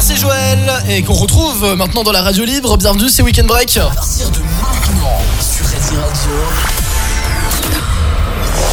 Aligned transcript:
Merci 0.00 0.16
Joël 0.16 0.60
et 0.88 1.02
qu'on 1.02 1.12
retrouve 1.12 1.74
maintenant 1.74 2.04
dans 2.04 2.12
la 2.12 2.22
radio 2.22 2.44
libre. 2.44 2.76
Bienvenue, 2.76 3.08
c'est 3.08 3.20
Weekend 3.20 3.48
Break. 3.48 3.78
À 3.78 3.86
partir 3.96 4.30
de 4.30 4.38
maintenant 4.38 5.18
sur 5.40 5.66
Ready 5.66 5.96
Radio, 5.96 6.30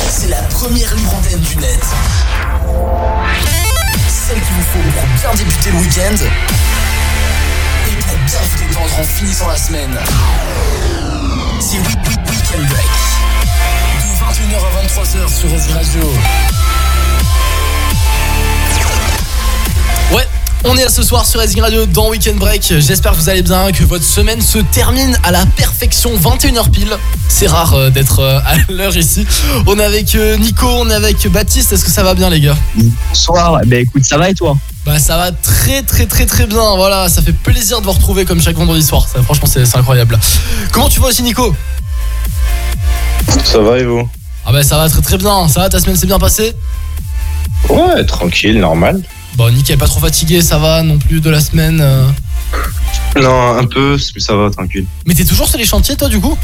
c'est 0.07 0.27
la 0.27 0.43
première 0.43 0.93
libre 0.93 1.15
antenne 1.15 1.39
du 1.39 1.55
net. 1.55 1.83
Celle 4.07 4.35
qu'il 4.35 4.53
vous 4.53 4.61
faut 4.71 4.91
pour 4.93 5.07
bien 5.19 5.33
débuter 5.35 5.71
le 5.71 5.77
week-end 5.79 6.25
et 7.87 7.95
pour 8.03 8.17
bien 8.27 8.39
vous 8.43 8.67
détendre 8.67 8.99
en 8.99 9.03
finissant 9.03 9.47
la 9.47 9.57
semaine. 9.57 9.97
C'est 11.59 11.77
Week 11.77 12.07
Week 12.07 12.19
Weekend 12.29 12.67
Break. 12.69 12.85
De 13.97 14.13
21h 14.21 14.57
à 14.61 14.85
23h 14.85 15.39
sur 15.39 15.49
Ready 15.49 15.73
Radio. 15.73 16.13
Ouais. 20.11 20.27
On 20.67 20.75
est 20.75 20.83
là 20.83 20.89
ce 20.89 21.03
soir 21.03 21.25
sur 21.27 21.39
Racing 21.39 21.61
Radio 21.61 21.85
dans 21.85 22.09
Weekend 22.09 22.37
Break. 22.37 22.73
J'espère 22.79 23.11
que 23.11 23.17
vous 23.17 23.29
allez 23.29 23.43
bien, 23.43 23.71
que 23.71 23.83
votre 23.83 24.03
semaine 24.03 24.41
se 24.41 24.57
termine 24.57 25.15
à 25.23 25.29
la 25.29 25.45
perfection, 25.45 26.11
21h 26.17 26.71
pile. 26.71 26.97
C'est 27.27 27.45
rare 27.45 27.75
euh, 27.75 27.89
d'être 27.91 28.19
euh, 28.19 28.39
à 28.39 28.55
l'heure 28.71 28.97
ici. 28.97 29.27
On 29.67 29.77
est 29.77 29.83
avec 29.83 30.15
euh, 30.15 30.37
Nico, 30.37 30.65
on 30.67 30.89
est 30.89 30.95
avec 30.95 31.27
Baptiste. 31.27 31.71
Est-ce 31.71 31.85
que 31.85 31.91
ça 31.91 32.01
va 32.01 32.15
bien, 32.15 32.31
les 32.31 32.39
gars? 32.39 32.57
Bonsoir, 33.09 33.61
ben 33.67 33.81
écoute, 33.81 34.03
ça 34.03 34.17
va 34.17 34.31
et 34.31 34.33
toi? 34.33 34.57
Bah, 34.87 34.97
ça 34.97 35.17
va 35.17 35.31
très, 35.31 35.83
très, 35.83 36.07
très, 36.07 36.25
très 36.25 36.47
bien. 36.47 36.75
Voilà, 36.75 37.09
ça 37.09 37.21
fait 37.21 37.33
plaisir 37.33 37.79
de 37.79 37.85
vous 37.85 37.91
retrouver 37.91 38.25
comme 38.25 38.41
chaque 38.41 38.55
vendredi 38.55 38.81
soir. 38.83 39.07
Ça, 39.07 39.21
franchement, 39.21 39.47
c'est 39.47 39.65
c'est 39.65 39.77
incroyable. 39.77 40.17
Comment 40.71 40.89
tu 40.89 40.99
vas 40.99 41.07
aussi, 41.07 41.21
Nico? 41.21 41.55
Ça 43.43 43.59
va 43.59 43.77
et 43.77 43.83
vous? 43.85 44.09
Ah, 44.47 44.51
bah, 44.51 44.63
ça 44.63 44.77
va 44.77 44.89
très, 44.89 45.01
très 45.01 45.17
bien. 45.17 45.47
Ça 45.47 45.59
va, 45.59 45.69
ta 45.69 45.79
semaine 45.79 45.95
s'est 45.95 46.07
bien 46.07 46.19
passée? 46.19 46.53
Ouais, 47.69 48.03
tranquille, 48.05 48.59
normal. 48.59 49.01
Bon, 49.35 49.51
nickel, 49.51 49.77
pas 49.77 49.87
trop 49.87 49.99
fatigué, 49.99 50.41
ça 50.41 50.57
va 50.57 50.81
non 50.81 50.97
plus 50.97 51.19
de 51.19 51.29
la 51.29 51.39
semaine. 51.41 51.79
euh. 51.81 52.07
Non, 53.21 53.57
un 53.57 53.65
peu, 53.65 53.97
mais 54.13 54.21
ça 54.21 54.35
va, 54.35 54.49
tranquille. 54.49 54.85
Mais 55.05 55.13
t'es 55.13 55.25
toujours 55.25 55.47
sur 55.47 55.57
les 55.57 55.65
chantiers, 55.65 55.95
toi, 55.95 56.07
du 56.07 56.19
coup? 56.19 56.37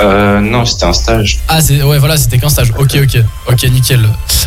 Euh, 0.00 0.40
non, 0.40 0.64
c'était 0.64 0.84
un 0.84 0.92
stage. 0.92 1.38
Ah, 1.48 1.60
c'est 1.62 1.82
ouais, 1.82 1.98
voilà, 1.98 2.16
c'était 2.16 2.38
qu'un 2.38 2.48
stage. 2.48 2.72
Ok, 2.78 2.96
ok, 3.02 3.22
ok, 3.48 3.62
nickel. 3.70 4.06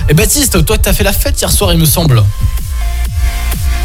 Et 0.09 0.13
Baptiste, 0.13 0.63
toi, 0.65 0.77
t'as 0.77 0.93
fait 0.93 1.03
la 1.03 1.13
fête 1.13 1.39
hier 1.41 1.51
soir, 1.51 1.73
il 1.73 1.79
me 1.79 1.85
semble. 1.85 2.21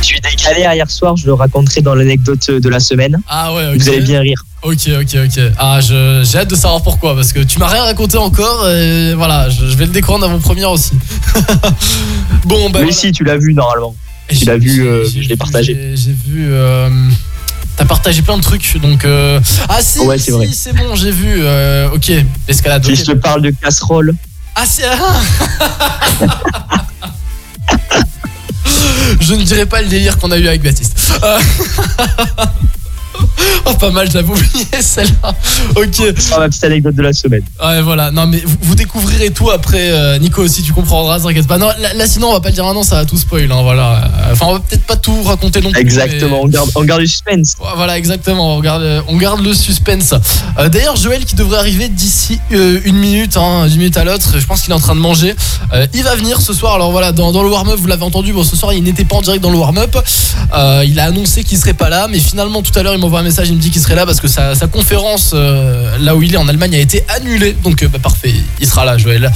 Je 0.00 0.06
suis 0.06 0.20
décalé 0.20 0.64
à 0.64 0.74
hier 0.74 0.90
soir, 0.90 1.16
je 1.16 1.27
le 1.27 1.34
raconterai 1.34 1.80
dans 1.80 1.94
l'anecdote 1.94 2.50
de 2.50 2.68
la 2.68 2.80
semaine. 2.80 3.20
Ah 3.28 3.54
ouais, 3.54 3.68
ok. 3.68 3.77
Vous 3.80 3.88
allez 3.88 4.00
bien 4.00 4.20
rire. 4.20 4.44
Ok, 4.62 4.88
ok, 5.00 5.16
ok. 5.27 5.41
Ah, 5.58 5.80
je- 5.80 6.22
j'ai 6.24 6.38
hâte 6.38 6.48
de 6.50 6.55
savoir 6.55 6.82
pourquoi, 6.82 7.16
parce 7.16 7.32
que 7.32 7.41
tu 7.41 7.58
m'as 7.58 7.66
rien 7.66 7.82
raconté 7.82 8.16
encore, 8.16 8.68
et 8.68 9.12
voilà, 9.14 9.48
je, 9.50 9.66
je 9.66 9.77
vais 9.77 9.86
le 9.86 9.91
découvrir 9.92 10.20
dans 10.20 10.28
mon 10.28 10.38
premier 10.38 10.64
aussi. 10.66 10.92
bon, 12.44 12.70
bah. 12.70 12.78
Mais 12.78 12.84
voilà. 12.84 12.92
si, 12.92 13.10
tu 13.10 13.24
l'as 13.24 13.36
vu 13.36 13.55
normalement. 13.55 13.94
Et 14.28 14.36
tu 14.36 14.44
l'as 14.44 14.56
vu, 14.58 14.86
euh, 14.86 15.05
je 15.05 15.28
l'ai 15.28 15.36
partagé. 15.36 15.94
J'ai 15.96 16.12
vu. 16.12 16.46
euh, 16.52 16.88
T'as 17.77 17.86
partagé 17.86 18.22
plein 18.22 18.36
de 18.36 18.42
trucs, 18.42 18.78
donc. 18.80 19.05
euh, 19.05 19.40
Ah, 19.68 19.80
si, 19.80 19.98
Ouais, 20.00 20.16
c'est 20.18 20.24
si, 20.27 20.30
vrai. 20.30 20.46
c'est 20.52 20.74
bon, 20.77 20.94
j'ai 20.94 21.10
vu. 21.10 21.38
euh, 21.42 21.88
Ok, 21.92 22.12
escalade. 22.46 22.84
Si 22.84 22.94
je 22.94 23.05
te 23.05 23.12
parle 23.12 23.42
de 23.42 23.50
casserole, 23.50 24.14
Ah, 24.55 24.64
c'est. 24.66 24.84
Je 29.20 29.34
ne 29.34 29.42
dirais 29.42 29.66
pas 29.66 29.83
le 29.83 29.88
délire 29.88 30.18
qu'on 30.18 30.30
a 30.30 30.38
eu 30.38 30.46
avec 30.48 30.62
Baptiste. 30.62 30.96
Oh, 33.64 33.74
pas 33.74 33.91
mal, 33.91 34.10
j'avais 34.10 34.28
oublié 34.32 34.66
celle-là. 34.80 35.32
Ok. 35.77 35.94
ce 36.16 36.20
sera 36.20 36.41
ma 36.41 36.48
petite 36.48 36.64
anecdote 36.64 36.94
de 36.96 37.02
la 37.02 37.12
semaine. 37.12 37.42
Ouais, 37.64 37.80
voilà. 37.82 38.10
Non, 38.10 38.27
mais 38.27 38.42
vous, 38.44 38.56
vous 38.60 38.74
découvrirez 38.74 39.30
tout 39.30 39.50
après. 39.50 39.91
euh, 39.92 40.18
Nico 40.18 40.42
aussi, 40.42 40.62
tu 40.62 40.72
comprendras, 40.72 41.20
t'inquiète 41.20 41.46
pas. 41.46 41.58
Non, 41.58 41.68
là, 41.78 41.94
là, 41.94 42.06
sinon, 42.06 42.30
on 42.30 42.33
va 42.33 42.40
pas 42.40 42.48
le 42.48 42.55
dire 42.55 42.64
maintenant, 42.64 42.83
ça 42.83 42.96
va 42.96 43.05
tout 43.05 43.16
spoil. 43.16 43.50
hein, 43.52 43.62
voilà. 43.62 44.10
Enfin, 44.33 44.46
on 44.48 44.52
va 44.55 44.58
peut-être 44.60 44.84
pas 44.84 44.96
tout 44.96 45.22
raconter 45.22 45.60
non 45.60 45.70
plus. 45.70 45.80
Exactement, 45.80 46.40
on 46.42 46.48
garde, 46.48 46.70
on 46.74 46.83
garde 46.84 47.00
le 47.02 47.06
suspense. 47.06 47.55
Voilà, 47.77 47.96
exactement. 47.98 48.56
On 48.56 48.60
garde, 48.60 49.05
on 49.08 49.16
garde 49.16 49.40
le 49.44 49.55
suspense. 49.55 50.14
Euh, 50.58 50.68
D'ailleurs, 50.68 50.96
Joël 50.96 51.24
qui 51.24 51.36
devrait 51.36 51.58
arriver 51.58 51.88
d'ici 51.88 52.40
euh, 52.52 52.80
une 52.84 52.96
minute, 52.96 53.36
hein, 53.36 53.67
d'une 53.68 53.79
minute 53.79 53.96
à 53.96 54.05
l'autre. 54.05 54.39
Je 54.39 54.46
pense 54.46 54.62
qu'il 54.62 54.70
est 54.73 54.77
en 54.77 54.80
train 54.80 54.94
de 54.96 55.00
manger. 55.00 55.34
Il 55.94 56.02
va 56.02 56.17
venir 56.17 56.40
ce 56.40 56.52
soir. 56.52 56.74
Alors 56.74 56.90
voilà, 56.90 57.12
dans, 57.12 57.30
dans 57.33 57.42
le 57.44 57.48
warm-up, 57.50 57.79
vous 57.79 57.86
l'avez 57.86 58.05
entendu. 58.05 58.33
Bon, 58.33 58.42
ce 58.44 58.56
soir, 58.56 58.73
il 58.73 58.83
n'était 58.83 59.05
pas 59.05 59.17
en 59.17 59.23
direct 59.23 59.42
dans 59.42 59.50
le 59.50 59.58
warm-up. 59.58 59.96
Il 60.84 60.98
a 61.00 61.05
annoncé 61.05 61.44
qu'il 61.44 61.58
serait 61.58 61.74
pas 61.74 61.89
là, 61.89 62.08
mais 62.11 62.18
finalement, 62.18 62.62
tout 62.62 62.77
à 62.79 62.83
l'heure, 62.83 62.94
il 62.94 63.00
m'envoie 63.02 63.20
un 63.20 63.24
message. 63.24 63.48
Il 63.51 63.57
me 63.57 63.61
dit 63.61 63.70
qu'il 63.70 63.83
serait 63.83 63.95
là 63.95 64.07
parce 64.07 64.20
que 64.20 64.29
sa, 64.29 64.55
sa 64.55 64.67
conférence 64.67 65.33
euh, 65.35 65.98
là 65.98 66.17
où 66.17 66.23
il 66.23 66.33
est 66.33 66.39
en 66.39 66.48
Allemagne 66.48 66.74
a 66.74 66.79
été 66.79 67.05
annulée. 67.08 67.52
Donc, 67.63 67.83
euh, 67.83 67.89
bah, 67.89 67.98
parfait, 68.02 68.33
il 68.61 68.67
sera 68.67 68.85
là, 68.85 68.96
Joël. 68.96 69.30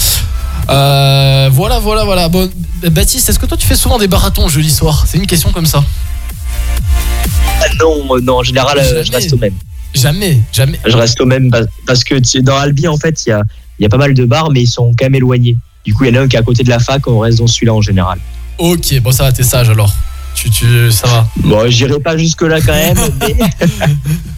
Euh, 0.71 1.51
voilà, 1.53 1.79
voilà, 1.79 2.05
voilà. 2.05 2.29
Bon, 2.29 2.51
Baptiste, 2.91 3.29
est-ce 3.29 3.39
que 3.39 3.47
toi 3.47 3.57
tu 3.57 3.67
fais 3.67 3.77
souvent 3.77 3.99
des 3.99 4.09
marathons 4.09 4.49
jeudi 4.49 4.71
soir? 4.71 5.05
C'est 5.07 5.19
une 5.19 5.27
question 5.27 5.53
comme 5.53 5.67
ça. 5.67 5.85
Non, 7.81 8.21
non, 8.23 8.37
en 8.39 8.43
général, 8.43 8.79
je 9.05 9.13
reste 9.13 9.33
au 9.33 9.37
même. 9.39 9.55
Jamais, 9.95 10.41
jamais. 10.53 10.79
Je 10.87 10.97
reste 10.97 11.21
au 11.21 11.27
même 11.27 11.51
parce- 11.87 12.05
que 12.05 12.39
dans 12.41 12.57
Albi, 12.57 12.87
en 12.89 12.97
fait, 12.97 13.25
il 13.27 13.31
y 13.31 13.33
a, 13.33 13.43
il 13.79 13.83
y 13.83 13.87
a 13.87 13.89
pas 13.89 13.97
mal 13.97 14.13
de 14.15 14.25
bars, 14.25 14.51
mais 14.51 14.63
ils 14.63 14.67
sont 14.69 14.93
quand 14.99 15.07
même 15.07 15.15
éloignés. 15.15 15.57
Du 15.85 15.95
coup, 15.95 16.05
il 16.05 16.15
y 16.15 16.19
en 16.19 16.21
a 16.21 16.25
un 16.25 16.29
qui 16.29 16.37
est 16.37 16.39
à 16.39 16.43
côté 16.43 16.63
de 16.65 16.69
la 16.69 16.79
fac, 16.79 17.07
on 17.07 17.21
reste 17.21 17.39
dans 17.39 17.47
celui-là 17.47 17.73
en 17.75 17.81
général. 17.81 18.19
Ok, 18.59 18.99
bon 19.01 19.13
ça 19.13 19.25
va, 19.25 19.33
t'es 19.33 19.43
sage 19.43 19.71
alors. 19.71 19.93
Tu, 20.37 20.51
tu, 20.51 20.93
ça 20.93 21.07
va. 21.09 21.27
Bon, 21.37 21.69
j'irai 21.71 21.99
pas 21.99 22.17
jusque-là 22.19 22.61
quand 22.61 22.75
même, 22.75 22.99
mais 23.21 23.37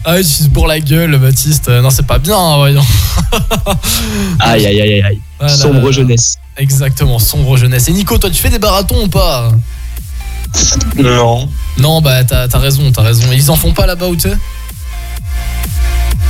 Ah 0.05 0.13
oui, 0.15 0.21
tu 0.23 0.43
se 0.43 0.47
bourres 0.47 0.67
la 0.67 0.79
gueule, 0.79 1.17
Baptiste. 1.17 1.67
Euh, 1.67 1.81
Non, 1.81 1.89
c'est 1.89 2.07
pas 2.07 2.17
bien, 2.19 2.37
hein, 2.37 2.55
voyons. 2.55 2.85
aïe, 4.39 4.65
aïe, 4.65 4.81
aïe, 4.81 5.01
aïe. 5.01 5.21
Ah 5.41 5.49
Sombre 5.49 5.91
jeunesse. 5.91 6.37
Exactement, 6.57 7.19
sombre 7.19 7.57
jeunesse. 7.57 7.89
Et 7.89 7.91
Nico, 7.91 8.17
toi, 8.17 8.29
tu 8.29 8.41
fais 8.41 8.49
des 8.49 8.59
marathons 8.59 9.03
ou 9.03 9.07
pas? 9.09 9.51
Non. 10.95 11.49
Non, 11.77 12.01
bah 12.01 12.23
t'as 12.23 12.47
t'as 12.47 12.59
raison, 12.59 12.91
t'as 12.91 13.03
raison. 13.03 13.25
Ils 13.33 13.51
en 13.51 13.55
font 13.55 13.73
pas 13.73 13.85
là-bas 13.85 14.07
où 14.07 14.15
tu 14.15 14.29
es? 14.29 14.37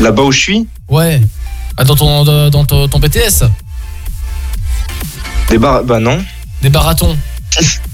Là-bas 0.02 0.24
où 0.24 0.32
je 0.32 0.40
suis, 0.40 0.68
Ouais. 0.90 1.22
Ah, 1.78 1.84
dans 1.84 1.96
ton, 1.96 2.50
dans, 2.50 2.66
ton, 2.66 2.88
ton 2.88 3.00
BTS 3.00 3.46
des 5.50 5.58
bars. 5.58 5.84
Bah 5.84 6.00
non. 6.00 6.24
Des 6.62 6.70
marathons 6.70 7.18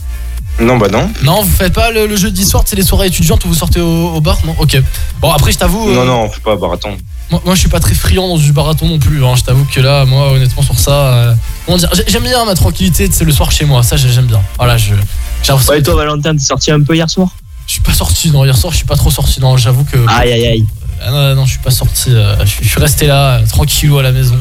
Non, 0.59 0.77
bah 0.77 0.87
non. 0.89 1.09
Non, 1.23 1.41
vous 1.41 1.51
faites 1.51 1.73
pas 1.73 1.91
le, 1.91 2.07
le 2.07 2.15
jeudi 2.15 2.45
soir, 2.45 2.63
c'est 2.65 2.75
les 2.77 2.83
soirées 2.83 3.07
étudiantes 3.07 3.43
où 3.43 3.49
vous 3.49 3.53
sortez 3.55 3.81
au, 3.81 4.13
au 4.15 4.21
bar 4.21 4.37
Non 4.45 4.55
Ok. 4.59 4.81
Bon, 5.21 5.31
après, 5.31 5.51
je 5.51 5.57
t'avoue. 5.57 5.89
euh, 5.89 5.95
Non, 5.95 6.05
non, 6.05 6.21
on 6.23 6.29
fait 6.29 6.41
pas 6.41 6.55
marathon. 6.55 6.95
Moi, 7.29 7.41
moi, 7.43 7.55
je 7.55 7.59
suis 7.59 7.69
pas 7.69 7.79
très 7.81 7.93
friand 7.93 8.27
dans 8.27 8.37
du 8.37 8.53
marathon 8.53 8.87
non 8.87 8.97
plus. 8.99 9.23
hein. 9.25 9.35
Je 9.35 9.43
t'avoue 9.43 9.65
que 9.65 9.81
là, 9.81 10.05
moi, 10.05 10.31
honnêtement, 10.31 10.63
sur 10.63 10.79
ça. 10.79 10.91
euh, 11.13 11.33
comment 11.65 11.77
dire 11.77 11.89
J'aime 12.07 12.23
bien 12.23 12.45
ma 12.45 12.55
tranquillité, 12.55 13.09
c'est 13.11 13.25
le 13.25 13.33
soir 13.33 13.51
chez 13.51 13.65
moi. 13.65 13.83
Ça, 13.83 13.97
j'ai- 13.97 14.09
j'aime 14.11 14.27
bien. 14.27 14.41
Voilà, 14.57 14.77
je. 14.77 14.93
Ouais, 14.93 15.79
que- 15.79 15.83
toi, 15.83 15.95
Valentin, 15.95 16.33
t'es 16.33 16.43
sorti 16.43 16.71
un 16.71 16.81
peu 16.81 16.95
hier 16.95 17.09
soir? 17.09 17.29
Je 17.67 17.73
suis 17.73 17.81
pas 17.81 17.93
sorti, 17.93 18.31
non, 18.31 18.45
hier 18.45 18.55
soir, 18.55 18.71
je 18.71 18.77
suis 18.77 18.85
pas 18.85 18.95
trop 18.95 19.11
sorti. 19.11 19.41
Non, 19.41 19.57
j'avoue 19.57 19.83
que. 19.83 19.97
Aïe, 20.07 20.31
aïe, 20.31 20.45
aïe. 20.47 20.65
Ah 21.03 21.11
non, 21.11 21.35
non, 21.35 21.45
je 21.45 21.51
suis 21.51 21.59
pas 21.59 21.71
sorti. 21.71 22.11
euh, 22.11 22.35
je, 22.45 22.65
suis- 22.65 22.79
resté 22.79 23.07
là, 23.07 23.41
tranquillou 23.49 23.97
à 23.97 24.03
la 24.03 24.11
maison. 24.13 24.37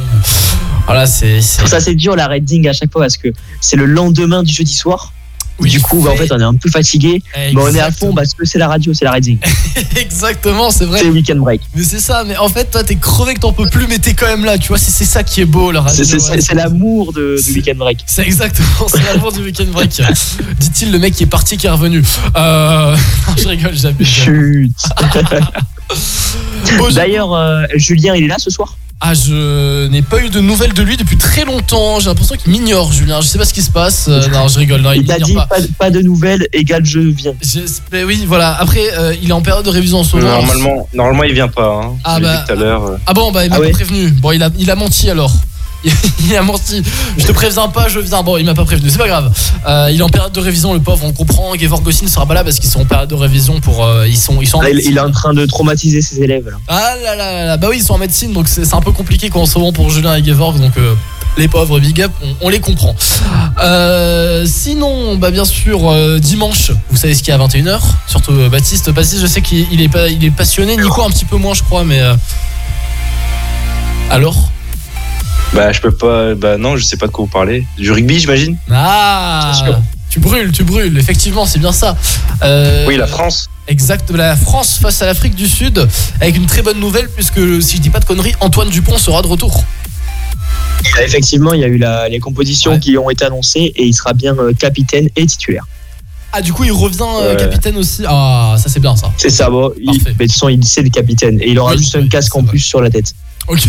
Voilà, 0.87 1.07
c'est. 1.07 1.41
ça, 1.41 1.81
c'est 1.81 1.95
dur 1.95 2.15
la 2.15 2.27
Redding 2.29 2.69
à 2.69 2.73
chaque 2.73 2.93
fois 2.93 3.03
parce 3.03 3.17
que 3.17 3.29
c'est 3.61 3.77
le 3.77 3.87
lendemain 3.87 4.43
du 4.43 4.53
jeudi 4.53 4.75
soir. 4.75 5.13
Oui, 5.61 5.71
du 5.71 5.81
coup, 5.81 6.01
bah, 6.03 6.11
en 6.13 6.17
fait, 6.17 6.31
on 6.33 6.41
est 6.41 6.45
un 6.45 6.55
peu 6.55 6.69
fatigué, 6.69 7.23
mais 7.37 7.57
on 7.57 7.73
est 7.75 7.81
à 7.81 7.93
fond 7.93 8.13
parce 8.13 8.35
que 8.35 8.45
c'est 8.45 8.59
la 8.59 8.69
radio, 8.69 8.93
c'est 8.93 9.05
la 9.05 9.13
Redding. 9.13 9.39
Exactement, 9.97 10.71
c'est 10.71 10.85
vrai. 10.85 10.99
C'est 10.99 11.07
le 11.07 11.13
weekend 11.13 11.39
break. 11.39 11.61
Mais 11.75 11.85
c'est 11.85 12.01
ça, 12.01 12.25
mais 12.25 12.37
en 12.37 12.49
fait, 12.49 12.71
toi, 12.71 12.83
t'es 12.83 12.97
crevé 12.97 13.35
que 13.35 13.41
t'en 13.41 13.53
peux 13.53 13.69
plus, 13.69 13.87
mais 13.87 13.99
t'es 13.99 14.15
quand 14.15 14.27
même 14.27 14.45
là, 14.45 14.59
tu 14.59 14.69
vois. 14.69 14.79
C'est 14.79 14.91
c'est 14.91 15.05
ça 15.05 15.23
qui 15.23 15.41
est 15.41 15.45
beau, 15.45 15.71
la 15.71 15.83
radio. 15.83 16.05
C'est- 16.05 16.55
l'amour 16.55 17.13
du 17.13 17.41
weekend 17.53 17.79
break. 17.79 17.99
C'est 18.07 18.23
exactement, 18.23 18.89
c'est 18.89 19.03
l'amour 19.05 19.33
du 19.33 19.41
week-end 19.43 19.67
break. 19.73 19.91
Dit-il 20.59 20.93
le 20.93 20.99
mec 20.99 21.15
qui 21.15 21.25
est 21.25 21.27
parti, 21.27 21.57
qui 21.57 21.67
est 21.67 21.71
revenu. 21.71 22.03
Euh... 22.37 22.97
non, 23.29 23.35
je 23.37 23.49
rigole, 23.49 23.75
j'abuse. 23.75 24.07
Chut. 24.07 24.73
D'ailleurs, 26.95 27.33
euh, 27.33 27.65
Julien, 27.77 28.15
il 28.15 28.25
est 28.25 28.29
là 28.29 28.37
ce 28.39 28.51
soir? 28.51 28.77
Ah, 29.07 29.13
je 29.13 29.87
n'ai 29.89 30.01
pas 30.01 30.25
eu 30.25 30.31
de 30.31 30.41
nouvelles 30.41 30.73
de 30.73 30.81
lui 30.83 30.97
depuis 30.97 31.19
très 31.19 31.45
longtemps. 31.45 32.01
J'ai 32.01 32.07
l'impression 32.07 32.37
qu'il 32.37 32.51
m'ignore, 32.51 32.91
Julien. 32.91 33.21
Je 33.21 33.27
sais 33.27 33.37
pas 33.37 33.45
ce 33.45 33.53
qui 33.53 33.61
se 33.61 33.71
passe. 33.71 34.07
Euh, 34.09 34.27
non, 34.29 34.49
je 34.49 34.59
rigole. 34.59 34.81
Non, 34.81 34.93
il 34.93 35.03
Il 35.03 35.07
t'a 35.07 35.19
dit 35.19 35.33
m'ignore 35.33 35.47
pas. 35.47 35.57
pas, 35.57 35.63
pas 35.79 35.91
de 35.91 36.01
nouvelles, 36.01 36.49
égale 36.55 36.87
je 36.87 37.01
viens. 37.01 37.35
J'espère- 37.43 38.07
oui, 38.07 38.25
voilà. 38.27 38.55
Après, 38.59 38.81
euh, 38.97 39.15
il 39.23 39.29
est 39.29 39.33
en 39.35 39.43
période 39.43 39.67
de 39.67 39.69
révision 39.71 39.99
en 39.99 40.05
ce 40.05 40.17
moment. 40.17 40.29
Normalement, 40.41 40.89
normalement, 40.95 41.23
il 41.25 41.35
vient 41.35 41.49
pas. 41.49 41.83
Hein. 41.85 41.97
Ah 42.03 42.19
bah, 42.19 42.37
dit 42.39 42.47
tout 42.47 42.53
à 42.53 42.57
l'heure. 42.57 42.83
euh. 42.85 42.97
Ah 43.07 43.13
bon, 43.13 43.31
bah 43.31 43.45
il 43.45 43.51
m'a 43.51 43.57
Ah 43.57 43.61
ouais 43.61 43.73
prévenu. 43.73 44.09
Bon, 44.11 44.33
il 44.33 44.43
a, 44.43 44.49
il 44.59 44.71
a 44.71 44.75
menti 44.75 45.11
alors. 45.11 45.35
Il 46.27 46.35
a 46.37 46.43
menti. 46.43 46.83
Je 47.19 47.27
te 47.27 47.33
préviens 47.33 47.69
pas, 47.69 47.89
je 47.89 48.01
viens. 48.01 48.23
Bon, 48.23 48.37
il 48.39 48.45
m'a 48.47 48.55
pas 48.55 48.65
prévenu, 48.65 48.89
c'est 48.89 48.99
pas 48.99 49.07
grave. 49.09 49.31
Euh, 49.67 49.91
il 49.93 50.01
est 50.01 50.03
en 50.03 50.09
période 50.09 50.33
de 50.33 50.41
révision, 50.41 50.73
le 50.73 50.81
pauvre, 50.81 51.05
on 51.05 51.13
comprend. 51.13 51.55
Gevorg 51.59 51.87
aussi 51.87 52.05
ne 52.05 52.09
sera 52.09 52.25
pas 52.25 52.33
là 52.35 52.43
parce 52.45 52.59
qu'ils 52.59 52.71
sont 52.71 52.81
en 52.81 52.85
période 52.87 53.11
de 53.11 53.15
révision 53.15 53.61
pour. 53.61 53.85
euh, 53.85 54.09
ils 54.09 54.17
sont, 54.17 54.41
ils 54.41 54.47
sont 54.47 54.59
en 54.59 54.63
Là, 54.63 54.71
il, 54.71 54.97
est 54.97 55.01
en 55.01 55.11
train 55.11 55.35
de 55.35 55.45
traumatiser 55.45 56.01
ses 56.01 56.23
élèves. 56.23 56.49
Là. 56.49 56.57
Ah 56.69 56.95
là 57.03 57.15
là 57.15 57.33
là 57.33 57.45
là. 57.45 57.57
Bah 57.59 57.67
oui, 57.71 57.77
ils 57.79 57.85
sont 57.85 57.95
en 57.95 57.99
médecine, 57.99 58.33
donc 58.33 58.49
c'est 58.49 58.73
un 58.73 58.81
peu 58.81 58.93
compliqué 58.93 59.29
quoi, 59.29 59.43
en 59.43 59.47
ce 59.47 59.59
moment 59.59 59.73
pour 59.73 59.91
Julien 59.91 60.15
et 60.17 60.25
Gevorg, 60.25 60.59
donc 60.59 60.77
euh, 60.79 60.95
les 61.37 61.49
pauvres 61.49 61.79
big 61.79 62.01
up, 62.01 62.13
on, 62.23 62.47
on 62.47 62.49
les 62.49 62.61
comprend. 62.61 62.97
Sinon, 64.47 65.17
bah 65.17 65.31
bien 65.31 65.45
sûr, 65.45 65.93
dimanche, 66.21 66.71
vous 66.91 66.97
savez 66.97 67.15
ce 67.15 67.23
qu'il 67.23 67.29
y 67.29 67.37
a 67.37 67.43
à 67.43 67.47
21h, 67.47 67.81
surtout 68.07 68.33
Baptiste. 68.51 68.91
Baptiste, 68.91 69.21
je 69.21 69.27
sais 69.27 69.43
qu'il 69.43 69.67
il 69.71 69.83
est, 69.83 69.89
pas, 69.89 70.09
il 70.09 70.25
est 70.25 70.31
passionné, 70.31 70.77
Nico 70.77 71.03
un 71.03 71.11
petit 71.11 71.27
peu 71.27 71.37
moins, 71.37 71.53
je 71.55 71.63
crois, 71.63 71.85
mais. 71.85 72.01
Alors? 74.11 74.51
Bah, 75.53 75.73
je 75.73 75.81
peux 75.81 75.93
pas. 75.93 76.35
Bah, 76.35 76.57
non, 76.59 76.77
je 76.77 76.85
sais 76.85 76.97
pas 76.97 77.07
de 77.07 77.13
quoi 77.13 77.25
vous 77.25 77.31
parlez. 77.31 77.67
Du 77.77 77.91
rugby, 77.93 78.19
j'imagine? 78.19 78.57
Ah. 78.71 79.53
Tu 80.11 80.21
brûles, 80.21 80.53
tu 80.53 80.65
brûles. 80.65 80.97
Effectivement, 80.99 81.45
c'est 81.47 81.59
bien 81.59 81.73
ça. 81.73 81.97
Euh, 82.43 82.87
Oui, 82.87 82.97
la 82.97 83.07
France. 83.07 83.49
Exact, 83.67 84.11
la 84.11 84.37
France 84.37 84.79
face 84.81 85.01
à 85.03 85.07
l'Afrique 85.07 85.35
du 85.35 85.49
Sud 85.49 85.89
avec 86.21 86.37
une 86.37 86.45
très 86.47 86.61
bonne 86.61 86.79
nouvelle 86.79 87.09
puisque 87.09 87.41
si 87.63 87.77
je 87.79 87.83
dis 87.83 87.89
pas 87.91 87.99
de 87.99 88.05
conneries, 88.05 88.35
Antoine 88.41 88.69
Dupont 88.69 88.99
sera 88.99 89.23
de 89.23 89.27
retour. 89.27 89.65
Effectivement, 91.03 91.55
il 91.55 91.61
y 91.61 91.65
a 91.65 91.69
eu 91.69 91.79
la- 91.79 92.09
les 92.11 92.19
compositions 92.21 92.73
Ouais. 92.73 92.79
qui 92.79 92.99
ont 92.99 93.09
été 93.09 93.25
annoncées 93.25 93.73
et 93.75 93.85
il 93.87 93.95
sera 93.95 94.13
bien 94.13 94.37
euh, 94.39 94.53
capitaine 94.53 95.09
et 95.17 95.25
titulaire. 95.25 95.67
Ah 96.31 96.43
du 96.43 96.53
coup 96.53 96.65
il 96.65 96.73
revient 96.73 96.99
euh, 97.23 97.37
capitaine 97.37 97.77
aussi? 97.79 98.03
Ah 98.07 98.57
ça 98.59 98.69
c'est 98.69 98.81
bien 98.81 98.95
ça. 98.97 99.11
C'est 99.17 99.31
ça, 99.31 99.49
bon, 99.49 99.73
il, 99.81 99.87
mais 99.93 99.97
de 99.99 100.11
toute 100.25 100.33
façon, 100.33 100.49
il 100.51 100.63
c'est 100.65 100.83
le 100.83 100.91
capitaine 100.91 101.41
et 101.41 101.49
il 101.51 101.59
aura 101.59 101.73
Oui, 101.73 101.79
juste 101.79 101.95
oui, 101.95 102.05
un 102.05 102.09
casque 102.09 102.37
en 102.37 102.41
vrai. 102.43 102.51
plus 102.51 102.59
sur 102.59 102.83
la 102.83 102.91
tête. 102.91 103.15
Ok. 103.49 103.63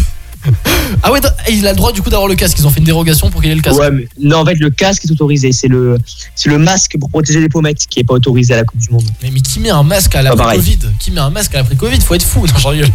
Ah 1.04 1.12
ouais, 1.12 1.20
il 1.50 1.66
a 1.68 1.72
le 1.72 1.76
droit 1.76 1.92
du 1.92 2.02
coup 2.02 2.10
d'avoir 2.10 2.28
le 2.28 2.36
casque. 2.36 2.58
Ils 2.60 2.66
ont 2.66 2.70
fait 2.70 2.80
une 2.80 2.86
dérogation 2.86 3.30
pour 3.30 3.42
qu'il 3.42 3.52
ait 3.52 3.56
le 3.56 3.62
casque. 3.62 3.80
Ouais, 3.80 3.92
mais 3.92 4.08
non, 4.20 4.40
en 4.40 4.46
fait, 4.46 4.56
le 4.56 4.70
casque 4.70 5.06
est 5.06 5.12
autorisé. 5.12 5.52
C'est 5.52 5.68
le, 5.68 5.98
c'est 6.36 6.50
le 6.50 6.58
masque 6.58 6.96
pour 7.00 7.10
protéger 7.10 7.40
les 7.40 7.50
pommettes 7.50 7.86
qui 7.88 8.00
est 8.00 8.04
pas 8.04 8.14
autorisé 8.14 8.54
à 8.54 8.58
la 8.58 8.64
Coupe 8.64 8.80
du 8.80 8.90
Monde. 8.92 9.06
Mais, 9.22 9.30
mais 9.32 9.42
qui 9.42 9.60
met 9.60 9.70
un 9.70 9.84
masque 9.84 10.16
à 10.16 10.24
Pas 10.24 10.30
l'après. 10.30 10.56
Covid? 10.58 10.80
Qui 11.00 11.12
met 11.12 11.20
un 11.20 11.30
masque 11.30 11.54
à 11.56 11.60
l'après 11.60 11.76
Covid? 11.76 12.00
Faut 12.02 12.16
être 12.16 12.26
fou. 12.26 12.46
Non, 12.46 12.54
j'en 12.58 12.70
rigole. 12.70 12.90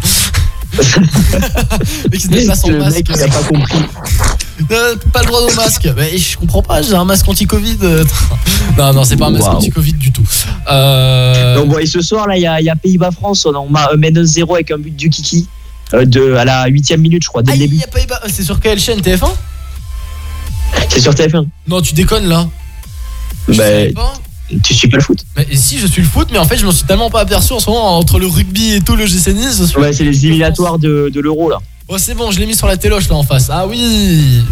mais 2.11 2.17
qui 2.17 2.23
se 2.23 2.27
déplace 2.29 2.63
en 2.63 2.71
masque. 2.71 2.95
mec, 2.95 3.07
il 3.09 3.21
a 3.21 3.27
pas 3.27 3.43
compris. 3.43 3.79
Euh, 4.69 4.95
pas 5.11 5.21
le 5.21 5.25
droit 5.25 5.41
au 5.41 5.53
masque. 5.55 5.89
Mais 5.97 6.17
je 6.17 6.37
comprends 6.37 6.61
pas. 6.61 6.83
J'ai 6.83 6.93
un 6.93 7.03
masque 7.03 7.27
anti-Covid. 7.27 7.77
Non 8.77 8.93
non, 8.93 9.03
c'est 9.03 9.17
pas 9.17 9.25
un 9.25 9.31
masque 9.31 9.47
anti-Covid 9.47 9.93
du 9.93 10.11
tout. 10.11 10.23
Euh... 10.69 11.55
Donc, 11.55 11.69
bon, 11.69 11.79
et 11.79 11.87
ce 11.87 11.99
soir, 12.01 12.27
là, 12.27 12.37
il 12.37 12.43
y 12.43 12.69
a, 12.69 12.75
Pays-Bas-France. 12.75 13.47
On 13.47 13.67
euh, 13.67 13.97
mène 13.97 14.21
1-0 14.21 14.53
avec 14.53 14.69
un 14.69 14.77
but 14.77 14.95
du 14.95 15.09
Kiki 15.09 15.47
de, 15.93 16.33
à 16.35 16.45
la 16.45 16.67
huitième 16.67 17.01
minute, 17.01 17.23
je 17.23 17.27
crois, 17.29 17.43
dès 17.43 17.53
le 17.53 17.59
début. 17.59 17.79
C'est 18.27 18.43
sur 18.43 18.59
quelle 18.59 18.79
chaîne 18.79 18.99
TF1 19.01 19.29
C'est 20.89 20.99
sur 21.01 21.13
TF1. 21.13 21.45
Non, 21.67 21.81
tu 21.81 21.93
déconnes 21.93 22.27
là. 22.27 22.47
Je 23.47 23.57
Bah, 23.57 23.63
pas. 23.95 24.13
tu 24.63 24.73
suis 24.73 24.87
pas 24.87 24.97
le 24.97 25.03
foot. 25.03 25.23
Mais 25.35 25.47
si 25.53 25.79
je 25.79 25.87
suis 25.87 26.01
le 26.01 26.07
foot, 26.07 26.27
mais 26.31 26.37
en 26.37 26.45
fait 26.45 26.57
je 26.57 26.65
m'en 26.65 26.71
suis 26.71 26.85
tellement 26.85 27.09
pas 27.09 27.21
aperçu 27.21 27.53
en 27.53 27.59
ce 27.59 27.69
moment 27.69 27.97
entre 27.97 28.19
le 28.19 28.27
rugby 28.27 28.73
et 28.73 28.81
tout 28.81 28.95
le 28.95 29.05
GC 29.05 29.33
Nice. 29.33 29.57
je 29.59 29.63
suis- 29.65 29.77
Ouais, 29.79 29.93
c'est 29.93 30.03
les 30.03 30.25
éliminatoires 30.25 30.77
de, 30.79 31.09
de 31.13 31.19
l'Euro, 31.19 31.49
là. 31.49 31.57
Oh 31.87 31.97
c'est 31.97 32.13
bon, 32.13 32.31
je 32.31 32.39
l'ai 32.39 32.45
mis 32.45 32.55
sur 32.55 32.67
la 32.67 32.77
téloche 32.77 33.09
là 33.09 33.15
en 33.15 33.23
face. 33.23 33.47
Ah 33.51 33.65
oui. 33.67 34.43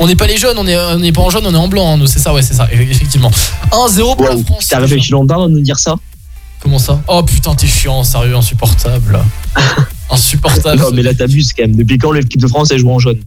On 0.00 0.06
n'est 0.06 0.14
pas 0.14 0.26
les 0.28 0.36
jeunes, 0.36 0.56
on 0.58 0.66
est, 0.66 0.76
on 0.76 0.98
n'est 0.98 1.10
pas 1.10 1.22
en 1.22 1.30
jaune, 1.30 1.42
on 1.44 1.52
est 1.54 1.56
en 1.58 1.66
blanc. 1.66 1.98
hein, 1.98 2.04
c'est 2.06 2.20
ça, 2.20 2.32
ouais, 2.32 2.42
c'est 2.42 2.54
ça, 2.54 2.68
effectivement. 2.70 3.32
1-0 3.72 4.14
pour 4.16 4.28
la 4.28 4.36
France. 4.36 4.68
t'as 4.70 4.78
réfléchi 4.78 5.10
longtemps 5.10 5.48
de 5.48 5.54
nous 5.54 5.60
dire 5.60 5.78
ça? 5.78 5.96
Comment 6.60 6.78
ça? 6.78 7.00
Oh 7.06 7.22
putain, 7.22 7.54
t'es 7.54 7.66
chiant, 7.66 8.02
sérieux, 8.04 8.34
insupportable. 8.36 9.18
insupportable. 10.10 10.80
Non, 10.80 10.90
mais 10.92 11.02
là, 11.02 11.14
t'abuses 11.14 11.52
quand 11.52 11.62
même. 11.62 11.76
Depuis 11.76 11.98
quand 11.98 12.12
l'équipe 12.12 12.40
de 12.40 12.48
France, 12.48 12.70
elle 12.70 12.78
joue 12.78 12.90
en 12.90 12.98
jaune? 12.98 13.20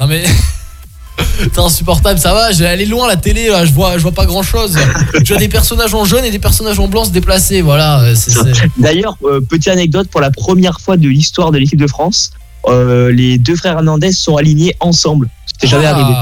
Non 0.00 0.06
mais. 0.06 0.24
T'es 1.52 1.58
insupportable, 1.58 2.18
ça 2.18 2.32
va, 2.32 2.52
j'ai 2.52 2.66
allé 2.66 2.86
loin 2.86 3.08
la 3.08 3.16
télé 3.16 3.48
là, 3.48 3.64
je 3.64 3.72
vois, 3.72 3.96
je 3.96 4.02
vois 4.02 4.12
pas 4.12 4.26
grand 4.26 4.42
chose. 4.42 4.76
Je 5.14 5.28
vois 5.28 5.36
des 5.36 5.48
personnages 5.48 5.92
en 5.94 6.04
jaune 6.04 6.24
et 6.24 6.30
des 6.30 6.38
personnages 6.38 6.78
en 6.78 6.86
blanc 6.86 7.04
se 7.04 7.10
déplacer, 7.10 7.60
voilà. 7.60 8.02
euh, 8.02 8.14
D'ailleurs, 8.78 9.16
euh, 9.24 9.40
petite 9.40 9.68
anecdote, 9.68 10.08
pour 10.10 10.20
la 10.20 10.30
première 10.30 10.80
fois 10.80 10.96
de 10.96 11.08
l'histoire 11.08 11.50
de 11.50 11.58
l'équipe 11.58 11.78
de 11.78 11.86
France, 11.88 12.30
euh, 12.68 13.10
les 13.10 13.38
deux 13.38 13.56
frères 13.56 13.74
Hernandez 13.74 14.12
sont 14.12 14.36
alignés 14.36 14.74
ensemble. 14.80 15.28
C'était 15.46 15.66
jamais 15.66 15.86
ah. 15.86 15.94
arrivé. 15.94 16.14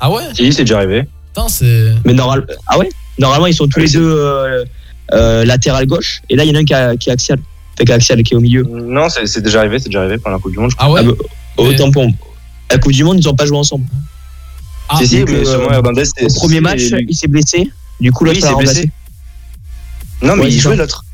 Ah 0.00 0.10
ouais? 0.10 0.22
Si, 0.34 0.52
c'est 0.52 0.64
déjà 0.64 0.76
arrivé. 0.76 1.04
Putain, 1.32 1.48
c'est. 1.48 1.94
Mais 2.04 2.12
normal, 2.12 2.46
ah 2.66 2.78
ouais? 2.78 2.90
Normalement, 3.18 3.46
ils 3.46 3.54
sont 3.54 3.66
tous 3.66 3.80
Oui, 3.80 3.86
les 3.86 3.92
deux 3.92 4.10
euh, 4.10 4.64
euh, 5.12 5.44
latéral 5.44 5.86
gauche. 5.86 6.22
Et 6.30 6.36
là, 6.36 6.44
il 6.44 6.50
y 6.50 6.52
en 6.52 6.56
a 6.56 6.60
un 6.60 6.64
qui, 6.64 6.74
a- 6.74 6.96
qui 6.96 7.10
est 7.10 7.12
axial. 7.12 7.38
Fait 7.76 7.84
qu'axial 7.84 8.22
qui 8.22 8.34
est 8.34 8.36
au 8.36 8.40
milieu. 8.40 8.62
Non, 8.62 9.08
c'est 9.08 9.26
c'est 9.26 9.40
déjà 9.42 9.58
arrivé, 9.60 9.78
c'est 9.78 9.86
déjà 9.88 10.00
arrivé 10.00 10.18
pendant 10.18 10.36
la 10.36 10.40
Coupe 10.42 10.52
du 10.52 10.58
Monde. 10.58 10.70
je 10.70 10.76
Ah 10.78 10.90
ouais 10.90 11.00
Ah 11.02 11.08
bah, 11.08 11.12
Mais- 11.58 11.64
Autant 11.68 11.90
pour 11.90 12.06
la 12.70 12.78
Coupe 12.78 12.92
du 12.92 13.04
Monde, 13.04 13.18
ils 13.20 13.26
n'ont 13.26 13.34
pas 13.34 13.46
joué 13.46 13.58
ensemble. 13.58 13.84
Ah, 14.88 14.98
si, 15.04 15.24
mais 15.24 15.32
euh. 15.46 15.80
Au 15.80 16.34
premier 16.34 16.60
match, 16.60 16.80
et 16.92 17.06
il 17.08 17.14
s'est 17.16 17.26
blessé. 17.28 17.70
Du 18.00 18.12
coup, 18.12 18.24
Oui, 18.24 18.30
l'autre 18.30 18.38
il 18.38 18.42
l'a 18.42 18.48
s'est 18.48 18.54
remplacé. 18.54 18.74
blessé. 18.82 18.90
Non, 20.22 20.36
mais 20.36 20.42
Ouais, 20.44 20.52
il 20.52 20.60
jouait 20.60 20.76
l'autre. 20.76 21.04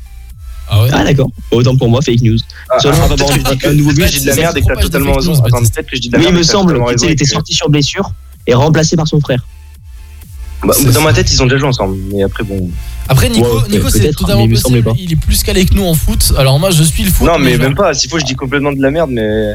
Ah 0.73 0.83
ouais 0.83 0.89
Ah 0.93 1.03
d'accord. 1.03 1.29
Autant 1.51 1.75
pour 1.75 1.89
moi, 1.89 2.01
fake 2.01 2.21
news. 2.21 2.37
Ah, 2.69 2.79
Ça, 2.79 2.91
ah, 2.93 3.07
peut-être 3.07 3.17
voir 3.19 3.29
que 3.33 3.39
je 3.39 3.43
dis 3.43 3.57
que- 3.57 3.67
un 3.67 3.73
nouveau 3.73 3.91
but, 3.93 4.05
dis 4.05 4.21
de 4.21 4.27
la 4.27 4.33
c'est 4.35 4.41
merde 4.41 4.57
et 4.57 4.61
que 4.61 4.67
t'as 4.73 4.81
totalement 4.81 5.13
raison. 5.13 5.33
peut-être 5.41 5.81
que 5.89 5.95
je 5.95 6.01
dis 6.01 6.07
de 6.09 6.13
la 6.13 6.19
Oui, 6.19 6.25
merde. 6.25 6.35
il 6.35 6.37
me 6.37 6.43
semble 6.43 6.81
et 7.03 7.11
était 7.11 7.25
sorti 7.25 7.53
sur 7.53 7.69
blessure 7.69 8.11
et 8.47 8.53
remplacé 8.53 8.95
par 8.95 9.07
son 9.07 9.19
frère. 9.19 9.45
Bah, 10.63 10.73
Dans 10.93 11.01
ma 11.01 11.13
tête, 11.13 11.31
ils 11.31 11.41
ont 11.41 11.45
déjà 11.45 11.57
joué 11.57 11.67
ensemble. 11.69 11.97
Mais 12.13 12.23
après, 12.23 12.43
bon. 12.43 12.69
Après, 13.09 13.29
Nico, 13.29 13.47
Ouais, 13.61 13.67
Nico 13.69 13.89
c'est 13.89 14.11
totalement 14.13 14.43
il 14.45 14.51
possible. 14.53 14.83
pas. 14.83 14.93
Il 14.97 15.11
est 15.11 15.15
plus 15.15 15.41
calé 15.43 15.65
que 15.65 15.73
nous 15.73 15.85
en 15.85 15.93
foot. 15.95 16.33
Alors 16.37 16.59
moi, 16.59 16.69
je 16.71 16.83
suis 16.83 17.03
le 17.03 17.11
foot. 17.11 17.27
Non, 17.27 17.39
mais 17.39 17.57
même 17.57 17.75
pas. 17.75 17.93
S'il 17.93 18.09
faut, 18.09 18.19
je 18.19 18.25
dis 18.25 18.35
complètement 18.35 18.71
de 18.71 18.81
la 18.81 18.91
merde, 18.91 19.09
mais. 19.11 19.53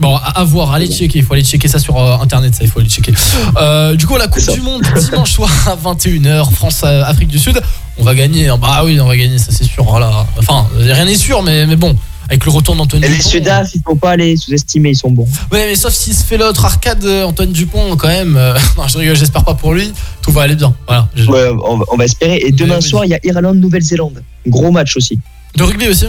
Bon, 0.00 0.16
à, 0.16 0.40
à 0.40 0.44
voir, 0.44 0.72
allez 0.72 0.88
checker, 0.88 1.20
il 1.20 1.24
faut 1.24 1.34
aller 1.34 1.44
checker 1.44 1.68
ça 1.68 1.78
sur 1.78 1.96
euh, 1.96 2.16
internet, 2.18 2.52
ça, 2.52 2.64
il 2.64 2.68
faut 2.70 2.80
aller 2.80 2.88
checker. 2.88 3.14
Euh, 3.56 3.94
du 3.94 4.08
coup, 4.08 4.16
la 4.16 4.26
Coupe 4.26 4.50
du 4.52 4.60
Monde, 4.60 4.82
dimanche 4.98 5.30
soir 5.30 5.48
à 5.68 5.76
21h, 5.76 6.50
France-Afrique 6.50 7.28
du 7.28 7.38
Sud, 7.38 7.60
on 7.96 8.02
va 8.02 8.12
gagner, 8.16 8.48
hein. 8.48 8.58
bah 8.60 8.82
oui, 8.84 8.98
on 9.00 9.06
va 9.06 9.16
gagner, 9.16 9.38
ça 9.38 9.52
c'est 9.52 9.62
sûr, 9.62 9.84
voilà. 9.84 10.26
Enfin, 10.36 10.66
rien 10.76 11.04
n'est 11.04 11.14
sûr, 11.14 11.44
mais, 11.44 11.64
mais 11.66 11.76
bon, 11.76 11.94
avec 12.28 12.44
le 12.44 12.50
retour 12.50 12.74
d'Antoine 12.76 13.04
Et 13.04 13.08
les 13.08 13.16
Dupont. 13.16 13.28
Sudaf, 13.28 13.74
il 13.74 13.82
faut 13.84 13.94
pas 13.94 14.16
les 14.16 14.36
sous-estimer, 14.36 14.90
ils 14.90 14.96
sont 14.96 15.10
bons. 15.10 15.28
Ouais, 15.52 15.66
mais 15.66 15.74
sauf 15.74 15.92
s'il 15.92 16.14
se 16.14 16.24
fait 16.24 16.36
l'autre 16.38 16.64
arcade, 16.64 17.04
euh, 17.04 17.24
Antoine 17.24 17.52
Dupont, 17.52 17.96
quand 17.96 18.08
même, 18.08 18.36
euh, 18.36 18.54
non, 18.76 18.88
je 18.88 18.98
rigole, 18.98 19.16
j'espère 19.16 19.44
pas 19.44 19.54
pour 19.54 19.74
lui, 19.74 19.92
tout 20.22 20.32
va 20.32 20.42
aller 20.42 20.56
bien, 20.56 20.74
voilà. 20.86 21.08
Ouais, 21.28 21.48
on, 21.64 21.76
va, 21.78 21.84
on 21.92 21.96
va 21.96 22.04
espérer. 22.04 22.38
Et 22.44 22.52
demain 22.52 22.76
Oui, 22.80 22.82
soir, 22.88 23.04
il 23.04 23.10
y 23.10 23.14
a 23.14 23.20
Irlande-Nouvelle-Zélande. 23.22 24.22
Gros 24.46 24.70
match 24.70 24.96
aussi. 24.96 25.18
De 25.56 25.62
rugby 25.62 25.88
aussi 25.88 26.06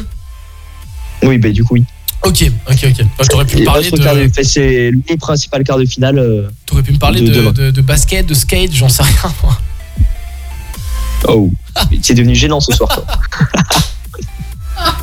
Oui, 1.23 1.37
bah 1.37 1.49
du 1.51 1.63
coup, 1.63 1.73
oui. 1.75 1.83
Ok, 2.23 2.43
ok, 2.71 2.79
ok. 2.89 2.97
Bah, 2.97 3.23
je 3.23 3.27
t'aurais 3.27 3.45
pu 3.45 3.57
me 3.57 3.65
parler 3.65 3.91
quart 3.91 4.15
de- 4.15 4.29
c'est 4.41 4.91
les 5.07 5.17
principales 5.17 5.63
quarts 5.63 5.77
de 5.77 5.85
finale. 5.85 6.17
euh, 6.17 6.47
t'aurais 6.65 6.81
pu 6.81 6.91
me 6.93 6.97
parler 6.97 7.21
de 7.21 7.27
de, 7.27 7.33
demain. 7.33 7.51
de- 7.51 7.69
de 7.71 7.81
basket, 7.81 8.25
de 8.25 8.33
skate, 8.33 8.71
j'en 8.73 8.89
sais 8.89 9.03
rien, 9.03 9.31
moi. 9.43 9.59
Oh. 11.27 11.51
C'est 12.01 12.13
devenu 12.15 12.33
gênant 12.35 12.59
ce 12.59 12.71
soir. 12.71 12.89
toi. 12.89 13.05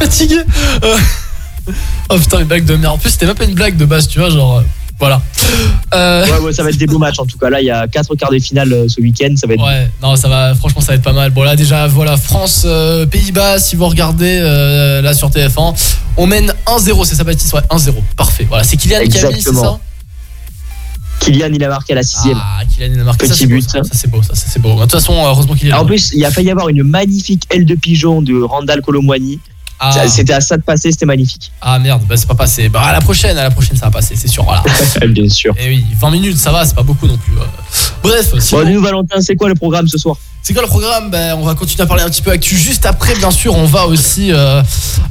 Fatigué. 0.00 0.36
Euh, 0.84 0.96
Oh 2.08 2.16
putain, 2.18 2.38
les 2.38 2.44
blagues 2.44 2.64
de 2.64 2.74
merde. 2.74 2.94
En 2.94 2.98
plus, 2.98 3.10
c'était 3.10 3.26
même 3.26 3.36
pas 3.36 3.44
une 3.44 3.54
blague 3.54 3.76
de 3.76 3.84
base, 3.84 4.08
tu 4.08 4.18
vois, 4.18 4.30
genre. 4.30 4.58
euh, 4.58 4.62
Voilà. 4.98 5.22
Euh, 5.94 6.24
ouais, 6.26 6.38
ouais, 6.46 6.52
ça 6.52 6.62
va 6.64 6.70
être 6.70 6.78
des 6.78 6.86
beaux 6.86 6.98
matchs 6.98 7.18
en 7.20 7.26
tout 7.26 7.38
cas. 7.38 7.48
Là, 7.50 7.60
il 7.60 7.66
y 7.66 7.70
a 7.70 7.86
quatre 7.86 8.12
quarts 8.16 8.32
de 8.32 8.38
finale 8.40 8.86
ce 8.88 9.00
week-end. 9.00 9.32
Ça 9.36 9.46
va 9.46 9.54
être. 9.54 9.62
Ouais, 9.64 9.88
non, 10.02 10.16
ça 10.16 10.28
va, 10.28 10.54
franchement, 10.56 10.80
ça 10.80 10.88
va 10.88 10.94
être 10.94 11.02
pas 11.02 11.12
mal. 11.12 11.30
Bon, 11.30 11.42
là, 11.44 11.54
déjà, 11.54 11.86
voilà, 11.86 12.16
France, 12.16 12.62
euh, 12.66 13.06
Pays-Bas, 13.06 13.58
si 13.60 13.76
vous 13.76 13.86
regardez 13.86 14.40
là 14.40 15.14
sur 15.14 15.28
TF1, 15.30 15.74
on 16.16 16.26
mène 16.26 16.52
1-0, 16.66 17.04
c'est 17.04 17.14
ça, 17.14 17.22
Baptiste 17.24 17.52
Ouais, 17.52 17.60
1-0. 17.70 17.92
Parfait. 18.16 18.46
Voilà, 18.48 18.64
c'est 18.64 18.76
Kylian 18.76 19.00
qui 19.00 19.04
a 19.04 19.06
mis, 19.06 19.12
c'est 19.20 19.28
Exactement. 19.50 19.62
ça 19.74 19.80
Kylian, 21.20 21.50
il 21.52 21.62
a 21.62 21.68
marqué 21.68 21.92
à 21.92 21.96
la 21.96 22.02
sixième. 22.02 22.38
Ah, 22.40 22.62
Kylian, 22.68 22.94
il 22.94 23.00
a 23.00 23.04
marqué. 23.04 23.26
ça, 23.28 23.34
Petit 23.34 23.46
beau, 23.46 23.54
but. 23.56 23.70
Ça, 23.70 23.82
Ça, 23.84 23.90
c'est 23.92 24.10
beau, 24.10 24.22
ça, 24.22 24.34
ça, 24.34 24.46
c'est 24.48 24.58
beau. 24.60 24.74
De 24.74 24.80
toute 24.80 24.92
façon, 24.92 25.14
heureusement 25.24 25.54
qu'il 25.54 25.68
est. 25.68 25.72
Ah, 25.72 25.82
en 25.82 25.86
plus, 25.86 26.10
il 26.14 26.24
a 26.24 26.30
failli 26.30 26.48
y 26.48 26.50
avoir 26.50 26.68
une 26.70 26.82
magnifique 26.82 27.44
aile 27.50 27.64
de 27.66 27.74
pigeon 27.74 28.22
de 28.22 28.42
Randall 28.42 28.80
Colomwani. 28.82 29.38
Ah, 29.82 30.06
C'était 30.08 30.34
à 30.34 30.40
ça 30.42 30.56
de 30.58 30.62
passer, 30.62 30.92
c'était 30.92 31.06
magnifique. 31.06 31.50
ah, 31.62 31.78
merde, 31.78 32.02
bah, 32.06 32.14
c'est 32.16 32.28
pas 32.28 32.34
passé. 32.34 32.68
Bah, 32.68 32.82
à 32.82 32.92
la 32.92 33.00
prochaine, 33.00 33.38
à 33.38 33.42
la 33.44 33.50
prochaine, 33.50 33.76
ça 33.76 33.86
va 33.86 33.90
passer, 33.92 34.14
c'est 34.14 34.28
sûr. 34.28 34.44
Voilà. 34.44 34.62
Bien 35.08 35.28
sûr. 35.28 35.54
Et 35.58 35.68
oui, 35.68 35.84
20 35.98 36.10
minutes, 36.10 36.36
ça 36.36 36.52
va, 36.52 36.64
c'est 36.66 36.74
pas 36.74 36.82
beaucoup 36.82 37.06
non 37.06 37.16
plus. 37.16 37.32
euh. 37.38 37.44
Bref, 38.02 38.34
sinon- 38.38 38.62
Bon, 38.64 38.70
nous, 38.74 38.80
Valentin, 38.82 39.20
c'est 39.22 39.36
quoi 39.36 39.48
le 39.48 39.54
programme 39.54 39.88
ce 39.88 39.96
soir? 39.96 40.16
C'est 40.42 40.54
quoi 40.54 40.62
le 40.62 40.68
programme? 40.68 41.10
Ben, 41.10 41.36
On 41.36 41.44
va 41.44 41.54
continuer 41.54 41.82
à 41.82 41.86
parler 41.86 42.02
un 42.02 42.08
petit 42.08 42.22
peu 42.22 42.30
actu. 42.30 42.56
Juste 42.56 42.86
après, 42.86 43.14
bien 43.14 43.30
sûr, 43.30 43.54
on 43.54 43.66
va 43.66 43.86
aussi, 43.86 44.32
euh, 44.32 44.62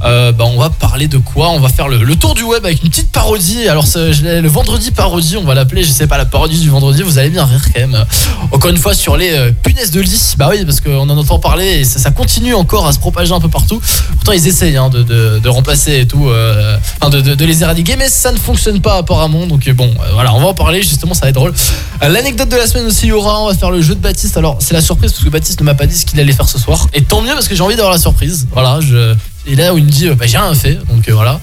euh, 0.04 0.32
ben, 0.32 0.44
on 0.44 0.58
va 0.58 0.70
parler 0.70 1.06
de 1.06 1.18
quoi? 1.18 1.50
On 1.50 1.60
va 1.60 1.68
faire 1.68 1.88
le, 1.88 2.16
tour 2.16 2.34
du 2.34 2.42
web 2.42 2.64
avec 2.64 2.82
une 2.82 2.90
petite 2.90 3.12
parodie. 3.12 3.68
Alors, 3.68 3.84
le 3.94 4.48
vendredi 4.48 4.90
parodie, 4.90 5.36
on 5.36 5.44
va 5.44 5.54
l'appeler. 5.54 5.84
Je 5.84 5.90
sais 5.92 6.08
pas 6.08 6.18
la 6.18 6.24
parodie 6.24 6.58
du 6.58 6.68
vendredi. 6.68 7.02
Vous 7.02 7.18
allez 7.18 7.30
bien 7.30 7.44
rire 7.44 7.60
quand 7.72 7.80
même. 7.80 8.04
Encore 8.50 8.70
une 8.70 8.76
fois 8.76 8.92
sur 8.94 9.16
les 9.16 9.30
euh, 9.30 9.52
punaises 9.62 9.92
de 9.92 10.00
lit. 10.00 10.34
Bah 10.36 10.48
oui, 10.50 10.64
parce 10.64 10.80
qu'on 10.80 11.08
en 11.08 11.16
entend 11.16 11.38
parler 11.38 11.80
et 11.80 11.84
ça, 11.84 12.10
continue 12.10 12.54
encore 12.54 12.86
à 12.86 12.92
se 12.92 12.98
propager 12.98 13.32
un 13.32 13.40
peu 13.40 13.48
partout. 13.48 13.80
Pourtant, 14.16 14.32
ils 14.32 14.48
essayent 14.48 14.76
hein, 14.76 14.90
de, 14.90 15.02
de- 15.02 15.48
remplacer 15.48 16.00
et 16.00 16.06
tout, 16.06 16.28
euh, 16.28 16.76
enfin, 17.00 17.10
de, 17.10 17.44
les 17.44 17.62
éradiquer, 17.62 17.96
mais 17.96 18.08
ça 18.08 18.32
ne 18.32 18.38
fonctionne 18.38 18.80
pas 18.80 18.96
apparemment. 18.98 19.46
Donc 19.46 19.66
euh, 19.68 19.72
bon, 19.72 19.88
euh, 19.88 20.12
voilà, 20.12 20.34
on 20.34 20.40
va 20.40 20.48
en 20.48 20.54
parler. 20.54 20.82
Justement, 20.82 21.14
ça 21.14 21.22
va 21.22 21.28
être 21.28 21.34
drôle. 21.36 21.54
Euh, 22.02 22.08
L'anecdote 22.08 22.48
de 22.48 22.56
la 22.56 22.66
semaine 22.66 22.86
aussi, 22.86 23.06
il. 23.06 23.14
On 23.20 23.46
va 23.46 23.54
faire 23.54 23.70
le 23.70 23.80
jeu 23.80 23.94
de 23.94 24.00
Baptiste. 24.00 24.36
Alors, 24.36 24.56
c'est 24.60 24.74
la 24.74 24.80
surprise 24.80 25.12
parce 25.20 25.28
que 25.28 25.32
Baptiste 25.32 25.60
ne 25.60 25.66
m'a 25.66 25.74
pas 25.74 25.86
dit 25.86 25.94
ce 25.96 26.06
qu'il 26.06 26.18
allait 26.18 26.32
faire 26.32 26.48
ce 26.48 26.58
soir. 26.58 26.86
Et 26.94 27.02
tant 27.02 27.20
mieux 27.20 27.34
parce 27.34 27.46
que 27.46 27.54
j'ai 27.54 27.62
envie 27.62 27.76
d'avoir 27.76 27.92
la 27.92 27.98
surprise. 27.98 28.46
Voilà, 28.52 28.80
je. 28.80 29.14
Et 29.46 29.54
là 29.54 29.74
où 29.74 29.78
il 29.78 29.84
me 29.84 29.90
dit, 29.90 30.08
euh, 30.08 30.14
bah, 30.14 30.24
j'ai 30.26 30.38
rien 30.38 30.54
fait. 30.54 30.76
Donc 30.88 31.06
euh, 31.08 31.12
voilà. 31.12 31.38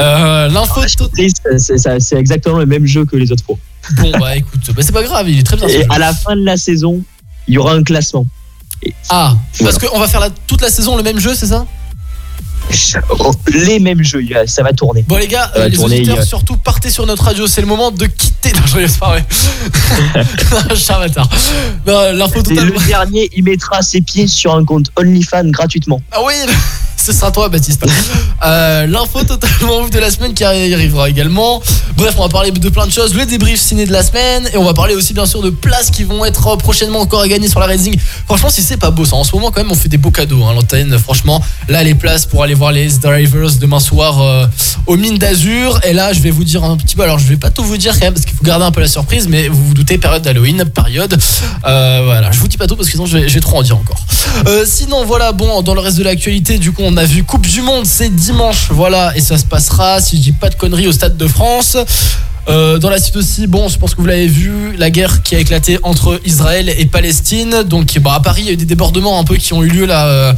Euh, 0.00 0.48
L'info. 0.48 0.80
Triste, 1.14 1.40
c'est 1.56 2.16
exactement 2.16 2.58
le 2.58 2.66
même 2.66 2.84
jeu 2.84 3.04
que 3.04 3.14
les 3.16 3.30
autres 3.30 3.44
fois. 3.44 3.56
Bon, 3.98 4.10
bah 4.18 4.36
écoute, 4.36 4.60
bah, 4.74 4.82
c'est 4.84 4.92
pas 4.92 5.04
grave, 5.04 5.28
il 5.30 5.38
est 5.38 5.42
très 5.44 5.56
bien. 5.56 5.68
Et 5.68 5.86
à 5.88 5.98
la 6.00 6.12
fin 6.12 6.34
de 6.34 6.44
la 6.44 6.56
saison, 6.56 7.00
il 7.46 7.54
y 7.54 7.58
aura 7.58 7.74
un 7.74 7.84
classement. 7.84 8.26
Ah, 9.08 9.36
parce 9.62 9.78
qu'on 9.78 10.00
va 10.00 10.08
faire 10.08 10.20
la- 10.20 10.30
toute 10.48 10.60
la 10.60 10.68
saison 10.70 10.96
le 10.96 11.04
même 11.04 11.20
jeu, 11.20 11.34
c'est 11.36 11.46
ça? 11.46 11.64
Les 13.52 13.78
mêmes 13.78 14.02
jeux, 14.02 14.22
a- 14.34 14.46
ça 14.46 14.62
va 14.62 14.72
tourner. 14.72 15.04
Bon 15.06 15.16
les 15.16 15.28
gars, 15.28 15.50
euh, 15.56 15.68
les 15.68 15.76
tourner, 15.76 15.96
auditeurs, 16.00 16.18
a- 16.20 16.24
surtout 16.24 16.56
partez 16.56 16.90
sur 16.90 17.06
notre 17.06 17.24
radio, 17.24 17.46
c'est 17.46 17.60
le 17.60 17.66
moment 17.66 17.90
de 17.90 18.06
quitter. 18.06 18.52
Non, 18.52 18.60
je 18.66 18.76
c'est 18.86 18.98
pas 18.98 19.08
L'info 22.12 22.42
le 22.64 22.86
dernier, 22.86 23.30
il 23.34 23.44
mettra 23.44 23.82
ses 23.82 24.00
pieds 24.00 24.26
sur 24.26 24.54
un 24.54 24.64
compte 24.64 24.86
OnlyFans 24.96 25.50
gratuitement. 25.50 26.00
Ah 26.12 26.18
oui, 26.24 26.34
Ce 27.02 27.12
sera 27.12 27.32
toi, 27.32 27.48
Baptiste. 27.48 27.84
Euh, 28.44 28.86
L'info 28.86 29.24
totalement 29.24 29.80
ouf 29.80 29.90
de 29.90 29.98
la 29.98 30.08
semaine 30.08 30.34
qui 30.34 30.44
arrivera 30.44 31.08
également. 31.10 31.60
Bref, 31.96 32.14
on 32.16 32.22
va 32.22 32.28
parler 32.28 32.52
de 32.52 32.68
plein 32.68 32.86
de 32.86 32.92
choses. 32.92 33.12
Le 33.12 33.26
débrief 33.26 33.60
ciné 33.60 33.86
de 33.86 33.92
la 33.92 34.04
semaine. 34.04 34.48
Et 34.52 34.56
on 34.56 34.62
va 34.62 34.72
parler 34.72 34.94
aussi, 34.94 35.12
bien 35.12 35.26
sûr, 35.26 35.42
de 35.42 35.50
places 35.50 35.90
qui 35.90 36.04
vont 36.04 36.24
être 36.24 36.56
prochainement 36.58 37.00
encore 37.00 37.20
à 37.22 37.26
gagner 37.26 37.48
sur 37.48 37.58
la 37.58 37.66
Racing. 37.66 37.98
Franchement, 38.26 38.50
si 38.50 38.62
c'est 38.62 38.76
pas 38.76 38.92
beau 38.92 39.04
ça. 39.04 39.16
En 39.16 39.24
ce 39.24 39.34
moment, 39.34 39.50
quand 39.50 39.62
même, 39.64 39.72
on 39.72 39.74
fait 39.74 39.88
des 39.88 39.96
beaux 39.96 40.12
cadeaux. 40.12 40.44
Hein, 40.44 40.54
l'antenne, 40.54 40.96
franchement. 40.96 41.42
Là, 41.68 41.82
les 41.82 41.96
places 41.96 42.24
pour 42.24 42.44
aller 42.44 42.54
voir 42.54 42.70
les 42.70 42.88
Drivers 42.88 43.56
demain 43.60 43.80
soir 43.80 44.22
euh, 44.22 44.46
aux 44.86 44.96
mines 44.96 45.18
d'Azur. 45.18 45.80
Et 45.82 45.94
là, 45.94 46.12
je 46.12 46.20
vais 46.20 46.30
vous 46.30 46.44
dire 46.44 46.62
un 46.62 46.76
petit 46.76 46.94
peu. 46.94 47.02
Alors, 47.02 47.18
je 47.18 47.26
vais 47.26 47.36
pas 47.36 47.50
tout 47.50 47.64
vous 47.64 47.78
dire 47.78 47.94
quand 47.94 48.06
même 48.06 48.14
parce 48.14 48.26
qu'il 48.26 48.36
faut 48.36 48.44
garder 48.44 48.64
un 48.64 48.70
peu 48.70 48.80
la 48.80 48.86
surprise. 48.86 49.26
Mais 49.26 49.48
vous 49.48 49.64
vous 49.66 49.74
doutez, 49.74 49.98
période 49.98 50.22
d'Halloween, 50.22 50.64
période. 50.66 51.18
Euh, 51.66 52.02
voilà, 52.04 52.30
je 52.30 52.38
vous 52.38 52.46
dis 52.46 52.58
pas 52.58 52.68
tout 52.68 52.76
parce 52.76 52.86
que 52.86 52.92
sinon, 52.92 53.06
je 53.06 53.38
trop 53.40 53.58
en 53.58 53.62
dire 53.62 53.76
encore. 53.76 54.00
Euh, 54.46 54.64
sinon, 54.66 55.04
voilà, 55.04 55.32
bon, 55.32 55.62
dans 55.62 55.74
le 55.74 55.80
reste 55.80 55.98
de 55.98 56.04
l'actualité, 56.04 56.58
du 56.58 56.72
coup, 56.72 56.82
on 56.84 56.91
a 56.96 57.04
vu 57.04 57.24
Coupe 57.24 57.46
du 57.46 57.62
Monde, 57.62 57.86
c'est 57.86 58.08
dimanche, 58.08 58.68
voilà, 58.70 59.16
et 59.16 59.20
ça 59.20 59.38
se 59.38 59.44
passera, 59.44 60.00
si 60.00 60.16
je 60.16 60.22
dis 60.22 60.32
pas 60.32 60.50
de 60.50 60.56
conneries, 60.56 60.88
au 60.88 60.92
Stade 60.92 61.16
de 61.16 61.26
France. 61.26 61.76
Euh, 62.48 62.78
dans 62.78 62.90
la 62.90 62.98
suite 62.98 63.16
aussi, 63.16 63.46
bon, 63.46 63.68
je 63.68 63.78
pense 63.78 63.94
que 63.94 64.00
vous 64.00 64.06
l'avez 64.06 64.26
vu, 64.26 64.74
la 64.76 64.90
guerre 64.90 65.22
qui 65.22 65.36
a 65.36 65.38
éclaté 65.38 65.78
entre 65.82 66.20
Israël 66.24 66.72
et 66.76 66.86
Palestine. 66.86 67.62
Donc, 67.64 67.96
bah, 68.00 68.14
à 68.14 68.20
Paris, 68.20 68.42
il 68.42 68.46
y 68.46 68.50
a 68.50 68.52
eu 68.52 68.56
des 68.56 68.64
débordements 68.64 69.18
un 69.20 69.24
peu 69.24 69.36
qui 69.36 69.52
ont 69.52 69.62
eu 69.62 69.68
lieu 69.68 69.86
là 69.86 70.06
euh, 70.06 70.32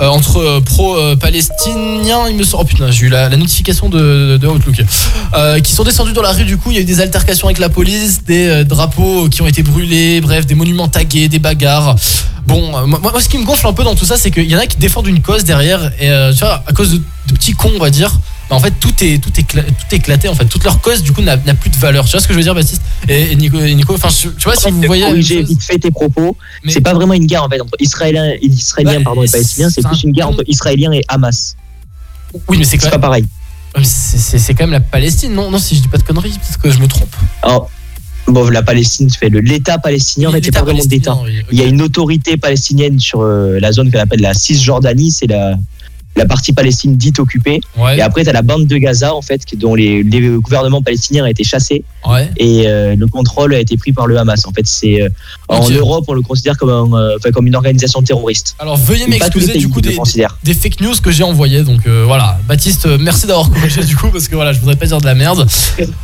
euh, 0.00 0.08
entre 0.08 0.60
pro-palestiniens. 0.60 2.28
Il 2.28 2.36
me 2.36 2.44
semble, 2.44 2.62
oh 2.62 2.66
putain, 2.66 2.90
j'ai 2.90 3.06
eu 3.06 3.08
la, 3.10 3.28
notification 3.36 3.90
de, 3.90 4.40
Outlook, 4.46 4.82
qui 5.62 5.72
sont 5.72 5.84
descendus 5.84 6.12
dans 6.12 6.22
la 6.22 6.32
rue. 6.32 6.44
Du 6.44 6.56
coup, 6.56 6.70
il 6.70 6.76
y 6.76 6.78
a 6.78 6.82
eu 6.82 6.86
des 6.86 7.00
altercations 7.00 7.46
avec 7.46 7.58
la 7.58 7.68
police, 7.68 8.24
des 8.24 8.64
drapeaux 8.64 9.28
qui 9.28 9.42
ont 9.42 9.46
été 9.46 9.62
brûlés, 9.62 10.20
bref, 10.22 10.46
des 10.46 10.54
monuments 10.54 10.88
tagués, 10.88 11.28
des 11.28 11.38
bagarres. 11.38 11.94
Bon, 12.46 12.86
moi, 12.86 13.12
ce 13.20 13.28
qui 13.28 13.36
me 13.36 13.44
gonfle 13.44 13.66
un 13.66 13.74
peu 13.74 13.84
dans 13.84 13.94
tout 13.94 14.06
ça, 14.06 14.16
c'est 14.16 14.30
qu'il 14.30 14.50
y 14.50 14.56
en 14.56 14.58
a 14.58 14.66
qui 14.66 14.78
défendent 14.78 15.08
une 15.08 15.20
cause 15.20 15.44
derrière, 15.44 15.92
et 16.00 16.08
tu 16.32 16.40
vois, 16.40 16.64
à 16.66 16.72
cause 16.72 16.92
de 16.92 17.34
petits 17.34 17.52
cons, 17.52 17.72
on 17.76 17.80
va 17.80 17.90
dire. 17.90 18.18
Bah, 18.50 18.56
en 18.56 18.60
fait, 18.60 18.74
tout 18.80 18.92
est 19.02 19.22
tout 19.22 19.30
est 19.38 19.44
tout 19.44 19.56
est 19.92 19.96
éclaté. 19.96 20.28
En 20.28 20.34
fait, 20.34 20.44
toute 20.44 20.64
leur 20.64 20.80
cause, 20.80 21.02
du 21.02 21.12
coup, 21.12 21.22
n'a 21.22 21.36
plus 21.38 21.70
de 21.70 21.76
valeur. 21.76 22.04
Tu 22.04 22.10
vois 22.10 22.20
ce 22.20 22.26
que 22.26 22.34
je 22.34 22.38
veux 22.38 22.42
dire, 22.44 22.54
Baptiste? 22.54 22.82
Et, 23.08 23.32
et 23.32 23.36
Nico, 23.36 23.58
et 23.60 23.74
Nico. 23.74 23.94
Enfin, 23.94 24.08
je- 24.08 24.28
tu 24.30 24.44
vois, 24.44 24.56
si 24.56 24.70
vous 24.70 24.82
voyez. 24.82 25.04
corriger 25.04 25.42
vite 25.42 25.62
fait 25.62 25.78
tes 25.78 25.90
propos, 25.90 26.36
mais- 26.64 26.72
c'est 26.72 26.80
pas 26.80 26.92
vraiment 26.92 27.14
une 27.14 27.26
guerre 27.26 27.44
en 27.44 27.48
fait 27.48 27.60
entre 27.60 27.76
Israéliens, 27.78 28.34
Israéliens 28.42 28.98
Ouais, 28.98 29.04
pardon, 29.04 29.22
et 29.22 29.28
Palestiniens, 29.30 29.70
c'est 29.70 29.82
plus 29.82 29.96
un 29.96 30.00
une 30.08 30.12
guerre 30.12 30.28
entre 30.28 30.42
Israéliens 30.48 30.92
et 30.92 31.02
Hamas. 31.08 31.56
Oui, 32.48 32.58
mais 32.58 32.64
c'est 32.64 32.76
pas 32.78 32.90
même. 32.90 33.00
pareil. 33.00 33.24
C'est 33.84 34.54
quand 34.54 34.64
même 34.64 34.72
la 34.72 34.80
Palestine, 34.80 35.32
non 35.32 35.50
Non, 35.50 35.58
si 35.58 35.76
je 35.76 35.82
dis 35.82 35.88
pas 35.88 35.98
de 35.98 36.02
conneries, 36.02 36.30
peut-être 36.30 36.58
que 36.60 36.70
je 36.70 36.80
me 36.80 36.88
trompe. 36.88 37.14
Alors, 37.42 37.70
bon, 38.26 38.48
la 38.48 38.62
Palestine 38.62 39.08
fait 39.10 39.28
le 39.28 39.40
l'État 39.40 39.78
palestinien, 39.78 40.28
en 40.28 40.32
fait, 40.32 40.44
c'est 40.44 40.50
pas 40.50 40.62
vraiment 40.62 40.84
d'État. 40.84 41.16
oui. 41.24 41.40
Il 41.52 41.58
y 41.58 41.62
a 41.62 41.66
une 41.66 41.80
autorité 41.82 42.36
palestinienne 42.36 42.98
sur 42.98 43.20
euh, 43.22 43.58
la 43.60 43.70
zone 43.72 43.90
qu'on 43.92 44.00
appelle 44.00 44.20
la 44.20 44.34
Cisjordanie, 44.34 45.12
c'est 45.12 45.28
la, 45.28 45.54
la 46.16 46.26
partie 46.26 46.52
palestine 46.52 46.96
dite 46.96 47.18
occupée. 47.18 47.60
Ouais, 47.76 47.98
Et 47.98 48.00
après, 48.02 48.24
tu 48.24 48.30
as 48.30 48.32
la 48.32 48.42
bande 48.42 48.66
de 48.66 48.76
Gaza, 48.76 49.14
en 49.14 49.22
fait, 49.22 49.42
dont 49.56 49.74
les, 49.74 50.02
les 50.02 50.20
gouvernements 50.28 50.82
palestiniens 50.82 51.24
ont 51.24 51.28
été 51.28 51.44
chassés 51.44 51.84
ouais. 52.06 52.28
et 52.36 52.64
euh, 52.66 52.96
le 52.96 53.06
contrôle 53.06 53.54
a 53.54 53.60
été 53.60 53.76
pris 53.76 53.92
par 53.92 54.06
le 54.06 54.18
Hamas. 54.18 54.44
En 54.46 54.52
fait, 54.52 54.66
c'est 54.66 55.02
euh, 55.02 55.08
en. 55.48 55.68
Europe, 55.70 56.04
on 56.08 56.14
le 56.14 56.22
considère 56.22 56.56
comme, 56.56 56.68
un, 56.70 56.98
euh, 56.98 57.16
comme 57.32 57.46
une 57.46 57.54
organisation 57.54 58.02
terroriste. 58.02 58.56
Alors, 58.58 58.76
veuillez 58.76 59.06
m'excuser 59.06 59.56
du 59.56 59.68
coup 59.68 59.80
des, 59.80 59.92
fake 59.92 60.80
news 60.80 60.94
que 61.02 61.10
j'ai 61.12 61.22
envoyées. 61.22 61.62
Donc 61.62 61.86
voilà, 61.86 62.38
Baptiste, 62.48 62.86
merci 62.98 63.26
d'avoir 63.26 63.50
corrigé 63.50 63.82
du 63.84 63.96
coup, 63.96 64.08
parce 64.10 64.26
que 64.28 64.34
voilà, 64.34 64.52
je 64.52 64.58
voudrais 64.58 64.76
pas 64.76 64.86
dire 64.86 65.00
de 65.00 65.06
la 65.06 65.14
merde. 65.14 65.46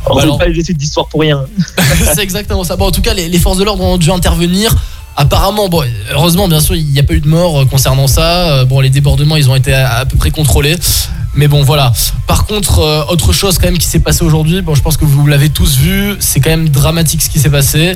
On 0.05 0.15
Bah 0.15 0.21
ne 0.21 0.21
alors- 0.21 0.37
pas 0.37 0.47
les 0.47 0.59
études 0.59 0.77
d'histoire 0.77 1.07
pour 1.07 1.19
rien. 1.21 1.45
c'est 2.15 2.23
exactement 2.23 2.63
ça. 2.63 2.75
Bon, 2.77 2.85
en 2.85 2.91
tout 2.91 3.01
cas, 3.01 3.13
les, 3.13 3.27
les 3.27 3.39
forces 3.39 3.57
de 3.57 3.63
l'ordre 3.63 3.83
ont 3.83 3.97
dû 3.97 4.09
intervenir. 4.09 4.73
Apparemment, 5.19 5.67
bon, 5.67 5.83
heureusement, 6.11 6.47
bien 6.47 6.61
sûr, 6.61 6.75
il 6.75 6.85
n'y 6.85 6.99
a 6.99 7.03
pas 7.03 7.15
eu 7.15 7.21
de 7.21 7.27
mort 7.27 7.61
euh, 7.61 7.65
concernant 7.65 8.05
ça. 8.05 8.51
Euh, 8.51 8.65
Bon, 8.65 8.81
les 8.81 8.91
débordements, 8.91 9.35
ils 9.35 9.49
ont 9.49 9.55
été 9.55 9.73
à, 9.73 10.05
peu 10.05 10.15
près 10.15 10.29
contrôlés. 10.29 10.75
Mais 11.33 11.47
bon, 11.47 11.63
voilà. 11.63 11.91
Par 12.27 12.45
contre, 12.45 12.79
euh, 12.79 13.03
autre 13.09 13.33
chose 13.33 13.57
quand 13.57 13.65
même 13.65 13.79
qui 13.79 13.87
s'est 13.87 13.99
passé 13.99 14.23
aujourd'hui, 14.23 14.61
bon, 14.61 14.75
je 14.75 14.83
pense 14.83 14.95
que 14.95 15.05
vous 15.05 15.25
l'avez 15.25 15.49
tous 15.49 15.77
vu, 15.77 16.15
c'est 16.19 16.39
quand 16.39 16.51
même 16.51 16.69
dramatique 16.69 17.23
ce 17.23 17.29
qui 17.29 17.39
s'est 17.39 17.49
passé. 17.49 17.93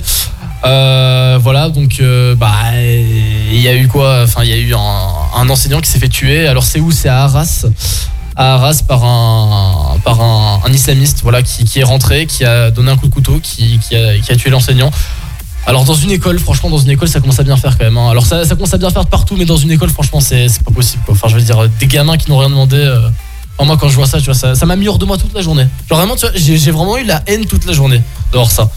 Voilà, 0.64 1.70
donc, 1.70 2.02
bah, 2.38 2.52
il 2.76 3.62
y 3.62 3.68
a 3.68 3.76
eu 3.76 3.88
quoi 3.88 4.22
Enfin, 4.24 4.44
il 4.44 4.50
y 4.50 4.54
a 4.54 4.58
eu 4.58 4.74
un, 4.74 5.50
enseignant 5.50 5.80
qui 5.80 5.92
s'est 5.92 6.00
fait 6.00 6.10
tuer. 6.10 6.48
Alors, 6.48 6.64
c'est 6.64 6.80
où? 6.80 6.92
C'est 6.92 7.10
à 7.10 7.24
Arras 7.24 7.66
à 8.36 8.56
Arras 8.56 8.82
par 8.88 9.04
un 9.04 10.72
islamiste 10.72 11.20
voilà 11.22 11.44
qui, 11.44 11.80
est 11.80 11.84
rentré 11.84 12.26
qui 12.26 12.46
a 12.46 12.72
donné 12.72 12.90
un 12.90 12.96
coup 12.96 13.08
de 13.10 13.14
couteau 13.14 13.42
qui 13.44 13.78
a 13.94 14.36
tué 14.38 14.50
l'enseignant 14.50 14.90
alors 15.68 15.84
dans 15.86 15.94
une 15.94 16.12
école 16.12 16.40
franchement 16.40 16.70
dans 16.70 16.78
une 16.80 16.90
école 16.90 17.08
ça 17.08 17.20
commence 17.20 17.40
à 17.40 17.44
bien 17.44 17.56
faire 17.58 17.78
quand 17.78 17.84
même 17.86 17.98
hein. 17.98 18.10
alors 18.10 18.26
ça, 18.26 18.46
ça 18.46 18.56
commence 18.56 18.74
à 18.74 18.78
bien 18.78 18.90
faire 18.90 19.04
de 19.06 19.10
partout 19.10 19.36
mais 19.38 19.46
dans 19.46 19.58
une 19.58 19.72
école 19.72 19.90
franchement 19.90 20.20
c'est 20.20 20.48
pas 20.64 20.72
possible 20.72 21.04
quoi. 21.06 21.14
enfin 21.14 21.28
je 21.28 21.36
veux 21.36 21.42
dire 21.42 21.68
des 21.80 21.88
gamins 21.88 22.18
qui 22.18 22.30
n'ont 22.32 22.38
rien 22.40 22.50
demandé 22.50 22.78
euh, 22.78 23.00
enfin, 23.58 23.68
moi 23.68 23.78
quand 23.78 23.88
je 23.90 23.96
vois 23.96 24.08
ça 24.08 24.18
tu 24.20 24.26
vois 24.26 24.34
ça 24.34 24.56
ça 24.56 24.66
m'a 24.66 24.76
mis 24.76 24.88
hors 24.88 24.98
de 24.98 25.06
moi 25.06 25.18
toute 25.18 25.34
la 25.34 25.42
journée 25.42 25.68
genre 25.90 26.00
vraiment 26.00 26.16
tu 26.16 26.26
vois 26.26 26.32
j'ai 26.36 26.72
vraiment 26.72 26.98
eu 26.98 27.04
la 27.04 27.22
haine 27.28 27.46
toute 27.46 27.66
la 27.66 27.74
journée 27.74 28.02
dehors 28.34 28.50
ça 28.52 28.70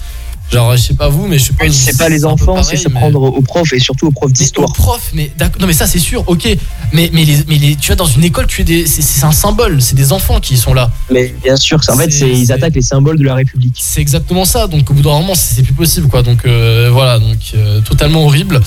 genre 0.53 0.77
je 0.77 0.83
sais 0.83 0.95
pas 0.95 1.09
vous 1.09 1.27
mais 1.27 1.39
je 1.39 1.45
sais 1.47 1.53
pas 1.55 1.65
C'est 1.71 1.97
pas 1.97 2.11
les 2.11 2.27
enfants, 2.27 2.63
c'est 2.63 2.73
pareil, 2.73 2.79
se 2.79 2.89
mais- 2.91 3.01
prendre 3.01 3.23
aux 3.23 3.41
profs 3.41 3.73
et 3.73 3.81
surtout 3.81 4.09
aux 4.09 4.13
profs 4.13 4.33
d'histoire. 4.33 4.71
prof, 4.75 5.11
mais 5.15 5.33
d'accord. 5.39 5.59
Non, 5.63 5.67
mais 5.67 5.73
ça 5.73 5.87
c'est 5.87 5.99
sûr, 5.99 6.23
ok. 6.27 6.47
Mais 6.95 7.11
mais 7.13 7.25
les, 7.25 7.39
mais 7.49 7.57
les, 7.59 7.75
tu 7.77 7.89
vois 7.89 7.97
dans 7.97 8.07
une 8.07 8.23
école, 8.25 8.47
tu 8.47 8.61
es 8.63 8.65
des, 8.65 8.87
c'est- 8.87 9.03
c'est 9.03 9.25
un 9.25 9.33
symbole, 9.33 9.83
c'est 9.83 9.97
des 9.97 10.13
enfants 10.13 10.39
qui 10.41 10.57
sont 10.57 10.73
là. 10.75 10.91
Mais 11.11 11.35
bien 11.43 11.57
sûr, 11.57 11.83
c'est- 11.83 11.91
en 11.93 11.97
fait, 11.97 12.11
C'est- 12.11 12.21
c'est- 12.21 12.31
ils 12.31 12.53
attaquent 12.53 12.77
les 12.77 12.83
symboles 12.83 13.19
de 13.19 13.25
la 13.25 13.35
République. 13.35 13.77
C'est 13.81 14.01
exactement 14.01 14.45
ça. 14.45 14.69
Donc 14.69 14.89
au 14.91 14.95
bout 14.95 15.03
d'un 15.03 15.11
moment, 15.11 15.35
c'est 15.35 15.57
c'est 15.57 15.63
plus 15.63 15.75
possible, 15.75 16.07
quoi. 16.09 16.23
Donc 16.23 16.47
euh, 16.47 16.89
voilà, 16.93 17.19
donc 17.19 17.39
euh, 17.57 17.81
totalement 17.81 18.25
horrible. 18.25 18.61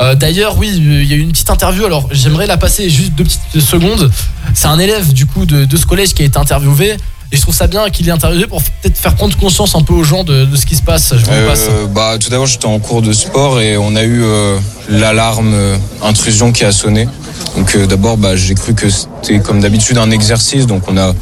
Euh, 0.00 0.14
D'ailleurs, 0.14 0.56
oui, 0.58 0.70
il 0.74 1.04
y 1.04 1.12
a 1.12 1.16
eu 1.16 1.20
une 1.20 1.32
petite 1.32 1.50
interview. 1.50 1.84
Alors 1.84 2.08
j'aimerais 2.12 2.46
la 2.46 2.56
passer 2.56 2.88
juste 2.88 3.14
deux 3.14 3.24
petites 3.24 3.60
secondes. 3.60 4.10
C'est 4.54 4.68
un 4.68 4.78
élève 4.78 5.12
du 5.12 5.26
coup 5.26 5.44
de, 5.44 5.64
de 5.64 5.76
ce 5.76 5.84
collège 5.84 6.14
qui 6.14 6.22
a 6.22 6.24
été 6.24 6.38
interviewé. 6.38 6.96
Et 7.32 7.36
je 7.36 7.40
trouve 7.40 7.54
ça 7.54 7.66
bien 7.66 7.88
qu'il 7.88 8.06
ait 8.06 8.12
interviewé 8.12 8.46
pour 8.46 8.60
peut-être 8.62 8.98
faire 8.98 9.14
prendre 9.16 9.34
conscience 9.38 9.74
un 9.74 9.80
peu 9.80 9.94
aux 9.94 10.04
gens 10.04 10.22
de, 10.22 10.44
de 10.44 10.54
ce 10.54 10.66
qui 10.66 10.76
se 10.76 10.82
passe. 10.82 11.14
Je 11.16 11.24
vous 11.24 11.30
le 11.32 11.46
passe. 11.46 11.66
Euh, 11.70 11.86
bah, 11.86 12.16
tout 12.20 12.28
d'abord, 12.28 12.46
j'étais 12.46 12.66
en 12.66 12.78
cours 12.78 13.00
de 13.00 13.12
sport 13.14 13.58
et 13.58 13.78
on 13.78 13.96
a 13.96 14.02
eu 14.04 14.22
euh, 14.22 14.58
l'alarme 14.90 15.52
euh, 15.54 15.76
intrusion 16.02 16.52
qui 16.52 16.62
a 16.64 16.72
sonné. 16.72 17.08
Donc 17.56 17.74
euh, 17.74 17.86
d'abord, 17.86 18.16
bah, 18.16 18.36
j'ai 18.36 18.54
cru 18.54 18.74
que 18.74 18.88
c'était 18.88 19.40
comme 19.40 19.60
d'habitude 19.60 19.98
un 19.98 20.10
exercice, 20.10 20.66
donc 20.66 20.82
on 20.88 20.96
a 20.96 21.14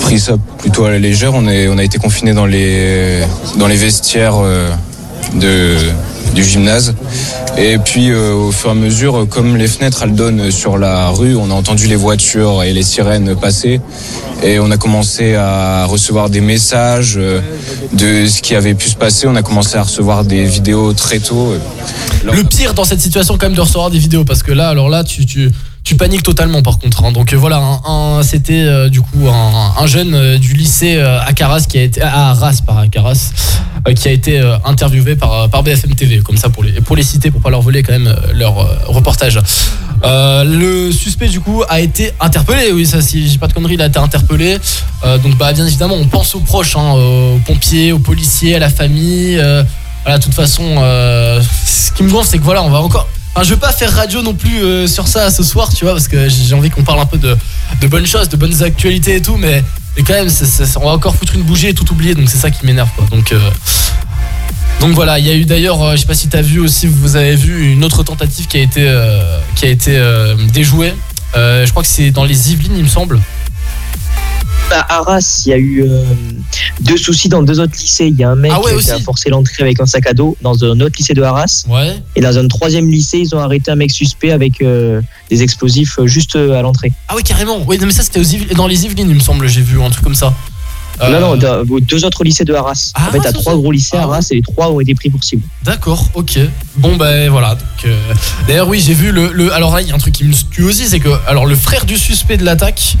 pris 0.00 0.18
ça 0.18 0.34
plutôt 0.58 0.84
à 0.84 0.90
la 0.90 0.98
légère. 0.98 1.34
On, 1.34 1.46
a 1.46 1.82
été 1.82 1.98
confinés 1.98 2.32
dans 2.32 2.46
les, 2.46 3.22
dans 3.56 3.66
les 3.66 3.76
vestiaires 3.76 4.36
euh, 4.36 4.70
de, 5.34 5.76
du 6.34 6.44
gymnase. 6.44 6.94
Et 7.58 7.78
puis 7.78 8.10
euh, 8.10 8.32
au 8.32 8.52
fur 8.52 8.70
et 8.70 8.72
à 8.72 8.74
mesure, 8.74 9.26
comme 9.28 9.56
les 9.56 9.68
fenêtres 9.68 10.02
elles 10.02 10.14
donnent 10.14 10.50
sur 10.50 10.78
la 10.78 11.10
rue, 11.10 11.36
on 11.36 11.50
a 11.50 11.54
entendu 11.54 11.86
les 11.86 11.96
voitures 11.96 12.62
et 12.62 12.72
les 12.72 12.82
sirènes 12.82 13.36
passer. 13.36 13.80
Et 14.42 14.58
on 14.58 14.70
a 14.70 14.76
commencé 14.76 15.34
à 15.34 15.84
recevoir 15.84 16.30
des 16.30 16.40
messages 16.40 17.14
euh, 17.16 17.40
de 17.92 18.26
ce 18.26 18.42
qui 18.42 18.54
avait 18.54 18.74
pu 18.74 18.88
se 18.88 18.96
passer. 18.96 19.26
On 19.26 19.36
a 19.36 19.42
commencé 19.42 19.76
à 19.76 19.82
recevoir 19.82 20.24
des 20.24 20.44
vidéos 20.44 20.92
très 20.94 21.18
tôt. 21.18 21.54
Le 22.24 22.42
pire 22.44 22.74
dans 22.74 22.84
cette 22.84 23.00
situation, 23.00 23.36
quand 23.38 23.46
même, 23.46 23.54
de 23.54 23.60
recevoir 23.60 23.90
des 23.90 23.98
vidéos, 23.98 24.24
parce 24.24 24.42
que 24.42 24.52
là, 24.52 24.68
alors 24.68 24.88
là, 24.88 25.04
tu, 25.04 25.26
tu, 25.26 25.50
tu 25.84 25.96
paniques 25.96 26.22
totalement, 26.22 26.62
par 26.62 26.78
contre. 26.78 27.04
hein. 27.04 27.12
Donc 27.12 27.32
euh, 27.32 27.36
voilà, 27.36 27.56
un, 27.58 27.80
un- 28.18 28.22
c'était 28.22 28.62
euh, 28.62 28.88
du 28.88 29.00
coup 29.00 29.28
un, 29.28 29.74
un 29.82 29.86
jeune 29.86 30.14
euh, 30.14 30.38
du 30.38 30.54
lycée 30.54 30.96
euh, 30.96 31.20
à 31.20 31.32
Caras 31.32 31.62
qui 31.68 31.76
a 31.78 31.82
été 31.82 32.00
à 32.00 32.30
Arras 32.30 32.60
par 32.66 32.88
Caras, 32.90 33.32
euh, 33.88 33.92
qui 33.92 34.06
a 34.08 34.12
été 34.12 34.40
interviewé 34.64 35.16
par, 35.16 35.48
par 35.50 35.62
BFM 35.62 35.94
TV, 35.94 36.20
comme 36.20 36.36
ça 36.36 36.50
pour 36.50 36.62
les 36.64 36.80
pour 36.80 36.94
les 36.96 37.02
citer, 37.02 37.30
pour 37.30 37.40
pas 37.40 37.50
leur 37.50 37.62
voler 37.62 37.82
quand 37.82 37.92
même 37.92 38.14
leur 38.32 38.54
reportage. 38.86 39.38
Le 40.04 40.90
suspect 40.92 41.28
du 41.28 41.40
coup 41.40 41.62
a 41.68 41.80
été 41.80 42.12
interpellé, 42.20 42.72
oui 42.72 42.86
ça 42.86 43.00
si 43.00 43.28
j'ai 43.28 43.38
pas 43.38 43.46
de 43.48 43.52
conneries, 43.52 43.74
il 43.74 43.82
a 43.82 43.86
été 43.86 43.98
interpellé. 43.98 44.58
Donc 45.22 45.36
bah 45.36 45.52
bien 45.52 45.66
évidemment 45.66 45.94
on 45.96 46.06
pense 46.06 46.34
aux 46.34 46.40
proches, 46.40 46.76
hein, 46.76 46.92
aux 46.92 47.38
pompiers, 47.44 47.92
aux 47.92 47.98
policiers, 47.98 48.54
à 48.54 48.58
la 48.60 48.70
famille. 48.70 49.36
voilà, 50.04 50.18
de 50.18 50.22
toute 50.22 50.34
façon, 50.34 50.62
ce 51.66 51.90
qui 51.92 52.02
me 52.02 52.10
gonfle, 52.10 52.28
c'est 52.30 52.38
que 52.38 52.44
voilà, 52.44 52.62
on 52.62 52.70
va 52.70 52.78
encore. 52.80 53.08
Enfin, 53.34 53.44
je 53.44 53.54
veux 53.54 53.60
pas 53.60 53.72
faire 53.72 53.90
radio 53.90 54.20
non 54.20 54.34
plus 54.34 54.62
euh, 54.62 54.86
sur 54.86 55.08
ça 55.08 55.30
ce 55.30 55.42
soir, 55.42 55.72
tu 55.72 55.84
vois, 55.84 55.94
parce 55.94 56.06
que 56.06 56.28
j'ai 56.28 56.54
envie 56.54 56.68
qu'on 56.68 56.82
parle 56.82 57.00
un 57.00 57.06
peu 57.06 57.16
de, 57.16 57.34
de 57.80 57.86
bonnes 57.86 58.06
choses, 58.06 58.28
de 58.28 58.36
bonnes 58.36 58.62
actualités 58.62 59.16
et 59.16 59.22
tout, 59.22 59.38
mais, 59.38 59.64
mais 59.96 60.02
quand 60.02 60.12
même, 60.12 60.28
on 60.76 60.84
va 60.84 60.90
encore 60.92 61.16
foutre 61.16 61.34
une 61.34 61.42
bougie 61.42 61.68
et 61.68 61.74
tout 61.74 61.90
oublier, 61.92 62.14
donc 62.14 62.28
c'est 62.28 62.36
ça 62.36 62.50
qui 62.50 62.66
m'énerve, 62.66 62.90
quoi. 62.94 63.06
Donc, 63.10 63.32
euh, 63.32 63.38
donc 64.80 64.92
voilà, 64.92 65.18
il 65.18 65.26
y 65.26 65.30
a 65.30 65.34
eu 65.34 65.46
d'ailleurs, 65.46 65.80
euh, 65.82 65.92
je 65.92 66.02
sais 66.02 66.06
pas 66.06 66.14
si 66.14 66.28
t'as 66.28 66.42
vu 66.42 66.60
aussi, 66.60 66.86
vous 66.86 67.16
avez 67.16 67.34
vu 67.34 67.72
une 67.72 67.84
autre 67.84 68.02
tentative 68.02 68.46
qui 68.48 68.58
a 68.58 68.60
été, 68.60 69.00
qui 69.54 69.64
a 69.64 69.68
été 69.68 69.98
déjouée. 70.52 70.92
Je 71.34 71.70
crois 71.70 71.82
que 71.82 71.88
c'est 71.88 72.10
dans 72.10 72.24
les 72.24 72.52
Yvelines, 72.52 72.76
il 72.76 72.84
me 72.84 72.88
semble. 72.88 73.18
À 74.72 74.98
Arras, 74.98 75.42
il 75.46 75.50
y 75.50 75.52
a 75.52 75.58
eu 75.58 75.82
euh, 75.82 76.02
deux 76.80 76.96
soucis 76.96 77.28
dans 77.28 77.42
deux 77.42 77.60
autres 77.60 77.74
lycées. 77.78 78.06
Il 78.06 78.18
y 78.18 78.24
a 78.24 78.30
un 78.30 78.36
mec 78.36 78.52
Ah 78.54 78.60
ouais, 78.60 78.76
qui 78.78 78.90
a 78.90 78.98
forcé 78.98 79.28
l'entrée 79.30 79.62
avec 79.62 79.80
un 79.80 79.86
sac 79.86 80.06
à 80.06 80.14
dos 80.14 80.36
dans 80.42 80.64
un 80.64 80.80
autre 80.80 80.94
lycée 80.98 81.14
de 81.14 81.22
Arras. 81.22 81.64
Ouais. 81.68 81.96
Et 82.16 82.20
dans 82.20 82.38
un 82.38 82.48
troisième 82.48 82.90
lycée, 82.90 83.18
ils 83.18 83.34
ont 83.34 83.38
arrêté 83.40 83.70
un 83.70 83.76
mec 83.76 83.90
suspect 83.90 84.30
avec 84.32 84.60
euh, 84.62 85.00
des 85.30 85.42
explosifs 85.42 85.98
euh, 85.98 86.06
juste 86.06 86.36
à 86.36 86.62
l'entrée. 86.62 86.92
Ah 87.08 87.14
oui, 87.16 87.22
carrément. 87.22 87.58
Oui, 87.66 87.78
mais 87.82 87.92
ça 87.92 88.02
c'était 88.02 88.20
aux 88.20 88.54
dans 88.54 88.66
les 88.66 88.84
Yvelines, 88.84 89.08
il 89.10 89.14
me 89.16 89.20
semble, 89.20 89.46
j'ai 89.48 89.60
vu 89.62 89.80
un 89.82 89.90
truc 89.90 90.04
comme 90.04 90.14
ça. 90.14 90.32
Euh, 91.00 91.08
Non, 91.20 91.36
non, 91.36 91.80
deux 91.80 92.04
autres 92.04 92.22
lycées 92.22 92.44
de 92.44 92.52
Arras. 92.54 92.92
Ah, 92.94 93.08
en 93.08 93.12
fait, 93.12 93.20
t'as 93.20 93.32
trois 93.32 93.54
gros 93.56 93.72
lycées 93.72 93.96
à 93.96 94.00
Ah. 94.02 94.04
Arras 94.04 94.26
et 94.30 94.34
les 94.36 94.42
trois 94.42 94.70
ont 94.70 94.78
été 94.78 94.94
pris 94.94 95.08
pour 95.10 95.24
cible. 95.24 95.42
D'accord, 95.64 96.06
ok. 96.14 96.38
Bon 96.76 96.96
ben 96.96 97.28
voilà. 97.30 97.56
euh, 97.86 97.96
D'ailleurs 98.46 98.68
oui 98.68 98.80
j'ai 98.80 98.94
vu 98.94 99.10
le, 99.10 99.32
le- 99.32 99.52
Alors 99.52 99.74
là 99.74 99.80
il 99.80 99.88
y 99.88 99.90
a 99.90 99.94
un 99.94 99.98
truc 99.98 100.14
qui 100.14 100.24
me 100.24 100.32
tue 100.50 100.62
aussi, 100.64 100.86
c'est 100.86 101.00
que 101.00 101.08
alors 101.26 101.46
le 101.46 101.54
frère 101.56 101.86
du 101.86 101.96
suspect 101.96 102.36
de 102.36 102.44
l'attaque, 102.44 102.96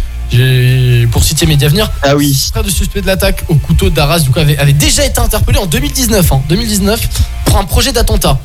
pour 1.10 1.22
citer 1.24 1.46
Média 1.46 1.68
Venir, 1.68 1.90
Ah 2.02 2.16
oui. 2.16 2.28
le 2.28 2.50
frère 2.50 2.62
du 2.64 2.70
suspect 2.70 3.00
de 3.02 3.06
l'attaque 3.06 3.44
au 3.48 3.54
couteau 3.54 3.90
d'Arras 3.90 4.20
du 4.20 4.30
coup 4.30 4.38
avait, 4.38 4.56
avait 4.58 4.72
déjà 4.72 5.04
été 5.04 5.20
interpellé 5.20 5.58
en 5.58 5.66
2019, 5.66 6.32
hein, 6.32 6.42
2019 6.48 7.00
pour 7.44 7.58
un 7.58 7.64
projet 7.64 7.92
d'attentat. 7.92 8.38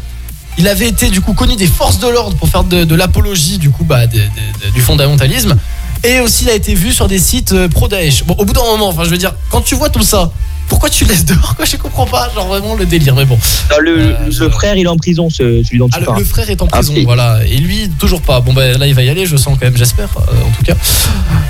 Il 0.58 0.67
avait 0.67 0.88
été 0.88 1.10
du 1.10 1.22
coup 1.22 1.34
connu 1.34 1.56
des 1.56 1.67
forces 1.67 2.00
de 2.00 2.08
l'ordre 2.08 2.36
pour 2.36 2.50
faire 2.50 2.63
de, 2.63 2.84
de 2.84 2.96
l'apologie 2.96 3.58
du 3.58 3.70
coup 3.70 3.84
bah, 3.84 4.08
de- 4.08 4.17
de- 4.17 4.20
de- 4.20 4.74
du 4.74 4.82
fondamentalisme. 4.82 5.56
Et 6.03 6.20
aussi 6.20 6.44
il 6.46 6.50
a 6.50 6.53
été 6.56 6.74
vu 6.74 6.91
sur 6.91 7.08
des 7.08 7.20
sites 7.20 7.51
euh, 7.53 7.67
pro-Daesh. 7.70 8.24
Bon 8.25 8.36
au 8.38 8.46
bout 8.46 8.53
d'un 8.53 8.63
moment, 8.63 8.88
enfin 8.89 9.03
je 9.03 9.10
veux 9.10 9.17
dire, 9.17 9.34
quand 9.50 9.62
tu 9.62 9.75
vois 9.75 9.89
tout 9.89 10.03
ça, 10.03 10.32
pourquoi 10.68 10.90
tu 10.90 11.06
le 11.06 11.12
laisses 11.12 11.26
dehors 11.26 11.56
quoi 11.56 11.66
Je 11.66 11.78
comprends 11.78 12.06
pas, 12.06 12.30
genre 12.34 12.48
vraiment 12.48 12.76
le 12.76 12.86
délire. 12.86 13.16
Mais 13.16 13.26
bon. 13.26 13.38
Non, 13.72 13.78
le, 13.80 13.98
Euh, 14.00 14.14
le 14.26 14.32
je- 14.32 14.50
frère, 14.50 14.76
il 14.76 14.84
est 14.86 14.90
en 14.90 14.98
prison, 14.98 15.30
ce- 15.30 15.64
celui 15.64 15.78
dont 15.80 15.88
tu 15.90 15.96
Ah, 15.96 16.00
le, 16.00 16.06
parles. 16.06 16.20
le 16.20 16.26
frère 16.26 16.50
est 16.50 16.62
en 16.62 16.68
prison, 16.68 16.94
Ah, 16.98 17.02
voilà. 17.06 17.40
Et 17.46 17.58
lui, 17.58 17.90
toujours 18.00 18.22
pas. 18.22 18.40
Bon, 18.42 18.54
ben 18.54 18.78
là, 18.78 18.88
il 18.88 18.94
va 18.94 19.04
y 19.04 19.10
aller, 19.10 19.26
je 19.26 19.38
sens 19.38 19.58
quand 19.60 19.66
même, 19.66 19.78
j'espère, 19.78 20.10
euh, 20.18 20.48
en 20.48 20.52
tout 20.52 20.64
cas. 20.64 20.76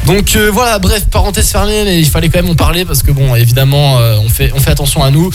Donc 0.05 0.35
euh, 0.35 0.49
voilà, 0.51 0.79
bref, 0.79 1.05
parenthèse 1.11 1.49
fermée, 1.49 1.83
mais 1.83 1.99
il 1.99 2.05
fallait 2.07 2.29
quand 2.29 2.41
même 2.41 2.51
en 2.51 2.55
parler 2.55 2.85
parce 2.85 3.03
que, 3.03 3.11
bon, 3.11 3.35
évidemment, 3.35 3.97
on, 4.23 4.29
fait, 4.29 4.51
on 4.55 4.59
fait 4.59 4.71
attention 4.71 5.03
à 5.03 5.11
nous. 5.11 5.29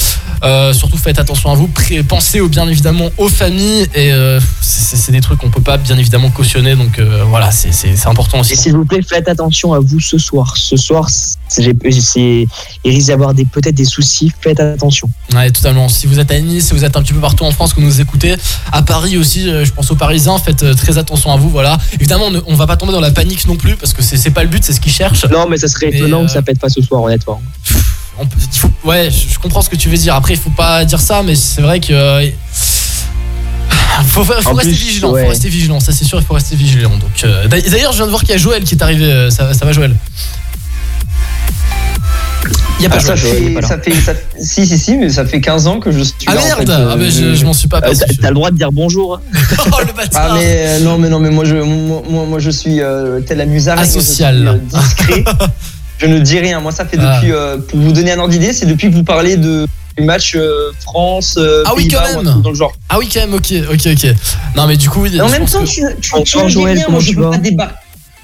Surtout, 0.72 0.96
faites 0.96 1.18
attention 1.18 1.50
à 1.50 1.54
vous. 1.54 1.68
Pensez 2.08 2.40
au- 2.40 2.48
bien 2.48 2.66
évidemment 2.68 3.08
aux 3.18 3.28
familles. 3.28 3.86
Et 3.94 4.12
c'est 4.60 5.12
des 5.12 5.20
trucs 5.20 5.38
qu'on 5.38 5.50
peut 5.50 5.60
pas, 5.60 5.76
bien 5.76 5.98
évidemment, 5.98 6.30
cautionner. 6.30 6.74
Donc 6.76 6.98
voilà, 7.28 7.50
c'est- 7.50 8.06
important 8.06 8.38
Et 8.38 8.40
aussi. 8.40 8.56
s'il 8.56 8.72
vous 8.74 8.84
plaît, 8.84 9.00
faites 9.08 9.28
attention 9.28 9.72
à 9.74 9.80
vous 9.80 10.00
ce 10.00 10.18
soir. 10.18 10.54
Ce 10.56 10.76
soir, 10.76 11.08
il 11.58 12.48
risque 12.84 13.06
d'y 13.06 13.12
avoir 13.12 13.34
des- 13.34 13.44
peut-être 13.44 13.71
des 13.72 13.84
soucis. 13.84 14.32
Faites 14.40 14.60
attention. 14.60 15.08
Ouais, 15.34 15.50
totalement. 15.50 15.88
Si 15.88 16.06
vous 16.06 16.18
êtes 16.18 16.30
à 16.30 16.38
Nice, 16.40 16.66
si 16.68 16.74
vous 16.74 16.84
êtes 16.84 16.96
un 16.96 17.02
petit 17.02 17.12
peu 17.12 17.20
partout 17.20 17.44
en 17.44 17.50
France 17.52 17.72
que 17.74 17.80
vous 17.80 17.86
nous 17.86 18.00
écoutez, 18.00 18.34
à 18.72 18.82
Paris 18.82 19.16
aussi, 19.16 19.48
euh, 19.48 19.64
je 19.64 19.72
pense 19.72 19.90
aux 19.90 19.96
Parisiens, 19.96 20.38
faites 20.38 20.62
euh, 20.62 20.74
très 20.74 20.98
attention 20.98 21.32
à 21.32 21.36
vous. 21.36 21.48
Voilà. 21.50 21.78
Évidemment, 21.92 22.26
on 22.26 22.30
ne- 22.30 22.40
on 22.46 22.54
va 22.54 22.66
pas 22.66 22.76
tomber 22.76 22.92
dans 22.92 23.00
la 23.00 23.10
panique 23.10 23.46
non 23.46 23.56
plus 23.56 23.76
parce 23.76 23.92
que 23.92 24.02
c'est 24.02 24.30
pas 24.30 24.42
le 24.42 24.48
but, 24.48 24.62
c'est 24.64 24.72
ce 24.72 24.80
qu'ils 24.80 24.92
cherchent. 24.92 25.24
Non, 25.30 25.46
mais 25.48 25.56
ça 25.56 25.68
serait 25.68 25.88
Mais, 25.90 25.98
étonnant 25.98 26.22
euh, 26.22 26.26
que 26.26 26.30
ça 26.32 26.42
pète 26.42 26.58
pas 26.58 26.68
ce 26.68 26.80
soir, 26.82 27.02
honnêtement. 27.02 27.40
On 28.18 28.26
peut- 28.26 28.36
faut- 28.52 28.70
ouais, 28.84 29.10
je 29.10 29.38
comprends 29.38 29.62
ce 29.62 29.70
que 29.70 29.76
tu 29.76 29.88
veux 29.88 29.96
dire. 29.96 30.14
Après, 30.14 30.34
il 30.34 30.38
faut 30.40 30.50
pas 30.50 30.84
dire 30.84 31.00
ça, 31.00 31.22
mais 31.22 31.34
c'est 31.34 31.62
vrai 31.62 31.80
que. 31.80 31.92
euh, 31.92 32.28
faut, 34.06 34.22
rester 34.22 34.62
plus, 34.62 34.70
vigilant, 34.72 35.12
ouais. 35.12 35.22
faut 35.24 35.28
rester 35.30 35.48
vigilant, 35.48 35.80
ça 35.80 35.92
c'est 35.92 36.04
sûr, 36.04 36.18
il 36.18 36.24
faut 36.24 36.34
rester 36.34 36.56
vigilant. 36.56 36.90
Donc, 36.90 37.24
euh, 37.24 37.46
d'ailleurs, 37.48 37.92
je 37.92 37.96
viens 37.98 38.06
de 38.06 38.10
voir 38.10 38.20
qu'il 38.22 38.30
y 38.30 38.34
a 38.34 38.38
Joël 38.38 38.64
qui 38.64 38.74
est 38.74 38.82
arrivé. 38.82 39.04
euh, 39.04 39.30
Ça, 39.30 39.54
ça 39.54 39.64
va, 39.64 39.72
Joël? 39.72 39.94
Y 42.80 42.86
a 42.86 42.88
pas 42.88 42.96
Ah, 42.96 43.00
ça, 43.00 43.14
Joël. 43.16 43.36
il 43.42 43.52
est 43.52 43.60
fait, 43.60 43.66
ça 43.66 43.78
fait, 43.78 43.92
ça- 43.92 44.12
si, 44.40 44.66
si, 44.66 44.78
si, 44.78 44.96
mais 44.96 45.08
ça 45.08 45.24
fait 45.24 45.40
15 45.40 45.66
ans 45.66 45.78
que 45.80 45.90
je 45.92 46.02
suis 46.02 46.14
Ah 46.26 46.34
là. 46.34 46.40
en 46.40 46.44
merde 46.44 46.58
fait, 46.60 46.70
euh, 46.70 46.88
Ah, 46.92 46.96
mais 46.96 47.10
je, 47.10 47.34
je 47.34 47.44
m'en 47.44 47.52
suis 47.52 47.68
pas 47.68 47.76
Euh, 47.76 47.80
aperçu. 47.90 48.16
T'as 48.20 48.28
le 48.28 48.34
droit 48.34 48.50
de 48.50 48.56
dire 48.56 48.72
bonjour. 48.72 49.16
hein. 49.16 49.20
oh 49.72 49.76
le 49.86 49.92
bâtard 49.92 50.28
Ah, 50.32 50.34
mais 50.34 50.44
euh, 50.66 50.80
non, 50.80 50.98
mais 50.98 51.08
non, 51.08 51.20
mais 51.20 51.30
moi, 51.30 51.44
je, 51.44 51.54
moi, 51.56 52.02
moi, 52.08 52.26
moi, 52.26 52.38
je 52.38 52.50
suis 52.50 52.80
euh, 52.80 53.20
tel 53.20 53.38
la 53.38 53.46
musarde. 53.46 53.78
Asocial. 53.80 54.60
discret. 54.64 55.24
je 55.98 56.06
ne 56.06 56.18
dis 56.18 56.38
rien. 56.38 56.60
Moi, 56.60 56.72
ça 56.72 56.84
fait 56.84 56.98
Ah. 57.00 57.16
depuis, 57.16 57.32
euh, 57.32 57.58
pour 57.58 57.78
vous 57.78 57.92
donner 57.92 58.12
un 58.12 58.18
ordre 58.18 58.30
d'idée, 58.32 58.52
c'est 58.52 58.66
depuis 58.66 58.90
que 58.90 58.94
vous 58.94 59.04
parlez 59.04 59.36
de, 59.36 59.66
du 59.96 60.04
match 60.04 60.34
euh, 60.34 60.72
France, 60.80 61.36
euh, 61.38 61.62
Ah 61.66 61.72
oui, 61.76 61.86
quand 61.88 62.00
même. 62.02 62.24
truc 62.26 62.42
dans 62.42 62.50
le 62.50 62.56
genre. 62.56 62.72
Ah 62.88 62.98
oui, 62.98 63.08
quand 63.12 63.20
même, 63.20 63.34
ok, 63.34 63.52
ok, 63.72 63.86
ok. 63.92 64.14
Non, 64.56 64.66
mais 64.66 64.76
du 64.76 64.88
coup, 64.90 65.04
en 65.06 65.08
je 65.08 65.16
même 65.32 65.46
temps, 65.46 65.60
que- 65.62 65.66
tu, 65.68 65.82
tu, 66.00 66.22
tu 66.24 66.38
rien, 66.38 66.74
comment 66.84 66.90
moi, 66.92 67.00
je 67.00 67.10
tu 67.10 67.16
peux 67.16 67.30
pas 67.30 67.38
débarquer. 67.38 67.74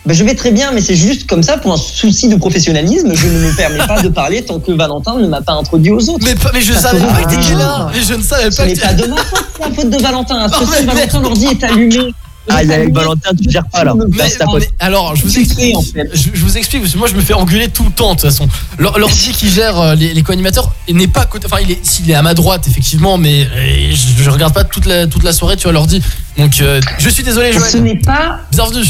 Ben, 0.08 0.14
je 0.14 0.24
vais 0.24 0.34
très 0.34 0.50
bien, 0.52 0.72
mais 0.72 0.80
c'est 0.80 0.96
juste 0.96 1.26
comme 1.28 1.42
ça, 1.42 1.58
pour 1.58 1.70
un 1.72 1.76
souci 1.76 2.28
de 2.30 2.36
professionnalisme, 2.36 3.12
je 3.14 3.26
ne 3.28 3.38
me 3.40 3.52
permets 3.54 3.86
pas 3.86 4.00
de 4.00 4.08
parler 4.08 4.42
tant 4.42 4.58
que 4.58 4.72
Valentin 4.72 5.18
ne 5.18 5.26
m'a 5.28 5.42
pas 5.42 5.52
introduit 5.52 5.90
aux 5.92 6.08
autres. 6.08 6.24
Mais, 6.24 6.60
je 6.62 6.72
savais 6.72 6.98
pas 6.98 7.22
que 7.22 7.28
t'étais 7.28 7.54
là 7.54 7.90
Mais 7.94 8.00
je 8.02 8.14
ne 8.14 8.22
savais 8.22 8.50
Ce 8.50 8.56
pas 8.56 8.64
n'est 8.66 8.72
que 8.74 8.80
pas 8.80 8.94
de 8.94 9.06
ma 9.06 9.16
faute, 9.16 9.44
c'est 9.54 9.68
la 9.68 9.74
faute 9.74 9.90
de 9.90 9.98
Valentin. 10.02 10.48
Parce 10.48 10.64
que 10.64 10.76
si 10.76 10.86
mais 10.86 10.94
Valentin 10.94 11.20
l'ordi 11.20 11.46
est 11.46 11.62
allumé. 11.62 12.14
Ah, 12.50 12.62
il 12.64 12.72
avec 12.72 12.94
Valentin, 12.94 13.30
tu 13.38 13.50
gères 13.50 13.68
pas 13.70 13.84
là. 13.84 13.92
Mais- 13.94 14.16
Là, 14.16 14.64
alors, 14.80 15.14
je 15.14 15.24
vous 15.24 15.38
explique. 15.38 15.58
fais, 15.72 15.76
en 15.76 15.82
fait. 15.82 16.08
Je, 16.14 16.30
je 16.32 16.42
vous 16.42 16.56
explique 16.56 16.80
parce 16.80 16.94
que 16.94 16.98
moi 16.98 17.06
je 17.06 17.14
me 17.14 17.20
fais 17.20 17.34
engueuler 17.34 17.68
tout 17.68 17.84
le 17.84 17.90
temps 17.90 18.14
de 18.14 18.20
toute 18.20 18.30
façon. 18.30 18.48
L'ordi 18.78 19.32
qui 19.32 19.50
gère 19.50 19.78
euh, 19.78 19.94
les, 19.94 20.14
les 20.14 20.22
co-animateurs 20.22 20.72
il 20.88 20.96
n'est 20.96 21.08
pas. 21.08 21.28
Enfin, 21.44 21.58
il 21.62 21.70
est, 21.72 21.84
s'il 21.84 22.10
est 22.10 22.14
à 22.14 22.22
ma 22.22 22.32
droite 22.32 22.66
effectivement, 22.66 23.18
mais 23.18 23.42
euh, 23.54 23.90
je, 23.90 24.22
je 24.22 24.30
regarde 24.30 24.54
pas 24.54 24.64
toute 24.64 24.86
la 24.86 25.06
toute 25.06 25.24
la 25.24 25.34
soirée. 25.34 25.56
Tu 25.58 25.64
vois 25.64 25.72
l'ordi. 25.72 26.00
Donc 26.38 26.62
euh, 26.62 26.80
je 26.98 27.10
suis 27.10 27.22
désolé, 27.22 27.52
Ce 27.52 27.58
Joël. 27.58 27.82
n'est 27.82 27.98
pas, 27.98 28.38
Bienvenue. 28.50 28.84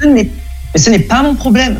ce 0.00 0.06
n'est, 0.06 0.30
mais 0.74 0.80
ce 0.80 0.90
n'est 0.90 0.98
pas 1.00 1.22
mon 1.22 1.34
problème. 1.34 1.78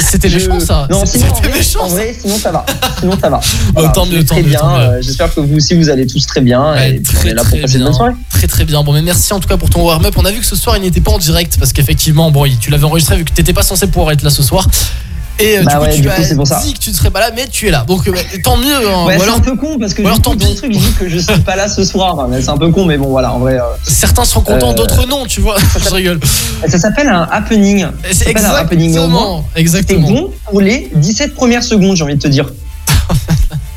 C'était 0.00 0.28
je- 0.28 0.38
méchant 0.48 0.60
ça. 0.60 0.86
Non, 0.90 1.04
sinon, 1.04 1.26
en 1.30 1.34
vrai, 1.34 1.52
méchant. 1.52 1.80
en 1.84 1.88
ça. 1.88 1.94
vrai, 1.94 2.16
sinon 2.20 2.38
ça 2.38 2.50
va. 2.52 2.64
Sinon 3.00 3.18
ça 3.20 3.28
va. 3.30 3.40
Bon, 3.74 3.88
tant 3.90 4.06
mieux, 4.06 4.24
tant 4.24 4.34
très 4.36 4.42
bien. 4.42 4.60
euh, 4.78 5.02
J'espère 5.02 5.34
que 5.34 5.40
vous 5.40 5.56
aussi 5.56 5.74
vous 5.74 5.88
allez 5.90 6.06
tous 6.06 6.24
très 6.26 6.40
bien. 6.40 6.72
Ouais, 6.72 6.92
et 6.96 7.00
puis 7.00 7.14
on 7.16 7.20
très, 7.20 7.28
est 7.30 7.34
là 7.34 7.42
pour 7.42 7.50
très 7.50 7.60
passer 7.60 7.74
une 7.74 7.78
bien. 7.80 7.86
bonne 7.88 7.96
soirée. 7.96 8.12
Très 8.30 8.46
très 8.46 8.64
bien. 8.64 8.82
Bon 8.82 8.92
mais 8.92 9.02
merci 9.02 9.32
en 9.32 9.40
tout 9.40 9.48
cas 9.48 9.56
pour 9.56 9.70
ton 9.70 9.82
warm-up. 9.84 10.14
On 10.16 10.24
a 10.24 10.30
vu 10.30 10.40
que 10.40 10.46
ce 10.46 10.56
soir 10.56 10.76
il 10.76 10.82
n'était 10.82 11.00
pas 11.00 11.10
en 11.12 11.18
direct 11.18 11.56
parce 11.58 11.72
qu'effectivement 11.72 12.30
bon 12.30 12.44
tu 12.60 12.70
l'avais 12.70 12.84
enregistré 12.84 13.16
vu 13.16 13.24
que 13.24 13.32
t'étais 13.32 13.52
pas 13.52 13.62
censé 13.62 13.86
pouvoir 13.86 14.12
être 14.12 14.22
là 14.22 14.30
ce 14.30 14.42
soir. 14.42 14.66
Et 15.38 15.58
euh, 15.58 15.62
Bah 15.64 15.72
du 15.72 15.76
coup 15.78 15.82
ouais, 15.84 15.94
tu 15.94 16.00
du 16.02 16.08
as 16.08 16.12
coup, 16.14 16.22
c'est 16.26 16.36
pour 16.36 16.46
ça. 16.46 16.60
dit 16.62 16.74
que 16.74 16.78
tu 16.78 16.90
ne 16.90 16.94
serais 16.94 17.10
pas 17.10 17.20
là 17.20 17.30
mais 17.34 17.46
tu 17.48 17.66
es 17.66 17.70
là. 17.70 17.84
Donc 17.86 18.06
euh, 18.06 18.12
bah, 18.12 18.18
tant 18.44 18.56
mieux. 18.56 18.88
hein. 18.88 19.06
Ouais, 19.06 19.16
Ou 19.16 19.18
c'est 19.18 19.24
alors 19.24 19.36
un 19.36 19.40
peu 19.40 19.56
con 19.56 19.78
parce 19.78 19.94
que 19.94 20.02
alors 20.04 20.20
tant 20.20 20.36
pis. 20.36 20.54
truc, 20.56 20.70
dis 20.72 20.92
que 20.98 21.08
je 21.08 21.18
suis 21.18 21.38
pas 21.40 21.56
là 21.56 21.68
ce 21.68 21.84
soir. 21.84 22.28
C'est 22.40 22.48
un 22.48 22.56
peu 22.58 22.70
con, 22.70 22.84
mais 22.84 22.98
bon, 22.98 23.08
voilà, 23.08 23.32
en 23.32 23.38
vrai. 23.38 23.54
euh, 23.58 23.62
certains 23.82 24.24
seront 24.24 24.42
contents, 24.42 24.70
Euh, 24.70 24.74
d'autres 24.74 25.06
non. 25.06 25.24
Tu 25.26 25.40
vois. 25.40 25.56
je 25.82 25.88
rigole. 25.94 26.20
Ça 26.68 26.78
s'appelle 26.78 27.08
un 27.08 27.26
happening. 27.30 27.86
C'est 28.10 28.14
C'est 28.28 28.36
un 28.44 28.50
happening, 28.54 28.90
exactement. 28.90 29.44
Exactement. 29.56 30.08
bon 30.10 30.30
pour 30.50 30.60
les 30.60 30.90
17 30.94 31.34
premières 31.34 31.64
secondes, 31.64 31.96
j'ai 31.96 32.04
envie 32.04 32.16
de 32.16 32.20
te 32.20 32.28
dire. 32.28 32.50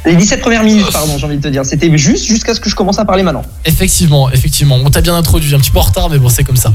Les 0.06 0.16
17 0.16 0.40
premières 0.40 0.64
minutes, 0.64 0.92
pardon, 0.92 1.18
j'ai 1.18 1.26
envie 1.26 1.38
de 1.38 1.42
te 1.42 1.48
dire. 1.48 1.66
C'était 1.66 1.96
juste 1.98 2.26
jusqu'à 2.26 2.54
ce 2.54 2.60
que 2.60 2.70
je 2.70 2.76
commence 2.76 3.00
à 3.00 3.06
parler 3.06 3.24
maintenant. 3.24 3.42
Effectivement, 3.66 4.30
effectivement. 4.30 4.78
On 4.86 4.92
t'a 4.92 5.02
bien 5.02 5.16
introduit, 5.16 5.56
un 5.56 5.58
petit 5.60 5.72
peu 5.72 5.80
en 5.80 5.84
retard, 5.84 6.12
mais 6.12 6.20
bon, 6.20 6.30
c'est 6.30 6.44
comme 6.44 6.58
ça. 6.58 6.72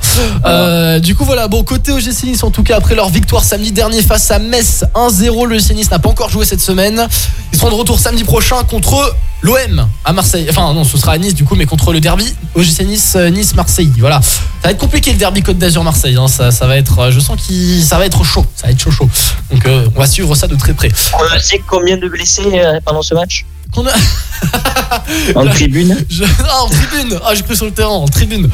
Euh, 0.46 0.98
du 0.98 1.14
coup, 1.14 1.24
voilà. 1.24 1.46
Bon, 1.46 1.62
côté 1.62 1.92
OGC 1.92 2.24
Nice, 2.24 2.42
en 2.42 2.50
tout 2.50 2.64
cas, 2.64 2.76
après 2.76 2.96
leur 2.96 3.08
victoire 3.08 3.44
samedi 3.44 3.70
dernier 3.70 4.02
face 4.02 4.30
à 4.32 4.40
Metz 4.40 4.84
1-0, 4.96 5.46
le 5.46 5.56
OGC 5.56 5.74
Nice 5.74 5.90
n'a 5.92 6.00
pas 6.00 6.08
encore 6.08 6.28
joué 6.28 6.44
cette 6.44 6.60
semaine. 6.60 7.06
Ils 7.52 7.58
seront 7.58 7.70
de 7.70 7.74
retour 7.76 8.00
samedi 8.00 8.24
prochain 8.24 8.56
contre 8.64 9.14
l'OM 9.42 9.86
à 10.04 10.12
Marseille. 10.12 10.46
Enfin, 10.50 10.72
non, 10.74 10.82
ce 10.82 10.98
sera 10.98 11.12
à 11.12 11.18
Nice, 11.18 11.34
du 11.34 11.44
coup, 11.44 11.54
mais 11.54 11.66
contre 11.66 11.92
le 11.92 12.00
derby 12.00 12.26
OGC 12.56 12.80
Nice, 12.84 13.12
euh, 13.14 13.30
Nice-Marseille. 13.30 13.92
Voilà. 13.98 14.20
Ça 14.22 14.66
va 14.68 14.70
être 14.72 14.78
compliqué 14.78 15.12
le 15.12 15.18
derby 15.18 15.42
Côte 15.42 15.56
d'Azur-Marseille. 15.56 16.16
hein. 16.16 16.26
Ça, 16.28 16.50
ça 16.50 16.66
va 16.66 16.76
être, 16.76 16.98
euh, 16.98 17.10
je 17.12 17.20
sens 17.20 17.40
qu'il, 17.40 17.82
ça 17.84 17.96
va 17.96 18.06
être 18.06 18.24
chaud. 18.24 18.44
Ça 18.56 18.66
va 18.66 18.72
être 18.72 18.80
chaud, 18.80 18.90
chaud. 18.90 19.08
Donc, 19.52 19.64
euh, 19.66 19.86
on 19.94 20.00
va 20.00 20.06
suivre 20.06 20.34
ça 20.34 20.48
de 20.48 20.56
très 20.56 20.74
près. 20.74 20.90
On 21.14 21.40
sait 21.40 21.62
combien 21.66 21.96
de 21.96 22.08
blessés 22.08 22.39
euh, 22.46 22.80
pendant 22.84 23.02
ce 23.02 23.14
match 23.14 23.44
Qu'on 23.72 23.86
a- 23.86 23.92
En 25.36 25.46
tribune 25.46 25.96
Je- 26.10 26.24
Ah, 26.48 26.62
en 26.64 26.68
tribune 26.68 27.18
Ah, 27.24 27.34
j'ai 27.34 27.42
cru 27.42 27.54
sur 27.54 27.66
le 27.66 27.70
terrain, 27.72 27.90
en 27.90 28.06
tribune. 28.08 28.48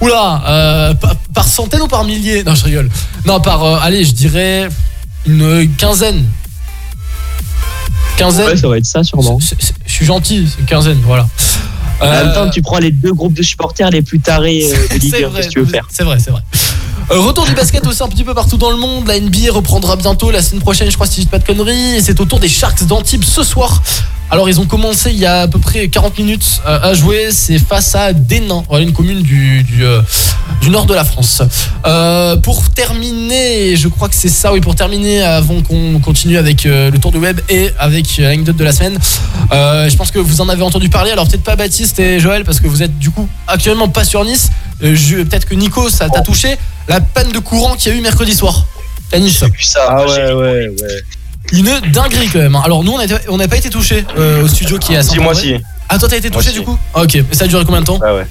Oula, 0.00 0.42
euh, 0.46 0.94
par, 0.94 1.16
par 1.34 1.46
centaines 1.48 1.82
ou 1.82 1.88
par 1.88 2.04
milliers? 2.04 2.44
Non, 2.44 2.54
je 2.54 2.64
rigole. 2.64 2.88
Non, 3.24 3.40
par, 3.40 3.64
euh, 3.64 3.78
allez, 3.82 4.04
je 4.04 4.12
dirais 4.12 4.68
une 5.26 5.68
quinzaine. 5.76 6.24
Quinzaine 8.16 8.46
Ouais, 8.46 8.56
ça 8.56 8.68
va 8.68 8.78
être 8.78 8.86
ça 8.86 9.02
sûrement. 9.02 9.38
Je 9.86 9.92
suis 9.92 10.06
gentil, 10.06 10.46
c'est 10.48 10.60
une 10.60 10.66
quinzaine, 10.66 11.00
voilà. 11.04 11.26
En 12.00 12.08
même 12.10 12.28
Euh, 12.28 12.34
temps, 12.34 12.50
tu 12.50 12.62
prends 12.62 12.78
les 12.78 12.90
deux 12.92 13.12
groupes 13.12 13.34
de 13.34 13.42
supporters 13.42 13.90
les 13.90 14.02
plus 14.02 14.20
tarés 14.20 14.62
euh, 14.72 14.88
de 14.94 14.94
Ligue 15.00 15.10
c'est 15.14 15.24
1. 15.24 15.28
vrai, 15.28 15.36
Qu'est-ce 15.40 15.48
que 15.48 15.52
tu 15.54 15.60
veux 15.60 15.66
faire? 15.66 15.86
C'est 15.90 16.04
vrai, 16.04 16.18
c'est 16.18 16.30
vrai. 16.30 16.40
Euh, 17.10 17.18
retour 17.18 17.44
du 17.44 17.54
basket 17.54 17.84
aussi 17.88 18.02
un 18.04 18.08
petit 18.08 18.22
peu 18.22 18.34
partout 18.34 18.56
dans 18.56 18.70
le 18.70 18.76
monde. 18.76 19.08
La 19.08 19.18
NBA 19.18 19.50
reprendra 19.50 19.96
bientôt 19.96 20.30
la 20.30 20.42
semaine 20.42 20.62
prochaine, 20.62 20.88
je 20.90 20.94
crois, 20.94 21.08
si 21.08 21.16
je 21.16 21.20
dis 21.22 21.26
pas 21.26 21.40
de 21.40 21.44
conneries. 21.44 21.96
Et 21.96 22.00
c'est 22.00 22.20
au 22.20 22.24
tour 22.24 22.38
des 22.38 22.48
Sharks 22.48 22.84
d'Antibes 22.84 23.24
ce 23.24 23.42
soir. 23.42 23.82
Alors, 24.32 24.48
ils 24.48 24.60
ont 24.60 24.64
commencé 24.64 25.10
il 25.10 25.18
y 25.18 25.26
a 25.26 25.40
à 25.40 25.48
peu 25.48 25.58
près 25.58 25.88
40 25.88 26.16
minutes 26.18 26.62
euh, 26.64 26.78
à 26.80 26.94
jouer. 26.94 27.30
C'est 27.32 27.58
face 27.58 27.96
à 27.96 28.12
Dénin, 28.12 28.62
voilà, 28.68 28.84
une 28.84 28.92
commune 28.92 29.22
du, 29.22 29.64
du, 29.64 29.84
euh, 29.84 30.02
du 30.60 30.70
nord 30.70 30.86
de 30.86 30.94
la 30.94 31.02
France. 31.02 31.42
Euh, 31.84 32.36
pour 32.36 32.70
terminer, 32.70 33.74
je 33.74 33.88
crois 33.88 34.08
que 34.08 34.14
c'est 34.14 34.28
ça, 34.28 34.52
oui, 34.52 34.60
pour 34.60 34.76
terminer, 34.76 35.20
avant 35.22 35.60
qu'on 35.62 35.98
continue 35.98 36.38
avec 36.38 36.62
le 36.62 36.96
tour 36.98 37.10
du 37.10 37.18
web 37.18 37.40
et 37.48 37.70
avec 37.76 38.18
l'anecdote 38.18 38.56
de 38.56 38.64
la 38.64 38.72
semaine, 38.72 38.96
je 39.50 39.96
pense 39.96 40.12
que 40.12 40.20
vous 40.20 40.40
en 40.40 40.48
avez 40.48 40.62
entendu 40.62 40.88
parler. 40.88 41.10
Alors, 41.10 41.26
peut-être 41.26 41.42
pas 41.42 41.56
Baptiste 41.56 41.98
et 41.98 42.20
Joël, 42.20 42.44
parce 42.44 42.60
que 42.60 42.68
vous 42.68 42.84
êtes 42.84 42.96
du 43.00 43.10
coup 43.10 43.28
actuellement 43.48 43.88
pas 43.88 44.04
sur 44.04 44.24
Nice. 44.24 44.50
Peut-être 44.78 45.46
que 45.46 45.54
Nico, 45.56 45.90
ça 45.90 46.08
t'a 46.08 46.20
touché. 46.20 46.56
La 46.90 47.00
panne 47.00 47.30
de 47.30 47.38
courant 47.38 47.74
qu'il 47.76 47.92
y 47.92 47.94
a 47.94 47.98
eu 47.98 48.02
mercredi 48.02 48.34
soir 48.34 48.64
à 49.12 49.18
Nice. 49.18 49.44
Ah 49.78 50.04
ouais, 50.04 50.32
ouais, 50.32 50.68
ouais. 50.68 50.74
Une 51.52 51.80
dinguerie 51.92 52.28
quand 52.32 52.40
même. 52.40 52.56
hein. 52.56 52.62
Alors, 52.64 52.82
nous, 52.84 52.92
on 52.92 52.98
n'a 52.98 53.04
on 53.28 53.38
pas 53.48 53.56
été 53.56 53.70
touchés 53.70 54.04
euh, 54.18 54.42
au 54.42 54.48
studio 54.48 54.76
qui 54.78 54.94
est 54.94 54.96
à 54.96 55.02
Si, 55.02 55.10
Saint-André. 55.10 55.24
moi 55.24 55.34
si. 55.34 55.54
Ah, 55.88 55.98
toi, 55.98 56.08
t'as 56.08 56.16
été 56.16 56.30
Moi 56.30 56.38
touché 56.42 56.50
aussi. 56.50 56.58
du 56.60 56.64
coup? 56.66 56.76
Ah, 56.94 57.02
Ok, 57.02 57.14
et 57.14 57.24
ça 57.32 57.44
a 57.44 57.48
duré 57.48 57.64
combien 57.64 57.80
de 57.80 57.86
temps? 57.86 57.98
Ouais, 58.00 58.10
ouais. 58.18 58.26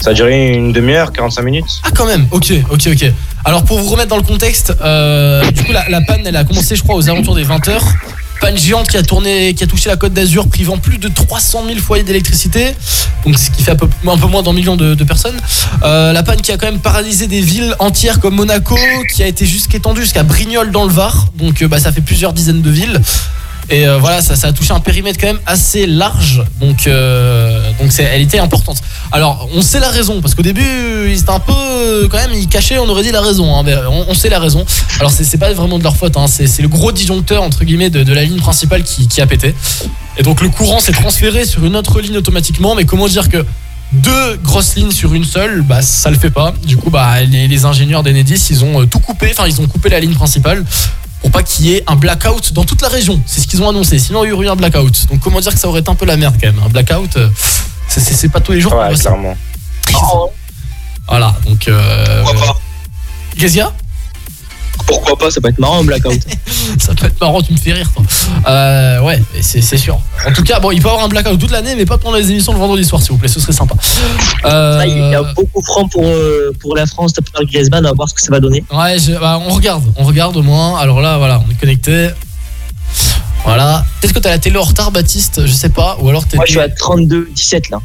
Ça 0.00 0.10
a 0.10 0.14
duré 0.14 0.48
une 0.52 0.72
demi-heure, 0.72 1.12
45 1.12 1.42
minutes. 1.42 1.64
Ah 1.84 1.90
quand 1.94 2.06
même, 2.06 2.26
ok, 2.32 2.52
ok, 2.70 2.88
ok. 2.92 3.12
Alors 3.44 3.64
pour 3.64 3.78
vous 3.78 3.88
remettre 3.88 4.08
dans 4.10 4.16
le 4.16 4.22
contexte, 4.22 4.72
euh, 4.82 5.48
du 5.50 5.62
coup 5.64 5.72
la, 5.72 5.88
la 5.88 6.00
panne 6.02 6.22
elle 6.26 6.36
a 6.36 6.44
commencé 6.44 6.76
je 6.76 6.82
crois 6.82 6.94
aux 6.96 7.08
alentours 7.08 7.34
des 7.34 7.44
20h. 7.44 7.78
Panne 8.44 8.58
géante 8.58 8.88
qui 8.88 8.98
a 8.98 9.02
tourné, 9.02 9.54
qui 9.54 9.64
a 9.64 9.66
touché 9.66 9.88
la 9.88 9.96
Côte 9.96 10.12
d'Azur, 10.12 10.46
privant 10.48 10.76
plus 10.76 10.98
de 10.98 11.08
300 11.08 11.64
000 11.66 11.78
foyers 11.78 12.04
d'électricité, 12.04 12.74
donc 13.24 13.38
ce 13.38 13.50
qui 13.50 13.62
fait 13.62 13.70
un 13.70 13.76
peu, 13.76 13.88
moins 14.02 14.42
d'un 14.42 14.52
million 14.52 14.76
de, 14.76 14.94
de 14.94 15.04
personnes. 15.04 15.36
Euh, 15.82 16.12
la 16.12 16.22
panne 16.22 16.42
qui 16.42 16.52
a 16.52 16.58
quand 16.58 16.66
même 16.66 16.78
paralysé 16.78 17.26
des 17.26 17.40
villes 17.40 17.74
entières 17.78 18.20
comme 18.20 18.34
Monaco, 18.34 18.76
qui 19.14 19.22
a 19.22 19.26
été 19.26 19.46
jusqu'étendue 19.46 20.02
jusqu'à 20.02 20.24
Brignoles 20.24 20.72
dans 20.72 20.84
le 20.84 20.90
Var, 20.90 21.28
donc 21.36 21.62
euh, 21.62 21.68
bah, 21.68 21.80
ça 21.80 21.90
fait 21.90 22.02
plusieurs 22.02 22.34
dizaines 22.34 22.60
de 22.60 22.70
villes. 22.70 23.00
Et 23.70 23.86
euh, 23.86 23.98
voilà, 23.98 24.20
ça, 24.20 24.34
a 24.46 24.52
touché 24.52 24.72
un 24.72 24.80
périmètre 24.80 25.18
quand 25.18 25.26
même 25.26 25.40
assez 25.46 25.86
large, 25.86 26.42
donc 26.60 26.86
euh, 26.86 27.70
donc 27.80 27.90
elle 27.98 28.20
était 28.20 28.38
importante. 28.38 28.82
Alors 29.10 29.48
on 29.54 29.62
sait 29.62 29.80
la 29.80 29.88
raison 29.88 30.20
parce 30.20 30.34
qu'au 30.34 30.42
début 30.42 31.08
ils 31.08 31.18
étaient 31.18 31.30
un 31.30 31.40
peu 31.40 32.08
quand 32.10 32.18
même 32.18 32.34
ils 32.34 32.48
cachaient, 32.48 32.78
on 32.78 32.88
aurait 32.88 33.02
dit 33.02 33.10
la 33.10 33.22
raison, 33.22 33.56
hein, 33.56 33.64
on, 34.06 34.12
sait 34.14 34.28
la 34.28 34.38
raison. 34.38 34.66
Alors 35.00 35.10
c'est, 35.10 35.38
pas 35.38 35.52
vraiment 35.54 35.78
de 35.78 35.82
leur 35.82 35.96
faute, 35.96 36.16
hein, 36.16 36.26
c'est, 36.26 36.60
le 36.60 36.68
gros 36.68 36.92
disjoncteur 36.92 37.42
entre 37.42 37.64
guillemets 37.64 37.90
de, 37.90 38.12
la 38.12 38.24
ligne 38.24 38.38
principale 38.38 38.82
qui, 38.82 39.08
qui 39.08 39.22
a 39.22 39.26
pété. 39.26 39.54
Et 40.18 40.22
donc 40.22 40.42
le 40.42 40.50
courant 40.50 40.80
s'est 40.80 40.92
transféré 40.92 41.46
sur 41.46 41.64
une 41.64 41.76
autre 41.76 42.00
ligne 42.00 42.18
automatiquement, 42.18 42.74
mais 42.74 42.84
comment 42.84 43.08
dire 43.08 43.30
que 43.30 43.44
deux 43.92 44.36
grosses 44.42 44.74
lignes 44.74 44.90
sur 44.90 45.14
une 45.14 45.24
seule, 45.24 45.62
bah 45.62 45.80
ça 45.80 46.10
le 46.10 46.18
fait 46.18 46.30
pas. 46.30 46.52
Du 46.66 46.76
coup 46.76 46.90
bah 46.90 47.22
les, 47.22 47.48
les 47.48 47.64
ingénieurs 47.64 48.02
d'Enedis 48.02 48.48
ils 48.50 48.62
ont 48.62 48.82
euh, 48.82 48.86
tout 48.86 48.98
coupé, 48.98 49.30
enfin 49.30 49.48
ils 49.48 49.58
ont 49.62 49.66
coupé 49.66 49.88
la 49.88 50.00
ligne 50.00 50.14
principale 50.14 50.64
pour 51.24 51.30
pas 51.30 51.42
qu'il 51.42 51.64
y 51.64 51.72
ait 51.74 51.82
un 51.86 51.96
blackout 51.96 52.52
dans 52.52 52.64
toute 52.64 52.82
la 52.82 52.88
région. 52.88 53.18
C'est 53.24 53.40
ce 53.40 53.46
qu'ils 53.46 53.62
ont 53.62 53.68
annoncé. 53.70 53.98
Sinon, 53.98 54.24
il 54.24 54.28
y 54.28 54.32
aurait 54.32 54.44
eu 54.44 54.50
un 54.50 54.56
blackout. 54.56 55.06
Donc, 55.10 55.20
comment 55.20 55.40
dire 55.40 55.54
que 55.54 55.58
ça 55.58 55.66
aurait 55.68 55.80
été 55.80 55.90
un 55.90 55.94
peu 55.94 56.04
la 56.04 56.18
merde 56.18 56.34
quand 56.38 56.46
même. 56.52 56.60
Un 56.62 56.68
blackout, 56.68 57.16
euh, 57.16 57.30
c'est- 57.88 58.28
pas 58.28 58.40
tous 58.40 58.52
les 58.52 58.60
jours 58.60 58.74
Ouais, 58.74 58.94
ça. 58.94 59.04
clairement. 59.08 59.34
Voilà, 61.08 61.34
donc. 61.46 61.66
Euh, 61.66 62.22
Pourquoi 62.24 62.46
pas? 62.48 62.60
Qu'est-ce 63.38 63.52
qu'il 63.52 63.56
y 63.56 63.62
a 63.62 63.72
Pourquoi 64.86 65.16
pas 65.16 65.30
Ça 65.30 65.40
peut 65.40 65.48
être 65.48 65.58
marrant 65.58 65.80
un 65.80 65.84
blackout. 65.84 66.20
Ça 66.78 66.94
peut 66.94 67.06
être 67.06 67.20
marrant, 67.20 67.40
tu 67.42 67.52
me 67.52 67.58
fais 67.58 67.72
rire, 67.72 67.90
toi. 67.94 68.02
Euh, 68.48 69.00
ouais, 69.00 69.22
c'est 69.40 69.60
sûr. 69.76 69.98
En 70.26 70.32
tout 70.32 70.42
cas, 70.42 70.60
bon, 70.60 70.70
il 70.70 70.80
peut 70.80 70.88
y 70.88 70.90
avoir 70.90 71.04
un 71.04 71.08
blackout 71.08 71.38
toute 71.38 71.50
l'année, 71.50 71.74
mais 71.76 71.84
pas 71.86 71.98
pendant 71.98 72.16
les 72.16 72.30
émissions 72.30 72.52
le 72.52 72.58
vendredi 72.58 72.84
soir, 72.84 73.00
s'il 73.02 73.12
vous 73.12 73.18
plaît. 73.18 73.28
Ce 73.28 73.38
serait 73.40 73.52
sympa. 73.52 73.74
Euh, 74.44 74.78
Ah, 74.80 74.86
il 74.86 74.96
y 74.98 75.14
a 75.14 75.22
beaucoup 75.34 75.62
franc 75.62 75.86
pour, 75.88 76.04
euh, 76.06 76.52
pour 76.60 76.74
la 76.76 76.86
France, 76.86 77.12
taper 77.12 77.30
par 77.32 77.44
Griezmann, 77.44 77.84
on 77.84 77.88
va 77.90 77.94
voir 77.94 78.08
ce 78.08 78.14
que 78.14 78.20
ça 78.22 78.30
va 78.30 78.40
donner. 78.40 78.64
Ouais, 78.72 78.98
je- 78.98 79.12
bah, 79.18 79.40
on 79.46 79.50
regarde, 79.54 79.84
on 79.96 80.04
regarde 80.04 80.36
au 80.36 80.42
moins. 80.42 80.78
Alors 80.78 81.00
là, 81.00 81.18
voilà, 81.18 81.42
on 81.46 81.50
est 81.50 81.54
connecté. 81.60 82.10
Voilà. 83.44 83.84
Peut-être 84.00 84.14
que 84.14 84.18
t'as 84.20 84.30
la 84.30 84.38
télé 84.38 84.56
en 84.56 84.62
retard, 84.62 84.90
Baptiste, 84.90 85.46
je 85.46 85.52
sais 85.52 85.68
pas. 85.68 85.98
Ou 86.00 86.08
alors 86.08 86.24
t'es 86.26 86.36
Moi, 86.36 86.46
je 86.46 86.52
suis 86.52 86.60
à 86.60 86.68
32-17 86.68 87.70
là. 87.70 87.78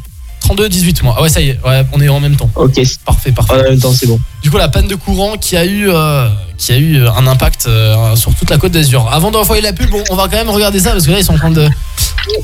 32, 0.56 0.68
18 0.68 1.02
mois. 1.04 1.14
Ah 1.18 1.22
ouais, 1.22 1.28
ça 1.28 1.40
y 1.40 1.50
est, 1.50 1.60
ouais, 1.64 1.84
on 1.92 2.00
est 2.00 2.08
en 2.08 2.18
même 2.18 2.34
temps. 2.36 2.50
Ok, 2.56 2.80
Parfait, 3.04 3.30
parfait. 3.30 3.54
en 3.54 3.62
même 3.62 3.78
temps, 3.78 3.92
c'est 3.92 4.06
bon. 4.08 4.18
Du 4.42 4.50
coup, 4.50 4.56
la 4.58 4.68
panne 4.68 4.88
de 4.88 4.96
courant 4.96 5.36
qui 5.36 5.56
a 5.56 5.64
eu, 5.64 5.88
euh, 5.88 6.28
qui 6.58 6.72
a 6.72 6.76
eu 6.78 7.06
un 7.06 7.26
impact 7.28 7.66
euh, 7.68 8.16
sur 8.16 8.34
toute 8.34 8.50
la 8.50 8.58
côte 8.58 8.72
d'Azur. 8.72 9.08
Avant 9.12 9.30
d'envoyer 9.30 9.62
la 9.62 9.72
pub, 9.72 9.88
bon, 9.90 10.02
on 10.10 10.16
va 10.16 10.24
quand 10.24 10.36
même 10.36 10.50
regarder 10.50 10.80
ça 10.80 10.90
parce 10.90 11.06
que 11.06 11.12
là, 11.12 11.18
ils 11.20 11.24
sont 11.24 11.34
en 11.34 11.38
train 11.38 11.50
de. 11.52 11.68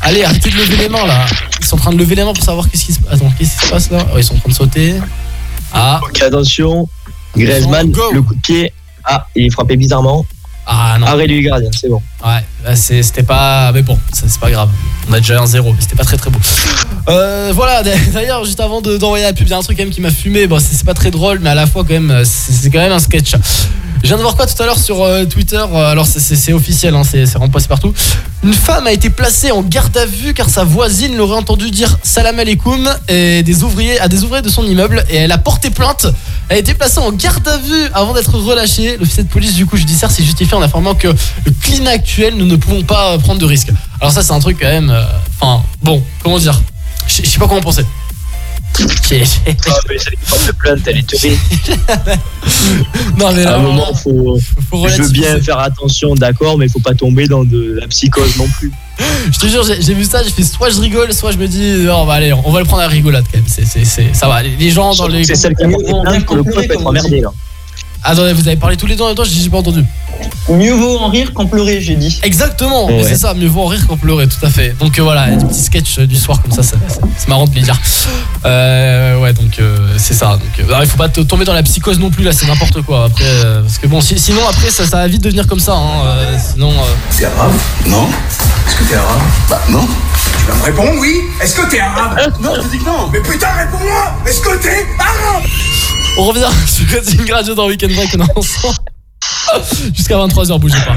Allez, 0.03 0.23
arrêtez 0.25 0.51
de 0.51 0.55
lever 0.57 0.77
les 0.77 0.89
mains 0.89 1.05
là. 1.07 1.27
Ils 1.61 1.67
sont 1.67 1.77
en 1.77 1.81
train 1.81 1.93
de 1.93 1.99
lever 1.99 2.15
les 2.15 2.25
mains 2.25 2.33
pour 2.33 2.45
savoir 2.45 2.69
qu'est-ce 2.71 2.87
qui 2.87 2.93
se 2.93 3.01
passe. 3.01 3.15
Attends, 3.15 3.33
qu'est-ce 3.39 3.59
qui 3.61 3.67
se 3.67 3.71
passe 3.73 3.91
là? 3.91 4.07
Oh, 4.13 4.19
Ils 4.19 4.25
sont 4.25 4.35
en 4.37 4.39
train 4.39 4.49
de 4.51 4.55
sauter. 4.55 4.95
Ah, 5.73 6.01
Ok, 6.05 6.23
attention. 6.23 6.89
Griezmann, 7.37 7.93
le 8.13 8.23
coup 8.23 8.35
de 8.35 8.41
pied. 8.41 8.73
Ah, 9.05 9.27
il 9.35 9.47
est 9.47 9.51
frappé 9.51 9.77
bizarrement. 9.77 10.25
ah 10.67 10.97
non. 11.01 11.07
Arrêt 11.09 11.27
du 11.27 11.41
gardien, 11.43 11.71
c'est 11.73 11.89
bon. 11.89 12.01
Ouais, 12.25 12.41
c'était 12.75 13.23
pas. 13.23 13.71
Mais 13.73 13.83
bon, 13.83 13.99
c'est 14.13 14.41
pas 14.41 14.51
grave. 14.51 14.71
On 15.09 15.13
a 15.13 15.19
déjà 15.21 15.41
un 15.41 15.47
zéro, 15.47 15.75
c'était 15.79 15.95
pas 15.97 16.05
très 16.05 16.17
très 16.17 16.31
beau. 16.31 16.39
Euh, 17.09 17.53
voilà, 17.55 17.83
d'ailleurs, 18.13 18.45
juste 18.45 18.61
avant 18.61 18.81
de- 18.81 18.97
d'envoyer 18.99 19.25
la 19.25 19.33
pub, 19.33 19.47
il 19.47 19.51
y 19.51 19.55
a 19.55 19.59
un 19.59 19.63
truc 19.63 19.77
quand 19.77 19.85
même 19.85 19.93
qui 19.93 20.01
m'a 20.01 20.11
fumé. 20.11 20.47
Bon, 20.47 20.59
c'est 20.59 20.85
pas 20.85 20.95
très 20.95 21.11
drôle, 21.11 21.39
mais 21.41 21.51
à 21.51 21.55
la 21.55 21.67
fois, 21.67 21.85
quand 21.85 21.93
même, 21.95 22.23
c'est 22.25 22.71
quand 22.71 22.79
même 22.81 22.93
un 22.93 22.99
sketch. 22.99 23.35
Je 24.03 24.09
viens 24.09 24.19
de 24.19 24.23
voir 24.23 24.37
quoi 24.37 24.47
tout 24.47 24.63
à 24.63 24.67
l'heure 24.67 24.79
sur 24.79 25.03
euh, 25.03 25.25
Twitter? 25.25 25.57
Euh, 25.73 25.91
Alors, 25.91 26.07
c'est- 26.07 26.53
officiel, 26.53 26.95
hein, 26.95 27.03
c'est 27.03 27.25
c'est 27.27 27.39
passé 27.51 27.67
partout. 27.67 27.93
Une 28.45 28.53
femme 28.53 28.87
a 28.87 28.93
été 28.93 29.11
placée 29.11 29.51
en 29.51 29.63
garde 29.63 29.97
à 29.97 30.07
vue 30.07 30.33
car 30.35 30.49
sa 30.49 30.63
voisine 30.65 31.17
l'aurait 31.17 31.37
entendu 31.39 31.71
dire 31.71 31.99
salam 32.03 32.39
alaikum 32.39 32.89
et 33.09 33.43
des 33.43 33.63
ouvriers, 33.65 33.99
à 33.99 34.07
des 34.09 34.23
ouvriers 34.23 34.43
de 34.43 34.49
son 34.51 34.65
immeuble 34.65 35.05
et 35.11 35.17
elle 35.17 35.33
a 35.33 35.39
porté 35.39 35.71
plainte. 35.71 36.07
Elle 36.49 36.57
a 36.57 36.61
été 36.61 36.75
placée 36.75 36.99
en 36.99 37.11
garde 37.11 37.49
à 37.49 37.57
vue 37.59 37.87
avant 37.95 38.13
d'être 38.13 38.37
relâchée. 38.39 38.97
L'officier 38.99 39.25
de 39.25 39.29
police, 39.29 39.55
du 39.55 39.67
coup, 39.67 39.77
judiciaire 39.77 40.11
s'est 40.13 40.23
justifié 40.23 40.57
en 40.57 40.63
informant 40.63 40.95
que 40.95 41.09
le 41.09 41.53
climat 41.63 41.91
actuel, 41.91 42.35
nous 42.37 42.45
ne 42.57 42.61
pouvons 42.61 42.83
pas 42.83 43.17
prendre 43.19 43.41
de 43.41 43.47
risques. 43.47 43.71
Alors, 44.01 44.13
ça, 44.13 44.23
c'est 44.23 44.33
un 44.33 44.41
truc 44.41 44.59
quand 44.61 44.69
même. 44.69 44.91
euh, 44.91 45.03
Enfin, 45.41 45.63
bon, 45.83 46.03
comment 46.23 46.39
dire? 46.39 46.61
Je 47.07 47.23
sais 47.27 47.39
pas 47.39 47.47
comment 47.49 47.61
penser. 47.61 47.85
Ah, 48.79 48.85
mais 49.89 49.95
une 49.97 50.19
porte 50.29 50.47
de 50.49 50.53
plainte, 50.53 50.81
elle 50.87 50.99
est 50.99 51.07
terrible. 51.07 51.41
non, 53.19 53.33
mais 53.33 53.43
À 53.47 53.51
là, 53.53 53.57
un 53.57 53.63
moment, 53.63 53.95
faut, 53.95 54.39
faut 54.71 54.89
je 54.89 55.03
veux 55.03 55.09
bien 55.09 55.41
faire 55.41 55.59
attention, 55.61 56.15
d'accord, 56.15 56.59
mais 56.59 56.67
il 56.67 56.71
faut 56.71 56.81
pas 56.81 56.93
tomber 56.95 57.27
dans 57.27 57.45
de 57.45 57.79
la 57.81 57.87
psychose 57.89 58.37
non 58.37 58.47
plus. 58.59 58.71
Je 59.33 59.39
te 59.39 59.47
jure, 59.47 59.63
j'ai 59.65 59.95
vu 59.95 60.05
ça, 60.05 60.23
j'ai 60.23 60.31
fait 60.31 60.43
soit 60.43 60.71
je 60.71 60.81
rigole, 60.81 61.13
soit 61.15 61.33
je 61.33 61.39
me 61.39 61.47
dis, 61.49 61.87
oh, 61.91 62.05
bah 62.07 62.15
allez, 62.15 62.33
on 62.33 62.51
va 62.51 62.59
le 62.61 62.65
prendre 62.67 62.83
à 62.83 62.87
la 62.87 62.91
rigolade 62.93 63.25
quand 63.33 63.39
même. 63.39 64.13
Ça 64.15 64.29
va, 64.29 64.43
les 64.43 64.57
les 64.57 64.71
gens 64.71 64.95
dans 64.95 65.09
les. 65.09 65.25
C'est 65.25 65.37
celle 65.37 65.55
qui 65.55 65.67
vient 65.67 65.79
le 65.79 66.43
peut 66.43 66.63
être 66.63 66.87
emmerdé 66.87 67.21
là. 67.21 67.31
Attendez, 68.03 68.33
vous 68.35 68.47
avez 68.47 68.57
parlé 68.57 68.77
tous 68.77 68.87
les 68.87 68.95
deux 68.95 69.03
en 69.03 69.09
même 69.09 69.17
temps, 69.17 69.25
j'ai 69.25 69.49
pas 69.51 69.59
entendu. 69.59 69.85
Mieux 70.49 70.73
vaut 70.75 70.99
en 70.99 71.09
rire 71.09 71.33
qu'en 71.35 71.47
pleurer, 71.47 71.81
j'ai 71.81 71.97
dit. 71.97 72.21
Exactement, 72.23 72.87
mais 72.89 73.03
Ouais. 73.03 73.09
c'est 73.09 73.17
ça, 73.17 73.35
mieux 73.35 73.49
vaut 73.49 73.63
en 73.63 73.67
rire 73.67 73.87
qu'en 73.87 73.97
pleurer, 73.97 74.27
tout 74.29 74.45
à 74.45 74.51
fait. 74.51 74.77
Donc 74.79 74.99
euh, 74.99 75.03
voilà, 75.03 75.29
des 75.31 75.45
petits 75.45 75.63
sketchs 75.63 75.99
euh, 75.99 76.07
du 76.07 76.17
soir 76.17 76.41
comme 76.43 76.53
ça, 76.53 76.63
c'est, 76.63 77.29
marrant 77.29 77.47
de 77.47 77.55
les 77.55 77.63
dire. 77.63 77.79
Euh, 78.45 79.19
ouais, 79.21 79.33
donc 79.33 79.59
euh, 79.59 79.77
c'est 79.99 80.15
ça. 80.15 80.31
Donc, 80.37 80.43
euh, 80.61 80.69
alors, 80.69 80.83
il 80.85 80.89
faut 80.89 80.97
pas 80.97 81.09
te- 81.09 81.21
tomber 81.21 81.45
dans 81.45 81.53
la 81.55 81.63
psychose 81.65 81.99
non 81.99 82.11
plus, 82.11 82.23
là, 82.25 82.33
c'est 82.33 82.47
n'importe 82.47 82.83
quoi. 82.83 83.05
Après, 83.07 83.25
euh, 83.25 83.63
parce 83.63 83.79
que 83.79 83.87
bon, 83.89 84.01
si- 84.01 84.19
sinon 84.19 84.41
après, 84.49 84.71
ça, 84.71 84.87
ça 84.87 84.99
va 84.99 85.09
vite 85.09 85.23
devenir 85.23 85.47
comme 85.47 85.59
ça. 85.61 85.73
Hein, 85.75 86.05
euh, 86.07 86.37
sinon. 86.53 86.71
euh, 86.71 87.17
T'es 87.17 87.25
arabe? 87.25 87.53
Non. 87.87 88.07
Est-ce 88.69 88.77
que 88.77 88.85
t'es 88.85 88.95
arabe? 88.95 89.21
Bah 89.51 89.61
non. 89.71 89.87
Tu 90.39 90.53
vas 90.53 90.55
me 90.59 90.63
répondre 90.63 90.93
oui 91.01 91.21
Est-ce 91.43 91.57
que 91.57 91.69
t'es 91.71 91.81
arabe? 91.81 92.19
Non, 92.41 92.53
je 92.63 92.69
dis 92.69 92.79
que 92.79 92.85
non. 92.85 93.09
Mais 93.13 93.21
putain, 93.21 93.49
réponds-moi 93.59 94.15
Est-ce 94.27 94.41
que 94.41 94.57
t'es 94.63 94.87
arabe? 94.99 95.43
On 96.19 96.25
revient 96.25 96.47
sur 96.67 96.87
Cutting 96.87 97.31
Radio 97.33 97.55
dans 97.55 97.67
Weekend 97.67 97.93
Break, 97.95 98.11
on 98.17 98.25
est 98.25 98.39
ensemble. 98.39 98.77
Jusqu'à 99.95 100.17
23h, 100.17 100.59
bougez 100.59 100.79
pas. 100.85 100.97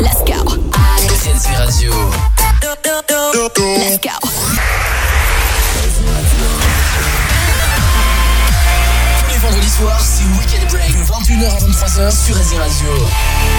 Let's 0.00 0.24
go. 0.26 0.50
Frenzy 1.18 1.54
Radio. 1.56 1.92
Let's 2.62 4.00
go. 4.00 4.10
Tous 9.18 9.32
les 9.32 9.38
vendredis 9.38 9.68
soirs, 9.68 10.00
c'est 10.00 10.24
Weekend 10.38 10.70
Break 10.70 10.92
de 10.92 11.04
21h 11.04 11.46
à 11.46 11.58
23h 11.58 12.26
sur 12.26 12.36
Radio. 12.58 13.06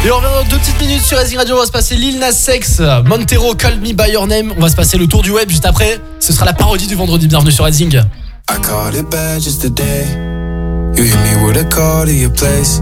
Et 0.06 0.12
on 0.12 0.18
revient 0.18 0.28
dans 0.44 0.50
deux 0.50 0.58
petites 0.58 0.80
minutes 0.82 1.04
sur 1.04 1.18
Racing 1.18 1.38
Radio. 1.38 1.56
On 1.56 1.60
va 1.60 1.66
se 1.66 1.72
passer 1.72 1.96
Lil 1.96 2.20
Nas 2.20 2.50
X, 2.54 2.82
Montero, 3.06 3.56
Call 3.56 3.80
Me 3.80 3.94
By 3.94 4.12
Your 4.12 4.28
Name. 4.28 4.54
On 4.58 4.62
va 4.62 4.70
se 4.70 4.76
passer 4.76 4.98
le 4.98 5.08
tour 5.08 5.22
du 5.22 5.32
web 5.32 5.50
juste 5.50 5.66
après. 5.66 6.00
Ce 6.20 6.34
sera 6.34 6.46
la 6.46 6.54
parodie 6.54 6.88
du 6.88 6.96
vendredi. 6.96 7.28
Bienvenue 7.28 7.52
sur 7.52 7.66
Racing. 7.66 7.96
I 8.50 8.62
called 8.62 8.96
it 8.96 9.10
bad 9.10 9.42
just 9.42 9.62
today. 9.62 10.06
You 10.96 11.04
hit 11.04 11.18
me 11.18 11.46
with 11.46 11.58
a 11.58 11.64
call 11.66 12.06
to 12.06 12.12
your 12.12 12.32
place. 12.32 12.82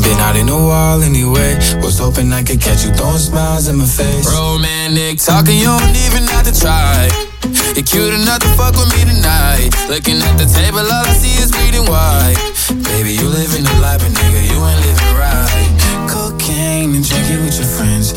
Ain't 0.00 0.16
been 0.16 0.20
out 0.20 0.36
in 0.36 0.48
a 0.48 0.56
while 0.56 1.02
anyway. 1.02 1.56
Was 1.84 1.98
hoping 1.98 2.32
I 2.32 2.42
could 2.42 2.58
catch 2.58 2.84
you 2.84 2.90
throwing 2.90 3.18
smiles 3.18 3.68
in 3.68 3.76
my 3.76 3.84
face. 3.84 4.24
Romantic 4.32 5.20
talking, 5.20 5.58
you 5.58 5.66
don't 5.66 5.96
even 6.08 6.24
have 6.32 6.48
to 6.48 6.58
try. 6.58 7.10
You're 7.76 7.84
cute 7.84 8.14
enough 8.14 8.40
to 8.40 8.48
fuck 8.56 8.72
with 8.80 8.88
me 8.96 9.04
tonight. 9.04 9.68
Looking 9.92 10.16
at 10.24 10.40
the 10.40 10.48
table, 10.48 10.80
all 10.80 11.04
I 11.04 11.12
see 11.12 11.36
is 11.36 11.52
bleeding 11.52 11.84
white. 11.84 12.40
Baby, 12.88 13.12
you 13.12 13.28
living 13.28 13.64
the 13.64 13.76
life, 13.84 14.00
but 14.00 14.16
nigga, 14.16 14.40
you 14.48 14.56
ain't 14.64 14.80
living 14.88 15.14
right. 15.20 16.08
Cocaine 16.08 16.96
and 16.96 17.04
drinking 17.04 17.44
with 17.44 17.60
your 17.60 17.68
friends. 17.68 18.16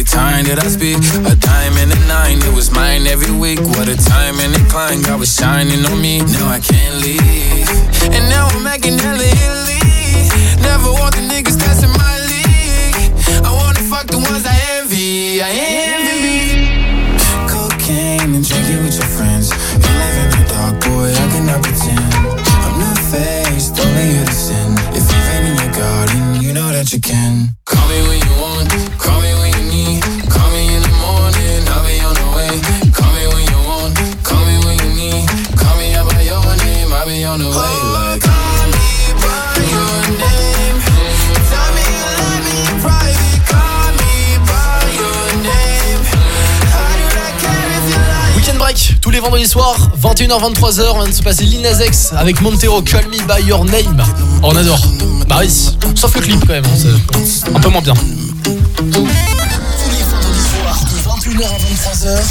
every 0.00 0.16
time 0.16 0.44
that 0.46 0.64
I 0.64 0.68
speak. 0.68 0.96
A 1.28 1.36
diamond 1.36 1.92
and 1.92 2.00
a 2.00 2.08
nine, 2.08 2.38
it 2.40 2.54
was 2.54 2.72
mine 2.72 3.06
every 3.06 3.32
week. 3.36 3.60
What 3.60 3.86
a 3.88 3.96
time 3.96 4.40
and 4.40 4.56
a 4.56 4.62
climb, 4.70 5.02
God 5.02 5.20
was 5.20 5.34
shining 5.36 5.84
on 5.84 6.00
me. 6.00 6.20
Now 6.20 6.48
I 6.48 6.60
can't 6.60 6.96
leave. 7.04 7.68
And 8.08 8.24
now 8.32 8.48
I'm 8.48 8.64
making 8.64 8.96
hella 8.98 9.20
Italy. 9.20 9.84
Never 10.64 10.90
want 10.96 11.16
the 11.16 11.22
niggas 11.28 11.58
that's 11.60 11.84
my 11.84 12.16
league. 12.32 13.12
I 13.44 13.52
wanna 13.52 13.84
fuck 13.92 14.06
the 14.06 14.16
ones 14.16 14.46
I 14.46 14.56
envy. 14.80 15.42
I 15.42 15.50
envy. 15.50 15.69
Break 49.30 49.46
tous 49.46 49.46
les 49.46 49.46
vendredis 49.46 49.48
soirs 49.48 49.88
21h 50.02 50.52
23h 50.54 50.82
on 50.94 50.98
vient 51.00 51.08
de 51.08 51.12
se 51.14 51.22
passer 51.22 51.44
Lil 51.44 51.66
X 51.86 52.12
avec 52.16 52.40
Montero 52.40 52.82
Call 52.82 53.06
Me 53.08 53.18
By 53.26 53.46
Your 53.46 53.64
Name 53.64 54.02
Oh, 54.42 54.50
on 54.52 54.56
adore 54.56 54.80
Bah 55.28 55.36
oui 55.40 55.48
Sauf 55.94 56.14
le 56.14 56.20
clip 56.20 56.40
quand 56.40 56.52
même 56.54 56.64
hein, 56.64 57.14
c'est 57.24 57.48
un 57.54 57.60
peu 57.60 57.68
moins 57.68 57.80
bien 57.82 57.94
Tous 57.94 59.06
les 59.06 60.02
vendredis 60.02 60.40
soirs 60.40 60.80
de 60.84 61.28
21h 61.30 61.44
à 61.44 61.58
23h. 61.58 62.22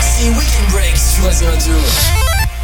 C'est 0.00 0.28
Weekend 0.28 0.70
Break 0.70 0.96
sur 0.96 1.24
Radio. 1.46 1.72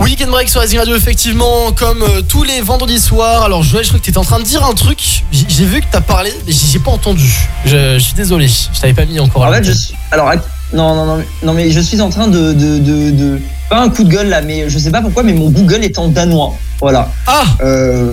Weekend 0.00 0.30
break 0.30 0.48
sur 0.48 0.60
Azing 0.60 0.78
Radio 0.78 0.94
effectivement 0.94 1.72
comme 1.72 2.02
euh, 2.02 2.22
tous 2.22 2.44
les 2.44 2.60
vendredis 2.60 3.00
soirs 3.00 3.42
Alors 3.42 3.64
Joël 3.64 3.82
je 3.82 3.88
crois 3.90 3.98
que 3.98 4.04
t'étais 4.04 4.18
en 4.18 4.22
train 4.24 4.38
de 4.38 4.44
dire 4.44 4.64
un 4.64 4.72
truc 4.72 5.24
J'ai 5.32 5.64
vu 5.64 5.80
que 5.80 5.86
t'as 5.90 6.00
parlé 6.00 6.32
mais 6.46 6.52
j'ai 6.52 6.78
pas 6.78 6.92
entendu 6.92 7.28
je, 7.64 7.94
je 7.94 7.98
suis 7.98 8.14
désolé 8.14 8.46
Je 8.46 8.80
t'avais 8.80 8.94
pas 8.94 9.04
mis 9.06 9.18
encore 9.18 9.44
à 9.44 9.48
En 9.48 9.52
fait, 9.52 9.58
l'antenne. 9.58 9.74
je 9.74 9.78
suis. 9.78 9.94
Alors, 10.12 10.30
non, 10.72 10.94
non, 10.94 11.06
non, 11.06 11.24
non, 11.42 11.52
mais 11.54 11.70
je 11.70 11.80
suis 11.80 12.00
en 12.00 12.10
train 12.10 12.28
de, 12.28 12.52
de, 12.52 12.78
de, 12.78 13.10
de- 13.10 13.40
Pas 13.70 13.80
un 13.80 13.88
coup 13.88 14.04
de 14.04 14.10
gueule 14.10 14.28
là, 14.28 14.42
mais 14.42 14.68
je 14.68 14.78
sais 14.78 14.90
pas 14.90 15.00
pourquoi, 15.02 15.22
mais 15.22 15.32
mon 15.32 15.50
Google 15.50 15.82
est 15.84 15.98
en 15.98 16.08
danois. 16.08 16.54
Voilà. 16.80 17.10
Ah 17.26 17.44
Euh, 17.62 18.12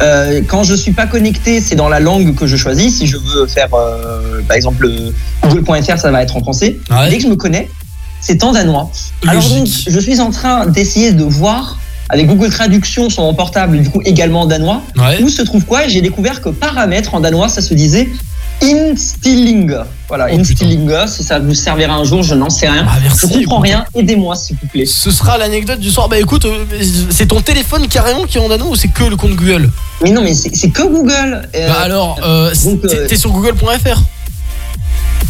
euh, 0.00 0.42
quand 0.46 0.62
je 0.62 0.74
suis 0.74 0.92
pas 0.92 1.06
connecté, 1.06 1.60
c'est 1.60 1.74
dans 1.74 1.88
la 1.88 1.98
langue 2.00 2.34
que 2.36 2.46
je 2.46 2.56
choisis. 2.56 2.98
Si 2.98 3.06
je 3.06 3.16
veux 3.16 3.46
faire, 3.46 3.68
euh, 3.74 4.40
par 4.46 4.56
exemple, 4.56 4.88
google.fr, 5.42 5.98
ça 5.98 6.10
va 6.10 6.22
être 6.22 6.36
en 6.36 6.40
français. 6.40 6.78
Ouais. 6.90 7.10
Dès 7.10 7.16
que 7.16 7.22
je 7.24 7.28
me 7.28 7.36
connais, 7.36 7.68
c'est 8.20 8.42
en 8.44 8.52
danois. 8.52 8.90
Alors 9.26 9.48
donc, 9.48 9.66
je 9.88 9.98
suis 10.00 10.20
en 10.20 10.30
train 10.30 10.66
d'essayer 10.66 11.12
de 11.12 11.24
voir 11.24 11.78
avec 12.10 12.26
Google 12.26 12.50
Traduction 12.50 13.10
sur 13.10 13.22
mon 13.22 13.34
portable, 13.34 13.80
du 13.82 13.90
coup 13.90 14.00
également 14.04 14.42
en 14.42 14.46
danois, 14.46 14.82
Ouais 14.96 15.22
où 15.22 15.28
se 15.28 15.42
trouve 15.42 15.64
quoi? 15.64 15.86
J'ai 15.88 16.00
découvert 16.00 16.40
que 16.40 16.48
paramètres 16.48 17.14
en 17.14 17.20
danois, 17.20 17.48
ça 17.48 17.60
se 17.60 17.74
disait 17.74 18.08
instilling. 18.62 19.74
Voilà, 20.08 20.26
Oh, 20.26 20.36
putain. 20.36 20.40
instilling. 20.40 20.90
Si 21.06 21.22
ça 21.22 21.38
vous 21.38 21.54
servira 21.54 21.94
un 21.94 22.04
jour, 22.04 22.22
je 22.22 22.34
n'en 22.34 22.48
sais 22.50 22.68
rien. 22.68 22.86
Ah, 22.88 22.96
merci, 23.02 23.20
je 23.20 23.26
comprends 23.26 23.40
écoute. 23.58 23.64
rien. 23.64 23.84
Aidez-moi, 23.94 24.34
s'il 24.36 24.56
vous 24.60 24.66
plaît. 24.68 24.86
Ce 24.86 25.10
sera 25.10 25.36
l'anecdote 25.38 25.80
du 25.80 25.90
soir 25.90 26.08
Bah 26.08 26.18
écoute 26.18 26.44
euh, 26.46 26.64
c'est 27.10 27.26
ton 27.26 27.40
téléphone 27.40 27.86
carrément 27.88 28.24
qui 28.24 28.38
est 28.38 28.40
en 28.40 28.48
dano 28.48 28.66
ou 28.70 28.76
c'est 28.76 28.88
que 28.88 29.04
le 29.04 29.16
compte 29.16 29.32
Google? 29.36 29.70
Mais 30.02 30.10
non, 30.10 30.22
mais 30.22 30.34
c'est 30.34 30.70
que 30.70 30.82
Google. 30.82 31.48
Euh, 31.54 31.68
Bah 31.68 31.80
alors 31.82 32.18
euh, 32.24 32.50
t'es- 32.52 32.94
euh, 32.94 33.06
t'es 33.06 33.16
sur 33.16 33.30
google.fr 33.30 34.00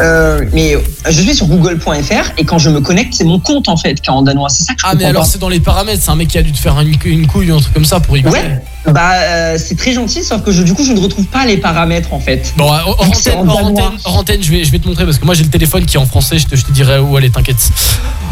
euh, 0.00 0.44
mais 0.52 0.76
je 1.06 1.20
suis 1.20 1.34
sur 1.34 1.46
google.fr 1.46 2.32
et 2.36 2.44
quand 2.44 2.58
je 2.58 2.70
me 2.70 2.80
connecte, 2.80 3.14
c'est 3.14 3.24
mon 3.24 3.38
compte 3.40 3.68
en 3.68 3.76
fait 3.76 4.00
qui 4.00 4.08
est 4.08 4.12
en 4.12 4.22
danois. 4.22 4.48
C'est 4.48 4.64
ça 4.64 4.74
que 4.74 4.80
je 4.80 4.86
Ah 4.86 4.94
mais 4.94 5.04
alors 5.04 5.26
c'est 5.26 5.38
dans 5.38 5.48
les 5.48 5.60
paramètres, 5.60 6.02
c'est 6.02 6.10
un 6.10 6.16
mec 6.16 6.28
qui 6.28 6.38
a 6.38 6.42
dû 6.42 6.52
te 6.52 6.58
faire 6.58 6.78
une, 6.80 6.94
une 7.04 7.26
couille 7.26 7.50
ou 7.50 7.56
un 7.56 7.60
truc 7.60 7.74
comme 7.74 7.84
ça 7.84 8.00
pour 8.00 8.16
y 8.16 8.22
Ouais, 8.28 8.62
bah 8.86 9.14
euh, 9.14 9.58
c'est 9.58 9.76
très 9.76 9.92
gentil, 9.92 10.22
sauf 10.22 10.42
que 10.42 10.52
je, 10.52 10.62
du 10.62 10.74
coup 10.74 10.84
je 10.84 10.92
ne 10.92 11.00
retrouve 11.00 11.26
pas 11.26 11.46
les 11.46 11.56
paramètres 11.56 12.12
en 12.12 12.20
fait. 12.20 12.52
Bon, 12.56 12.72
euh, 12.72 12.78
hors 12.86 13.06
antenne, 13.06 13.38
en 13.38 13.48
hors 13.48 13.64
antenne, 13.64 13.98
hors 14.04 14.16
antenne, 14.18 14.42
je 14.42 14.50
vais, 14.50 14.64
je 14.64 14.70
vais 14.70 14.78
te 14.78 14.86
montrer 14.86 15.04
parce 15.04 15.18
que 15.18 15.24
moi 15.24 15.34
j'ai 15.34 15.44
le 15.44 15.50
téléphone 15.50 15.84
qui 15.86 15.96
est 15.96 16.00
en 16.00 16.06
français, 16.06 16.38
je 16.38 16.46
te, 16.46 16.56
je 16.56 16.64
te 16.64 16.72
dirai 16.72 16.98
où 16.98 17.16
aller, 17.16 17.30
t'inquiète. 17.30 17.70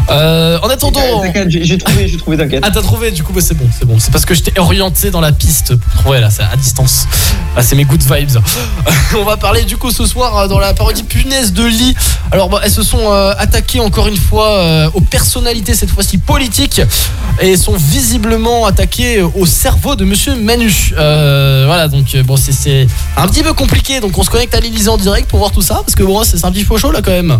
Euh, 0.09 0.57
en 0.61 0.69
attendant. 0.69 1.23
J'ai 1.47 1.77
trouvé, 1.77 2.07
j'ai 2.07 2.17
trouvé, 2.17 2.37
t'inquiète. 2.37 2.63
Ah 2.65 2.71
t'as 2.71 2.81
trouvé 2.81 3.11
du 3.11 3.23
coup 3.23 3.33
bah, 3.33 3.41
c'est 3.41 3.55
bon 3.55 3.67
c'est 3.77 3.85
bon 3.85 3.99
c'est 3.99 4.11
parce 4.11 4.25
que 4.25 4.33
je 4.33 4.41
t'ai 4.41 4.57
orienté 4.59 5.11
dans 5.11 5.19
la 5.19 5.31
piste 5.31 5.75
pour 5.75 6.01
trouver 6.01 6.21
là 6.21 6.29
c'est 6.29 6.43
à 6.43 6.55
distance 6.55 7.07
ah, 7.55 7.61
c'est 7.61 7.75
mes 7.75 7.83
good 7.83 8.01
vibes 8.01 8.37
on 9.19 9.23
va 9.23 9.35
parler 9.35 9.63
du 9.63 9.77
coup 9.77 9.91
ce 9.91 10.05
soir 10.05 10.47
dans 10.47 10.59
la 10.59 10.73
parodie 10.73 11.03
punaise 11.03 11.53
de 11.57 11.65
lit 11.65 11.95
alors 12.31 12.49
bah, 12.49 12.61
elles 12.63 12.71
se 12.71 12.83
sont 12.83 13.11
euh, 13.11 13.33
attaquées 13.37 13.79
encore 13.79 14.07
une 14.07 14.17
fois 14.17 14.49
euh, 14.59 14.89
aux 14.93 15.01
personnalités 15.01 15.73
cette 15.73 15.89
fois-ci 15.89 16.17
politiques 16.19 16.81
et 17.41 17.57
sont 17.57 17.75
visiblement 17.75 18.65
attaquées 18.65 19.21
au 19.21 19.45
cerveau 19.45 19.95
de 19.95 20.05
monsieur 20.05 20.35
Manu 20.35 20.71
Euh, 20.97 21.63
voilà 21.65 21.87
donc 21.87 22.05
euh, 22.15 22.23
bon 22.23 22.37
c'est- 22.37 22.51
c'est 22.51 22.87
un 23.15 23.27
petit 23.27 23.43
peu 23.43 23.53
compliqué 23.53 23.99
donc 23.99 24.17
on 24.17 24.23
se 24.23 24.29
connecte 24.29 24.53
à 24.55 24.59
l'Élysée 24.59 24.89
en 24.89 24.97
direct 24.97 25.27
pour 25.29 25.39
voir 25.39 25.51
tout 25.51 25.61
ça 25.61 25.75
parce 25.75 25.95
que 25.95 26.03
bon 26.03 26.23
c'est 26.23 26.43
un 26.45 26.51
petit 26.51 26.63
peu 26.65 26.77
chaud 26.77 26.91
là 26.91 27.01
quand 27.03 27.11
même 27.11 27.39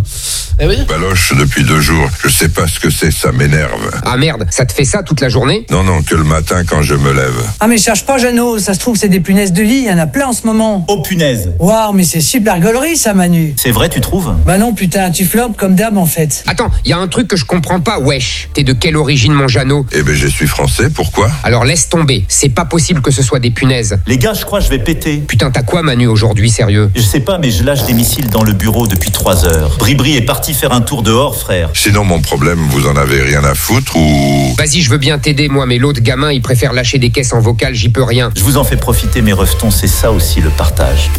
eh 0.60 0.66
oui 0.68 0.78
Baloche 0.88 1.34
depuis 1.38 1.64
deux 1.64 1.80
jours. 1.82 2.10
Je 2.24 2.30
sais 2.30 2.50
pas 2.50 2.68
ce 2.68 2.80
que 2.80 2.90
c'est, 2.90 3.12
ça 3.12 3.32
m'énerve. 3.32 3.92
Ah 4.04 4.18
merde, 4.18 4.48
ça 4.50 4.66
te 4.66 4.74
fait 4.74 4.86
ça 4.86 5.04
toute 5.04 5.22
la 5.22 5.30
journée? 5.30 5.68
Non, 5.70 5.84
non, 5.84 6.02
que 6.02 6.16
le 6.16 6.24
matin 6.24 6.64
quand 6.66 6.82
je 6.82 6.96
me 6.96 7.14
lève. 7.14 7.36
Ah 7.60 7.68
mais 7.68 7.78
cherche 7.78 8.06
pas 8.08 8.18
Jeannot, 8.18 8.58
ça 8.58 8.74
se 8.74 8.80
trouve 8.80 8.98
c'est 8.98 9.08
des 9.08 9.20
punaises 9.20 9.54
de 9.54 9.62
lit, 9.62 9.80
il 9.80 9.84
y 9.84 9.92
en 9.92 10.00
a 10.00 10.08
plein 10.08 10.26
en 10.30 10.34
ce 10.34 10.48
moment. 10.48 10.84
Oh 10.88 11.04
punaise 11.04 11.52
Waouh, 11.60 11.94
mais 11.94 12.04
c'est 12.04 12.22
super 12.22 12.60
gaulerie 12.60 12.98
ça 12.98 13.14
Manu. 13.14 13.54
C'est 13.56 13.70
vrai, 13.70 13.90
tu 13.90 14.02
trouves 14.08 14.34
Bah 14.46 14.58
non 14.58 14.74
putain, 14.74 15.12
tu 15.12 15.26
flopes 15.26 15.58
comme 15.58 15.76
d'hab 15.76 15.98
en 15.98 16.06
fait. 16.06 16.44
Attends, 16.48 16.72
il 16.86 16.92
y 16.92 16.94
a 16.94 16.98
un 16.98 17.08
truc 17.10 17.28
que 17.28 17.36
je 17.36 17.44
comprends 17.44 17.82
pas, 17.82 18.00
wesh. 18.00 18.48
T'es 18.54 18.64
de 18.64 18.72
quelle 18.72 18.96
origine, 18.96 19.34
mon 19.34 19.50
Jeannot 19.50 19.86
Eh 19.92 20.02
ben, 20.02 20.16
je 20.16 20.28
suis 20.28 20.48
français, 20.48 20.90
pourquoi? 20.90 21.30
Alors 21.44 21.66
laisse 21.66 21.90
tomber, 21.90 22.24
c'est 22.30 22.48
pas 22.48 22.64
possible 22.64 23.02
que 23.02 23.12
ce 23.12 23.22
soit 23.22 23.40
des 23.40 23.52
punaises. 23.52 24.00
Les 24.08 24.18
gars, 24.18 24.34
je 24.34 24.46
crois 24.46 24.60
que 24.60 24.66
je 24.66 24.70
vais 24.70 24.80
péter. 24.80 25.18
Putain, 25.18 25.52
t'as 25.52 25.62
quoi, 25.62 25.82
Manu, 25.82 26.08
aujourd'hui, 26.08 26.50
sérieux? 26.50 26.90
Je 26.96 27.02
sais 27.02 27.20
pas, 27.20 27.38
mais 27.38 27.52
je 27.52 27.66
lâche 27.66 27.84
des 27.86 27.92
missiles 27.94 28.30
dans 28.30 28.44
le 28.44 28.54
bureau 28.54 28.88
depuis 28.88 29.12
trois 29.12 29.44
heures. 29.46 29.76
Bribri 29.78 30.16
est 30.16 30.22
parti 30.22 30.54
faire 30.54 30.72
un 30.72 30.82
tour 30.82 31.04
dehors, 31.04 31.36
frère. 31.38 31.70
Sinon, 31.74 32.06
mon 32.06 32.22
problème, 32.22 32.60
vous 32.70 32.88
en 32.88 32.96
avez 32.96 33.22
rien 33.22 33.44
à 33.44 33.56
foutre 33.56 33.98
ou... 33.98 34.56
Vas-y, 34.58 34.82
je 34.82 34.90
veux 34.90 35.00
bien 35.00 35.20
t'aider, 35.20 35.50
moi, 35.50 35.66
mais 35.66 35.78
l'autre 35.80 36.00
gamin, 36.00 36.32
il 36.32 36.42
préfère 36.42 36.72
lâcher 36.72 36.98
des 36.98 37.10
caisses 37.10 37.34
en 37.34 37.42
vocal, 37.42 37.76
j'y 37.76 37.90
peux 37.90 38.04
rien. 38.04 38.32
Je 38.38 38.44
vous 38.44 38.56
en 38.56 38.64
fais 38.64 38.78
profiter, 38.78 39.22
mes 39.22 39.34
rejetons, 39.34 39.70
c'est 39.70 39.88
ça 39.88 40.14
aussi 40.14 40.40
le 40.40 40.50
partage. 40.50 41.10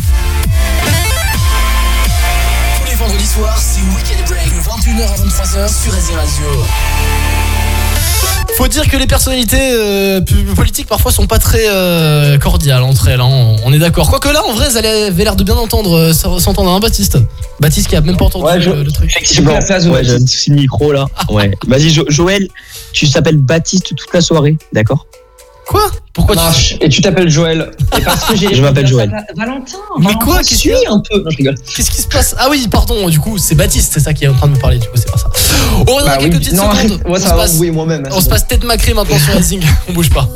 Vendredis 2.99 3.27
soirs, 3.27 3.57
c'est 3.59 3.81
Weekend 3.97 4.27
Break 4.29 4.47
de 4.47 4.61
21h 4.61 5.05
à 5.05 5.17
23h 5.17 5.83
sur 5.83 5.95
Azure 5.95 6.17
Radio. 6.17 6.65
Faut 8.57 8.67
dire 8.67 8.89
que 8.91 8.97
les 8.97 9.07
personnalités 9.07 9.57
euh, 9.61 10.21
politiques 10.57 10.89
parfois 10.89 11.13
sont 11.13 11.27
pas 11.29 11.39
très 11.39 11.69
euh, 11.69 12.39
cordiales 12.39 12.83
entre 12.83 13.07
elles, 13.09 13.21
hein, 13.21 13.57
on 13.65 13.73
est 13.73 13.79
d'accord. 13.79 14.11
Quoique 14.11 14.29
là, 14.29 14.43
en 14.45 14.53
vrai, 14.53 14.67
elles 14.71 14.79
avaient 15.11 15.25
l'air 15.25 15.37
de 15.37 15.45
bien 15.45 15.55
entendre, 15.55 15.97
euh, 15.97 16.13
s'entendre, 16.13 16.73
hein, 16.73 16.81
Baptiste? 16.81 17.19
Baptiste 17.61 17.87
qui 17.89 17.95
a 17.95 18.01
même 18.01 18.17
pas 18.17 18.25
entendu 18.25 18.45
Ouais, 18.47 18.61
je- 18.61 18.71
le, 18.71 18.83
le 18.83 18.91
truc. 18.91 19.11
J'ai 19.23 19.43
pris 19.43 19.55
la 19.55 19.61
place 19.61 19.87
ouais, 19.87 20.03
j'ai 20.03 20.15
un 20.15 20.25
petit 20.25 20.51
micro 20.51 20.91
là. 20.93 21.07
Ouais. 21.31 21.53
Vas-y, 21.69 21.91
Jo- 21.91 22.07
Joël, 22.09 22.49
tu 22.93 23.09
t'appelles 23.09 23.37
Baptiste 23.39 23.95
toute 23.95 24.13
la 24.13 24.21
soirée, 24.21 24.57
d'accord? 24.73 25.07
Quoi 25.69 25.83
Pourquoi 26.15 26.35
Ça 26.35 26.41
tu... 26.41 26.47
marche. 26.47 26.77
Et 26.81 26.89
tu 26.89 27.03
t'appelles 27.03 27.29
Joël. 27.29 27.71
Et 27.97 28.01
parce 28.01 28.25
que 28.25 28.35
j'ai 28.35 28.55
Je 28.55 28.63
m'appelle 28.63 28.87
Joël. 28.87 29.11
va- 29.11 29.45
Valentin. 29.45 29.77
Mais 29.99 30.15
quoi, 30.15 30.39
qu'est-ce 30.39 30.67
y 30.67 30.73
un 30.87 30.99
peu. 31.01 31.19
Non, 31.23 31.31
je 31.31 31.37
rigole. 31.37 31.57
Qu'est-ce 31.77 31.91
qui 31.91 32.01
se 32.01 32.09
passe 32.09 32.35
Ah 32.39 32.47
oui, 32.51 32.67
pardon, 32.71 33.07
du 33.11 33.21
coup, 33.21 33.37
c'est 33.37 33.55
Baptiste, 33.55 33.93
c'est 33.93 34.01
ça 34.01 34.15
qui 34.15 34.25
est 34.25 34.29
en 34.29 34.35
train 34.35 34.47
de 34.49 34.55
me 34.55 34.59
parler, 34.59 34.79
du 34.79 34.87
coup, 34.89 34.97
c'est 34.97 35.11
pas 35.13 35.19
ça. 35.19 35.29
On 35.87 35.95
revient 35.95 36.07
Bah 36.07 36.15
dans 36.17 36.21
quelques 36.23 36.33
oui, 36.33 36.39
petites 36.41 36.55
non, 36.55 36.73
secondes. 36.75 37.03
on 37.07 37.15
ça 37.17 37.21
se 37.21 37.27
va 37.29 37.37
passe, 37.37 37.51
embrouiller 37.53 37.71
moi-même. 37.71 38.09
on 38.11 38.21
se 38.21 38.29
passe 38.31 38.47
tête 38.49 38.65
macrée 38.65 38.95
maintenant 38.95 39.19
sur 39.19 39.35
Rising. 39.35 39.63
On 39.91 39.93
bouge 39.93 40.11
pas. 40.11 40.27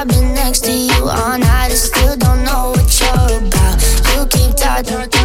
A 0.00 0.04
next 0.04 0.64
to 0.64 0.70
you 0.72 1.08
all 1.08 1.38
night 1.38 1.70
and 1.70 1.78
still 1.78 2.16
don't 2.16 2.42
know 2.44 2.72
what 2.74 3.00
you're 3.00 3.38
about. 3.38 3.78
You 4.14 4.26
keep 4.26 4.56
talking, 4.56 4.84
talking, 5.10 5.21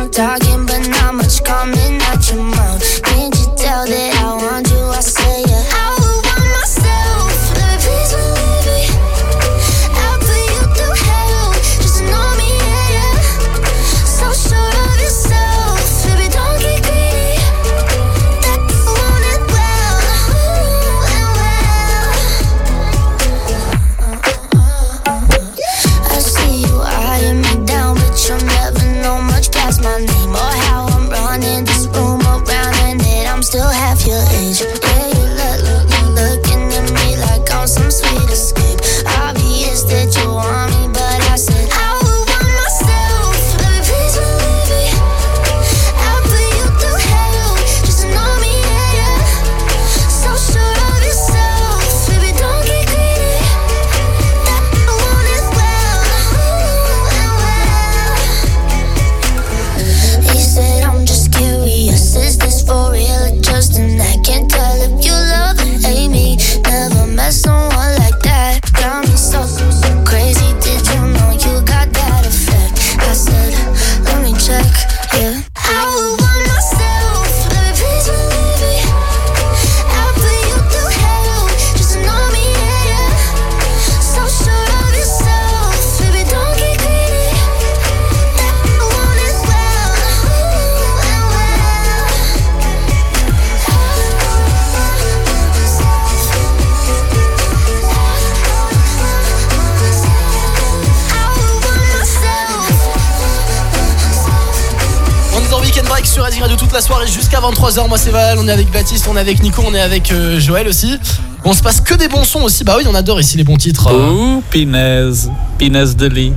la 106.77 106.81
soirée 106.83 107.07
jusqu'à 107.07 107.39
23h. 107.39 107.87
Moi 107.89 107.97
c'est 107.97 108.11
Val, 108.11 108.37
on 108.39 108.47
est 108.47 108.51
avec 108.51 108.69
Baptiste, 108.71 109.07
on 109.09 109.17
est 109.17 109.19
avec 109.19 109.41
Nico, 109.41 109.63
on 109.65 109.73
est 109.73 109.81
avec 109.81 110.11
euh, 110.11 110.39
Joël 110.39 110.67
aussi. 110.67 110.95
On 111.43 111.53
se 111.53 111.63
passe 111.63 111.81
que 111.81 111.95
des 111.95 112.07
bons 112.07 112.23
sons 112.23 112.41
aussi. 112.41 112.63
Bah 112.63 112.75
oui, 112.77 112.83
on 112.87 112.93
adore 112.93 113.19
ici 113.19 113.35
les 113.35 113.43
bons 113.43 113.57
titres. 113.57 113.87
euh. 113.91 114.11
Ouh, 114.11 114.43
Pinaise. 114.51 115.31
Pinaise 115.57 115.95
de 115.95 116.05
lit. 116.05 116.33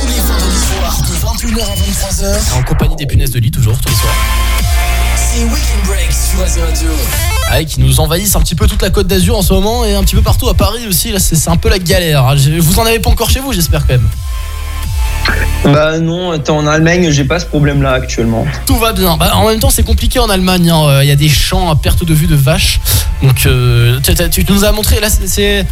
Tous 0.00 0.06
les 0.08 0.14
vendredis 0.14 0.58
soirs 0.66 0.98
de 1.00 1.46
21h 1.46 1.62
à 1.62 1.74
23h. 1.76 2.58
En 2.58 2.62
compagnie 2.64 2.96
des 2.96 3.06
punaises 3.06 3.30
de 3.30 3.38
lit 3.38 3.52
toujours 3.52 3.78
tous 3.78 3.88
les 3.88 3.94
soirs. 3.94 4.14
C'est 5.16 5.44
Weekend 5.44 5.86
Break 5.86 6.10
sur 6.10 6.44
Rising 6.44 6.62
Radio. 6.64 6.88
Ouais, 7.52 7.64
qui 7.64 7.80
nous 7.80 8.00
envahissent 8.00 8.34
un 8.34 8.40
petit 8.40 8.56
peu 8.56 8.66
toute 8.66 8.82
la 8.82 8.90
côte 8.90 9.06
d'Azur 9.06 9.38
en 9.38 9.42
ce 9.42 9.52
moment 9.52 9.84
et 9.84 9.94
un 9.94 10.02
petit 10.02 10.16
peu 10.16 10.22
partout 10.22 10.48
à 10.48 10.54
Paris 10.54 10.88
aussi. 10.88 11.12
Là, 11.12 11.20
c'est 11.20 11.48
un 11.48 11.56
peu 11.56 11.68
la 11.68 11.78
galère. 11.78 12.26
hein. 12.26 12.34
Je- 12.36 12.58
Vous 12.60 12.80
en 12.80 12.84
avez 12.86 12.98
pas 12.98 13.10
encore 13.10 13.30
chez 13.30 13.38
vous, 13.40 13.52
j'espère 13.52 13.82
quand 13.86 13.92
même. 13.94 14.08
Bah 15.64 15.98
non, 16.00 16.32
en 16.48 16.66
Allemagne, 16.66 17.10
j'ai 17.10 17.24
pas 17.24 17.38
ce 17.38 17.46
problème-là 17.46 17.92
actuellement. 17.92 18.44
Tout 18.66 18.76
va 18.76 18.92
bien. 18.92 19.16
Bah, 19.16 19.32
en 19.36 19.46
même 19.48 19.60
temps, 19.60 19.70
c'est 19.70 19.84
compliqué 19.84 20.18
en 20.18 20.28
Allemagne. 20.28 20.70
hein. 20.70 20.82
Euh, 20.88 21.04
Il 21.04 21.08
y 21.08 21.12
a 21.12 21.16
des 21.16 21.28
champs 21.28 21.70
à 21.70 21.76
perte 21.76 22.04
de 22.04 22.12
vue 22.14 22.26
de 22.26 22.34
vaches. 22.34 22.80
Donc, 23.22 23.46
euh, 23.46 24.00
tu, 24.30 24.44
nous 24.48 24.64
as 24.64 24.72
montré. 24.72 24.98
Là, 25.00 25.08
c'est- 25.10 25.66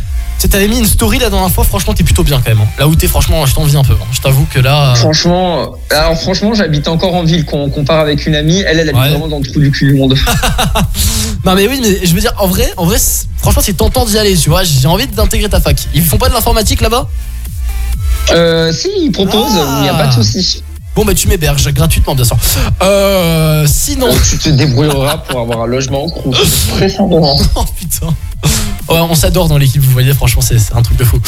T'avais 0.48 0.68
mis 0.68 0.78
une 0.78 0.86
story 0.86 1.18
la 1.18 1.28
dernière 1.28 1.50
fois. 1.50 1.64
Franchement, 1.64 1.92
t'es 1.92 2.02
plutôt 2.02 2.22
bien 2.22 2.40
quand 2.42 2.48
même. 2.48 2.60
hein. 2.62 2.68
Là 2.78 2.88
où 2.88 2.94
t'es, 2.94 3.06
franchement, 3.08 3.44
je 3.44 3.54
t'envie 3.54 3.76
un 3.76 3.84
peu. 3.84 3.92
hein. 3.92 4.06
Je 4.12 4.20
t'avoue 4.22 4.46
que 4.46 4.58
là. 4.58 4.92
euh, 4.92 4.94
Franchement, 4.94 5.72
alors 5.90 6.18
franchement, 6.18 6.54
j'habite 6.54 6.88
encore 6.88 7.14
en 7.14 7.24
ville. 7.24 7.44
Quand 7.44 7.58
on 7.58 7.68
compare 7.68 7.98
avec 8.00 8.24
une 8.26 8.34
amie, 8.34 8.60
elle, 8.66 8.78
elle 8.80 8.88
habite 8.88 9.02
vraiment 9.10 9.28
dans 9.28 9.38
le 9.38 9.44
trou 9.44 9.60
du 9.60 9.70
cul 9.70 9.88
du 9.92 9.94
monde. 9.98 10.16
Non, 11.44 11.54
mais 11.54 11.66
oui, 11.68 11.78
mais 11.82 12.06
je 12.06 12.14
veux 12.14 12.20
dire, 12.20 12.32
en 12.38 12.46
vrai, 12.46 12.70
en 12.76 12.84
vrai, 12.86 12.96
c'est- 12.98 13.26
franchement, 13.38 13.62
c'est 13.64 13.72
tentant 13.76 14.04
d'y 14.06 14.16
aller. 14.18 14.34
Tu 14.36 14.48
vois, 14.50 14.62
j'ai 14.64 14.86
envie 14.86 15.06
d'intégrer 15.08 15.48
ta 15.48 15.60
fac. 15.60 15.76
Ils 15.94 16.02
font 16.02 16.16
pas 16.18 16.28
de 16.28 16.34
l'informatique 16.34 16.80
là-bas? 16.80 17.08
Euh, 18.32 18.72
si, 18.72 18.88
ils 19.00 19.10
proposent, 19.12 19.58
il 19.78 19.82
n'y 19.82 19.88
a 19.88 19.94
pas 19.94 20.06
de 20.06 20.12
souci. 20.12 20.62
Bon, 20.94 21.04
bah, 21.04 21.14
tu 21.14 21.28
m'héberges 21.28 21.72
gratuitement, 21.72 22.14
bien 22.14 22.24
sûr. 22.24 22.36
Euh, 22.82 23.64
sinon. 23.66 24.08
tu 24.28 24.38
te 24.38 24.48
débrouilleras 24.50 25.18
pour 25.18 25.40
avoir 25.40 25.62
un 25.62 25.66
logement 25.66 26.02
au 26.04 26.10
Crous. 26.10 26.36
Très 26.76 26.88
simplement. 26.88 27.38
oh 27.54 27.64
putain. 27.78 28.08
Ouais, 28.88 28.98
on 28.98 29.14
s'adore 29.14 29.46
dans 29.48 29.58
l'équipe, 29.58 29.82
vous 29.82 29.90
voyez, 29.92 30.12
franchement, 30.14 30.42
c'est 30.42 30.56
un 30.74 30.82
truc 30.82 30.96
de 30.96 31.04
fou. 31.04 31.18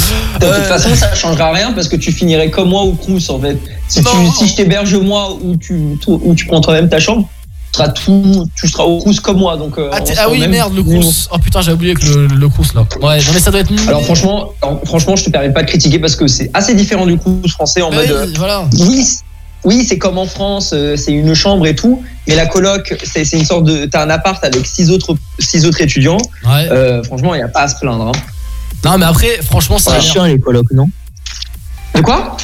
De 0.41 0.47
Euh, 0.47 0.57
toute 0.57 0.67
façon, 0.67 0.95
ça 0.97 1.15
changera 1.15 1.53
rien 1.53 1.73
parce 1.73 1.87
que 1.87 1.95
tu 1.97 2.11
finirais 2.11 2.51
comme 2.51 2.71
moi 2.71 2.83
au 2.83 2.93
Crous 2.95 3.31
en 3.31 3.39
fait. 3.39 3.57
Si, 3.87 4.03
tu, 4.03 4.09
si 4.37 4.49
je 4.49 4.55
t'héberge 4.57 4.95
moi 4.97 5.37
ou 5.41 5.57
tu, 5.57 5.97
ou 6.09 6.35
tu 6.35 6.47
prends 6.47 6.61
toi-même 6.61 6.89
ta 6.89 6.99
chambre, 6.99 7.29
seras, 7.79 7.89
tout, 7.89 8.49
tu 8.55 8.69
seras 8.69 8.85
au 8.85 8.99
Crous 8.99 9.21
comme 9.21 9.39
moi. 9.39 9.57
Donc, 9.57 9.79
euh, 9.79 9.91
Ah, 9.93 9.99
ah 10.19 10.29
oui, 10.31 10.41
même 10.41 10.51
merde, 10.51 10.75
le. 10.75 10.83
Crous. 10.83 11.29
Oh 11.31 11.39
putain, 11.39 11.61
j'ai 11.63 11.73
oublié 11.73 11.95
que 11.95 12.05
le, 12.05 12.27
le 12.27 12.49
Crous 12.49 12.75
là. 12.75 12.83
Ouais, 13.01 13.19
non, 13.19 13.33
mais 13.33 13.41
ça 13.41 13.51
doit 13.51 13.61
être. 13.61 13.73
Alors 13.89 14.05
franchement, 14.05 14.51
alors, 14.63 14.81
franchement, 14.85 15.17
je 15.17 15.25
te 15.25 15.31
permets 15.31 15.53
pas 15.53 15.63
de 15.63 15.69
critiquer 15.69 15.99
parce 15.99 16.17
que 16.17 16.27
c'est 16.27 16.51
assez 16.55 16.75
différent 16.75 17.07
du 17.07 17.17
Crous 17.19 17.51
français 17.51 17.83
en 17.83 17.91
Bah 17.91 17.97
mode. 17.97 18.07
oui, 18.07 18.13
euh, 18.13 18.27
voilà. 18.37 18.65
Oui, 18.79 19.07
oui, 19.65 19.85
c'est 19.89 19.97
comme 19.99 20.19
en 20.19 20.27
France, 20.27 20.73
euh, 20.75 20.97
c'est 20.97 21.13
une 21.13 21.35
chambre 21.35 21.67
et 21.67 21.75
tout, 21.77 22.03
mais 22.27 22.35
la 22.35 22.47
coloc, 22.47 22.95
c'est 23.05 23.25
c'est 23.25 23.39
une 23.39 23.45
sorte 23.45 23.65
de, 23.65 23.85
t'as 23.87 24.05
un 24.05 24.11
appart 24.11 24.43
avec 24.45 24.67
six 24.67 24.91
autres, 24.91 25.15
six 25.39 25.65
autres 25.67 25.81
étudiants. 25.81 26.19
Ouais. 26.45 26.69
Euh, 26.71 27.03
franchement, 27.05 27.35
il 27.35 27.39
y 27.39 27.43
a 27.43 27.49
pas 27.49 27.63
à 27.63 27.69
se 27.69 27.77
plaindre. 27.79 28.09
hein. 28.09 28.13
Non, 28.85 28.99
mais 28.99 29.07
après, 29.07 29.41
franchement, 29.43 29.79
C'est 29.79 29.93
l'air- 29.93 30.03
chiant 30.03 30.25
les 30.25 30.41
colocs, 30.41 30.73
non? 30.73 30.89
De 31.95 32.01
quoi? 32.01 32.37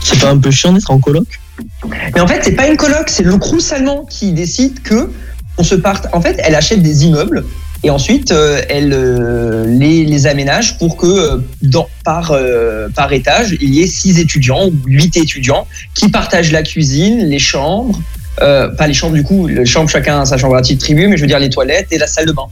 C'est 0.00 0.20
pas 0.20 0.30
un 0.30 0.38
peu 0.38 0.50
chiant 0.52 0.72
d'être 0.72 0.90
en 0.90 1.00
coloc? 1.00 1.24
Mais 2.14 2.20
en 2.20 2.26
fait, 2.26 2.40
c'est 2.42 2.56
pas 2.56 2.66
une 2.66 2.76
coloc, 2.76 3.08
c'est 3.08 3.22
le 3.22 3.36
Crous 3.36 3.72
allemand 3.72 4.04
qui 4.08 4.32
décide 4.32 4.82
que 4.82 5.10
on 5.58 5.64
se 5.64 5.74
parte. 5.74 6.06
En 6.12 6.20
fait, 6.20 6.36
elle 6.42 6.54
achète 6.54 6.82
des 6.82 7.04
immeubles 7.04 7.44
et 7.84 7.90
ensuite 7.90 8.32
euh, 8.32 8.60
elle 8.68 8.92
euh, 8.92 9.64
les, 9.66 10.04
les 10.04 10.26
aménage 10.26 10.78
pour 10.78 10.96
que 10.96 11.06
euh, 11.06 11.38
dans, 11.62 11.88
par, 12.04 12.34
par 12.94 13.12
étage, 13.12 13.56
il 13.60 13.74
y 13.74 13.82
ait 13.82 13.86
six 13.86 14.18
étudiants 14.18 14.66
ou 14.66 14.74
huit 14.86 15.16
étudiants 15.16 15.66
qui 15.94 16.08
partagent 16.08 16.52
la 16.52 16.62
cuisine, 16.62 17.20
les 17.28 17.38
chambres, 17.38 18.00
pas 18.36 18.86
les 18.86 18.94
chambres 18.94 19.14
du 19.14 19.24
coup, 19.24 19.46
les 19.46 19.66
chambres 19.66 19.90
chacun 19.90 20.20
a 20.20 20.24
sa 20.24 20.38
chambre 20.38 20.56
à 20.56 20.62
titre 20.62 20.84
tribu, 20.84 21.08
mais 21.08 21.16
je 21.16 21.22
veux 21.22 21.28
dire 21.28 21.40
les 21.40 21.50
toilettes 21.50 21.88
et 21.90 21.98
la 21.98 22.06
salle 22.06 22.26
de 22.26 22.32
bain. 22.32 22.46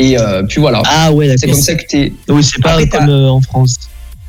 Et 0.00 0.16
puis 0.48 0.60
voilà. 0.60 0.82
Ah 0.84 1.12
ouais. 1.12 1.34
C'est 1.36 1.48
comme 1.48 1.60
ça 1.60 1.74
que 1.74 1.84
t'es. 1.86 2.12
Oui, 2.28 2.44
c'est 2.44 2.62
pas 2.62 2.84
comme 2.86 3.08
en 3.08 3.40
France. 3.40 3.78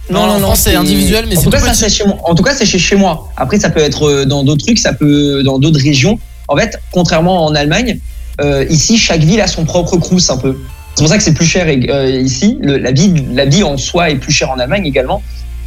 Non, 0.09 0.21
en 0.21 0.39
France, 0.39 0.61
c'est 0.61 0.75
individuel, 0.75 1.25
mais 1.29 1.35
c'est 1.35 1.43
tout 1.43 1.49
cas, 1.51 1.73
chez 1.89 2.05
moi. 2.05 2.17
En 2.23 2.35
tout 2.35 2.43
cas, 2.43 2.53
c'est 2.55 2.65
chez, 2.65 2.95
moi. 2.95 3.29
Après, 3.37 3.59
ça 3.59 3.69
peut 3.69 3.79
être 3.79 4.07
euh, 4.07 4.25
dans 4.25 4.43
d'autres 4.43 4.65
trucs, 4.65 4.79
ça 4.79 4.93
peut 4.93 5.43
dans 5.43 5.59
d'autres 5.59 5.79
régions. 5.81 6.19
En 6.47 6.55
fait, 6.57 6.79
contrairement 6.91 7.45
en 7.45 7.53
Allemagne, 7.53 7.99
euh, 8.41 8.65
ici, 8.69 8.97
chaque 8.97 9.21
ville 9.21 9.41
a 9.41 9.47
son 9.47 9.65
propre 9.65 9.97
crous 9.97 10.29
un 10.29 10.37
peu. 10.37 10.57
C'est 10.95 11.03
pour 11.03 11.09
ça 11.09 11.17
que 11.17 11.23
c'est 11.23 11.33
plus 11.33 11.45
cher 11.45 11.67
euh, 11.67 12.09
ici. 12.09 12.57
Le- 12.61 12.77
la 12.77 12.91
vie, 12.91 13.13
la 13.33 13.45
vie 13.45 13.63
en 13.63 13.77
soi 13.77 14.09
est 14.09 14.15
plus 14.15 14.31
chère 14.33 14.49
en 14.51 14.59
Allemagne 14.59 14.85
également. 14.85 15.21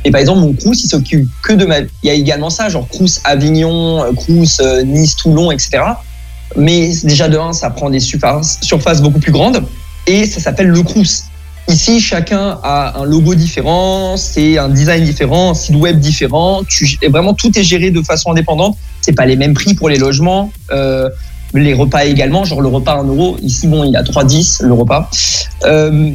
Et 0.05 0.11
par 0.11 0.21
exemple, 0.21 0.41
mon 0.41 0.53
crous, 0.53 0.83
il 0.83 0.89
s'occupe 0.89 1.29
que 1.45 1.53
de 1.53 1.65
ma. 1.65 1.79
Il 1.81 1.89
y 2.03 2.11
a 2.11 2.15
également 2.15 2.51
ça, 2.51 2.69
genre 2.69 2.89
crous 2.89 3.21
Avignon, 3.25 4.03
euh, 4.03 4.13
crous 4.13 4.59
euh, 4.61 4.83
Nice, 4.83 5.15
Toulon, 5.17 5.53
etc. 5.53 5.83
Mais 6.57 6.91
déjà 7.05 7.29
de 7.29 7.39
un, 7.39 7.53
ça 7.53 7.71
prend 7.71 7.89
des 7.89 8.01
surfaces, 8.01 8.59
surfaces 8.63 9.01
beaucoup 9.01 9.21
plus 9.21 9.33
grandes 9.33 9.65
et 10.07 10.27
ça 10.27 10.41
s'appelle 10.41 10.67
le 10.69 10.83
crous. 10.83 11.25
Ici, 11.69 12.01
chacun 12.01 12.59
a 12.63 13.01
un 13.01 13.05
logo 13.05 13.35
différent, 13.35 14.17
c'est 14.17 14.59
un 14.59 14.69
design 14.69 15.05
différent, 15.05 15.51
un 15.51 15.55
site 15.55 15.77
web 15.77 15.99
différent. 15.99 16.63
Vraiment, 17.09 17.35
tout 17.35 17.57
est 17.57 17.63
géré 17.63 17.91
de 17.91 18.03
façon 18.03 18.33
indépendante. 18.33 18.77
C'est 19.01 19.13
pas 19.13 19.27
les 19.27 19.37
mêmes 19.37 19.55
prix 19.55 19.75
pour 19.75 19.89
les 19.89 19.97
logements, 19.97 20.51
euh, 20.73 21.09
les 21.55 21.73
repas 21.73 22.05
également. 22.05 22.45
Genre 22.45 22.61
le 22.61 22.69
repas 22.69 22.95
à 22.95 22.97
1 22.97 23.05
euro, 23.05 23.37
ici, 23.43 23.69
bon, 23.69 23.85
il 23.85 23.97
a 23.97 24.03
3,10 24.03 24.65
le 24.65 24.73
repas. 24.73 25.09
Euh, 25.65 26.13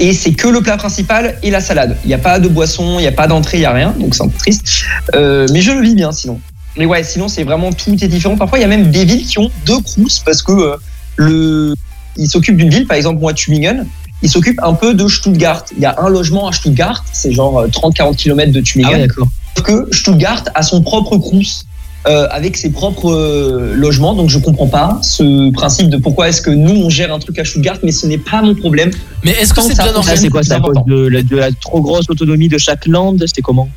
et 0.00 0.14
c'est 0.14 0.32
que 0.32 0.48
le 0.48 0.62
plat 0.62 0.78
principal 0.78 1.36
et 1.42 1.50
la 1.50 1.60
salade. 1.60 1.96
Il 2.04 2.08
n'y 2.08 2.14
a 2.14 2.18
pas 2.18 2.38
de 2.38 2.48
boisson, 2.48 2.98
il 2.98 3.02
n'y 3.02 3.06
a 3.06 3.12
pas 3.12 3.26
d'entrée, 3.26 3.58
il 3.58 3.60
n'y 3.60 3.66
a 3.66 3.72
rien. 3.72 3.94
Donc 3.98 4.14
c'est 4.14 4.22
un 4.22 4.28
peu 4.28 4.38
triste. 4.38 4.84
Euh, 5.14 5.46
mais 5.52 5.60
je 5.60 5.72
le 5.72 5.82
vis 5.82 5.94
bien 5.94 6.10
sinon. 6.10 6.40
Mais 6.78 6.86
ouais, 6.86 7.04
sinon 7.04 7.28
c'est 7.28 7.44
vraiment 7.44 7.70
tout 7.70 7.92
est 8.02 8.08
différent. 8.08 8.36
Parfois 8.36 8.58
il 8.58 8.62
y 8.62 8.64
a 8.64 8.68
même 8.68 8.90
des 8.90 9.04
villes 9.04 9.26
qui 9.26 9.38
ont 9.38 9.50
deux 9.66 9.78
crous 9.82 10.20
parce 10.24 10.40
que 10.42 10.52
euh, 10.52 10.76
le, 11.16 11.74
ils 12.16 12.28
s'occupent 12.28 12.56
d'une 12.56 12.70
ville, 12.70 12.86
par 12.86 12.96
exemple 12.96 13.20
moi 13.20 13.34
Tübingen, 13.34 13.86
ils 14.22 14.30
s'occupent 14.30 14.60
un 14.62 14.74
peu 14.74 14.94
de 14.94 15.06
Stuttgart. 15.08 15.64
Il 15.76 15.82
y 15.82 15.86
a 15.86 15.94
un 15.98 16.08
logement 16.08 16.48
à 16.48 16.52
Stuttgart, 16.52 17.04
c'est 17.12 17.32
genre 17.32 17.60
euh, 17.60 17.68
30-40 17.68 18.16
km 18.16 18.52
de 18.52 18.60
Tübingen. 18.60 18.90
Ah 18.92 18.98
ouais, 18.98 19.06
d'accord. 19.06 19.28
Sauf 19.56 19.66
que 19.66 19.88
Stuttgart 19.94 20.44
a 20.54 20.62
son 20.62 20.82
propre 20.82 21.16
crous. 21.18 21.64
euh, 22.06 22.26
avec 22.30 22.56
ses 22.56 22.70
propres 22.70 23.10
euh, 23.12 23.74
logements, 23.74 24.14
donc 24.14 24.30
je 24.30 24.38
comprends 24.38 24.68
pas 24.68 24.98
ce 25.02 25.50
principe 25.52 25.90
de 25.90 25.98
pourquoi 25.98 26.30
est-ce 26.30 26.40
que 26.40 26.48
nous 26.50 26.74
on 26.84 26.88
gère 26.88 27.12
un 27.12 27.18
truc 27.18 27.38
à 27.38 27.44
Stuttgart, 27.44 27.76
mais 27.82 27.92
ce 27.92 28.06
n'est 28.06 28.16
pas 28.16 28.40
mon 28.40 28.54
problème. 28.54 28.90
Mais 29.22 29.32
est-ce 29.32 29.52
que 29.52 29.60
c'est 29.60 29.74
ça 29.74 29.82
bien 29.84 29.92
Ah, 30.08 30.16
c'est 30.16 30.30
quoi 30.30 30.42
C'est 30.42 30.52
à 30.52 30.56
c'est 30.56 30.62
cause 30.62 30.78
de, 30.86 31.06
la- 31.08 31.22
de 31.22 31.36
la 31.36 31.52
trop 31.52 31.82
grosse 31.82 32.08
autonomie 32.08 32.48
de 32.48 32.56
chaque 32.56 32.86
land? 32.86 33.16
C'est 33.26 33.42
comment? 33.42 33.68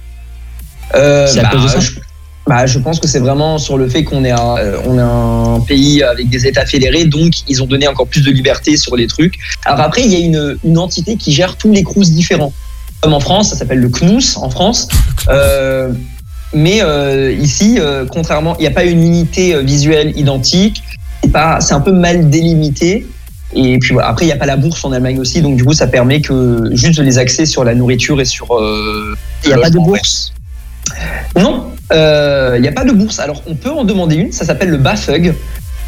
Euh, 0.95 1.27
C'est 1.27 1.39
à 1.39 1.43
bah, 1.43 1.49
cause 1.51 1.63
de 1.63 1.67
ça? 1.67 1.79
je, 1.81 1.91
bah, 2.47 2.65
je 2.65 2.77
pense 2.79 2.99
que 2.99 3.07
c'est 3.07 3.19
vraiment 3.19 3.57
sur 3.57 3.77
le 3.77 3.87
fait 3.87 4.03
qu'on 4.03 4.23
est, 4.25 4.31
un, 4.31 4.57
euh, 4.57 4.77
on 4.85 4.97
est 4.97 5.01
un 5.01 5.59
pays 5.61 6.03
avec 6.03 6.29
des 6.29 6.45
États 6.45 6.65
fédérés, 6.65 7.05
donc 7.05 7.31
ils 7.47 7.63
ont 7.63 7.67
donné 7.67 7.87
encore 7.87 8.07
plus 8.07 8.21
de 8.21 8.31
liberté 8.31 8.75
sur 8.77 8.95
les 8.97 9.07
trucs. 9.07 9.35
Alors 9.65 9.79
après, 9.81 10.03
il 10.03 10.11
y 10.11 10.15
a 10.15 10.19
une, 10.19 10.57
une 10.65 10.77
entité 10.77 11.15
qui 11.15 11.31
gère 11.31 11.55
tous 11.55 11.71
les 11.71 11.83
crous 11.83 12.11
différents. 12.11 12.51
Comme 13.01 13.13
en 13.13 13.19
France, 13.19 13.49
ça 13.49 13.55
s'appelle 13.57 13.79
le 13.79 13.89
CNUS 13.89 14.37
en 14.37 14.49
France. 14.49 14.87
Euh, 15.29 15.91
mais 16.53 16.81
euh, 16.81 17.31
ici, 17.33 17.77
euh, 17.79 18.05
contrairement, 18.09 18.55
il 18.57 18.61
n'y 18.61 18.67
a 18.67 18.71
pas 18.71 18.83
une 18.85 19.01
unité 19.03 19.55
euh, 19.55 19.61
visuelle 19.61 20.13
identique. 20.17 20.81
C'est 21.23 21.31
pas- 21.31 21.59
C'est 21.61 21.73
un 21.73 21.81
peu 21.81 21.91
mal 21.91 22.29
délimité. 22.29 23.05
Et 23.55 23.77
puis 23.79 23.93
voilà. 23.93 24.07
après, 24.09 24.25
il 24.25 24.27
n'y 24.29 24.33
a 24.33 24.37
pas 24.37 24.45
la 24.45 24.57
bourse 24.57 24.83
en 24.83 24.91
Allemagne 24.91 25.19
aussi, 25.19 25.41
donc 25.41 25.55
du 25.57 25.63
coup, 25.63 25.73
ça 25.73 25.85
permet 25.87 26.21
que 26.21 26.69
juste 26.73 26.99
les 26.99 27.17
accès 27.19 27.45
sur 27.45 27.63
la 27.63 27.75
nourriture 27.75 28.19
et 28.19 28.25
sur. 28.25 28.51
euh, 28.57 29.15
Il 29.43 29.47
n'y 29.49 29.53
a 29.53 29.57
pas 29.59 29.69
de 29.69 29.77
bourse? 29.77 30.33
Non, 31.37 31.71
euh, 31.91 32.53
il 32.57 32.61
n'y 32.61 32.67
a 32.67 32.71
pas 32.71 32.85
de 32.85 32.91
bourse. 32.91 33.19
Alors, 33.19 33.41
on 33.47 33.55
peut 33.55 33.71
en 33.71 33.83
demander 33.83 34.15
une, 34.15 34.31
ça 34.31 34.45
s'appelle 34.45 34.69
le 34.69 34.77
BAföG. 34.77 35.33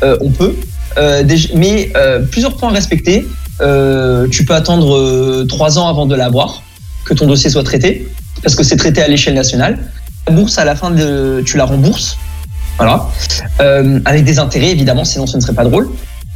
Euh, 0.03 0.17
on 0.21 0.29
peut, 0.29 0.55
Euh, 0.97 1.23
mais 1.55 1.91
euh, 1.97 2.19
plusieurs 2.31 2.55
points 2.55 2.69
à 2.69 2.73
respecter. 2.73 3.25
Euh, 3.61 4.27
tu 4.29 4.45
peux 4.45 4.53
attendre 4.55 4.95
euh, 4.95 5.45
trois 5.47 5.77
ans 5.77 5.87
avant 5.89 6.05
de 6.05 6.15
l'avoir, 6.15 6.63
que 7.05 7.13
ton 7.13 7.27
dossier 7.27 7.49
soit 7.49 7.63
traité, 7.63 8.07
parce 8.41 8.55
que 8.55 8.63
c'est 8.63 8.77
traité 8.77 9.01
à 9.01 9.07
l'échelle 9.09 9.33
nationale. 9.33 9.77
La 10.27 10.33
bourse, 10.33 10.57
à 10.57 10.63
la 10.63 10.75
fin, 10.75 10.91
de, 10.91 11.43
tu 11.45 11.57
la 11.57 11.65
rembourses. 11.65 12.17
Voilà. 12.77 13.09
Euh, 13.61 13.99
avec 14.05 14.23
des 14.23 14.39
intérêts, 14.39 14.71
évidemment, 14.71 15.05
sinon 15.05 15.27
ce 15.27 15.35
ne 15.37 15.41
serait 15.41 15.53
pas 15.53 15.65
drôle. 15.65 15.89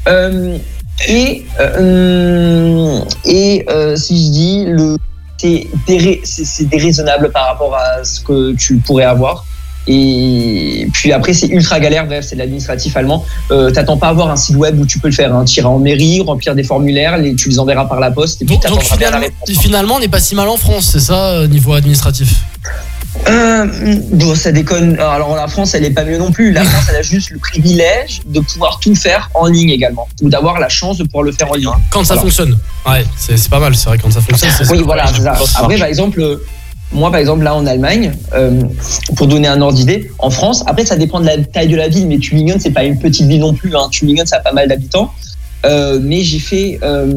Euh, 0.07 0.57
et 1.07 1.45
euh, 1.61 2.99
euh, 3.25 3.95
si 3.95 4.25
je 4.25 4.31
dis, 4.31 4.65
le, 4.67 4.97
c'est 5.39 6.69
déraisonnable 6.69 7.31
par 7.31 7.47
rapport 7.47 7.75
à 7.75 8.03
ce 8.03 8.19
que 8.21 8.53
tu 8.55 8.77
pourrais 8.77 9.05
avoir. 9.05 9.45
Et 9.87 10.87
puis 10.93 11.11
après, 11.13 11.33
c'est 11.33 11.47
ultra 11.47 11.79
galère. 11.79 12.05
Bref, 12.05 12.25
c'est 12.27 12.35
de 12.35 12.39
l'administratif 12.41 12.95
allemand. 12.95 13.25
Euh, 13.49 13.71
T'attends 13.71 13.97
pas 13.97 14.07
à 14.07 14.09
avoir 14.11 14.29
un 14.29 14.35
site 14.35 14.55
web 14.55 14.79
où 14.79 14.85
tu 14.85 14.99
peux 14.99 15.07
le 15.07 15.13
faire. 15.13 15.33
Hein. 15.33 15.45
Tu 15.45 15.59
iras 15.61 15.69
en 15.69 15.79
mairie, 15.79 16.21
remplir 16.21 16.53
des 16.53 16.63
formulaires, 16.63 17.17
les, 17.17 17.33
tu 17.33 17.49
les 17.49 17.57
enverras 17.57 17.85
par 17.85 17.99
la 17.99 18.11
poste 18.11 18.41
et 18.41 18.45
puis 18.45 18.55
Donc, 18.55 18.63
t'attendras 18.63 18.97
bien 18.97 19.09
la 19.09 19.17
finalement, 19.17 19.35
réponse. 19.47 19.63
finalement, 19.63 19.95
on 19.95 19.99
n'est 19.99 20.07
pas 20.07 20.19
si 20.19 20.35
mal 20.35 20.47
en 20.47 20.57
France, 20.57 20.89
c'est 20.91 20.99
ça, 20.99 21.29
euh, 21.29 21.47
niveau 21.47 21.73
administratif? 21.73 22.35
Euh, 23.27 23.65
bon, 24.11 24.33
ça 24.35 24.51
déconne. 24.51 24.97
Alors 24.99 25.35
la 25.35 25.47
France, 25.47 25.75
elle 25.75 25.85
est 25.85 25.91
pas 25.91 26.03
mieux 26.05 26.17
non 26.17 26.31
plus. 26.31 26.51
La 26.51 26.63
France, 26.63 26.85
elle 26.89 26.95
a 26.95 27.01
juste 27.01 27.29
le 27.31 27.37
privilège 27.37 28.21
de 28.25 28.39
pouvoir 28.39 28.79
tout 28.79 28.95
faire 28.95 29.29
en 29.33 29.45
ligne 29.47 29.69
également, 29.69 30.07
ou 30.21 30.29
d'avoir 30.29 30.59
la 30.59 30.69
chance 30.69 30.97
de 30.97 31.03
pouvoir 31.03 31.23
le 31.23 31.31
faire 31.31 31.51
en 31.51 31.55
ligne. 31.55 31.67
Quand 31.91 32.03
ça 32.03 32.15
Voilà. 32.15 32.21
fonctionne. 32.21 32.57
Ouais, 32.87 33.03
c'est 33.17 33.49
pas 33.49 33.59
mal, 33.59 33.75
c'est 33.75 33.89
vrai, 33.89 33.97
quand 34.01 34.11
ça 34.11 34.21
fonctionne. 34.21 34.49
c'est- 34.57 34.71
Oui, 34.71 34.81
voilà, 34.83 35.05
ça. 35.07 35.35
Après, 35.57 35.77
par 35.77 35.87
exemple, 35.87 36.19
euh, 36.21 36.37
moi, 36.91 37.11
par 37.11 37.19
exemple, 37.19 37.43
là 37.43 37.53
en 37.55 37.65
Allemagne, 37.67 38.13
euh, 38.33 38.61
pour 39.15 39.27
donner 39.27 39.47
un 39.47 39.61
ordre 39.61 39.77
d'idée, 39.77 40.09
en 40.17 40.29
France, 40.31 40.63
après, 40.65 40.85
ça 40.85 40.95
dépend 40.95 41.19
de 41.19 41.25
la 41.25 41.37
taille 41.37 41.67
de 41.67 41.75
la 41.75 41.87
ville, 41.87 42.07
mais 42.07 42.17
Tübingen, 42.17 42.59
c'est 42.59 42.71
pas 42.71 42.83
une 42.83 42.97
petite 42.97 43.27
ville 43.27 43.41
non 43.41 43.53
plus. 43.53 43.75
Hein. 43.75 43.89
Tübingen, 43.91 44.25
ça 44.25 44.37
a 44.37 44.39
pas 44.39 44.53
mal 44.53 44.67
d'habitants. 44.67 45.11
Euh, 45.65 45.99
mais 46.01 46.21
j'ai 46.23 46.39
fait. 46.39 46.79
euh, 46.83 47.11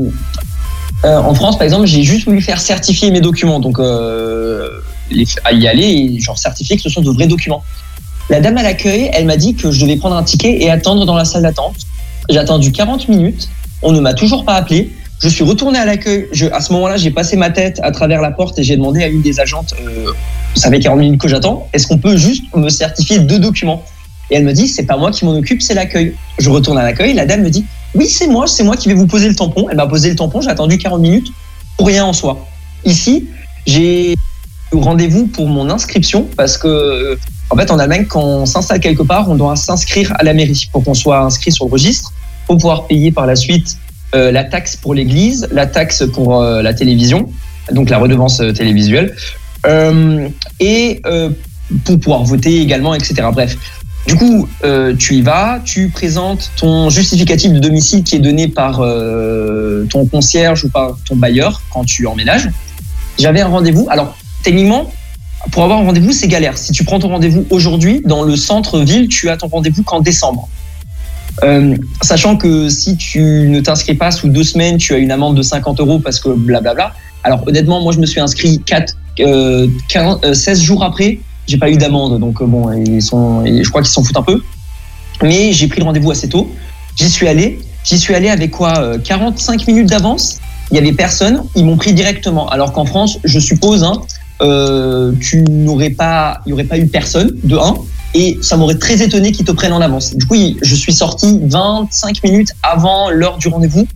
euh, 1.05 1.16
en 1.16 1.34
France, 1.34 1.57
par 1.57 1.64
exemple, 1.64 1.86
j'ai 1.86 2.03
juste 2.03 2.26
voulu 2.26 2.40
faire 2.42 2.61
certifier 2.61 3.11
mes 3.12 3.20
documents. 3.20 3.61
Donc, 3.61 3.78
euh, 3.78 4.68
à 5.45 5.53
y 5.53 5.67
aller 5.69 5.85
et 5.85 6.21
genre 6.21 6.39
certifier 6.39 6.77
que 6.77 6.83
ce 6.83 6.89
sont 6.89 7.03
de 7.03 7.11
vrais 7.11 7.27
documents. 7.27 7.63
La 8.31 8.41
dame 8.41 8.57
à 8.57 8.63
l'accueil, 8.63 9.11
elle 9.13 9.27
m'a 9.27 9.37
dit 9.37 9.55
que 9.55 9.71
je 9.71 9.81
devais 9.81 9.97
prendre 9.97 10.17
un 10.17 10.23
ticket 10.23 10.63
et 10.63 10.71
attendre 10.71 11.05
dans 11.05 11.17
la 11.17 11.25
salle 11.25 11.43
d'attente. 11.43 11.77
J'ai 12.31 12.39
attendu 12.39 12.73
40 12.73 13.09
minutes. 13.09 13.49
On 13.83 13.93
ne 13.93 14.01
m'a 14.01 14.15
toujours 14.15 14.45
pas 14.45 14.55
appelé. 14.55 14.93
Je 15.21 15.29
suis 15.29 15.45
retourné 15.45 15.79
à 15.79 15.85
l'accueil. 15.85 16.29
À 16.53 16.61
ce 16.61 16.73
moment-là, 16.73 16.97
j'ai 16.97 17.11
passé 17.11 17.37
ma 17.37 17.51
tête 17.51 17.81
à 17.83 17.91
travers 17.91 18.21
la 18.21 18.31
porte 18.31 18.59
et 18.59 18.63
j'ai 18.63 18.77
demandé 18.77 19.03
à 19.03 19.09
une 19.09 19.23
des 19.23 19.39
agentes, 19.39 19.75
euh, 19.81 20.13
ça 20.55 20.69
fait 20.69 20.81
40 20.81 20.99
minutes 20.99 21.21
que 21.21 21.29
j'attends, 21.29 21.69
est-ce 21.73 21.87
qu'on 21.87 21.99
peut 21.99 22.17
juste 22.17 22.45
me 22.55 22.69
certifier 22.69 23.21
deux 23.21 23.39
documents? 23.39 23.85
Et 24.31 24.37
elle 24.37 24.45
me 24.45 24.53
dit, 24.53 24.67
c'est 24.67 24.85
pas 24.85 24.97
moi 24.97 25.11
qui 25.11 25.25
m'en 25.25 25.33
occupe, 25.33 25.61
c'est 25.63 25.75
l'accueil. 25.75 26.15
Je 26.39 26.49
retourne 26.49 26.79
à 26.79 26.83
l'accueil. 26.83 27.13
La 27.15 27.27
dame 27.27 27.43
me 27.43 27.51
dit, 27.51 27.65
oui, 27.95 28.07
c'est 28.07 28.27
moi, 28.27 28.47
c'est 28.47 28.65
moi 28.65 28.77
qui 28.77 28.89
vais 28.89 28.95
vous 28.95 29.07
poser 29.07 29.29
le 29.29 29.35
tampon. 29.35 29.69
Elle 29.69 29.77
m'a 29.77 29.87
posé 29.87 30.09
le 30.09 30.17
tampon. 30.17 30.41
J'ai 30.41 30.49
attendu 30.49 30.79
40 30.79 31.01
minutes 31.01 31.29
pour 31.77 31.87
rien 31.87 32.05
en 32.05 32.13
soi. 32.13 32.47
Ici, 32.85 33.29
j'ai 33.67 34.15
rendez-vous 34.81 35.27
pour 35.27 35.49
mon 35.49 35.70
inscription 35.70 36.29
parce 36.37 36.57
que, 36.59 37.18
en 37.51 37.57
fait, 37.57 37.70
en 37.70 37.79
Allemagne, 37.79 38.07
quand 38.07 38.23
on 38.23 38.47
s'installe 38.47 38.81
quelque 38.81 39.03
part, 39.03 39.31
on 39.31 39.35
doit 39.35 39.57
s'inscrire 39.57 40.12
à 40.18 40.25
la 40.25 40.35
mairie 40.35 40.68
pour 40.73 40.85
qu'on 40.85 40.95
soit 40.95 41.20
inscrit 41.20 41.53
sur 41.53 41.66
le 41.66 41.73
registre 41.73 42.12
pour 42.47 42.57
pouvoir 42.57 42.87
payer 42.87 43.12
par 43.12 43.27
la 43.27 43.37
suite 43.37 43.77
euh, 44.14 44.31
la 44.31 44.45
taxe 44.45 44.77
pour 44.77 44.93
l'église, 44.93 45.49
la 45.53 45.66
taxe 45.66 46.05
pour 46.12 46.43
euh, 46.43 46.61
la 46.61 46.75
télévision, 46.75 47.31
donc 47.70 47.89
la 47.89 47.97
redevance 47.97 48.41
euh, 48.41 48.53
télévisuelle, 48.53 49.16
et 50.61 51.01
pour 51.85 51.99
pouvoir 51.99 52.25
voter 52.25 52.61
également, 52.61 52.95
etc. 52.95 53.14
Bref. 53.33 53.57
Du 54.09 54.16
coup, 54.16 54.49
tu 54.99 55.14
y 55.14 55.23
vas, 55.23 55.61
tu 55.64 55.89
présentes 55.89 56.51
ton 56.57 56.91
justificatif 56.91 57.53
de 57.53 57.61
domicile 57.61 58.03
qui 58.03 58.16
est 58.16 58.18
donné 58.18 58.49
par 58.49 58.79
ton 59.89 60.05
concierge 60.07 60.64
ou 60.64 60.68
par 60.68 60.97
ton 61.07 61.14
bailleur 61.14 61.62
quand 61.73 61.85
tu 61.85 62.09
emménages. 62.09 62.49
J'avais 63.16 63.41
un 63.41 63.47
rendez-vous. 63.47 63.87
Alors, 63.89 64.16
techniquement, 64.43 64.93
pour 65.51 65.64
avoir 65.64 65.80
un 65.80 65.84
rendez-vous, 65.84 66.12
c'est 66.12 66.28
galère. 66.28 66.57
Si 66.57 66.72
tu 66.72 66.84
prends 66.84 66.99
ton 66.99 67.09
rendez-vous 67.09 67.47
aujourd'hui, 67.51 68.03
dans 68.05 68.22
le 68.22 68.36
centre-ville, 68.36 69.09
tu 69.09 69.28
as 69.28 69.36
ton 69.36 69.49
rendez-vous 69.49 69.82
qu'en 69.82 70.01
décembre. 70.01 70.49
Euh, 71.43 71.74
sachant 72.03 72.36
que 72.36 72.68
si 72.68 72.97
tu 72.97 73.20
ne 73.49 73.61
t'inscris 73.61 73.95
pas 73.95 74.11
sous 74.11 74.28
deux 74.28 74.45
semaines, 74.45 74.76
tu 74.76 74.95
as 74.95 74.99
une 74.99 75.11
amende 75.11 75.36
de 75.36 75.43
50 75.43 75.80
euros 75.80 75.99
parce 75.99 76.20
que 76.20 76.28
blablabla. 76.28 76.93
Alors 77.24 77.47
honnêtement, 77.47 77.80
moi 77.80 77.93
je 77.93 77.99
me 77.99 78.07
suis 78.07 78.20
inscrit 78.20 78.61
4, 78.61 78.97
euh, 79.20 79.68
15, 79.88 80.18
euh, 80.24 80.34
16 80.34 80.61
jours 80.61 80.84
après, 80.84 81.20
j'ai 81.47 81.59
pas 81.59 81.70
eu 81.70 81.76
d'amende, 81.76 82.20
donc 82.20 82.40
euh, 82.40 82.47
bon, 82.47 82.70
ils 82.72 83.03
sont, 83.03 83.45
je 83.45 83.68
crois 83.68 83.82
qu'ils 83.82 83.90
s'en 83.90 84.03
foutent 84.03 84.16
un 84.16 84.22
peu. 84.22 84.43
Mais 85.22 85.53
j'ai 85.53 85.68
pris 85.68 85.80
le 85.80 85.84
rendez-vous 85.84 86.11
assez 86.11 86.28
tôt. 86.28 86.51
J'y 86.97 87.09
suis 87.09 87.28
allé. 87.28 87.61
J'y 87.84 87.99
suis 87.99 88.14
allé 88.14 88.28
avec 88.28 88.51
quoi 88.51 88.78
euh, 88.78 88.99
45 88.99 89.66
minutes 89.66 89.88
d'avance. 89.88 90.38
Il 90.70 90.76
y 90.76 90.78
avait 90.78 90.93
personne. 90.93 91.45
Ils 91.55 91.64
m'ont 91.64 91.76
pris 91.76 91.93
directement. 91.93 92.49
Alors 92.49 92.72
qu'en 92.72 92.84
France, 92.84 93.18
je 93.24 93.38
suppose, 93.38 93.82
hein, 93.82 94.01
euh, 94.43 95.12
tu 95.20 95.43
n'aurais 95.43 95.90
pas, 95.90 96.40
il 96.47 96.51
y 96.51 96.53
aurait 96.53 96.64
pas 96.64 96.78
eu 96.78 96.86
personne 96.86 97.36
de 97.45 97.57
1 97.57 97.74
et 98.14 98.38
ça 98.43 98.57
m'aurait 98.57 98.76
très 98.76 99.03
étonné 99.03 99.32
qu'ils 99.32 99.47
te 99.47 99.53
prennent 99.53 99.72
en 99.72 99.80
avance. 99.80 100.14
Du 100.14 100.26
coup, 100.26 100.36
je 100.61 100.74
suis 100.74 100.93
sorti 100.93 101.40
25 101.43 102.22
minutes 102.24 102.53
avant 102.62 103.11
l'heure 103.11 103.38
du 103.38 103.49
rendez-vous. 103.49 103.86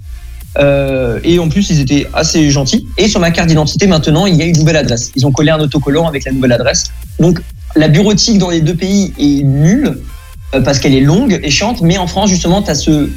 Euh, 0.58 1.20
et 1.22 1.38
en 1.38 1.48
plus, 1.48 1.68
ils 1.68 1.80
étaient 1.80 2.06
assez 2.14 2.50
gentils. 2.50 2.86
Et 2.96 3.08
sur 3.08 3.20
ma 3.20 3.30
carte 3.30 3.48
d'identité, 3.48 3.86
maintenant, 3.86 4.24
il 4.24 4.36
y 4.36 4.42
a 4.42 4.46
une 4.46 4.56
nouvelle 4.56 4.76
adresse. 4.76 5.12
Ils 5.14 5.26
ont 5.26 5.32
collé 5.32 5.50
un 5.50 5.60
autocollant 5.60 6.06
avec 6.06 6.24
la 6.24 6.32
nouvelle 6.32 6.52
adresse. 6.52 6.84
Donc, 7.18 7.40
la 7.74 7.88
bureautique 7.88 8.38
dans 8.38 8.48
les 8.48 8.62
deux 8.62 8.74
pays 8.74 9.12
est 9.18 9.42
nulle 9.42 9.98
euh, 10.54 10.62
parce 10.62 10.78
qu'elle 10.78 10.94
est 10.94 11.00
longue 11.00 11.38
et 11.42 11.50
chiante. 11.50 11.82
Mais 11.82 11.98
en 11.98 12.06
France, 12.06 12.30
justement, 12.30 12.62
tu 12.62 12.70
as 12.70 12.74
ce, 12.74 13.10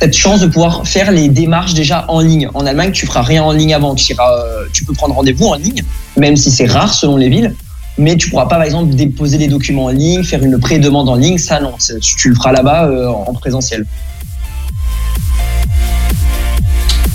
cette 0.00 0.16
chance 0.16 0.40
de 0.40 0.46
pouvoir 0.46 0.86
faire 0.86 1.10
les 1.10 1.28
démarches 1.28 1.74
déjà 1.74 2.04
en 2.08 2.20
ligne. 2.20 2.48
En 2.54 2.66
Allemagne, 2.66 2.92
tu 2.92 3.06
feras 3.06 3.22
rien 3.22 3.42
en 3.42 3.52
ligne 3.52 3.74
avant. 3.74 3.94
Tu, 3.94 4.12
iras, 4.12 4.30
euh, 4.38 4.64
tu 4.72 4.84
peux 4.84 4.92
prendre 4.92 5.14
rendez-vous 5.14 5.46
en 5.46 5.54
ligne, 5.54 5.82
même 6.16 6.36
si 6.36 6.50
c'est 6.50 6.66
rare 6.66 6.92
selon 6.94 7.16
les 7.16 7.28
villes 7.28 7.54
mais 7.98 8.14
tu 8.18 8.28
pourras 8.28 8.44
pas, 8.44 8.56
par 8.56 8.62
exemple, 8.64 8.94
déposer 8.94 9.38
les 9.38 9.48
documents 9.48 9.84
en 9.84 9.88
ligne, 9.88 10.22
faire 10.22 10.42
une 10.44 10.60
pré-demande 10.60 11.08
en 11.08 11.14
ligne. 11.14 11.38
Ça, 11.38 11.60
non, 11.60 11.76
c'est- 11.78 11.98
tu, 11.98 12.14
tu 12.14 12.28
le 12.28 12.34
feras 12.34 12.52
là-bas 12.52 12.84
euh, 12.88 13.08
en 13.08 13.32
présentiel. 13.32 13.86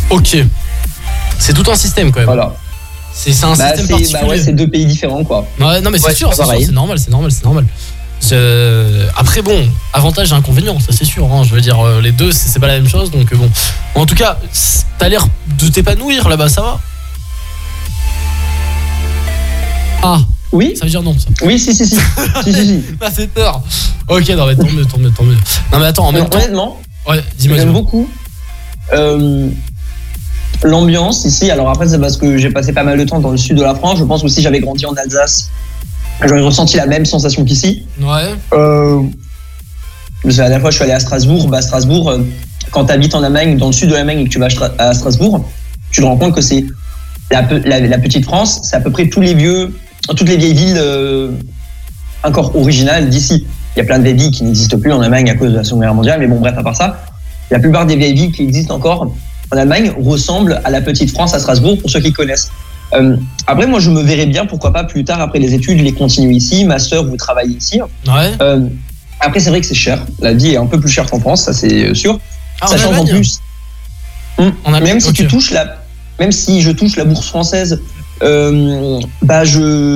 Ok. 0.09 0.37
C'est 1.37 1.53
tout 1.53 1.69
un 1.69 1.75
système 1.75 2.11
quand 2.11 2.19
même. 2.21 2.25
Voilà. 2.25 2.53
C'est 3.13 3.31
c'est 3.31 3.45
un 3.45 3.49
Bah, 3.55 3.67
système 3.75 3.87
particulier. 3.89 4.19
bah 4.21 4.27
ouais, 4.27 4.39
c'est 4.39 4.53
deux 4.53 4.67
pays 4.69 4.85
différents, 4.87 5.23
quoi. 5.23 5.45
Ouais, 5.59 5.81
non 5.81 5.91
mais 5.91 5.99
c'est 5.99 6.07
Ouais, 6.07 6.15
sûr, 6.15 6.33
c'est 6.33 6.39
normal, 6.71 6.97
c'est 6.97 7.09
normal, 7.11 7.31
c'est 7.31 7.43
normal. 7.43 7.65
Euh, 8.31 9.07
Après 9.17 9.41
bon, 9.41 9.67
avantage 9.93 10.31
et 10.31 10.35
inconvénient, 10.35 10.79
ça 10.79 10.91
c'est 10.91 11.05
sûr. 11.05 11.25
hein. 11.33 11.43
Je 11.43 11.53
veux 11.53 11.61
dire, 11.61 11.79
euh, 11.79 12.01
les 12.01 12.11
deux, 12.11 12.31
c'est 12.31 12.59
pas 12.59 12.67
la 12.67 12.73
même 12.79 12.87
chose, 12.87 13.11
donc 13.11 13.31
euh, 13.33 13.35
bon. 13.35 13.49
En 13.95 14.05
tout 14.05 14.15
cas, 14.15 14.37
t'as 14.97 15.09
l'air 15.09 15.25
de 15.59 15.67
t'épanouir 15.67 16.29
là-bas, 16.29 16.47
ça 16.49 16.61
va? 16.61 16.79
Ah. 20.03 20.19
Oui? 20.51 20.73
Ça 20.77 20.83
veut 20.85 20.89
dire 20.91 21.03
non. 21.03 21.15
Ça. 21.17 21.27
Oui, 21.43 21.57
si, 21.59 21.73
si, 21.73 21.85
si. 21.87 21.95
si, 22.43 22.53
si, 22.53 22.65
si. 22.65 22.83
Fait 23.13 23.27
peur. 23.27 23.61
Ok, 24.07 24.27
non 24.29 24.45
mais 24.47 24.55
tant 24.55 24.67
mieux, 24.71 24.85
tant 24.85 24.97
mieux, 24.97 25.11
tant 25.11 25.23
mieux. 25.23 25.37
Non 25.71 25.79
mais 25.79 25.85
attends, 25.85 26.07
en 26.07 26.11
même 26.11 26.23
Non, 26.23 26.29
temps. 26.29 26.37
honnêtement, 26.39 26.81
Ouais, 27.07 27.23
dis-moi. 27.37 27.57
j'aime 27.57 27.71
beaucoup 27.73 28.09
euh, 28.93 29.47
l'ambiance 30.63 31.23
ici. 31.25 31.49
Alors 31.49 31.69
après, 31.69 31.87
c'est 31.87 31.99
parce 31.99 32.17
que 32.17 32.37
j'ai 32.37 32.49
passé 32.49 32.73
pas 32.73 32.83
mal 32.83 32.97
de 32.97 33.03
temps 33.05 33.19
dans 33.19 33.31
le 33.31 33.37
sud 33.37 33.57
de 33.57 33.63
la 33.63 33.73
France. 33.75 33.99
Je 33.99 34.03
pense 34.03 34.23
aussi 34.23 34.41
j'avais 34.41 34.59
grandi 34.59 34.85
en 34.85 34.93
Alsace. 34.93 35.49
J'aurais 36.25 36.41
ressenti 36.41 36.77
la 36.77 36.85
même 36.85 37.05
sensation 37.05 37.43
qu'ici. 37.45 37.83
Ouais. 37.99 38.35
Euh, 38.53 39.01
la 40.23 40.33
dernière 40.33 40.61
fois, 40.61 40.69
je 40.69 40.75
suis 40.75 40.83
allé 40.83 40.93
à 40.93 40.99
Strasbourg. 40.99 41.47
Bah, 41.49 41.61
Strasbourg, 41.61 42.09
euh, 42.11 42.19
quand 42.71 42.85
tu 42.85 42.91
habites 42.93 43.15
en 43.15 43.23
Allemagne, 43.23 43.57
dans 43.57 43.67
le 43.67 43.71
sud 43.73 43.89
de 43.89 43.95
l'Allemagne 43.95 44.19
et 44.19 44.23
que 44.25 44.29
tu 44.29 44.39
vas 44.39 44.45
à 44.45 44.49
Stra- 44.49 44.71
à 44.77 44.93
Strasbourg, 44.93 45.43
tu 45.91 46.01
te 46.01 46.05
rends 46.05 46.17
compte 46.17 46.35
que 46.35 46.41
c'est 46.41 46.63
la, 47.31 47.43
pe- 47.43 47.61
la- 47.65 47.79
la 47.79 47.97
petite 47.97 48.25
France, 48.25 48.59
c'est 48.63 48.75
à 48.75 48.81
peu 48.81 48.91
près 48.91 49.07
tous 49.09 49.21
les 49.21 49.33
vieux, 49.33 49.73
toutes 50.09 50.29
les 50.29 50.37
vieilles 50.37 50.53
villes 50.53 50.77
euh, 50.77 51.31
encore 52.23 52.55
originales 52.55 53.09
d'ici. 53.09 53.47
Il 53.75 53.79
y 53.79 53.81
a 53.81 53.85
plein 53.85 53.97
de 53.99 54.03
vieilles 54.03 54.17
villes 54.17 54.31
qui 54.31 54.43
n'existent 54.43 54.77
plus 54.79 54.91
en 54.91 55.01
Allemagne 55.01 55.29
à 55.29 55.35
cause 55.35 55.51
de 55.51 55.57
la 55.57 55.63
Seconde 55.63 55.81
Guerre 55.81 55.93
mondiale, 55.95 56.19
mais 56.19 56.27
bon, 56.27 56.39
bref, 56.39 56.53
à 56.57 56.63
part 56.63 56.75
ça, 56.75 57.03
la 57.49 57.59
plupart 57.59 57.85
des 57.85 57.95
vieilles 57.95 58.13
villes 58.13 58.31
qui 58.31 58.43
existent 58.43 58.75
encore 58.75 59.11
en 59.51 59.57
Allemagne 59.57 59.91
ressemblent 59.99 60.61
à 60.63 60.69
la 60.69 60.81
petite 60.81 61.09
France 61.11 61.33
à 61.33 61.39
Strasbourg, 61.39 61.77
pour 61.79 61.89
ceux 61.89 61.99
qui 61.99 62.13
connaissent. 62.13 62.51
Euh, 62.93 63.17
après, 63.47 63.67
moi, 63.67 63.79
je 63.79 63.89
me 63.89 64.01
verrais 64.01 64.25
bien, 64.25 64.45
pourquoi 64.45 64.73
pas, 64.73 64.83
plus 64.83 65.03
tard, 65.03 65.21
après 65.21 65.39
les 65.39 65.53
études, 65.53 65.79
les 65.81 65.93
continuer 65.93 66.35
ici. 66.35 66.65
Ma 66.65 66.79
sœur, 66.79 67.05
vous 67.05 67.17
travaillez 67.17 67.57
ici. 67.57 67.81
Ouais. 68.07 68.31
Euh, 68.41 68.67
après, 69.19 69.39
c'est 69.39 69.49
vrai 69.49 69.61
que 69.61 69.67
c'est 69.67 69.75
cher. 69.75 70.05
La 70.19 70.33
vie 70.33 70.53
est 70.53 70.57
un 70.57 70.65
peu 70.65 70.79
plus 70.79 70.89
chère 70.89 71.09
qu'en 71.09 71.19
France, 71.19 71.43
ça 71.43 71.53
c'est 71.53 71.93
sûr. 71.93 72.19
Ah, 72.59 72.65
en 72.65 72.67
Sachant 72.67 72.89
qu'en 72.89 72.95
Allemagne 72.95 73.15
plus, 73.15 73.39
En 74.37 74.73
Allemagne, 74.73 74.83
même 74.83 74.99
si 74.99 75.13
tu 75.13 75.27
touches 75.27 75.51
la, 75.51 75.77
même 76.19 76.31
si 76.31 76.61
je 76.61 76.71
touche 76.71 76.95
la 76.95 77.05
bourse 77.05 77.27
française, 77.27 77.81
euh, 78.23 78.99
bah 79.21 79.43
je 79.43 79.95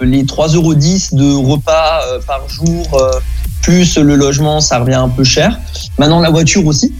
les 0.00 0.24
3,10 0.24 0.56
euros 0.56 0.74
de 0.74 1.34
repas 1.34 2.02
euh, 2.06 2.18
par 2.26 2.46
jour 2.48 2.86
euh, 2.94 3.10
plus 3.62 3.96
le 3.96 4.16
logement, 4.16 4.60
ça 4.60 4.78
revient 4.78 4.94
un 4.94 5.08
peu 5.08 5.24
cher. 5.24 5.58
Maintenant 5.98 6.20
la 6.20 6.30
voiture 6.30 6.66
aussi. 6.66 6.92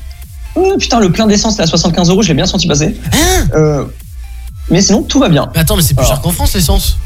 Oh, 0.55 0.77
putain, 0.79 1.01
le 1.01 1.11
plein 1.11 1.27
d'essence 1.27 1.59
là, 1.59 1.67
75 1.67 2.11
euros, 2.11 2.23
je 2.23 2.29
l'ai 2.29 2.35
bien 2.35 2.47
senti 2.47 2.69
passer. 2.69 2.97
Euh, 3.55 3.85
mais 4.71 4.81
sinon 4.81 5.03
tout 5.03 5.21
va 5.21 5.29
bien. 5.29 5.51
Mais 5.55 5.61
attends, 5.61 5.77
mais 5.77 5.83
c'est 5.83 5.95
plus 5.95 6.07
cher 6.07 6.21
qu'en 6.21 6.31
France 6.31 6.55
l'essence. 6.55 6.97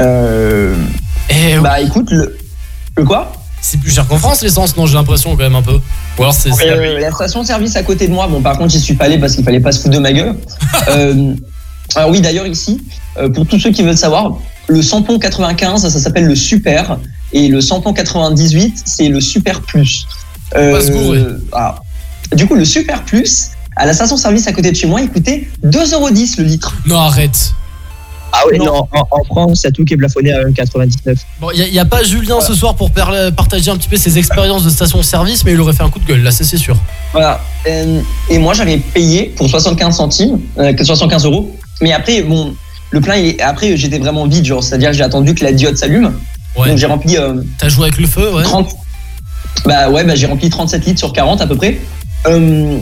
Euh, 0.00 0.74
Eh, 1.30 1.58
bah 1.58 1.80
écoute, 1.80 2.10
le, 2.10 2.36
le 2.96 3.04
quoi? 3.04 3.32
C'est 3.60 3.78
plus 3.78 3.90
cher 3.92 4.06
qu'en 4.08 4.18
France 4.18 4.42
l'essence, 4.42 4.76
non 4.76 4.86
J'ai 4.86 4.94
l'impression 4.94 5.30
quand 5.36 5.42
même 5.42 5.54
un 5.54 5.62
peu. 5.62 5.78
Ou 6.18 6.22
alors 6.22 6.34
c'est. 6.34 6.50
Euh, 6.66 6.98
la 6.98 7.12
station 7.12 7.44
service 7.44 7.76
à 7.76 7.82
côté 7.84 8.08
de 8.08 8.12
moi. 8.12 8.26
Bon, 8.26 8.40
par 8.42 8.58
contre, 8.58 8.72
j'y 8.72 8.80
suis 8.80 8.94
pas 8.94 9.04
allé 9.04 9.18
parce 9.18 9.34
qu'il 9.36 9.44
fallait 9.44 9.60
pas 9.60 9.70
se 9.70 9.80
foutre 9.80 9.94
de 9.94 10.00
ma 10.00 10.12
gueule. 10.12 10.34
Euh, 10.88 11.34
alors 11.94 12.10
oui, 12.10 12.20
d'ailleurs 12.20 12.46
ici, 12.46 12.82
euh, 13.18 13.28
pour 13.28 13.46
tous 13.46 13.60
ceux 13.60 13.70
qui 13.70 13.82
veulent 13.82 13.96
savoir, 13.96 14.36
le 14.66 14.82
samplon 14.82 15.18
95, 15.18 15.82
ça 15.88 15.90
s'appelle 15.90 16.24
le 16.24 16.34
super, 16.34 16.98
et 17.32 17.48
le 17.48 17.60
samplon 17.60 17.92
98, 17.92 18.82
c'est 18.84 19.08
le 19.08 19.20
super 19.20 19.60
plus. 19.60 20.06
Euh, 20.56 21.38
ah. 21.52 21.76
Du 22.34 22.46
coup, 22.46 22.54
le 22.54 22.64
super 22.64 23.04
plus 23.04 23.50
à 23.76 23.86
la 23.86 23.94
station 23.94 24.16
service 24.16 24.46
à 24.46 24.52
côté 24.52 24.70
de 24.70 24.76
chez 24.76 24.86
moi, 24.86 25.00
il 25.00 25.10
coûtait 25.10 25.48
2,10€ 25.64 26.38
le 26.38 26.44
litre. 26.44 26.74
Non, 26.86 26.98
arrête. 26.98 27.52
Ah 28.34 28.46
ouais, 28.46 28.56
non, 28.56 28.88
en, 28.92 29.06
en 29.10 29.24
France, 29.24 29.60
il 29.62 29.66
y 29.66 29.68
a 29.68 29.72
tout 29.72 29.84
qui 29.84 29.92
est 29.92 29.96
plafonné 29.98 30.32
à 30.32 30.42
1,99. 30.44 31.16
Bon, 31.38 31.50
il 31.54 31.70
n'y 31.70 31.78
a, 31.78 31.84
pas 31.84 32.02
Julien 32.02 32.40
ce 32.40 32.54
soir 32.54 32.74
pour 32.74 32.90
partager 32.90 33.70
un 33.70 33.76
petit 33.76 33.90
peu 33.90 33.96
ses 33.98 34.16
expériences 34.16 34.64
de 34.64 34.70
station-service, 34.70 35.44
mais 35.44 35.52
il 35.52 35.60
aurait 35.60 35.74
fait 35.74 35.82
un 35.82 35.90
coup 35.90 35.98
de 35.98 36.06
gueule, 36.06 36.22
là, 36.22 36.30
ça, 36.30 36.42
c'est 36.42 36.56
sûr. 36.56 36.76
Voilà. 37.12 37.40
Euh, 37.68 38.00
et 38.30 38.38
moi, 38.38 38.54
j'avais 38.54 38.78
payé 38.78 39.34
pour 39.36 39.50
75 39.50 39.94
centimes, 39.94 40.40
euh, 40.58 40.72
75 40.82 41.26
euros. 41.26 41.54
Mais 41.82 41.92
après, 41.92 42.22
bon, 42.22 42.54
le 42.90 43.00
plein, 43.02 43.16
il 43.16 43.26
est- 43.26 43.40
après, 43.42 43.76
j'étais 43.76 43.98
vraiment 43.98 44.26
vide, 44.26 44.46
genre, 44.46 44.64
c'est-à-dire 44.64 44.90
que 44.92 44.96
j'ai 44.96 45.04
attendu 45.04 45.34
que 45.34 45.44
la 45.44 45.52
diode 45.52 45.76
s'allume. 45.76 46.14
Ouais. 46.56 46.68
Donc 46.68 46.78
j'ai 46.78 46.86
rempli 46.86 47.16
euh, 47.18 47.42
T'as 47.58 47.68
joué 47.68 47.84
avec 47.88 47.98
le 47.98 48.06
feu, 48.06 48.32
ouais 48.34 48.42
30. 48.42 48.70
Bah 49.66 49.90
ouais, 49.90 50.04
bah, 50.04 50.14
j'ai 50.14 50.26
rempli 50.26 50.48
37 50.50 50.84
litres 50.86 50.98
sur 50.98 51.12
40 51.12 51.40
à 51.40 51.46
peu 51.46 51.56
près. 51.56 51.78
Euh, 52.26 52.78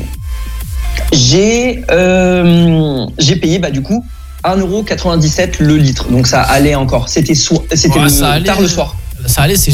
j'ai 1.12 1.82
euh, 1.90 3.06
j'ai 3.18 3.36
payé 3.36 3.58
bah 3.58 3.70
du 3.70 3.82
coup 3.82 4.04
1,97€ 4.44 5.56
le 5.60 5.76
litre. 5.76 6.08
Donc 6.10 6.26
ça 6.26 6.40
allait 6.42 6.74
encore. 6.74 7.08
C'était 7.08 7.34
so- 7.34 7.64
c'était 7.74 7.98
Ouais, 7.98 8.42
tard 8.42 8.60
le 8.60 8.68
soir. 8.68 8.96
Ça 9.26 9.42
allait, 9.42 9.56
c'est 9.56 9.72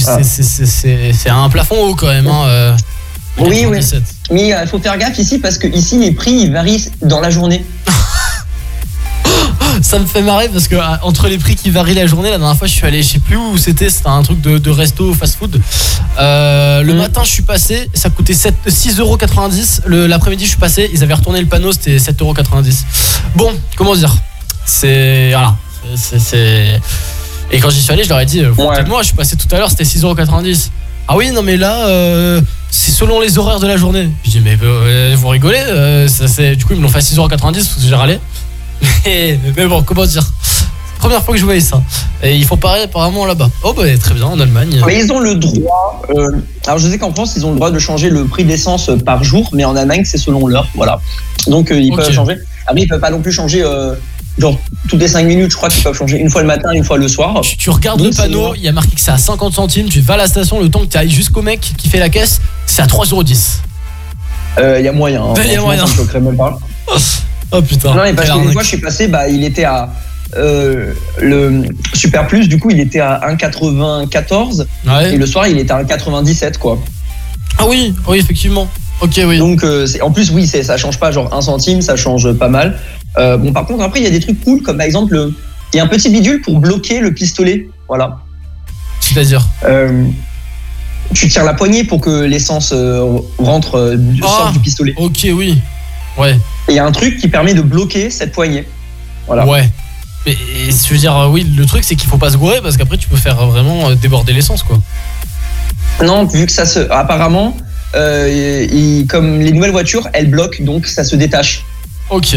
Ah. 1.28 1.36
un 1.36 1.48
plafond 1.48 1.76
haut 1.90 1.94
quand 1.94 2.08
même. 2.08 2.26
Hein, 2.26 2.44
euh, 2.46 2.76
Oui, 3.38 3.64
oui. 3.66 3.76
97. 3.78 4.02
Mais 4.32 4.48
il 4.48 4.66
faut 4.68 4.78
faire 4.80 4.98
gaffe 4.98 5.18
ici 5.18 5.38
parce 5.38 5.56
que 5.58 5.68
ici 5.68 5.98
les 5.98 6.10
prix 6.12 6.32
ils 6.32 6.52
varient 6.52 6.90
dans 7.02 7.20
la 7.20 7.30
journée. 7.30 7.64
Ça 9.82 9.98
me 9.98 10.06
fait 10.06 10.22
marrer 10.22 10.48
parce 10.48 10.68
que 10.68 10.76
ah, 10.76 10.98
entre 11.02 11.28
les 11.28 11.38
prix 11.38 11.54
qui 11.54 11.70
varient 11.70 11.94
la 11.94 12.06
journée, 12.06 12.30
la 12.30 12.38
dernière 12.38 12.56
fois 12.56 12.66
je 12.66 12.72
suis 12.72 12.86
allé, 12.86 13.02
je 13.02 13.08
sais 13.08 13.18
plus 13.18 13.36
où 13.36 13.56
c'était, 13.58 13.90
c'était 13.90 14.08
un 14.08 14.22
truc 14.22 14.40
de, 14.40 14.58
de 14.58 14.70
resto 14.70 15.12
fast 15.14 15.38
food. 15.38 15.60
Euh, 16.18 16.82
le 16.82 16.94
matin 16.94 17.22
je 17.24 17.30
suis 17.30 17.42
passé, 17.42 17.88
ça 17.94 18.10
coûtait 18.10 18.34
7 18.34 18.54
6,90€. 18.66 19.82
Le- 19.86 20.06
L'après-midi 20.06 20.44
je 20.44 20.50
suis 20.50 20.58
passé, 20.58 20.90
ils 20.92 21.02
avaient 21.02 21.14
retourné 21.14 21.40
le 21.40 21.46
panneau, 21.46 21.72
c'était 21.72 21.96
7,90€. 21.98 22.84
Bon, 23.34 23.52
comment 23.76 23.94
dire? 23.94 24.14
C'est. 24.64 25.30
Voilà. 25.30 25.56
C'est-. 25.94 26.80
Et 27.52 27.60
quand 27.60 27.70
j'y 27.70 27.80
suis 27.80 27.92
allé, 27.92 28.02
je 28.04 28.08
leur 28.08 28.20
ai 28.20 28.26
dit, 28.26 28.40
euh, 28.40 28.52
moi 28.88 29.02
je 29.02 29.08
suis 29.08 29.16
passé 29.16 29.36
tout 29.36 29.46
à 29.54 29.58
l'heure, 29.58 29.70
c'était 29.70 29.84
6,90€. 29.84 30.70
Ah 31.08 31.16
oui, 31.16 31.30
non 31.30 31.42
mais 31.42 31.56
là, 31.56 31.86
euh, 31.86 32.40
c'est 32.70 32.90
selon 32.90 33.20
les 33.20 33.38
horaires 33.38 33.60
de 33.60 33.68
la 33.68 33.76
journée. 33.76 34.08
Je 34.24 34.30
dis, 34.30 34.40
mais 34.40 34.58
euh, 34.60 35.14
vous 35.16 35.28
rigolez 35.28 35.58
euh, 35.68 36.08
ça, 36.08 36.26
Du 36.54 36.64
coup, 36.64 36.72
ils 36.72 36.78
me 36.78 36.82
l'ont 36.82 36.88
fait 36.88 36.98
à 36.98 37.00
6,90€ 37.00 37.28
parce 37.38 37.52
que 37.74 37.80
j'ai 37.88 37.94
râlé. 37.94 38.18
Mais, 39.04 39.38
mais 39.56 39.66
bon, 39.66 39.82
comment 39.82 40.04
dire? 40.06 40.24
Première 40.98 41.22
fois 41.22 41.34
que 41.34 41.40
je 41.40 41.44
voyais 41.44 41.60
ça. 41.60 41.80
Et 42.22 42.34
ils 42.34 42.44
font 42.44 42.56
pareil 42.56 42.82
apparemment 42.84 43.26
là-bas. 43.26 43.48
Oh 43.62 43.72
bah 43.72 43.82
très 44.00 44.14
bien, 44.14 44.24
en 44.26 44.40
Allemagne. 44.40 44.80
Mais 44.86 44.98
ils 44.98 45.12
ont 45.12 45.20
le 45.20 45.34
droit. 45.36 46.02
euh, 46.16 46.32
alors 46.66 46.78
je 46.78 46.88
sais 46.88 46.98
qu'en 46.98 47.12
France 47.12 47.34
ils 47.36 47.44
ont 47.46 47.50
le 47.50 47.56
droit 47.56 47.70
de 47.70 47.78
changer 47.78 48.08
le 48.10 48.24
prix 48.24 48.44
d'essence 48.44 48.90
par 49.04 49.22
jour, 49.22 49.48
mais 49.52 49.64
en 49.64 49.76
Allemagne 49.76 50.02
c'est 50.04 50.18
selon 50.18 50.46
l'heure. 50.48 50.66
Voilà. 50.74 50.98
Donc 51.46 51.70
euh, 51.70 51.78
ils 51.78 51.94
peuvent 51.94 52.10
changer. 52.12 52.36
Après 52.66 52.82
ils 52.82 52.88
peuvent 52.88 52.98
pas 53.00 53.10
non 53.10 53.20
plus 53.20 53.30
changer. 53.32 53.62
euh, 53.62 53.94
Genre 54.38 54.58
toutes 54.88 55.00
les 55.00 55.08
5 55.08 55.24
minutes, 55.24 55.50
je 55.52 55.56
crois 55.56 55.68
qu'ils 55.68 55.82
peuvent 55.82 55.96
changer 55.96 56.18
une 56.18 56.28
fois 56.28 56.40
le 56.42 56.46
matin, 56.48 56.70
une 56.72 56.84
fois 56.84 56.98
le 56.98 57.08
soir. 57.08 57.40
Tu 57.56 57.70
regardes 57.70 58.00
Donc, 58.02 58.08
le 58.10 58.16
panneau, 58.16 58.54
il 58.54 58.62
y 58.62 58.68
a 58.68 58.72
marqué 58.72 58.94
que 58.94 59.00
c'est 59.00 59.10
à 59.12 59.16
50 59.18 59.54
centimes. 59.54 59.88
Tu 59.88 60.00
vas 60.00 60.14
à 60.14 60.16
la 60.18 60.26
station, 60.26 60.58
le 60.60 60.68
temps 60.70 60.80
que 60.80 60.86
tu 60.86 60.96
ailles 60.98 61.10
jusqu'au 61.10 61.40
mec 61.42 61.60
qui 61.78 61.88
fait 61.88 61.98
la 62.00 62.08
caisse, 62.08 62.40
c'est 62.66 62.82
à 62.82 62.86
3,10€. 62.86 63.60
Euh, 64.58 64.76
Il 64.80 64.84
y 64.84 64.88
a 64.88 64.92
moyen. 64.92 65.22
hein. 65.22 65.34
Il 65.44 65.52
y 65.52 65.54
a 65.56 65.60
moyen. 65.60 65.86
choquerait 65.86 66.20
même 66.20 66.36
pas. 66.36 66.58
Oh 67.52 67.62
putain. 67.62 67.94
Non, 67.94 68.02
mais 68.02 68.12
parce 68.12 68.28
que 68.28 68.32
des 68.34 68.38
arnaque. 68.40 68.52
fois, 68.52 68.62
je 68.62 68.68
suis 68.68 68.78
passé, 68.80 69.08
bah, 69.08 69.28
il 69.28 69.44
était 69.44 69.64
à. 69.64 69.90
euh, 70.36 70.92
le 71.22 71.62
Super 71.94 72.26
Plus, 72.26 72.48
du 72.48 72.58
coup, 72.58 72.70
il 72.70 72.80
était 72.80 73.00
à 73.00 73.20
1,94 73.28 74.66
Ouais. 74.86 75.14
et 75.14 75.16
le 75.16 75.26
soir, 75.26 75.46
il 75.46 75.58
était 75.58 75.72
à 75.72 75.82
1,97 75.82 76.58
quoi. 76.58 76.78
Ah 77.58 77.64
oui, 77.68 77.94
oui, 78.08 78.18
effectivement. 78.18 78.68
Ok, 79.00 79.20
oui. 79.26 79.38
Donc, 79.38 79.62
euh, 79.62 79.86
en 80.02 80.10
plus, 80.10 80.30
oui, 80.30 80.46
c'est- 80.46 80.62
ça 80.64 80.76
change 80.76 80.98
pas 80.98 81.10
genre 81.12 81.32
un 81.34 81.40
centime, 81.42 81.80
ça 81.82 81.96
change 81.96 82.32
pas 82.32 82.48
mal. 82.48 82.78
Euh, 83.18 83.36
bon, 83.36 83.52
par 83.52 83.64
contre, 83.66 83.82
après, 83.84 84.00
il 84.00 84.04
y 84.04 84.06
a 84.06 84.10
des 84.10 84.20
trucs 84.20 84.42
cool, 84.42 84.62
comme 84.62 84.78
par 84.78 84.86
exemple, 84.86 85.12
le- 85.14 85.32
il 85.72 85.76
y 85.76 85.80
a 85.80 85.84
un 85.84 85.86
petit 85.88 86.08
bidule 86.10 86.40
pour 86.42 86.58
bloquer 86.58 87.00
le 87.00 87.12
pistolet. 87.14 87.68
Voilà. 87.88 88.18
C'est-à-dire 89.00 89.46
tu 91.14 91.28
tires 91.28 91.44
la 91.44 91.54
poignée 91.54 91.84
pour 91.84 92.00
que 92.00 92.24
l'essence 92.24 92.74
rentre, 93.38 93.94
du- 93.96 94.20
Ah. 94.24 94.26
sorte 94.26 94.52
du 94.54 94.58
pistolet. 94.60 94.92
Ok, 94.96 95.26
oui. 95.34 95.56
Ouais. 96.16 96.32
Et 96.68 96.72
il 96.72 96.74
y 96.74 96.78
a 96.78 96.84
un 96.84 96.92
truc 96.92 97.18
qui 97.18 97.28
permet 97.28 97.54
de 97.54 97.62
bloquer 97.62 98.10
cette 98.10 98.32
poignée. 98.32 98.66
Voilà. 99.26 99.46
Ouais. 99.46 99.68
Mais 100.24 100.34
je 100.68 100.92
veux 100.92 100.98
dire, 100.98 101.16
euh, 101.16 101.28
oui, 101.28 101.46
le 101.56 101.66
truc 101.66 101.84
c'est 101.84 101.94
qu'il 101.94 102.08
faut 102.08 102.18
pas 102.18 102.30
se 102.30 102.36
gourer 102.36 102.60
parce 102.60 102.76
qu'après 102.76 102.96
tu 102.98 103.08
peux 103.08 103.16
faire 103.16 103.46
vraiment 103.46 103.90
euh, 103.90 103.94
déborder 103.94 104.32
l'essence 104.32 104.62
quoi. 104.62 104.78
Non, 106.04 106.24
vu 106.24 106.46
que 106.46 106.52
ça 106.52 106.66
se. 106.66 106.80
Apparemment, 106.90 107.56
euh, 107.94 108.66
il- 108.70 109.06
comme 109.06 109.40
les 109.40 109.52
nouvelles 109.52 109.70
voitures, 109.70 110.08
elles 110.12 110.28
bloquent, 110.30 110.62
donc 110.64 110.86
ça 110.86 111.04
se 111.04 111.16
détache. 111.16 111.64
Ok. 112.10 112.36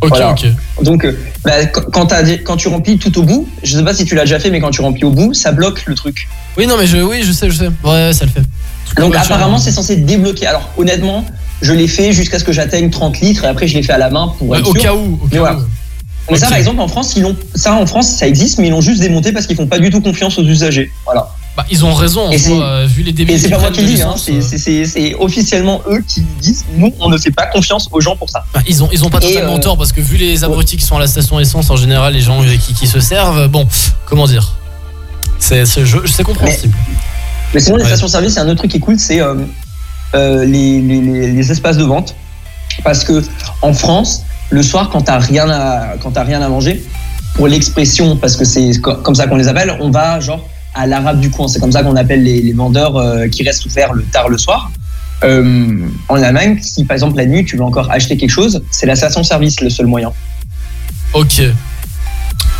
Ok, 0.00 0.08
Voilà. 0.10 0.30
ok. 0.32 0.46
Donc, 0.82 1.04
euh, 1.04 1.16
bah, 1.44 1.64
quand, 1.66 2.12
quand 2.44 2.56
tu 2.56 2.68
remplis 2.68 2.98
tout 2.98 3.16
au 3.18 3.22
bout, 3.22 3.48
je 3.62 3.76
sais 3.78 3.84
pas 3.84 3.94
si 3.94 4.04
tu 4.04 4.14
l'as 4.14 4.22
déjà 4.22 4.38
fait, 4.38 4.50
mais 4.50 4.60
quand 4.60 4.70
tu 4.70 4.80
remplis 4.82 5.04
au 5.04 5.10
bout, 5.10 5.32
ça 5.34 5.52
bloque 5.52 5.86
le 5.86 5.94
truc. 5.94 6.28
Oui, 6.58 6.66
non, 6.66 6.76
mais 6.78 6.86
je, 6.86 6.98
oui, 6.98 7.22
je 7.22 7.32
sais, 7.32 7.48
je 7.50 7.56
sais. 7.56 7.68
Ouais, 7.84 8.12
ça 8.12 8.24
le 8.26 8.30
fait. 8.30 8.42
Donc, 9.00 9.14
apparemment, 9.14 9.58
c'est 9.58 9.72
censé 9.72 9.96
débloquer. 9.96 10.46
Alors, 10.46 10.68
honnêtement, 10.76 11.24
je 11.62 11.72
l'ai 11.72 11.88
fait 11.88 12.12
jusqu'à 12.12 12.38
ce 12.38 12.44
que 12.44 12.52
j'atteigne 12.52 12.90
30 12.90 13.20
litres 13.20 13.44
et 13.44 13.48
après, 13.48 13.66
je 13.68 13.74
l'ai 13.74 13.82
fait 13.82 13.92
à 13.92 13.98
la 13.98 14.10
main 14.10 14.28
pour 14.38 14.48
Ouais, 14.48 14.58
être 14.58 14.68
au 14.68 14.74
sûr. 14.74 14.82
cas 14.82 14.94
où. 14.94 15.14
Au 15.22 15.24
Mais 15.24 15.30
cas 15.30 15.38
voilà. 15.38 15.56
où. 15.58 15.62
Mais 16.30 16.38
ça, 16.38 16.48
par 16.48 16.56
exemple, 16.56 16.80
en 16.80 16.88
France, 16.88 17.14
ils 17.16 17.22
l'ont. 17.22 17.36
Ça, 17.54 17.74
en 17.74 17.86
France, 17.86 18.08
ça 18.08 18.26
existe, 18.26 18.58
mais 18.58 18.68
ils 18.68 18.70
l'ont 18.70 18.80
juste 18.80 19.00
démonté 19.00 19.30
parce 19.32 19.46
qu'ils 19.46 19.56
font 19.56 19.66
pas 19.66 19.78
du 19.78 19.90
tout 19.90 20.00
confiance 20.00 20.38
aux 20.38 20.42
usagers. 20.44 20.90
Voilà. 21.04 21.28
Bah, 21.56 21.64
ils 21.70 21.84
ont 21.84 21.94
raison, 21.94 22.30
Et 22.32 22.38
euh, 22.48 22.86
vu 22.88 23.02
les 23.04 23.12
débits. 23.12 23.34
Et 23.34 23.38
c'est 23.38 23.48
pas 23.50 23.58
moi 23.60 23.70
qui 23.70 23.84
dis, 23.84 24.02
hein, 24.02 24.14
c'est- 24.16 24.32
euh, 24.32 24.84
c'est 24.86 25.14
officiellement 25.14 25.82
eux 25.88 26.02
qui 26.08 26.22
disent 26.40 26.64
nous, 26.76 26.92
on 26.98 27.08
ne 27.10 27.16
fait 27.18 27.30
pas 27.30 27.46
confiance 27.46 27.88
aux 27.92 28.00
gens 28.00 28.16
pour 28.16 28.28
ça. 28.30 28.44
bah, 28.52 28.60
ils 28.66 28.82
ont, 28.82 28.88
ils 28.92 29.04
ont 29.04 29.10
pas 29.10 29.20
totalement 29.20 29.54
euh, 29.56 29.58
tort 29.60 29.76
parce 29.78 29.92
que 29.92 30.00
vu 30.00 30.16
les 30.16 30.42
abrutis 30.42 30.76
qui 30.78 30.84
sont 30.84 30.96
à 30.96 31.00
la 31.00 31.06
station 31.06 31.38
essence 31.38 31.70
en 31.70 31.76
général, 31.76 32.14
les 32.14 32.20
gens 32.22 32.40
qui, 32.42 32.74
qui 32.74 32.86
se 32.88 32.98
servent, 32.98 33.46
bon, 33.48 33.68
comment 34.06 34.26
dire? 34.26 34.56
C'est 35.38 35.62
compréhensible. 36.24 36.74
Mais 37.52 37.60
sinon, 37.60 37.76
les 37.76 37.84
stations-service, 37.84 38.34
c'est 38.34 38.40
un 38.40 38.48
autre 38.48 38.58
truc 38.58 38.70
qui 38.70 38.78
est 38.78 38.80
cool, 38.80 38.98
c'est 38.98 39.20
euh, 39.20 39.34
euh, 40.14 40.44
les, 40.44 40.80
les- 40.80 41.00
les- 41.00 41.32
les 41.32 41.50
espaces 41.52 41.76
de 41.76 41.84
vente. 41.84 42.14
Parce 42.82 43.04
que 43.04 43.22
en 43.62 43.72
France, 43.72 44.22
le 44.50 44.62
soir, 44.62 44.90
quand 44.90 45.02
t'as 45.02 45.18
rien 45.18 45.48
à 45.48 45.94
quand 46.02 46.10
t'as 46.12 46.24
rien 46.24 46.42
à 46.42 46.48
manger, 46.48 46.82
pour 47.34 47.46
l'expression, 47.48 48.16
parce 48.16 48.36
que 48.36 48.44
c'est 48.44 48.80
co- 48.80 48.94
comme 48.96 49.14
ça 49.14 49.26
qu'on 49.26 49.36
les 49.36 49.48
appelle, 49.48 49.76
on 49.80 49.90
va 49.90 50.20
genre 50.20 50.44
à 50.74 50.86
l'arabe 50.86 51.20
du 51.20 51.30
coin. 51.30 51.46
C'est 51.48 51.60
comme 51.60 51.72
ça 51.72 51.82
qu'on 51.84 51.96
appelle 51.96 52.22
les, 52.24 52.42
les 52.42 52.52
vendeurs 52.52 52.96
euh, 52.96 53.28
qui 53.28 53.42
restent 53.44 53.64
ouverts 53.66 53.92
le 53.92 54.02
tard 54.02 54.28
le 54.28 54.38
soir. 54.38 54.70
Euh, 55.22 55.78
en 56.08 56.16
Allemagne, 56.22 56.58
si 56.60 56.84
par 56.84 56.94
exemple 56.96 57.16
la 57.16 57.26
nuit 57.26 57.44
tu 57.44 57.56
veux 57.56 57.62
encore 57.64 57.90
acheter 57.90 58.16
quelque 58.16 58.30
chose, 58.30 58.62
c'est 58.72 58.86
la 58.86 58.96
station-service 58.96 59.60
le 59.60 59.70
seul 59.70 59.86
moyen. 59.86 60.12
Ok. 61.12 61.40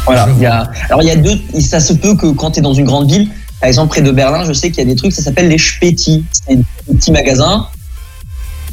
Voilà. 0.07 0.29
Il 0.37 0.43
y 0.43 0.47
a, 0.47 0.71
alors 0.89 1.03
il 1.03 1.09
y 1.09 1.11
a 1.11 1.17
deux. 1.17 1.39
Ça 1.61 1.81
se 1.81 1.93
peut 1.93 2.15
que 2.15 2.27
quand 2.33 2.53
tu 2.53 2.61
es 2.61 2.63
dans 2.63 2.75
une 2.75 2.85
grande 2.85 3.11
ville, 3.11 3.29
par 3.65 3.71
exemple 3.71 3.89
près 3.89 4.03
de 4.03 4.11
Berlin, 4.11 4.45
je 4.45 4.53
sais 4.53 4.71
qu'il 4.71 4.81
y 4.85 4.87
a 4.87 4.91
des 4.91 4.95
trucs, 4.95 5.13
ça 5.13 5.23
s'appelle 5.23 5.49
les 5.49 5.57
Späti. 5.57 6.23
C'est 6.31 6.55
des 6.55 6.65
petits 6.87 7.13
magasins 7.13 7.67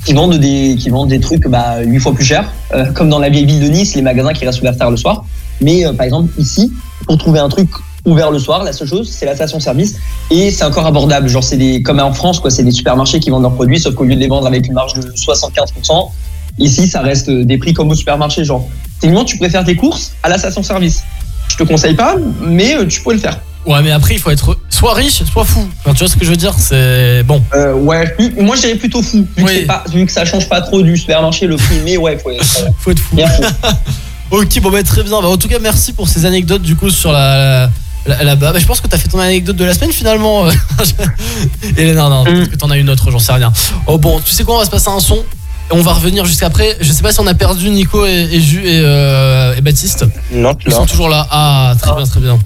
qui 0.03 0.11
vendent 0.11 0.35
des, 0.35 0.75
qui 0.77 0.89
vendent 0.89 1.07
des 1.07 1.21
trucs 1.21 1.47
bah, 1.47 1.79
huit 1.81 2.01
fois 2.01 2.13
plus 2.13 2.25
cher, 2.25 2.51
Euh, 2.73 2.91
comme 2.91 3.07
dans 3.07 3.19
la 3.19 3.29
vieille 3.29 3.45
ville 3.45 3.61
de 3.61 3.69
Nice, 3.69 3.95
les 3.95 4.01
magasins 4.01 4.33
qui 4.33 4.45
restent 4.45 4.59
ouverts 4.59 4.75
tard 4.75 4.91
le 4.91 4.97
soir. 4.97 5.23
Mais 5.61 5.85
euh, 5.85 5.93
par 5.93 6.05
exemple 6.05 6.33
ici, 6.37 6.73
pour 7.05 7.17
trouver 7.17 7.39
un 7.39 7.47
truc 7.47 7.69
ouvert 8.05 8.31
le 8.31 8.39
soir, 8.39 8.65
la 8.65 8.73
seule 8.73 8.89
chose, 8.89 9.09
c'est 9.09 9.25
la 9.25 9.33
station-service 9.33 9.95
et 10.29 10.51
c'est 10.51 10.65
encore 10.65 10.85
abordable. 10.85 11.29
Genre 11.29 11.41
c'est 11.41 11.55
des, 11.55 11.81
comme 11.81 12.01
en 12.01 12.11
France, 12.11 12.41
quoi, 12.41 12.51
c'est 12.51 12.63
des 12.65 12.71
supermarchés 12.71 13.21
qui 13.21 13.29
vendent 13.29 13.43
leurs 13.43 13.55
produits, 13.55 13.79
sauf 13.79 13.95
qu'au 13.95 14.03
lieu 14.03 14.15
de 14.15 14.19
les 14.19 14.27
vendre 14.27 14.47
avec 14.47 14.67
une 14.67 14.73
marge 14.73 14.95
de 14.95 15.03
75%, 15.03 16.09
ici 16.57 16.85
ça 16.89 16.99
reste 16.99 17.29
des 17.31 17.57
prix 17.57 17.73
comme 17.73 17.89
au 17.91 17.95
supermarché. 17.95 18.43
Genre, 18.43 18.67
techniquement, 18.99 19.23
tu 19.23 19.37
préfères 19.37 19.63
tes 19.63 19.77
courses 19.77 20.11
à 20.21 20.27
la 20.27 20.37
station-service. 20.37 21.01
Je 21.47 21.55
te 21.55 21.63
conseille 21.63 21.95
pas, 21.95 22.17
mais 22.41 22.75
euh, 22.75 22.85
tu 22.85 22.99
pourrais 22.99 23.15
le 23.15 23.21
faire. 23.21 23.39
Ouais, 23.65 23.81
mais 23.83 23.91
après, 23.91 24.15
il 24.15 24.19
faut 24.19 24.31
être 24.31 24.57
soit 24.69 24.93
riche, 24.95 25.21
soit 25.23 25.45
fou. 25.45 25.67
Enfin, 25.79 25.93
tu 25.93 25.99
vois 25.99 26.07
ce 26.07 26.15
que 26.17 26.25
je 26.25 26.31
veux 26.31 26.35
dire 26.37 26.53
C'est 26.57 27.23
bon. 27.23 27.43
Euh, 27.53 27.73
ouais, 27.73 28.15
moi 28.39 28.55
je 28.55 28.61
dirais 28.61 28.75
plutôt 28.75 29.01
fou, 29.03 29.27
vu, 29.37 29.43
que 29.43 29.51
c'est 29.51 29.61
pas, 29.65 29.83
vu 29.93 30.05
que 30.05 30.11
ça 30.11 30.25
change 30.25 30.49
pas 30.49 30.61
trop 30.61 30.81
du 30.81 30.97
supermarché 30.97 31.45
le 31.45 31.57
prix, 31.57 31.75
mais 31.85 31.97
ouais, 31.97 32.17
faut 32.17 32.31
être, 32.31 32.41
euh, 32.61 32.69
faut 32.79 32.91
être 32.91 32.99
fou. 32.99 33.17
Ok, 34.31 34.61
bon, 34.61 34.71
bah, 34.71 34.81
très 34.81 35.03
bien. 35.03 35.21
Bah, 35.21 35.27
en 35.27 35.35
tout 35.37 35.49
cas, 35.49 35.59
merci 35.59 35.91
pour 35.91 36.07
ces 36.07 36.25
anecdotes 36.25 36.61
du 36.61 36.75
coup 36.77 36.89
sur 36.89 37.11
la. 37.11 37.69
la- 38.07 38.23
Là-bas, 38.23 38.53
Bah, 38.53 38.59
je 38.59 38.65
pense 38.65 38.79
que 38.81 38.87
t'as 38.87 38.97
fait 38.97 39.09
ton 39.09 39.19
anecdote 39.19 39.57
de 39.57 39.65
la 39.65 39.73
semaine 39.73 39.91
finalement. 39.91 40.45
Et 41.77 41.93
non, 41.93 42.09
non, 42.09 42.23
peut-être 42.23 42.49
que 42.51 42.55
t'en 42.55 42.69
as 42.71 42.77
une 42.77 42.89
autre, 42.89 43.11
j'en 43.11 43.19
sais 43.19 43.33
rien. 43.33 43.51
Oh 43.87 43.97
bon, 43.97 44.19
tu 44.21 44.31
sais 44.33 44.43
quoi, 44.43 44.55
on 44.55 44.59
va 44.59 44.65
se 44.65 44.71
passer 44.71 44.89
un 44.89 44.99
son. 44.99 45.17
Et 45.17 45.73
on 45.73 45.81
va 45.81 45.93
revenir 45.93 46.25
jusqu'après. 46.25 46.77
Je 46.81 46.91
sais 46.91 47.03
pas 47.03 47.11
si 47.11 47.19
on 47.19 47.27
a 47.27 47.33
perdu 47.33 47.69
Nico 47.69 48.05
et, 48.05 48.27
et, 48.31 48.39
Ju- 48.41 48.65
et, 48.65 48.81
euh, 48.83 49.55
et 49.55 49.61
Baptiste. 49.61 50.05
Non, 50.31 50.55
Ils 50.65 50.71
sont 50.73 50.85
toujours 50.85 51.09
là. 51.09 51.27
Ah, 51.29 51.73
très 51.79 51.93
bien, 51.95 52.05
très 52.05 52.19
bien. 52.19 52.39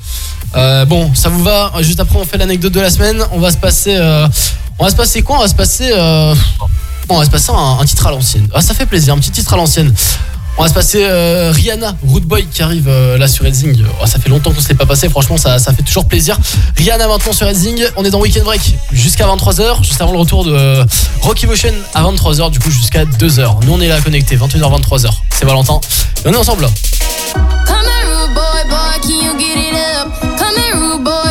Euh, 0.56 0.86
bon, 0.86 1.14
ça 1.14 1.30
vous 1.30 1.44
va 1.44 1.72
Juste 1.82 2.00
après, 2.00 2.18
on 2.18 2.26
fait 2.26 2.38
l'anecdote 2.38 2.74
de 2.74 2.80
la 2.82 2.90
semaine. 2.90 3.24
On 3.32 3.40
va 3.40 3.52
se 3.52 3.58
passer. 3.58 3.96
euh, 3.98 4.28
on 4.80 4.84
va 4.86 4.90
se 4.92 4.96
passer 4.96 5.22
quoi? 5.22 5.38
On 5.38 5.42
va 5.42 5.48
se 5.48 5.56
passer. 5.56 5.92
euh, 5.92 6.34
on 7.10 7.20
va 7.20 7.26
se 7.26 7.30
passer 7.30 7.52
un, 7.54 7.86
titre 7.86 8.08
à 8.08 8.12
l'ancienne. 8.12 8.48
Ah, 8.54 8.62
ça 8.62 8.74
fait 8.74 8.86
plaisir, 8.86 9.14
un 9.14 9.18
petit 9.20 9.32
titre 9.32 9.54
à 9.54 9.58
l'ancienne. 9.58 9.94
On 10.58 10.64
va 10.64 10.70
se 10.70 10.74
passer 10.74 11.04
euh, 11.04 11.52
Rihanna, 11.54 11.98
Root 12.08 12.22
Boy 12.22 12.46
qui 12.48 12.64
arrive 12.64 12.88
euh, 12.88 13.18
là 13.18 13.28
sur 13.28 13.44
Redzing. 13.44 13.84
Oh, 14.02 14.06
ça 14.06 14.20
fait 14.20 14.30
longtemps 14.30 14.52
qu'on 14.54 14.62
se 14.62 14.70
l'est 14.70 14.76
pas 14.76 14.86
passé, 14.86 15.10
franchement 15.10 15.36
ça, 15.38 15.60
ça 15.60 15.74
fait 15.74 15.84
toujours 15.84 16.06
plaisir. 16.06 16.38
Rihanna 16.78 17.08
maintenant 17.10 17.34
sur 17.34 17.46
Redzing, 17.46 17.84
on 17.98 18.06
est 18.06 18.10
dans 18.10 18.22
Weekend 18.22 18.46
Break 18.46 18.62
jusqu'à 18.94 19.28
23h, 19.28 19.84
juste 19.84 20.02
avant 20.02 20.14
le 20.14 20.20
retour 20.20 20.46
de 20.46 20.84
Rocky 21.22 21.46
Motion 21.46 21.74
à 21.94 22.04
23h, 22.04 22.52
du 22.52 22.60
coup 22.60 22.72
jusqu'à 22.72 23.04
2h. 23.04 23.66
Nous 23.66 23.74
on 23.74 23.82
est 23.82 23.90
là 23.90 24.00
connectés, 24.00 24.38
21h, 24.38 24.82
23h. 24.82 25.10
C'est 25.38 25.46
Valentin 25.46 25.80
on 26.26 26.32
est 26.34 26.38
ensemble. 26.38 26.68
Come 27.34 27.76
rude 27.76 28.34
boy, 28.34 28.64
boy, 28.70 29.00
can 29.02 29.10
you 29.10 29.38
get 29.38 29.60
it 29.60 29.76
up? 29.76 30.35
Come 30.46 30.58
here, 30.58 30.76
rude 30.76 31.04
boy, 31.04 31.04
boy, 31.04 31.25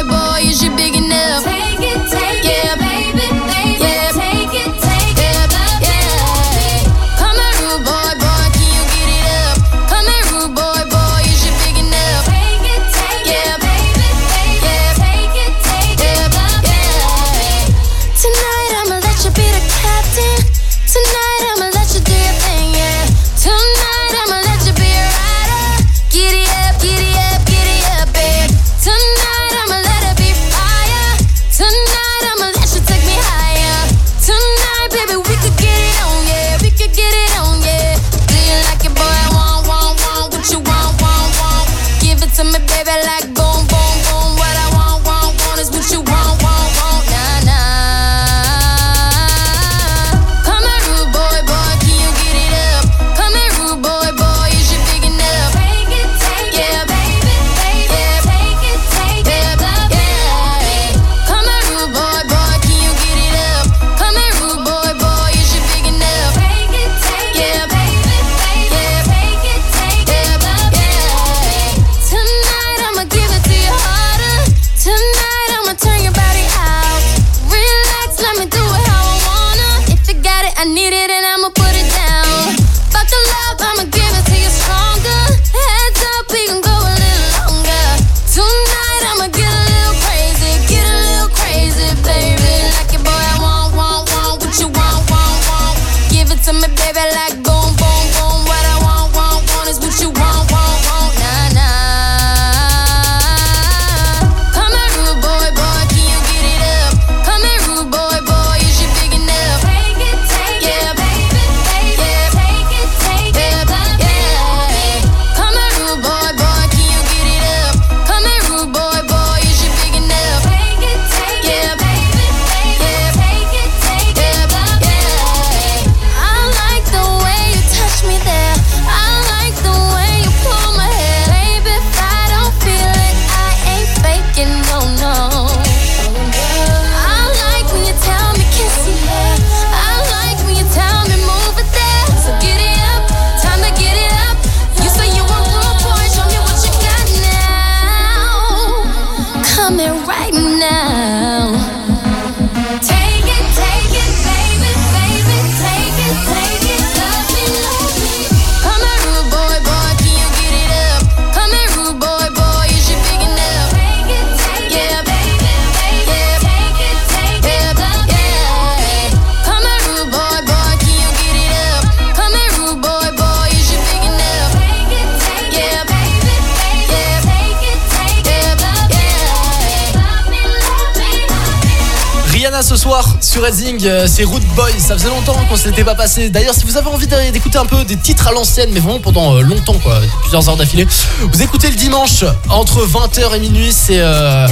sur 183.34 183.42
euh, 183.42 184.06
c'est 184.06 184.22
Root 184.22 184.38
Boy. 184.54 184.72
Ça 184.78 184.96
faisait 184.96 185.08
longtemps 185.08 185.34
qu'on 185.48 185.56
s'était 185.56 185.82
pas 185.82 185.96
passé. 185.96 186.30
D'ailleurs, 186.30 186.54
si 186.54 186.64
vous 186.64 186.76
avez 186.76 186.86
envie 186.86 187.08
d'écouter 187.32 187.58
un 187.58 187.66
peu 187.66 187.84
des 187.84 187.96
titres 187.96 188.28
à 188.28 188.32
l'ancienne, 188.32 188.70
mais 188.72 188.78
vraiment 188.78 189.00
pendant 189.00 189.34
euh, 189.34 189.40
longtemps, 189.40 189.74
plusieurs 190.20 190.48
heures 190.48 190.56
d'affilée, 190.56 190.86
vous 191.20 191.42
écoutez 191.42 191.68
le 191.68 191.74
dimanche 191.74 192.24
entre 192.48 192.86
20h 192.86 193.34
et 193.34 193.40
minuit. 193.40 193.72
C'est 193.72 193.98
euh, 193.98 194.46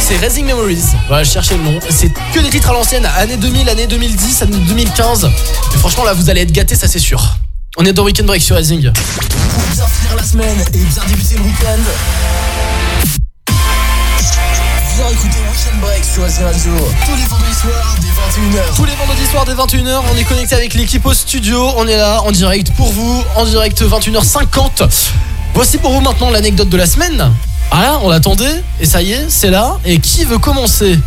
c'est 0.00 0.16
Racing 0.18 0.46
Memories. 0.46 0.84
Voilà, 1.08 1.24
je 1.24 1.30
cherchais 1.30 1.56
le 1.56 1.64
nom. 1.64 1.80
C'est 1.90 2.12
que 2.32 2.38
des 2.38 2.50
titres 2.50 2.70
à 2.70 2.72
l'ancienne, 2.72 3.04
année 3.04 3.36
2000, 3.36 3.68
année 3.68 3.88
2010, 3.88 4.42
année 4.42 4.58
2015. 4.58 5.28
Et 5.74 5.78
franchement, 5.78 6.04
là, 6.04 6.12
vous 6.12 6.30
allez 6.30 6.42
être 6.42 6.52
gâtés, 6.52 6.76
ça 6.76 6.86
c'est 6.86 7.00
sûr. 7.00 7.36
On 7.78 7.84
est 7.84 7.92
dans 7.92 8.04
Weekend 8.04 8.28
Break 8.28 8.42
sur 8.42 8.54
Racing. 8.54 8.92
Pour 8.92 9.62
bien 9.74 9.86
finir 9.86 10.16
la 10.16 10.22
semaine 10.22 10.60
et 10.72 10.78
bien 10.78 11.02
débuter 11.08 11.34
le 11.34 11.42
week-end. 11.42 12.47
Viens 14.98 15.06
écouter 15.10 15.38
Weekend 15.52 15.80
Break 15.80 16.04
sur 16.04 16.22
Radio. 16.22 16.72
Tous 17.06 17.14
les 17.16 17.24
vendredis 17.24 17.54
soirs 17.54 17.96
dès 18.00 18.08
21h. 18.58 18.76
Tous 18.76 18.84
les 18.84 18.94
vendredis 18.96 19.26
soirs 19.26 19.44
dès 19.44 19.52
21h, 19.54 20.00
on 20.12 20.16
est 20.16 20.24
connecté 20.24 20.56
avec 20.56 20.74
l'équipe 20.74 21.06
au 21.06 21.12
studio. 21.14 21.70
On 21.76 21.86
est 21.86 21.96
là 21.96 22.20
en 22.22 22.32
direct 22.32 22.72
pour 22.72 22.90
vous, 22.90 23.22
en 23.36 23.44
direct 23.44 23.80
21h50. 23.80 24.88
Voici 25.54 25.78
pour 25.78 25.92
vous 25.92 26.00
maintenant 26.00 26.30
l'anecdote 26.30 26.68
de 26.68 26.76
la 26.76 26.86
semaine. 26.86 27.30
Ah 27.70 27.82
là, 27.82 27.98
on 28.02 28.08
l'attendait 28.10 28.62
et 28.80 28.86
ça 28.86 29.00
y 29.00 29.12
est, 29.12 29.26
c'est 29.28 29.50
là. 29.50 29.78
Et 29.84 30.00
qui 30.00 30.24
veut 30.24 30.38
commencer? 30.38 30.98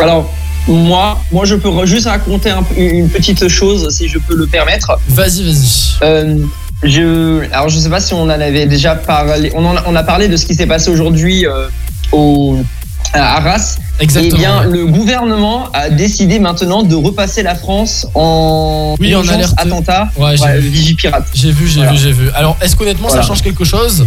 Alors, 0.00 0.28
moi, 0.66 1.20
moi, 1.30 1.44
je 1.44 1.54
peux 1.54 1.70
juste 1.86 2.06
raconter 2.08 2.50
un- 2.50 2.64
une 2.76 3.08
petite 3.08 3.46
chose, 3.46 3.88
si 3.94 4.08
je 4.08 4.18
peux 4.18 4.34
le 4.34 4.46
permettre. 4.48 4.98
Vas-y, 5.10 5.44
vas-y. 5.44 5.98
Euh, 6.02 6.38
je, 6.82 7.44
alors, 7.52 7.68
je 7.68 7.78
sais 7.78 7.88
pas 7.90 8.00
si 8.00 8.12
on 8.14 8.22
en 8.22 8.28
avait 8.30 8.66
déjà 8.66 8.96
parlé. 8.96 9.52
On, 9.54 9.64
en 9.64 9.76
a, 9.76 9.84
on 9.86 9.94
a 9.94 10.02
parlé 10.02 10.26
de 10.26 10.36
ce 10.36 10.46
qui 10.46 10.54
s'est 10.56 10.66
passé 10.66 10.90
aujourd'hui 10.90 11.46
euh, 11.46 11.68
au 12.12 12.56
à 13.12 13.36
Arras. 13.36 13.76
Exactement. 13.98 14.34
Eh 14.36 14.38
bien, 14.38 14.62
le 14.64 14.86
gouvernement 14.86 15.70
a 15.72 15.88
décidé 15.88 16.38
maintenant 16.38 16.82
de 16.82 16.94
repasser 16.94 17.42
la 17.42 17.54
France 17.54 18.06
en 18.14 18.94
Oui, 19.00 19.14
en 19.14 19.20
urgence 19.20 19.34
alerte. 19.34 19.54
attentat. 19.56 20.08
Ouais, 20.18 20.36
j'ai 20.36 20.42
Ouais, 20.44 20.58
vu. 20.60 20.68
Vigipirate. 20.68 21.24
J'ai 21.34 21.50
vu, 21.52 21.66
j'ai 21.66 21.76
Voilà. 21.76 21.92
vu, 21.92 21.98
j'ai 21.98 22.12
vu. 22.12 22.28
Alors, 22.34 22.56
est-ce 22.60 22.76
qu'honnêtement 22.76 23.08
ça 23.08 23.22
change 23.22 23.42
quelque 23.42 23.64
chose? 23.64 24.06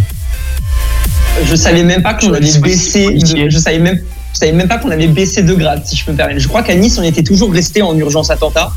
Je 1.44 1.56
savais 1.56 1.82
même 1.82 2.02
pas 2.02 2.14
qu'on 2.14 2.32
avait 2.32 2.58
baissé. 2.58 3.14
de- 3.14 3.48
je 3.50 3.58
savais 3.58 3.78
même. 3.78 3.98
Je 4.32 4.38
savais 4.38 4.52
même 4.52 4.68
pas 4.68 4.78
qu'on 4.78 4.90
avait 4.90 5.08
baissé 5.08 5.42
de 5.42 5.54
grade, 5.54 5.82
si 5.84 5.96
je 5.96 6.04
peux 6.04 6.12
me 6.12 6.16
permettre. 6.16 6.38
Je 6.38 6.46
crois 6.46 6.62
qu'à 6.62 6.74
Nice, 6.76 6.96
on 6.98 7.02
était 7.02 7.24
toujours 7.24 7.52
resté 7.52 7.82
en 7.82 7.96
urgence 7.96 8.30
attentat. 8.30 8.70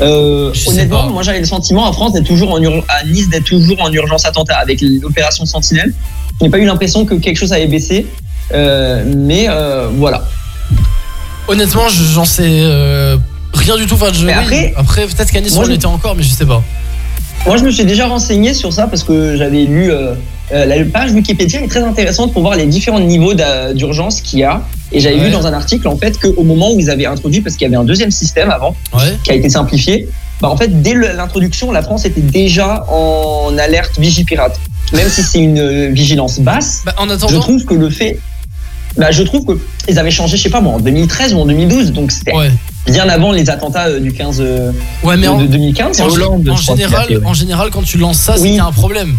Euh, 0.00 0.52
honnêtement, 0.66 1.10
moi 1.10 1.22
j'avais 1.22 1.38
le 1.40 1.44
sentiment 1.44 1.86
en 1.86 1.92
France 1.92 2.14
d'être 2.14 2.26
toujours 2.26 2.50
en 2.52 2.56
à 2.88 3.04
Nice 3.06 3.28
d'être 3.28 3.44
toujours 3.44 3.80
en 3.82 3.92
urgence 3.92 4.24
attentat 4.24 4.56
avec 4.56 4.80
l'opération 4.80 5.44
Sentinelle. 5.46 5.92
Je 6.40 6.44
n'ai 6.46 6.50
pas 6.50 6.58
eu 6.58 6.64
l'impression 6.64 7.04
que 7.04 7.14
quelque 7.14 7.36
chose 7.36 7.52
avait 7.52 7.66
baissé, 7.66 8.06
mais 8.52 9.46
euh, 9.48 9.88
voilà. 9.96 10.24
Honnêtement, 11.48 11.88
je- 11.88 12.04
j'en 12.04 12.24
sais 12.24 12.44
euh, 12.46 13.16
rien 13.54 13.76
du 13.76 13.86
tout. 13.86 13.94
Enfin, 13.94 14.10
je, 14.12 14.24
Mais 14.24 14.32
oui. 14.34 14.38
après- 14.42 14.74
après 14.76 15.06
peut-être 15.06 15.32
Moi, 15.54 15.62
on 15.62 15.64
je- 15.64 15.72
était 15.72 15.86
encore, 15.86 16.14
mais 16.16 16.22
je 16.22 16.28
sais 16.30 16.46
pas. 16.46 16.62
Moi, 17.46 17.56
je 17.56 17.64
me 17.64 17.70
suis 17.70 17.84
déjà 17.84 18.06
renseigné 18.06 18.52
sur 18.54 18.72
ça 18.72 18.86
parce 18.86 19.02
que 19.02 19.36
j'avais 19.36 19.64
lu 19.64 19.90
euh, 19.90 20.14
euh, 20.52 20.66
la 20.66 20.84
page 20.84 21.12
Wikipédia 21.12 21.62
est 21.62 21.68
très 21.68 21.82
intéressante 21.82 22.32
pour 22.32 22.42
voir 22.42 22.54
les 22.54 22.66
différents 22.66 23.00
niveaux 23.00 23.34
d'urgence 23.74 24.20
qu'il 24.20 24.40
y 24.40 24.44
a. 24.44 24.62
Et 24.92 25.00
j'avais 25.00 25.16
Ouais. 25.16 25.24
lu 25.26 25.30
dans 25.30 25.46
un 25.46 25.52
article 25.52 25.88
en 25.88 25.96
fait 25.96 26.18
qu'au 26.18 26.42
moment 26.42 26.72
où 26.72 26.78
ils 26.80 26.90
avaient 26.90 27.06
introduit, 27.06 27.40
parce 27.40 27.56
qu'il 27.56 27.64
y 27.64 27.68
avait 27.68 27.76
un 27.80 27.84
deuxième 27.84 28.10
système 28.10 28.50
avant, 28.50 28.74
Ouais. 28.92 29.16
qui 29.24 29.30
a 29.30 29.34
été 29.34 29.48
simplifié, 29.48 30.08
bah 30.40 30.48
en 30.50 30.56
fait 30.56 30.82
dès 30.82 30.94
l'introduction, 30.94 31.70
la 31.72 31.82
France 31.82 32.04
était 32.04 32.20
déjà 32.20 32.84
en 32.90 33.56
alerte 33.58 33.98
Vigipirate. 33.98 34.58
Même 34.92 35.08
si 35.08 35.22
c'est 35.22 35.38
une 35.38 35.58
euh, 35.58 35.88
vigilance 35.92 36.40
basse, 36.40 36.82
Bah, 36.84 36.94
en 36.98 37.06
je 37.08 37.12
attendant, 37.14 37.40
trouve 37.40 37.64
que 37.64 37.74
le 37.74 37.88
fait, 37.88 38.18
bah, 39.00 39.10
je 39.10 39.22
trouve 39.24 39.44
que 39.44 39.58
ils 39.88 39.98
avaient 39.98 40.10
changé, 40.10 40.36
je 40.36 40.42
sais 40.42 40.50
pas 40.50 40.60
moi, 40.60 40.74
en 40.74 40.78
2013 40.80 41.34
ou 41.34 41.38
en 41.38 41.46
2012, 41.46 41.92
donc 41.92 42.12
c'était 42.12 42.34
ouais. 42.34 42.50
bien 42.86 43.08
avant 43.08 43.32
les 43.32 43.50
attentats 43.50 43.88
euh, 43.88 43.98
du 43.98 44.12
15 44.12 44.40
euh, 44.40 44.70
Ouais, 45.02 45.16
mais 45.16 45.26
de, 45.26 45.32
en, 45.32 45.40
de 45.40 45.46
2015. 45.46 46.00
en- 46.00 46.08
Hollande, 46.10 46.48
en 46.48 46.56
général, 46.56 47.06
fait, 47.08 47.16
ouais. 47.16 47.26
en 47.26 47.34
général, 47.34 47.70
quand 47.70 47.82
tu 47.82 47.98
lances 47.98 48.18
ça, 48.18 48.36
c'est 48.36 48.42
Oui. 48.42 48.58
a 48.58 48.66
un 48.66 48.72
problème. 48.72 49.14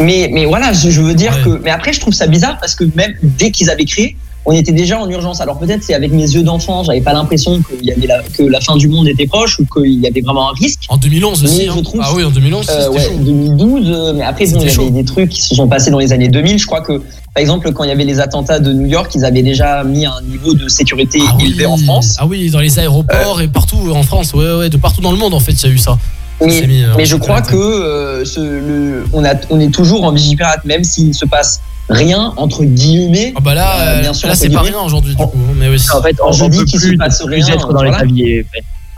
Mais, 0.00 0.28
mais 0.32 0.46
voilà, 0.46 0.72
je, 0.72 1.00
veux 1.00 1.14
dire 1.14 1.42
que. 1.44 1.60
Mais 1.62 1.70
après, 1.70 1.92
je 1.92 2.00
trouve 2.00 2.14
ça 2.14 2.26
bizarre 2.26 2.58
parce 2.60 2.74
que 2.74 2.84
même 2.94 3.14
dès 3.22 3.50
qu'ils 3.50 3.68
avaient 3.70 3.84
créé, 3.84 4.16
on 4.44 4.52
était 4.52 4.72
déjà 4.72 4.98
en 4.98 5.08
urgence. 5.08 5.40
Alors 5.40 5.58
peut-être 5.58 5.82
c'est 5.84 5.94
avec 5.94 6.12
mes 6.12 6.22
yeux 6.34 6.42
d'enfant, 6.42 6.82
j'avais 6.82 7.00
pas 7.02 7.12
l'impression 7.12 7.60
qu'il 7.62 7.84
y 7.86 7.92
avait 7.92 8.06
la, 8.06 8.22
que 8.22 8.42
la 8.42 8.60
fin 8.60 8.76
du 8.76 8.88
monde 8.88 9.06
était 9.06 9.26
proche 9.26 9.60
ou 9.60 9.66
qu'il 9.66 10.00
y 10.00 10.06
avait 10.06 10.20
vraiment 10.22 10.50
un 10.50 10.54
risque. 10.54 10.80
En 10.88 10.96
2011 10.96 11.44
aussi. 11.44 11.68
Hein. 11.68 11.76
trouve- 11.84 12.00
Ah 12.02 12.10
oui, 12.14 12.24
en 12.24 12.30
2011, 12.30 12.66
Euh, 12.70 12.90
ouais, 12.90 13.00
chaud. 13.04 13.10
2012, 13.20 13.86
euh, 13.90 14.12
mais 14.14 14.24
après 14.24 14.46
bon, 14.46 14.60
il 14.62 14.68
y 14.68 14.74
avait 14.74 14.90
des 14.90 15.04
trucs 15.04 15.28
qui 15.28 15.42
se 15.42 15.54
sont 15.54 15.68
passés 15.68 15.90
dans 15.90 15.98
les 15.98 16.12
années 16.12 16.28
2000. 16.28 16.58
Je 16.58 16.66
crois 16.66 16.80
que, 16.80 17.00
par 17.34 17.40
exemple, 17.40 17.72
quand 17.72 17.84
il 17.84 17.88
y 17.88 17.92
avait 17.92 18.04
les 18.04 18.20
attentats 18.20 18.58
de 18.58 18.72
New 18.72 18.86
York, 18.86 19.10
ils 19.14 19.24
avaient 19.24 19.42
déjà 19.42 19.84
mis 19.84 20.04
un 20.04 20.20
niveau 20.22 20.52
de 20.54 20.68
sécurité 20.68 21.20
Ah 21.26 21.34
oui. 21.38 21.46
élevé 21.46 21.66
en 21.66 21.76
France. 21.78 22.16
Ah 22.18 22.26
oui, 22.26 22.50
dans 22.50 22.60
les 22.60 22.78
aéroports 22.78 23.40
et 23.40 23.48
partout 23.48 23.90
en 23.94 24.02
France. 24.02 24.34
Ouais, 24.34 24.52
ouais, 24.54 24.68
de 24.68 24.76
partout 24.76 25.00
dans 25.00 25.12
le 25.12 25.18
monde 25.18 25.32
en 25.34 25.40
fait, 25.40 25.52
il 25.52 25.66
y 25.68 25.70
a 25.70 25.74
eu 25.74 25.78
ça. 25.78 25.98
Mais, 26.44 26.60
s'est 26.60 26.66
mis, 26.66 26.82
euh, 26.82 26.88
mais 26.96 27.06
je 27.06 27.14
crois 27.16 27.40
que 27.40 27.54
euh, 27.56 28.24
ce, 28.24 28.40
le, 28.40 29.04
on, 29.12 29.24
a, 29.24 29.34
on 29.50 29.60
est 29.60 29.72
toujours 29.72 30.02
en 30.04 30.12
vigipirate, 30.12 30.64
même 30.64 30.82
s'il 30.82 31.08
ne 31.08 31.12
se 31.12 31.24
passe 31.24 31.60
rien 31.88 32.32
entre 32.36 32.64
guillemets. 32.64 33.32
Ah 33.36 33.40
bah 33.40 33.54
là, 33.54 33.76
Euh, 33.80 33.96
euh, 33.98 34.00
bien 34.00 34.12
sûr, 34.12 34.28
là 34.28 34.34
c'est 34.34 34.50
pas 34.50 34.60
rien 34.62 34.78
aujourd'hui 34.80 35.14
du 35.14 35.22
En- 35.22 35.28
coup. 35.28 35.38
Mais 35.56 35.68
oui. 35.68 35.76
En 35.94 36.02
fait, 36.02 36.16
on, 36.24 36.32
Je 36.32 36.44
on 36.44 36.48
dis 36.48 36.58
peut 36.58 36.64
qu'il 36.64 36.80
se 36.80 36.86
plus, 36.88 36.96
passe 36.98 37.22
rien, 37.22 37.46
être 37.46 37.72
dans 37.72 37.82
les 37.82 37.92
paviers. 37.92 38.44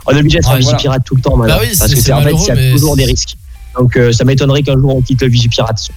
On 0.07 0.11
est 0.11 0.19
obligé 0.19 0.37
d'être 0.39 0.49
Ouais, 0.49 0.55
en 0.55 0.59
voilà. 0.59 0.71
vigipirate 0.77 1.03
tout 1.05 1.15
le 1.15 1.21
temps 1.21 1.35
maintenant. 1.37 1.55
Bah 1.55 1.61
oui, 1.63 1.75
parce 1.77 1.89
que 1.91 1.95
c'est 1.97 2.03
c'est 2.03 2.13
en 2.13 2.21
fait, 2.21 2.31
il 2.33 2.47
y 2.47 2.51
a 2.51 2.55
mais 2.55 2.71
toujours 2.71 2.95
des 2.95 3.05
risques. 3.05 3.35
Donc 3.77 3.95
euh, 3.97 4.11
ça 4.11 4.23
m'étonnerait 4.23 4.63
qu'un 4.63 4.73
jour 4.79 4.95
on 4.95 5.01
quitte 5.01 5.21
le 5.21 5.27
vigipirate. 5.29 5.89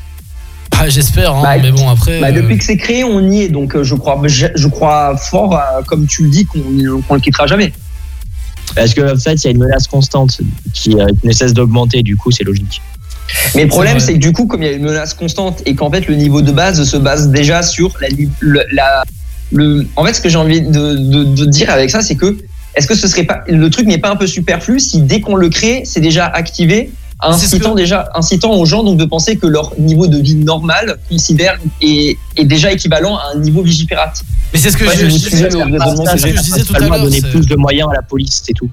Ah, 0.81 0.89
J'espère, 0.89 1.35
hein, 1.35 1.43
Bah, 1.43 1.57
mais 1.61 1.73
bon 1.73 1.89
après. 1.89 2.21
Bah, 2.21 2.29
euh, 2.29 2.33
depuis 2.33 2.57
que 2.59 2.65
c'est 2.65 2.77
créé, 2.77 3.05
on 3.05 3.21
y 3.31 3.43
est. 3.43 3.49
Donc, 3.49 3.75
euh, 3.75 3.83
je 3.83 3.95
crois, 3.95 4.21
je, 4.27 4.47
je 4.55 4.69
crois 4.69 5.17
fort, 5.17 5.55
à- 5.55 5.81
comme 5.87 6.07
tu 6.07 6.23
le 6.25 6.29
dis, 6.31 6.45
qu'on 6.47 6.61
qu'on 7.07 7.15
le 7.15 7.21
quittera 7.21 7.47
jamais. 7.47 7.73
Parce 8.75 8.95
qu'en 8.95 9.17
fait, 9.17 9.35
il 9.35 9.45
y 9.45 9.49
a 9.49 9.51
une 9.51 9.59
menace 9.59 9.87
constante 9.89 10.41
qui, 10.75 10.95
euh, 10.95 11.07
qui 11.21 11.27
ne 11.27 11.33
cesse 11.33 11.53
d'augmenter, 11.55 12.03
du 12.03 12.17
coup, 12.17 12.31
c'est 12.31 12.45
logique. 12.45 12.81
Mais 13.55 13.63
le 13.65 13.69
problème, 13.69 13.99
c'est 14.01 14.13
que 14.15 14.19
du 14.19 14.33
coup, 14.33 14.47
comme 14.47 14.63
il 14.63 14.67
y 14.67 14.73
a 14.73 14.75
une 14.75 14.85
menace 14.85 15.15
constante 15.15 15.63
et 15.67 15.75
qu'en 15.75 15.91
fait, 15.91 16.07
le 16.07 16.15
niveau 16.15 16.43
de 16.43 16.53
base 16.53 16.83
se 16.85 16.97
base 16.97 17.29
déjà 17.29 17.63
sur 17.63 17.95
la, 18.01 19.03
le. 19.53 19.87
En 19.97 20.05
fait, 20.05 20.15
ce 20.15 20.21
que 20.21 20.29
j'ai 20.29 20.37
envie 20.39 20.61
de, 20.63 20.95
de- 20.95 21.25
de 21.25 21.45
dire 21.45 21.71
avec 21.71 21.91
ça, 21.91 22.01
c'est 22.03 22.15
que 22.15 22.39
est-ce 22.75 22.87
que 22.87 22.95
ce 22.95 23.09
serait 23.09 23.25
pas 23.25 23.43
le 23.49 23.69
truc 23.71 23.87
n'est 23.87 23.99
pas 23.99 24.11
un 24.11 24.17
peu 24.17 24.27
superflu 24.27 24.79
si 24.81 25.01
dès 25.03 25.21
qu'on 25.21 25.35
le 25.35 25.49
crée, 25.49 25.83
c'est 25.85 26.01
déjà 26.01 26.27
activé, 26.27 26.91
incitant 27.21 27.73
que- 27.73 27.77
déjà 27.77 28.09
incitant 28.15 28.53
aux 28.53 28.65
gens 28.65 28.83
donc 28.85 28.97
de 28.99 29.05
penser 29.05 29.37
que 29.37 29.47
leur 29.47 29.73
niveau 29.79 30.07
de 30.07 30.19
vie 30.19 30.37
normal 30.37 30.99
considère 31.09 31.59
est, 31.81 32.17
est 32.37 32.45
déjà 32.45 32.73
équivalent 32.73 33.17
à 33.17 33.33
un 33.35 33.39
niveau 33.41 33.63
vigipirate. 33.63 34.23
Mais 34.53 34.59
c'est 34.59 34.71
ce 34.71 34.77
que 34.77 34.85
Ouais, 34.85 34.95
je, 34.97 35.07
je 35.07 35.11
suis 35.19 35.31
disais 35.31 35.49
tout 35.49 35.57
à 35.57 36.79
l'heure, 36.79 37.01
donner 37.03 37.21
plus 37.21 37.47
de 37.47 37.57
moyens 37.57 37.89
à 37.91 37.95
la 37.95 38.03
police, 38.03 38.43
c'est 38.47 38.53
tout. 38.55 38.71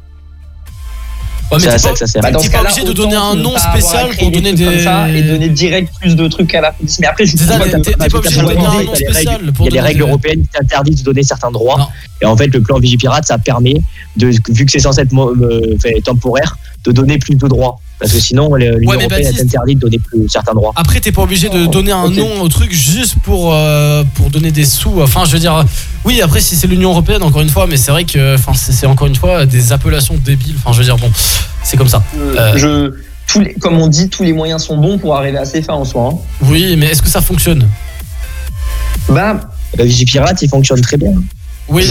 Ouais, 1.52 1.60
mais 1.60 1.68
t'es 1.68 1.78
ça 1.78 1.89
pas- 1.89 1.96
ça. 1.96 2.20
Bah, 2.22 2.30
ce 2.39 2.50
pas 2.50 2.62
obligé 2.62 2.84
de 2.84 2.91
donner 2.93 3.16
un 3.16 3.36
nom 3.36 3.54
pas 3.54 3.60
spécial 3.60 4.10
pour 4.18 4.32
donner 4.32 4.54
des. 4.54 4.66
comme 4.66 4.80
ça 4.80 5.10
et 5.10 5.22
donner 5.22 5.50
direct 5.50 5.93
plus 6.02 6.16
de 6.16 6.28
trucs 6.28 6.56
à 6.56 6.62
la 6.62 6.72
police. 6.72 6.98
Mais 7.00 7.06
après, 7.08 7.26
je 7.28 7.38
Parce 7.38 7.48
pas 7.48 7.60
que 7.60 7.76
obligé 7.76 8.41
de 8.41 8.41
donner 8.41 8.56
pas 8.56 8.62
un 8.62 8.64
nom 8.64 8.72
droit, 8.72 8.82
il 8.82 8.86
y 8.86 8.89
a 8.89 8.96
des 8.96 9.14
spécial 9.14 9.41
Il 9.60 9.64
y 9.66 9.68
a 9.68 9.72
des 9.72 9.80
règles 9.80 10.02
européennes 10.02 10.41
qui 10.41 10.48
t'interdisent 10.48 11.00
de 11.00 11.04
donner 11.04 11.22
certains 11.24 11.52
droits. 11.52 11.78
Non. 11.78 11.88
Et 12.22 12.26
en 12.26 12.36
fait, 12.36 12.48
le 12.48 12.62
plan 12.62 12.80
Vigipirate, 12.80 13.26
ça 13.26 13.38
permet, 13.38 13.76
de, 14.18 14.28
vu 14.50 14.66
que 14.66 14.72
c'est 14.72 14.80
censé 14.80 15.02
être 15.02 15.14
euh, 15.16 15.76
fait, 15.80 15.93
temporaire, 16.04 16.58
de 16.84 16.91
donner 16.91 17.20
plus 17.20 17.36
de 17.36 17.48
droits. 17.48 17.80
Parce 18.00 18.12
que 18.12 18.20
sinon, 18.20 18.54
l'Union 18.56 18.91
européenne 18.91 19.10
Baptiste- 19.10 19.39
est 19.39 19.43
interdite 19.43 19.78
de 19.78 19.82
donner 19.84 20.00
plus 20.00 20.28
certains 20.28 20.54
droits. 20.54 20.74
Après, 20.76 21.00
t'es 21.00 21.12
pas 21.14 21.22
obligé 21.22 21.48
de 21.50 21.66
donner 21.66 21.93
un 21.93 22.10
nom 22.10 22.41
au 22.41 22.50
truc 22.50 22.74
juste 22.74 23.16
pour, 23.24 23.54
euh, 23.54 24.04
pour 24.16 24.30
donner 24.30 24.52
des 24.52 24.66
sous. 24.66 25.02
Enfin, 25.02 25.24
je 25.26 25.32
veux 25.32 25.39
dire, 25.39 25.64
oui, 26.04 26.22
après, 26.22 26.41
si 26.41 26.56
c'est 26.58 26.68
l'Union 26.68 26.91
Européenne, 26.91 27.24
encore 27.24 27.41
une 27.41 27.50
fois, 27.50 27.68
mais 27.68 27.78
c'est 27.78 27.91
vrai 27.91 28.04
que 28.04 28.36
enfin, 28.36 28.52
c'est 28.54 28.74
c'est 28.74 28.86
encore 28.86 29.08
une 29.08 29.16
fois 29.16 29.46
des 29.46 29.72
appellations 29.72 30.16
débiles. 30.16 30.56
Enfin, 30.58 30.74
je 30.74 30.80
veux 30.80 30.84
dire, 30.84 30.98
bon, 30.98 31.10
c'est 31.64 31.78
comme 31.78 31.88
ça. 31.88 32.04
Euh. 32.18 32.58
je, 32.58 32.93
tous 33.28 33.39
les, 33.39 33.54
comme 33.54 33.80
on 33.80 33.88
dit, 33.88 34.10
tous 34.10 34.24
les 34.24 34.34
moyens 34.34 34.62
sont 34.64 34.78
bons 34.78 34.98
pour 34.98 35.16
arriver 35.16 35.38
à 35.38 35.46
ses 35.46 35.62
fins 35.62 35.74
en 35.76 35.86
soi. 35.86 36.10
hein. 36.14 36.18
Oui, 36.41 36.76
mais 36.78 36.88
est-ce 36.88 37.02
que 37.02 37.10
ça 37.10 37.22
fonctionne? 37.22 37.66
Bah, 39.10 39.39
Le 39.78 39.84
Vigipirate, 39.86 40.41
il 40.41 40.50
fonctionne 40.50 40.82
très 40.82 40.98
bien. 40.98 41.12
Oui. 41.70 41.84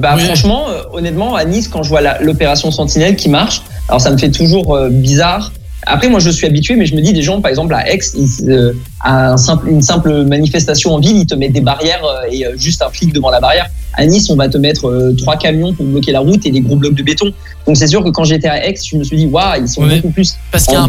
bah 0.00 0.14
Oui. 0.16 0.24
franchement, 0.24 0.68
euh, 0.68 0.82
honnêtement, 0.92 1.34
à 1.34 1.44
Nice, 1.44 1.68
quand 1.68 1.82
je 1.82 1.88
vois 1.90 2.00
l'opération 2.20 2.70
Sentinelle 2.70 3.16
qui 3.16 3.28
marche, 3.28 3.62
alors 3.88 4.00
ça 4.00 4.10
me 4.10 4.16
fait 4.18 4.30
toujours 4.30 4.74
euh, 4.74 4.88
bizarre. 4.88 5.52
Après, 5.86 6.08
moi, 6.08 6.18
je 6.18 6.28
suis 6.28 6.46
habitué, 6.46 6.74
mais 6.76 6.86
je 6.86 6.94
me 6.96 7.00
dis, 7.00 7.12
des 7.12 7.22
gens, 7.22 7.40
par 7.40 7.50
exemple, 7.50 7.72
à 7.72 7.88
Aix, 7.90 8.00
ils, 8.14 8.50
euh, 8.50 8.72
à 9.00 9.30
un 9.32 9.36
simple, 9.36 9.68
une 9.68 9.80
simple 9.80 10.24
manifestation 10.24 10.92
en 10.92 10.98
ville, 10.98 11.16
ils 11.16 11.26
te 11.26 11.34
mettent 11.34 11.52
des 11.52 11.60
barrières 11.60 12.02
et 12.30 12.44
euh, 12.44 12.56
juste 12.56 12.82
un 12.82 12.90
flic 12.90 13.12
devant 13.12 13.30
la 13.30 13.40
barrière. 13.40 13.66
À 13.94 14.04
Nice, 14.04 14.28
on 14.28 14.36
va 14.36 14.48
te 14.48 14.58
mettre 14.58 14.88
euh, 14.88 15.14
trois 15.16 15.36
camions 15.36 15.72
pour 15.72 15.86
bloquer 15.86 16.12
la 16.12 16.20
route 16.20 16.44
et 16.44 16.50
des 16.50 16.60
gros 16.60 16.76
blocs 16.76 16.94
de 16.94 17.02
béton. 17.02 17.32
Donc, 17.66 17.76
c'est 17.76 17.86
sûr 17.86 18.02
que 18.02 18.10
quand 18.10 18.24
j'étais 18.24 18.48
à 18.48 18.66
Aix, 18.66 18.74
je 18.84 18.96
me 18.96 19.04
suis 19.04 19.16
dit, 19.16 19.26
waouh, 19.26 19.62
ils 19.62 19.68
sont 19.68 19.86
beaucoup 19.86 20.10
plus 20.10 20.34
Parce 20.50 20.64
qu'il 20.64 20.74
y 20.74 20.76
a 20.76 20.82
un 20.82 20.88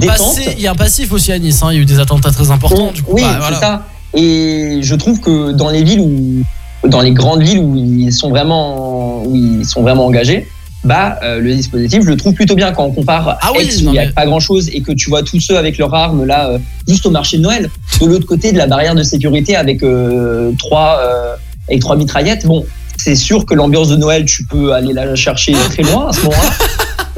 y 0.57 0.67
a 0.67 0.75
passif 0.75 1.11
aussi 1.13 1.31
à 1.31 1.39
Nice. 1.39 1.61
hein. 1.61 1.69
Il 1.71 1.75
y 1.75 1.79
a 1.79 1.81
eu 1.81 1.85
des 1.85 1.99
attentats 1.99 2.31
très 2.31 2.49
importants. 2.49 2.91
Du 2.91 3.03
coup, 3.03 3.13
oui, 3.13 3.21
bah, 3.21 3.37
voilà. 3.39 3.55
c'est 3.55 3.65
ça. 3.65 3.85
Et 4.15 4.79
je 4.81 4.95
trouve 4.95 5.19
que 5.19 5.51
dans 5.51 5.69
les 5.69 5.83
villes 5.83 5.99
où, 6.01 6.41
dans 6.87 7.01
les 7.01 7.11
grandes 7.11 7.41
villes 7.43 7.59
où 7.59 7.75
ils 7.75 8.11
sont 8.13 8.29
vraiment, 8.29 9.23
où 9.23 9.35
ils 9.35 9.65
sont 9.65 9.81
vraiment 9.81 10.05
engagés, 10.05 10.47
bah 10.85 11.19
euh, 11.23 11.39
le 11.41 11.53
dispositif, 11.55 12.03
je 12.03 12.09
le 12.09 12.15
trouve 12.15 12.33
plutôt 12.33 12.55
bien 12.55 12.71
quand 12.71 12.85
on 12.85 12.91
compare 12.91 13.37
Ah 13.41 13.49
oui, 13.53 13.65
où 13.65 13.79
il 13.79 13.89
n'y 13.91 13.99
a 13.99 14.05
mais- 14.05 14.11
pas 14.13 14.25
grand 14.25 14.39
chose 14.39 14.69
et 14.71 14.81
que 14.81 14.93
tu 14.93 15.09
vois 15.09 15.23
tous 15.23 15.39
ceux 15.41 15.57
avec 15.57 15.77
leurs 15.77 15.93
armes 15.93 16.25
là, 16.25 16.49
euh, 16.51 16.57
juste 16.87 17.05
au 17.05 17.09
marché 17.11 17.37
de 17.37 17.41
Noël, 17.43 17.69
de 17.99 18.05
l'autre 18.05 18.25
côté 18.25 18.53
de 18.53 18.57
la 18.57 18.65
barrière 18.65 18.95
de 18.95 19.03
sécurité 19.03 19.57
avec 19.57 19.83
euh, 19.83 20.53
trois, 20.57 20.99
euh, 21.01 21.35
avec 21.67 21.81
trois 21.81 21.97
mitraillettes. 21.97 22.45
Bon, 22.45 22.65
c'est 22.95 23.15
sûr 23.15 23.45
que 23.45 23.53
l'ambiance 23.55 23.89
de 23.89 23.97
Noël, 23.97 24.23
tu 24.23 24.45
peux 24.45 24.71
aller 24.73 24.93
la 24.93 25.15
chercher 25.15 25.51
très 25.51 25.83
loin 25.83 26.07
à 26.09 26.13
ce 26.13 26.21
moment-là. 26.21 26.49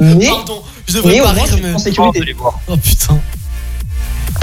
Mais, 0.00 0.26
Pardon, 0.26 0.62
je 0.88 0.94
devrais 0.96 1.12
mais 1.12 1.20
au 1.20 1.24
pas 1.24 1.32
moins, 1.34 1.42
rire, 1.44 1.54
tu 1.54 1.62
es 1.62 1.66
mais- 1.68 1.74
en 1.74 1.78
sécurité. 1.78 2.34
Oh 2.66 2.76
putain. 2.76 3.18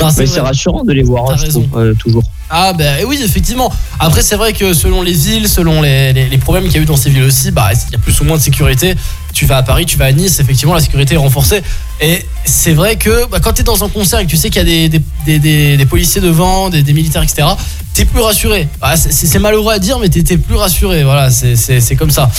Non, 0.02 0.10
c'est 0.10 0.20
Mais 0.22 0.26
vrai. 0.26 0.36
c'est 0.36 0.39
rassurant 0.41 0.84
de 0.84 0.93
les 0.93 1.04
voir, 1.04 1.24
hein, 1.26 1.28
T'as 1.32 1.38
je 1.38 1.45
raison. 1.45 1.62
trouve, 1.64 1.80
euh, 1.82 1.93
toujours. 1.93 2.24
Ah 2.52 2.74
bah 2.74 2.84
oui 3.08 3.20
effectivement 3.24 3.72
Après 4.00 4.24
c'est 4.24 4.36
vrai 4.36 4.54
que 4.54 4.74
selon 4.74 5.04
les 5.04 5.12
villes 5.14 5.47
Selon 5.47 5.84
les, 5.84 6.14
les- 6.14 6.28
les 6.30 6.38
problèmes 6.39 6.64
qu'il 6.64 6.74
y 6.74 6.80
a 6.80 6.82
eu 6.82 6.86
dans 6.86 6.95
ces 6.95 7.12
villes 7.12 7.26
aussi 7.26 7.52
Bah 7.52 7.68
il 7.74 7.91
y 7.93 7.95
a 7.95 8.00
plus 8.00 8.20
ou 8.22 8.24
moins 8.24 8.38
de 8.38 8.41
sécurité? 8.41 8.95
Tu 9.34 9.45
vas 9.45 9.58
à 9.58 9.62
Paris, 9.62 9.86
tu 9.86 9.97
vas 10.00 10.06
à 10.06 10.12
Nice 10.12 10.39
Effectivement 10.39 10.74
la 10.74 10.80
sécurité 10.80 11.14
est 11.14 11.18
renforcée 11.18 11.62
Et 12.02 12.26
c'est 12.45 12.74
vrai 12.74 12.95
que 12.95 13.28
bah, 13.30 13.38
quand 13.39 13.54
t'es 13.54 13.62
dans 13.62 13.84
un 13.84 13.88
concert 13.89 14.20
Et 14.20 14.26
que 14.26 14.32
tu 14.32 14.36
sais 14.36 14.50
qu'il 14.50 14.58
y 14.58 14.62
a 14.62 14.89
des, 14.89 14.89
des, 14.89 15.02
des- 15.28 15.38
des- 15.39 15.78
des 15.78 15.86
policiers 15.86 16.22
devant 16.22 16.72
des, 16.72 16.82
des 16.82 16.93
militaires 16.93 17.22
etc 17.22 17.47
T'es 17.93 18.06
plus 18.06 18.22
rassuré 18.22 18.68
Ah, 18.82 18.97
c'est- 18.97 19.12
C'est 19.12 19.28
c'est 19.28 19.38
malheureux 19.39 19.72
à 19.74 19.78
dire 19.78 20.00
mais 20.00 20.10
t'es 20.10 20.38
plus 20.38 20.56
rassuré 20.56 21.04
Voilà 21.04 21.30
c'est- 21.30 21.56
c'est 21.56 21.80
c'est 21.82 21.95
comme 21.95 22.10
ça 22.12 22.32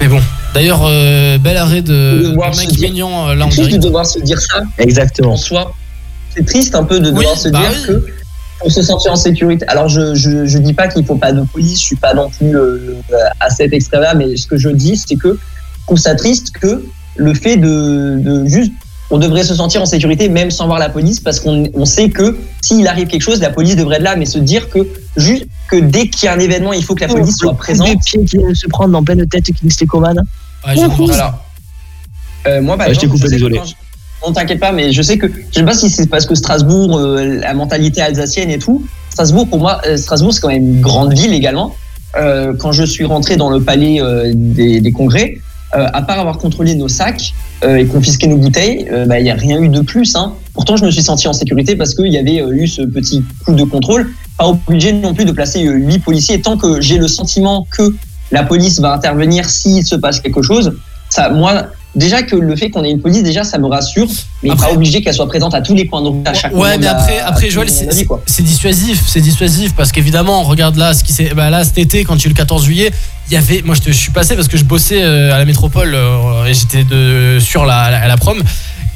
Mais 0.00 0.08
bon 0.08 0.20
D'ailleurs 0.52 0.80
euh, 0.84 1.38
bel 1.38 1.56
arrêt 1.56 1.80
de, 1.80 2.24
De 2.24 2.34
Mike 2.36 2.72
dire- 2.72 2.80
Maignan 2.90 3.28
euh, 3.30 3.34
là 3.36 3.46
de 3.46 3.76
devoir 3.78 4.04
se 4.04 4.18
dire 4.18 4.38
ça 4.38 4.60
Exactement. 4.76 5.32
en 5.32 5.36
soi. 5.38 5.72
C'est 6.34 6.46
triste 6.46 6.74
un 6.74 6.84
peu 6.84 7.00
de 7.00 7.10
devoir 7.10 7.36
se 7.36 7.48
bah 7.48 7.60
dire 7.60 7.70
oui. 7.72 7.86
que 7.86 8.06
pour 8.60 8.70
se 8.70 8.82
sentir 8.82 9.12
en 9.12 9.16
sécurité. 9.16 9.66
Alors 9.68 9.88
je 9.88 10.14
je, 10.14 10.46
je 10.46 10.58
dis 10.58 10.74
pas 10.74 10.88
qu'il 10.88 11.04
faut 11.04 11.16
pas 11.16 11.32
de 11.32 11.42
police, 11.42 11.80
je 11.80 11.84
suis 11.84 11.96
pas 11.96 12.14
non 12.14 12.30
plus 12.30 12.56
euh, 12.56 13.02
à 13.40 13.50
cet 13.50 13.72
extrême-là, 13.72 14.14
mais 14.14 14.36
ce 14.36 14.46
que 14.46 14.56
je 14.56 14.68
dis 14.68 14.96
c'est 14.96 15.16
que 15.16 15.32
je 15.32 15.86
trouve 15.86 15.98
ça 15.98 16.14
triste 16.14 16.52
que 16.52 16.84
le 17.16 17.34
fait 17.34 17.56
de, 17.56 18.18
de 18.18 18.46
juste 18.46 18.72
on 19.10 19.18
devrait 19.18 19.42
se 19.42 19.54
sentir 19.54 19.82
en 19.82 19.86
sécurité 19.86 20.28
même 20.28 20.50
sans 20.50 20.66
voir 20.66 20.78
la 20.78 20.88
police 20.88 21.20
parce 21.20 21.40
qu'on 21.40 21.68
on 21.74 21.84
sait 21.84 22.10
que 22.10 22.38
s'il 22.62 22.86
arrive 22.86 23.08
quelque 23.08 23.22
chose, 23.22 23.40
la 23.40 23.50
police 23.50 23.74
devrait 23.74 23.96
être 23.96 24.02
là, 24.02 24.14
mais 24.16 24.24
se 24.24 24.38
dire 24.38 24.70
que 24.70 24.86
juste 25.16 25.46
que 25.68 25.76
dès 25.76 26.08
qu'il 26.08 26.26
y 26.26 26.28
a 26.28 26.34
un 26.34 26.38
événement, 26.38 26.72
il 26.72 26.84
faut 26.84 26.94
que 26.94 27.00
la 27.00 27.08
police 27.08 27.36
soit 27.36 27.54
présente. 27.54 27.88
de 27.88 27.98
pied 28.04 28.24
qui 28.24 28.38
vient 28.38 28.48
de 28.48 28.54
se 28.54 28.68
prendre 28.68 28.96
en 28.96 29.02
pleine 29.02 29.26
tête 29.26 29.46
Kingsley 29.52 29.86
Coman. 29.86 30.16
Ouais, 30.66 30.76
je. 30.76 30.82
Euh, 32.46 32.62
moi, 32.62 32.78
par 32.78 32.88
Ouais, 32.88 32.94
je 32.94 33.00
t'ai 33.00 33.08
coupé, 33.08 33.28
désolé. 33.28 33.60
Non, 34.24 34.32
t'inquiète 34.32 34.60
pas, 34.60 34.72
mais 34.72 34.92
je 34.92 35.02
sais 35.02 35.18
que 35.18 35.26
je 35.28 35.58
sais 35.58 35.64
pas 35.64 35.74
si 35.74 35.88
c'est 35.88 36.06
parce 36.06 36.26
que 36.26 36.34
Strasbourg, 36.34 36.98
euh, 36.98 37.40
la 37.40 37.54
mentalité 37.54 38.02
alsacienne 38.02 38.50
et 38.50 38.58
tout. 38.58 38.84
Strasbourg, 39.10 39.48
pour 39.48 39.58
moi, 39.58 39.80
euh, 39.86 39.96
Strasbourg, 39.96 40.32
c'est 40.34 40.40
quand 40.40 40.48
même 40.48 40.74
une 40.74 40.80
grande 40.80 41.12
ville 41.14 41.32
également. 41.32 41.74
Euh, 42.16 42.54
quand 42.58 42.72
je 42.72 42.84
suis 42.84 43.04
rentré 43.04 43.36
dans 43.36 43.50
le 43.50 43.60
palais 43.60 44.00
des, 44.34 44.92
congrès, 44.92 45.38
à 45.72 46.02
part 46.02 46.18
avoir 46.18 46.38
contrôlé 46.38 46.74
nos 46.74 46.88
sacs 46.88 47.32
et 47.64 47.86
confisqué 47.86 48.26
nos 48.26 48.36
bouteilles, 48.36 48.90
bah, 49.06 49.20
il 49.20 49.22
n'y 49.22 49.30
a 49.30 49.36
rien 49.36 49.60
eu 49.60 49.68
de 49.68 49.80
plus. 49.80 50.16
Hein. 50.16 50.34
Pourtant, 50.52 50.76
je 50.76 50.84
me 50.84 50.90
suis 50.90 51.02
senti 51.02 51.28
en 51.28 51.32
sécurité 51.32 51.76
parce 51.76 51.94
qu'il 51.94 52.08
y 52.08 52.18
avait 52.18 52.42
eu 52.50 52.66
ce 52.66 52.82
petit 52.82 53.22
coup 53.44 53.54
de 53.54 53.62
contrôle. 53.62 54.10
Pas 54.36 54.48
obligé 54.48 54.92
non 54.92 55.14
plus 55.14 55.24
de 55.24 55.32
placer 55.32 55.60
huit 55.62 56.00
policiers. 56.00 56.40
Tant 56.40 56.56
que 56.56 56.80
j'ai 56.80 56.98
le 56.98 57.06
sentiment 57.06 57.68
que 57.70 57.94
la 58.32 58.42
police 58.42 58.80
va 58.80 58.92
intervenir 58.92 59.48
s'il 59.48 59.86
se 59.86 59.94
passe 59.94 60.18
quelque 60.18 60.42
chose, 60.42 60.72
ça, 61.08 61.28
moi, 61.30 61.66
déjà 61.94 62.22
que 62.22 62.36
le 62.36 62.54
fait 62.56 62.70
qu'on 62.70 62.84
ait 62.84 62.90
une 62.90 63.00
police, 63.00 63.22
déjà, 63.22 63.44
ça 63.44 63.58
me 63.58 63.66
rassure. 63.66 64.06
Mais 64.42 64.50
Après- 64.50 64.68
pas 64.68 64.72
obligé 64.74 65.02
qu'elle 65.02 65.14
soit 65.14 65.26
présente 65.26 65.54
à 65.54 65.60
tous 65.60 65.74
les 65.74 65.86
coins 65.86 66.02
de 66.02 66.28
à 66.28 66.32
chaque 66.34 66.54
Ouais, 66.54 66.78
mais 66.78 66.84
la- 66.84 66.92
après, 66.98 67.18
à 67.18 67.28
après 67.28 67.46
tout 67.48 67.54
Joël, 67.54 67.68
c'est 67.68 68.42
dissuasif, 68.42 69.02
c'est 69.06 69.20
dissuasif 69.20 69.74
parce 69.74 69.92
qu'évidemment, 69.92 70.42
regarde 70.42 70.76
là, 70.76 70.94
ce 70.94 71.02
qui 71.04 71.12
s'est, 71.12 71.32
bah 71.34 71.50
là 71.50 71.64
cet 71.64 71.78
été, 71.78 72.04
quand 72.04 72.14
il 72.16 72.20
y 72.20 72.22
a 72.24 72.26
eu 72.26 72.28
le 72.30 72.34
14 72.36 72.64
juillet, 72.64 72.90
il 73.28 73.34
y 73.34 73.36
avait, 73.36 73.62
moi 73.62 73.74
je, 73.74 73.80
te- 73.80 73.90
je 73.92 73.96
suis 73.96 74.10
passé 74.12 74.34
parce 74.34 74.48
que 74.48 74.56
je 74.56 74.64
bossais 74.64 75.02
euh, 75.02 75.34
à 75.34 75.38
la 75.38 75.44
métropole 75.44 75.92
euh, 75.94 76.44
et 76.46 76.54
j'étais 76.54 76.84
sur 77.40 77.64
la, 77.66 77.90
la, 77.90 78.08
la 78.08 78.16
prom. 78.16 78.42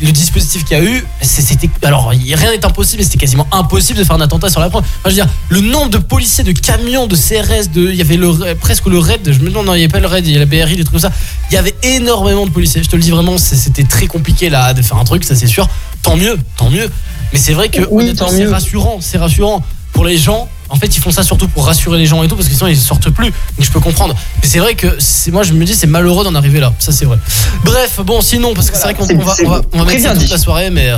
Le 0.00 0.10
dispositif 0.10 0.64
qu'il 0.64 0.76
y 0.76 0.80
a 0.80 0.84
eu, 0.84 1.04
c'était, 1.22 1.70
alors 1.82 2.08
rien 2.08 2.50
n'est 2.50 2.64
impossible, 2.64 2.98
mais 2.98 3.04
c'était 3.04 3.18
quasiment 3.18 3.46
impossible 3.52 3.98
de 3.98 4.04
faire 4.04 4.16
un 4.16 4.20
attentat 4.20 4.48
sur 4.50 4.60
la. 4.60 4.66
Enfin, 4.66 4.82
je 5.04 5.10
veux 5.10 5.14
dire, 5.14 5.28
le 5.50 5.60
nombre 5.60 5.90
de 5.90 5.98
policiers, 5.98 6.42
de 6.42 6.52
camions, 6.52 7.06
de 7.06 7.14
CRS, 7.14 7.70
de, 7.72 7.90
il 7.90 7.94
y 7.94 8.00
avait 8.00 8.16
le, 8.16 8.54
presque 8.54 8.86
le 8.86 8.98
raid. 8.98 9.20
Je 9.24 9.38
me 9.38 9.50
demande, 9.50 9.66
non, 9.66 9.74
il 9.74 9.78
n'y 9.78 9.84
avait 9.84 9.92
pas 9.92 10.00
le 10.00 10.08
raid, 10.08 10.26
il 10.26 10.32
y 10.32 10.36
a 10.36 10.40
la 10.40 10.46
BRI, 10.46 10.76
des 10.76 10.84
trucs 10.84 10.90
comme 10.90 11.10
ça. 11.10 11.12
Il 11.50 11.54
y 11.54 11.56
avait 11.56 11.74
énormément 11.82 12.44
de 12.44 12.50
policiers. 12.50 12.82
Je 12.82 12.88
te 12.88 12.96
le 12.96 13.02
dis 13.02 13.10
vraiment, 13.10 13.38
c'était 13.38 13.84
très 13.84 14.06
compliqué 14.06 14.50
là 14.50 14.74
de 14.74 14.82
faire 14.82 14.96
un 14.98 15.04
truc, 15.04 15.24
ça 15.24 15.36
c'est 15.36 15.46
sûr. 15.46 15.68
Tant 16.02 16.16
mieux, 16.16 16.38
tant 16.56 16.70
mieux. 16.70 16.90
Mais 17.32 17.38
c'est 17.38 17.52
vrai 17.52 17.68
que 17.68 17.82
Oui, 17.90 18.12
c'est 18.16 18.46
rassurant, 18.46 18.98
c'est 19.00 19.18
rassurant 19.18 19.62
pour 19.92 20.04
les 20.04 20.18
gens. 20.18 20.48
En 20.74 20.76
fait, 20.76 20.96
ils 20.96 21.00
font 21.00 21.12
ça 21.12 21.22
surtout 21.22 21.46
pour 21.46 21.64
rassurer 21.66 21.98
les 21.98 22.04
gens 22.06 22.20
et 22.24 22.28
tout 22.28 22.34
parce 22.34 22.48
que 22.48 22.54
sinon 22.54 22.66
ils 22.66 22.76
sortent 22.76 23.08
plus. 23.08 23.26
Donc 23.30 23.34
je 23.60 23.70
peux 23.70 23.78
comprendre. 23.78 24.14
Mais 24.42 24.48
c'est 24.48 24.58
vrai 24.58 24.74
que 24.74 24.88
moi 25.30 25.44
je 25.44 25.52
me 25.52 25.64
dis 25.64 25.72
c'est 25.74 25.86
malheureux 25.86 26.24
d'en 26.24 26.34
arriver 26.34 26.58
là. 26.58 26.72
Ça 26.80 26.90
c'est 26.90 27.04
vrai. 27.04 27.16
Bref, 27.64 28.00
bon 28.04 28.20
sinon 28.20 28.52
parce 28.54 28.70
que 28.70 28.76
c'est 28.76 28.82
vrai 28.82 28.94
qu'on 28.94 29.06
va, 29.06 29.34
on 29.44 29.48
va, 29.48 29.62
on 29.72 29.78
va 29.78 29.84
mettre 29.84 30.02
ça 30.02 30.14
toute 30.16 30.30
la 30.30 30.36
soirée, 30.38 30.70
mais 30.70 30.88
euh, 30.90 30.96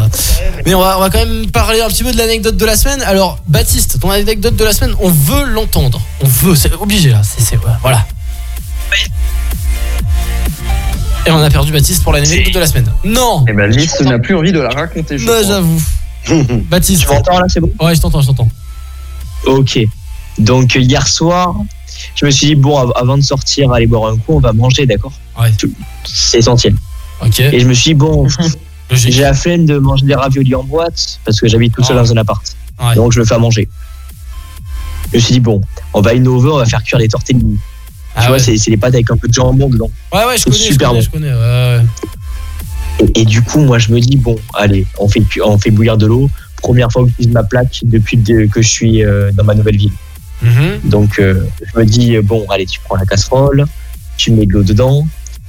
mais 0.65 0.73
on 0.75 0.81
va 0.81 0.97
on 0.97 1.01
va 1.03 1.11
quand 1.11 1.19
même 1.19 1.51
parler 1.51 1.83
un 1.83 1.89
petit 1.89 2.03
peu 2.05 2.11
de 2.13 2.17
l'anecdote 2.17 2.57
de 2.57 2.65
la 2.65 2.75
semaine. 2.75 3.03
Alors 3.03 3.39
Baptiste, 3.47 4.01
ton 4.01 4.11
anecdote 4.11 4.57
de 4.57 4.65
la 4.65 4.73
semaine, 4.73 4.95
on 4.99 5.11
veut 5.11 5.45
l'entendre. 5.45 6.01
On 6.23 6.27
veut, 6.27 6.55
c'est 6.57 6.73
obligé 6.73 7.11
là. 7.11 7.21
C'est 7.23 7.43
c'est- 7.45 7.59
voilà. 7.83 8.07
Et 11.27 11.31
on 11.31 11.39
a 11.43 11.51
perdu 11.51 11.73
Baptiste 11.73 12.03
pour 12.03 12.13
l'anecdote 12.13 12.55
de 12.55 12.59
la 12.61 12.67
semaine. 12.67 12.91
Non. 13.05 13.45
Eh 13.49 13.53
ben, 13.53 13.67
Lys 13.71 14.01
n'a 14.01 14.19
plus 14.19 14.37
envie 14.37 14.53
de 14.53 14.61
la 14.61 14.71
raconter. 14.71 15.19
je 15.19 15.27
Bah, 15.27 15.43
j'avoue. 15.47 15.83
Baptiste. 16.71 17.03
Tu 17.03 17.09
m'entends 17.09 17.39
là, 17.39 17.45
c'est 17.49 17.61
bon? 17.61 17.71
Ouais, 17.81 17.95
je 17.95 18.01
t'entends, 18.01 18.21
je 18.21 18.29
t'entends. 18.29 18.49
Ok. 19.47 19.79
Donc 20.39 20.77
euh, 20.77 20.81
hier 20.81 21.07
soir, 21.09 21.55
je 22.15 22.27
me 22.27 22.31
suis 22.31 22.49
dit 22.49 22.55
bon, 22.57 22.77
av- 22.79 22.93
avant 22.97 23.17
de 23.17 23.23
sortir, 23.23 23.73
aller 23.73 23.87
boire 23.87 24.11
un 24.13 24.17
coup, 24.17 24.35
on 24.35 24.41
va 24.41 24.53
manger, 24.53 24.87
d'accord 24.87 25.13
Ouais. 25.41 25.51
Tout- 25.59 25.71
C'est 26.05 26.39
essentiel. 26.39 26.75
Ok. 27.25 27.41
Et 27.41 27.61
je 27.61 27.67
me 27.67 27.73
suis 27.75 27.91
dit 27.91 27.95
bon, 27.95 28.27
Logique. 28.91 29.13
j'ai 29.13 29.23
la 29.23 29.35
flemme 29.35 29.65
de 29.67 29.79
manger 29.79 30.05
des 30.07 30.15
raviolis 30.15 30.55
en 30.55 30.63
boîte 30.65 31.19
parce 31.25 31.41
que 31.41 31.49
j'habite 31.49 31.75
tout 31.75 31.83
seul 31.83 31.97
Ah. 31.99 32.03
dans 32.03 32.13
un 32.13 32.17
appart. 32.19 32.43
Ouais. 32.83 32.95
Donc 32.95 33.13
je 33.13 33.21
me 33.21 33.25
fais 33.25 33.35
à 33.35 33.39
manger. 33.39 33.69
Je 35.13 35.17
me 35.17 35.23
suis 35.23 35.33
dit 35.35 35.41
bon, 35.41 35.61
on 35.95 36.01
va 36.01 36.15
innover, 36.15 36.51
on 36.51 36.59
va 36.59 36.67
faire 36.67 36.83
cuire 36.83 36.99
des 36.99 37.09
tortellini. 37.09 37.59
Ah 38.15 38.21
tu 38.23 38.27
vois, 38.29 38.37
ouais. 38.37 38.43
c'est 38.43 38.57
c'est 38.59 38.71
des 38.71 38.77
pâtes 38.77 38.95
avec 38.95 39.11
un 39.11 39.17
peu 39.17 39.29
de 39.29 39.33
jambon 39.33 39.69
dedans. 39.69 39.91
Ouais, 40.13 40.25
ouais, 40.25 40.37
je 40.37 40.43
C'est 40.43 40.45
connais, 40.51 40.57
je 40.59 40.63
super 40.73 40.89
connais, 40.91 41.01
bon. 41.01 41.05
je 41.05 41.11
connais. 41.11 41.33
ouais, 41.33 41.81
ouais. 41.81 41.85
Et, 43.15 43.21
et 43.21 43.25
du 43.27 43.43
coup, 43.43 43.61
moi, 43.61 43.79
je 43.79 43.93
me 43.93 44.01
dis 44.01 44.17
bon, 44.17 44.37
allez, 44.55 44.87
on 44.99 45.09
fait 45.09 45.21
cu- 45.21 45.43
on 45.43 45.59
fait 45.59 45.71
bouillir 45.71 45.97
de 45.97 46.07
l'eau. 46.07 46.31
Première 46.63 46.91
fois 46.91 47.03
que 47.03 47.09
j'utilise 47.09 47.33
ma 47.33 47.43
plaque 47.45 47.81
depuis 47.85 48.17
de- 48.17 48.47
que 48.47 48.63
je 48.63 48.69
suis 48.69 49.05
euh, 49.05 49.31
dans 49.35 49.45
ma 49.45 49.55
nouvelle 49.55 49.77
ville. 49.77 49.93
Mhm. 50.43 50.81
Donc, 50.91 51.19
euh, 51.19 51.45
je 51.73 51.79
me 51.81 51.85
dis, 51.85 52.17
euh, 52.17 52.23
bon, 52.23 52.45
allez, 52.51 52.67
tu 52.67 52.81
prends 52.81 52.97
la 52.97 53.05
casserole, 53.07 53.65
tu 54.17 54.33
mets 54.33 54.47
de 54.47 54.53
l'eau 54.53 54.63
dedans, 54.63 55.07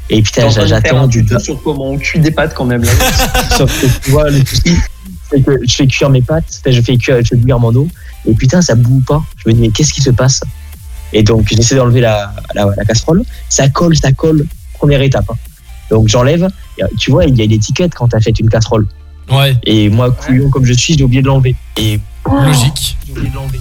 et 0.09 0.21
putain, 0.21 0.43
j'attends 0.67 1.07
du 1.07 1.23
beurre. 1.23 1.41
sur 1.41 1.61
comment 1.63 1.91
on 1.91 1.97
cuit 1.97 2.19
des 2.19 2.31
pâtes 2.31 2.53
quand 2.53 2.65
même 2.65 2.83
là. 2.83 2.91
Sauf 3.57 3.81
que 3.81 3.87
tu 4.05 4.11
vois, 4.11 4.29
le 4.29 4.45
souci, 4.45 4.75
c'est 5.29 5.41
que 5.41 5.59
je 5.67 5.73
fais 5.75 5.87
cuire 5.87 6.09
mes 6.09 6.21
pâtes, 6.21 6.61
je 6.65 6.81
fais 6.81 6.95
cuire, 6.97 7.17
je 7.21 7.27
fais 7.29 7.35
bouillir 7.35 7.59
mon 7.59 7.73
eau, 7.75 7.87
et 8.25 8.33
putain, 8.33 8.61
ça 8.61 8.75
boue 8.75 9.01
pas. 9.05 9.23
Je 9.43 9.49
me 9.49 9.53
dis, 9.55 9.61
mais 9.61 9.69
qu'est-ce 9.69 9.93
qui 9.93 10.01
se 10.01 10.11
passe? 10.11 10.41
Et 11.13 11.23
donc, 11.23 11.47
j'essaie 11.49 11.75
d'enlever 11.75 12.01
la, 12.01 12.33
la, 12.55 12.67
la 12.77 12.85
casserole, 12.85 13.23
ça 13.49 13.67
colle, 13.69 13.95
ça 13.97 14.11
colle, 14.11 14.45
première 14.73 15.01
étape. 15.01 15.25
hein. 15.29 15.35
Donc, 15.89 16.07
j'enlève, 16.09 16.47
tu 16.97 17.11
vois, 17.11 17.25
il 17.25 17.35
y 17.37 17.41
a 17.41 17.45
une 17.45 17.51
étiquette 17.53 17.93
quand 17.95 18.09
t'achètes 18.09 18.39
une 18.39 18.49
casserole. 18.49 18.85
Ouais, 19.29 19.55
Et 19.63 19.89
moi, 19.89 20.11
couillon 20.11 20.49
comme 20.49 20.65
je 20.65 20.73
suis, 20.73 20.97
j'ai 20.97 21.03
oublié 21.03 21.21
de 21.21 21.27
l'enlever. 21.27 21.55
Et 21.75 21.99
logique. 22.25 22.97
j'ai 23.05 23.11
oublié 23.11 23.29
de 23.29 23.35
l'enlever. 23.35 23.59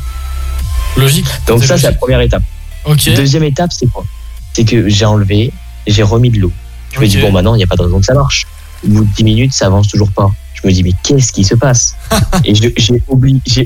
Logique. 0.96 1.26
Donc, 1.46 1.62
ça, 1.64 1.76
c'est 1.76 1.88
la 1.88 1.92
première 1.92 2.20
étape. 2.20 2.42
Ok. 2.84 3.08
Deuxième 3.14 3.42
étape, 3.44 3.72
c'est 3.72 3.86
quoi? 3.86 4.04
C'est 4.52 4.64
que 4.64 4.88
j'ai 4.88 5.04
enlevé, 5.04 5.52
j'ai 5.86 6.02
remis 6.02 6.30
de 6.30 6.38
l'eau. 6.38 6.52
Je 6.92 7.00
me 7.00 7.06
dis, 7.06 7.18
bon, 7.18 7.32
maintenant, 7.32 7.54
il 7.54 7.58
n'y 7.58 7.64
a 7.64 7.66
pas 7.66 7.76
de 7.76 7.82
raison 7.82 7.98
que 7.98 8.06
ça 8.06 8.14
marche. 8.14 8.46
Au 8.84 8.88
bout 8.88 9.04
de 9.04 9.10
10 9.16 9.24
minutes, 9.24 9.52
ça 9.52 9.66
avance 9.66 9.88
toujours 9.88 10.10
pas. 10.12 10.30
Je 10.54 10.66
me 10.66 10.72
dis, 10.72 10.82
mais 10.82 10.92
qu'est-ce 11.02 11.32
qui 11.32 11.44
se 11.44 11.54
passe? 11.54 11.94
Et 12.44 12.54
j'ai 12.54 13.02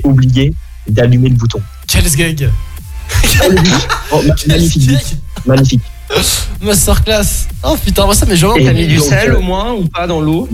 oublié, 0.03 0.53
d'allumer 0.87 1.29
le 1.29 1.35
bouton. 1.35 1.61
Quel 1.87 2.03
gag. 2.15 2.49
Oh, 4.11 4.21
ma- 4.27 4.33
magnifique, 4.47 4.89
magnifique. 5.45 5.81
Masterclass. 6.61 7.47
Oh 7.63 7.75
putain, 7.83 8.05
moi 8.05 8.13
ça 8.15 8.25
mais 8.27 8.35
genre. 8.35 8.55
T'as 8.63 8.73
mis 8.73 8.87
du 8.87 8.99
sel 8.99 9.33
au 9.33 9.41
moins 9.41 9.73
ou 9.73 9.87
pas 9.87 10.07
dans 10.07 10.21
l'eau 10.21 10.47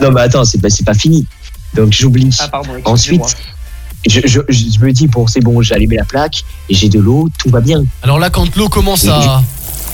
Non, 0.00 0.10
mais 0.10 0.20
attends, 0.22 0.44
c'est 0.44 0.58
pas, 0.60 0.70
c'est 0.70 0.84
pas 0.84 0.94
fini. 0.94 1.26
Donc, 1.74 1.92
j'oublie. 1.92 2.30
Ah 2.40 2.48
pardon. 2.48 2.70
Ensuite, 2.84 3.36
je, 4.08 4.20
je, 4.24 4.40
je 4.48 4.78
me 4.80 4.92
dis, 4.92 5.08
bon, 5.08 5.26
c'est 5.26 5.40
bon, 5.40 5.60
j'ai 5.62 5.74
allumé 5.74 5.96
la 5.96 6.04
plaque, 6.04 6.42
et 6.68 6.74
j'ai 6.74 6.88
de 6.88 6.98
l'eau, 7.00 7.28
tout 7.38 7.50
va 7.50 7.60
bien. 7.60 7.84
Alors 8.02 8.18
là, 8.18 8.30
quand 8.30 8.54
l'eau 8.56 8.68
commence 8.68 9.06
à, 9.06 9.42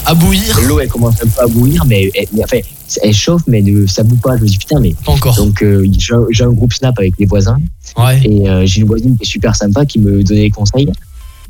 à 0.07 0.15
bouillir, 0.15 0.61
L'eau, 0.69 0.81
elle 0.81 0.89
commence 0.89 1.17
un 1.23 1.27
peu 1.29 1.41
à 1.43 1.47
bouillir, 1.47 1.85
mais, 1.87 2.11
elle, 2.15 2.27
mais 2.33 2.45
enfin, 2.45 2.59
elle 3.03 3.15
chauffe, 3.15 3.43
mais 3.47 3.63
ne- 3.63 3.87
ça 3.87 4.03
boue 4.05 4.17
pas. 4.17 4.37
Je 4.37 4.43
me 4.43 4.49
dis, 4.49 4.59
putain, 4.59 4.79
mais. 4.81 4.95
pas 5.05 5.13
encore. 5.13 5.35
Donc, 5.37 5.63
euh, 5.63 5.85
j'ai 6.31 6.45
un- 6.45 6.53
groupe 6.53 6.73
Snap 6.73 6.97
avec 6.99 7.15
les 7.19 7.27
voisins. 7.27 7.57
Ouais. 7.97 8.21
Et 8.25 8.49
euh, 8.49 8.65
j'ai 8.67 8.81
une 8.83 8.87
voisine 8.87 9.17
qui 9.17 9.23
est 9.25 9.27
super 9.31 9.57
sympa 9.57 9.85
qui 9.87 9.99
me 9.99 10.23
donnait 10.23 10.43
des 10.43 10.51
conseils. 10.51 10.89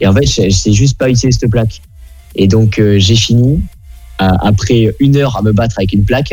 Et 0.00 0.06
en 0.06 0.14
fait, 0.14 0.24
je, 0.26 0.42
je 0.48 0.56
sais 0.56 0.72
juste 0.72 0.96
pas 0.96 1.08
utiliser 1.10 1.36
cette 1.38 1.50
plaque. 1.50 1.80
Et 2.34 2.46
donc, 2.48 2.78
euh, 2.78 2.98
j'ai 2.98 3.16
fini, 3.16 3.60
euh, 4.20 4.28
après 4.42 4.94
une 5.00 5.16
heure 5.16 5.36
à 5.36 5.42
me 5.42 5.52
battre 5.52 5.76
avec 5.78 5.92
une 5.92 6.04
plaque, 6.04 6.32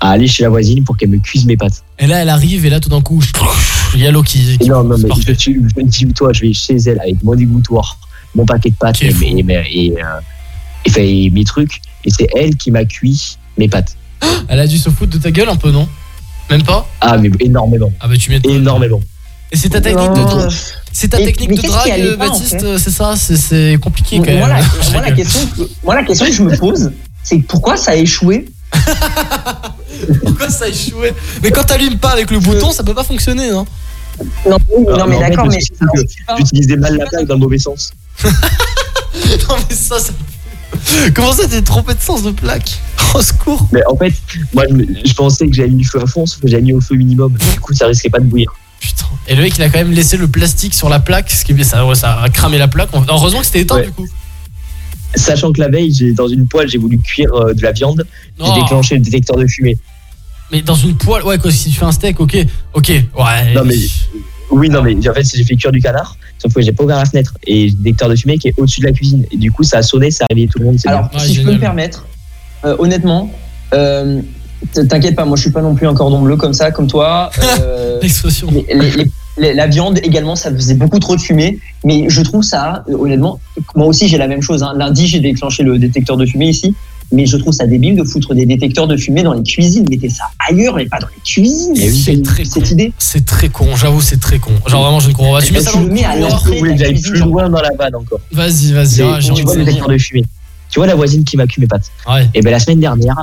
à, 0.00 0.10
aller 0.10 0.26
chez 0.26 0.42
la 0.42 0.48
voisine 0.48 0.84
pour 0.84 0.96
qu'elle 0.96 1.10
me 1.10 1.18
cuise 1.18 1.44
mes 1.46 1.56
pâtes. 1.56 1.82
Et 1.98 2.06
là, 2.06 2.18
elle 2.22 2.28
arrive 2.28 2.64
et 2.66 2.70
là, 2.70 2.80
tout 2.80 2.88
d'un 2.88 3.00
coup, 3.02 3.22
il 3.94 4.00
y 4.00 4.06
a 4.06 4.10
l'eau 4.10 4.22
qui. 4.22 4.58
Qui 4.58 4.68
non, 4.68 4.84
non, 4.84 4.96
mais 4.98 5.08
je, 5.16 5.32
je 5.34 5.50
me 5.50 5.84
dis, 5.84 6.06
toi, 6.14 6.32
je 6.32 6.40
vais 6.42 6.52
chez 6.52 6.76
elle 6.76 7.00
avec 7.00 7.22
mon 7.22 7.34
égouttoir, 7.36 7.98
mon 8.34 8.44
paquet 8.46 8.70
de 8.70 8.76
pâtes 8.76 9.02
et, 9.02 9.12
mes- 9.42 9.64
et, 9.70 9.92
euh, 10.02 10.20
et 10.84 10.90
fait, 10.90 11.08
et 11.24 11.30
mes 11.30 11.44
trucs. 11.44 11.80
Et 12.04 12.10
c'est 12.10 12.28
elle 12.34 12.56
qui 12.56 12.70
m'a 12.70 12.84
cuit 12.84 13.36
mes 13.58 13.68
pâtes. 13.68 13.96
Elle 14.48 14.60
a 14.60 14.66
dû 14.66 14.78
se 14.78 14.88
foutre 14.88 15.12
de 15.12 15.22
ta 15.22 15.30
gueule 15.30 15.48
un 15.50 15.56
peu, 15.56 15.70
non? 15.70 15.86
Même 16.48 16.62
pas? 16.62 16.88
Ah, 17.00 17.16
mais 17.18 17.30
énormément. 17.40 17.92
Ah 18.00 18.08
bah 18.08 18.16
tu 18.16 18.30
m'étonnes. 18.30 18.52
Énormément. 18.56 19.00
Et 19.52 19.56
c'est 19.56 19.68
ta 19.68 19.80
technique 19.80 20.12
de. 20.12 20.48
C'est 20.92 21.08
ta 21.08 21.20
Et- 21.20 21.24
technique 21.26 21.50
mais 21.50 21.56
de 21.56 21.62
drague, 21.62 22.14
en 22.14 22.18
Baptiste, 22.18 22.50
fait 22.60 22.64
euh, 22.64 22.78
c'est 22.78 22.90
ça 22.90 23.14
C'est- 23.16 23.78
compliqué 23.80 24.16
quand 24.18 24.32
moi, 24.38 24.48
même. 24.48 24.58
la, 24.84 24.90
moi, 24.92 25.02
la 25.02 25.12
question 25.16 25.40
que, 25.46 25.62
moi, 25.84 25.94
la 25.94 26.02
question 26.04 26.26
que 26.26 26.32
je 26.32 26.42
me 26.42 26.56
pose, 26.56 26.90
c'est 27.22 27.38
pourquoi 27.38 27.76
ça 27.76 27.92
a 27.92 27.96
échoué 27.96 28.46
Pourquoi 30.24 30.48
ça 30.50 30.64
a 30.64 30.68
échoué 30.68 31.12
Mais 31.42 31.50
quand 31.50 31.64
t'allumes 31.64 31.98
pas 31.98 32.10
avec 32.10 32.30
le 32.30 32.38
bouton, 32.40 32.70
ça 32.72 32.82
peut 32.82 32.94
pas 32.94 33.04
fonctionner, 33.04 33.50
non? 33.50 33.66
Non, 34.46 34.56
oui, 34.76 34.84
Ah, 34.92 34.96
non 34.98 35.06
mais 35.06 35.18
d'accord, 35.18 35.46
mais 35.46 35.58
J'utilisais 36.38 36.76
mal 36.76 36.96
la 36.96 37.06
plaque 37.06 37.26
dans 37.26 37.34
le 37.34 37.40
mauvais 37.40 37.58
sens. 37.58 37.92
Non 39.48 39.56
mais 39.68 39.74
ça, 39.74 39.98
ça... 39.98 40.12
Comment 41.14 41.32
ça 41.32 41.46
t'es 41.48 41.62
trompé 41.62 41.94
de 41.94 42.00
sens 42.00 42.22
de 42.22 42.30
plaque? 42.30 42.78
Au 43.14 43.20
secours 43.22 43.66
Mais 43.72 43.80
en 43.86 43.96
fait, 43.96 44.12
moi, 44.54 44.64
je 44.68 45.12
pensais 45.14 45.46
que 45.48 45.52
j'avais 45.54 45.68
mis 45.68 45.82
le 45.82 45.88
feu 45.88 46.00
à 46.00 46.06
fond, 46.06 46.26
sauf 46.26 46.40
que 46.40 46.48
j'avais 46.48 46.62
mis 46.62 46.72
au 46.72 46.80
feu 46.80 46.94
minimum. 46.94 47.32
Du 47.52 47.60
coup, 47.60 47.74
ça 47.74 47.86
risquait 47.86 48.08
pas 48.08 48.20
de 48.20 48.24
bouillir. 48.24 48.50
Putain. 48.80 49.04
Et 49.28 49.34
le 49.36 49.42
mec 49.42 49.56
il 49.56 49.62
a 49.62 49.68
quand 49.68 49.78
même 49.78 49.92
laissé 49.92 50.16
le 50.16 50.26
plastique 50.26 50.74
sur 50.74 50.88
la 50.88 50.98
plaque, 50.98 51.30
ce 51.30 51.44
qui 51.44 51.52
est 51.52 51.64
ça, 51.64 51.84
ça 51.94 52.20
a 52.22 52.28
cramé 52.30 52.58
la 52.58 52.66
plaque. 52.68 52.88
Heureusement 53.08 53.40
que 53.40 53.46
c'était 53.46 53.60
éteint 53.60 53.76
Ouais. 53.76 53.84
du 53.86 53.92
coup. 53.92 54.08
Sachant 55.14 55.52
que 55.52 55.60
la 55.60 55.68
veille, 55.68 55.92
j'ai 55.92 56.12
dans 56.12 56.28
une 56.28 56.46
poêle, 56.46 56.68
j'ai 56.68 56.78
voulu 56.78 56.98
cuire 56.98 57.32
euh, 57.34 57.52
de 57.52 57.62
la 57.62 57.72
viande. 57.72 58.04
J'ai 58.38 58.44
Oh. 58.46 58.54
déclenché 58.62 58.94
le 58.94 59.00
détecteur 59.00 59.36
de 59.36 59.46
fumée. 59.46 59.76
Mais 60.52 60.62
dans 60.62 60.74
une 60.74 60.96
poêle, 60.96 61.22
ouais 61.24 61.38
quoi, 61.38 61.50
si 61.50 61.70
tu 61.70 61.76
fais 61.78 61.84
un 61.84 61.92
steak, 61.92 62.18
ok, 62.20 62.36
ok, 62.74 62.88
ouais. 62.88 63.54
Non 63.54 63.64
mais 63.64 63.74
oui, 64.50 64.68
non 64.68 64.82
mais 64.82 64.96
en 65.08 65.14
fait, 65.14 65.24
j'ai 65.36 65.44
fait 65.44 65.54
cuire 65.56 65.70
du 65.72 65.80
canard, 65.80 66.16
sauf 66.38 66.52
que 66.52 66.60
j'ai 66.62 66.72
pas 66.72 66.82
ouvert 66.84 66.96
la 66.96 67.04
fenêtre 67.04 67.34
et 67.46 67.66
le 67.66 67.72
détecteur 67.72 68.08
de 68.08 68.16
fumée 68.16 68.38
qui 68.38 68.48
est 68.48 68.54
au-dessus 68.56 68.80
de 68.80 68.86
la 68.86 68.92
cuisine. 68.92 69.24
Et 69.30 69.36
du 69.36 69.50
coup, 69.52 69.62
ça 69.62 69.78
a 69.78 69.82
sonné, 69.82 70.10
ça 70.10 70.24
a 70.24 70.26
réveillé 70.30 70.48
tout 70.48 70.58
le 70.58 70.64
monde. 70.66 70.78
Alors, 70.86 71.08
bien. 71.08 71.18
si 71.20 71.34
je 71.34 71.42
peux 71.42 71.52
me 71.52 71.58
permettre, 71.60 72.06
euh, 72.64 72.74
honnêtement, 72.78 73.30
euh, 73.74 74.20
t'inquiète 74.88 75.16
pas, 75.16 75.24
moi 75.24 75.36
je 75.36 75.42
suis 75.42 75.50
pas 75.50 75.62
non 75.62 75.74
plus 75.74 75.86
un 75.86 75.94
cordon 75.94 76.20
bleu 76.22 76.36
comme 76.36 76.52
ça, 76.52 76.70
comme 76.70 76.86
toi. 76.86 77.30
Euh, 77.60 77.98
L'expression. 78.02 78.48
les- 78.50 78.66
les- 78.74 78.90
les- 78.92 79.10
les- 79.38 79.54
la 79.54 79.66
viande 79.66 79.98
également, 80.02 80.36
ça 80.36 80.50
faisait 80.50 80.74
beaucoup 80.74 80.98
trop 80.98 81.16
de 81.16 81.20
fumée. 81.20 81.58
Mais 81.84 82.06
je 82.08 82.20
trouve 82.22 82.42
ça, 82.42 82.84
honnêtement, 82.98 83.40
moi 83.74 83.86
aussi 83.86 84.08
j'ai 84.08 84.18
la 84.18 84.26
même 84.28 84.42
chose. 84.42 84.62
hein. 84.62 84.72
Lundi, 84.76 85.06
j'ai 85.06 85.20
déclenché 85.20 85.62
le 85.62 85.78
détecteur 85.78 86.16
de 86.16 86.24
fumée 86.26 86.48
ici. 86.48 86.74
Mais 87.12 87.26
je 87.26 87.36
trouve 87.36 87.52
ça 87.52 87.66
débile 87.66 87.96
de 87.96 88.04
foutre 88.04 88.34
des 88.36 88.46
détecteurs 88.46 88.86
de 88.86 88.96
fumée 88.96 89.24
dans 89.24 89.32
les 89.32 89.42
cuisines. 89.42 89.84
Mettez 89.90 90.08
ça 90.10 90.24
ailleurs, 90.48 90.76
mais 90.76 90.86
pas 90.86 91.00
dans 91.00 91.08
les 91.08 91.20
cuisines. 91.24 91.72
Oui, 91.74 92.02
c'est 92.04 92.22
très 92.22 92.44
cette 92.44 92.70
idée. 92.70 92.92
C'est 92.98 93.26
très 93.26 93.48
con, 93.48 93.66
j'avoue, 93.74 94.00
c'est 94.00 94.20
très 94.20 94.38
con. 94.38 94.52
Genre 94.68 94.82
vraiment, 94.82 95.00
je 95.00 95.08
ne 95.08 95.12
comprends 95.14 95.32
pas. 95.32 95.42
Tu 95.42 95.52
mets 95.52 95.60
ça 95.60 95.72
tu 95.72 95.78
dans 95.78 95.82
le 95.82 95.88
le 95.88 95.94
mets 95.94 96.04
à 96.04 96.14
l'entrée 96.16 96.60
plus 96.60 97.18
loin 97.18 97.48
dans 97.48 97.60
la 97.60 97.70
vanne 97.76 97.96
encore 97.96 98.20
Vas-y, 98.30 98.72
vas-y. 98.72 99.02
Ah, 99.02 99.18
tu 99.20 99.42
vois 99.42 99.56
le 99.56 99.64
détecteur 99.64 99.88
de 99.88 99.98
fumée. 99.98 100.24
Tu 100.70 100.78
vois 100.78 100.86
la 100.86 100.94
voisine 100.94 101.24
qui 101.24 101.36
m'a 101.36 101.46
mes 101.58 101.66
pattes. 101.66 101.90
Ouais. 102.08 102.28
Et 102.32 102.42
ben 102.42 102.52
la 102.52 102.60
semaine 102.60 102.78
dernière, 102.78 103.16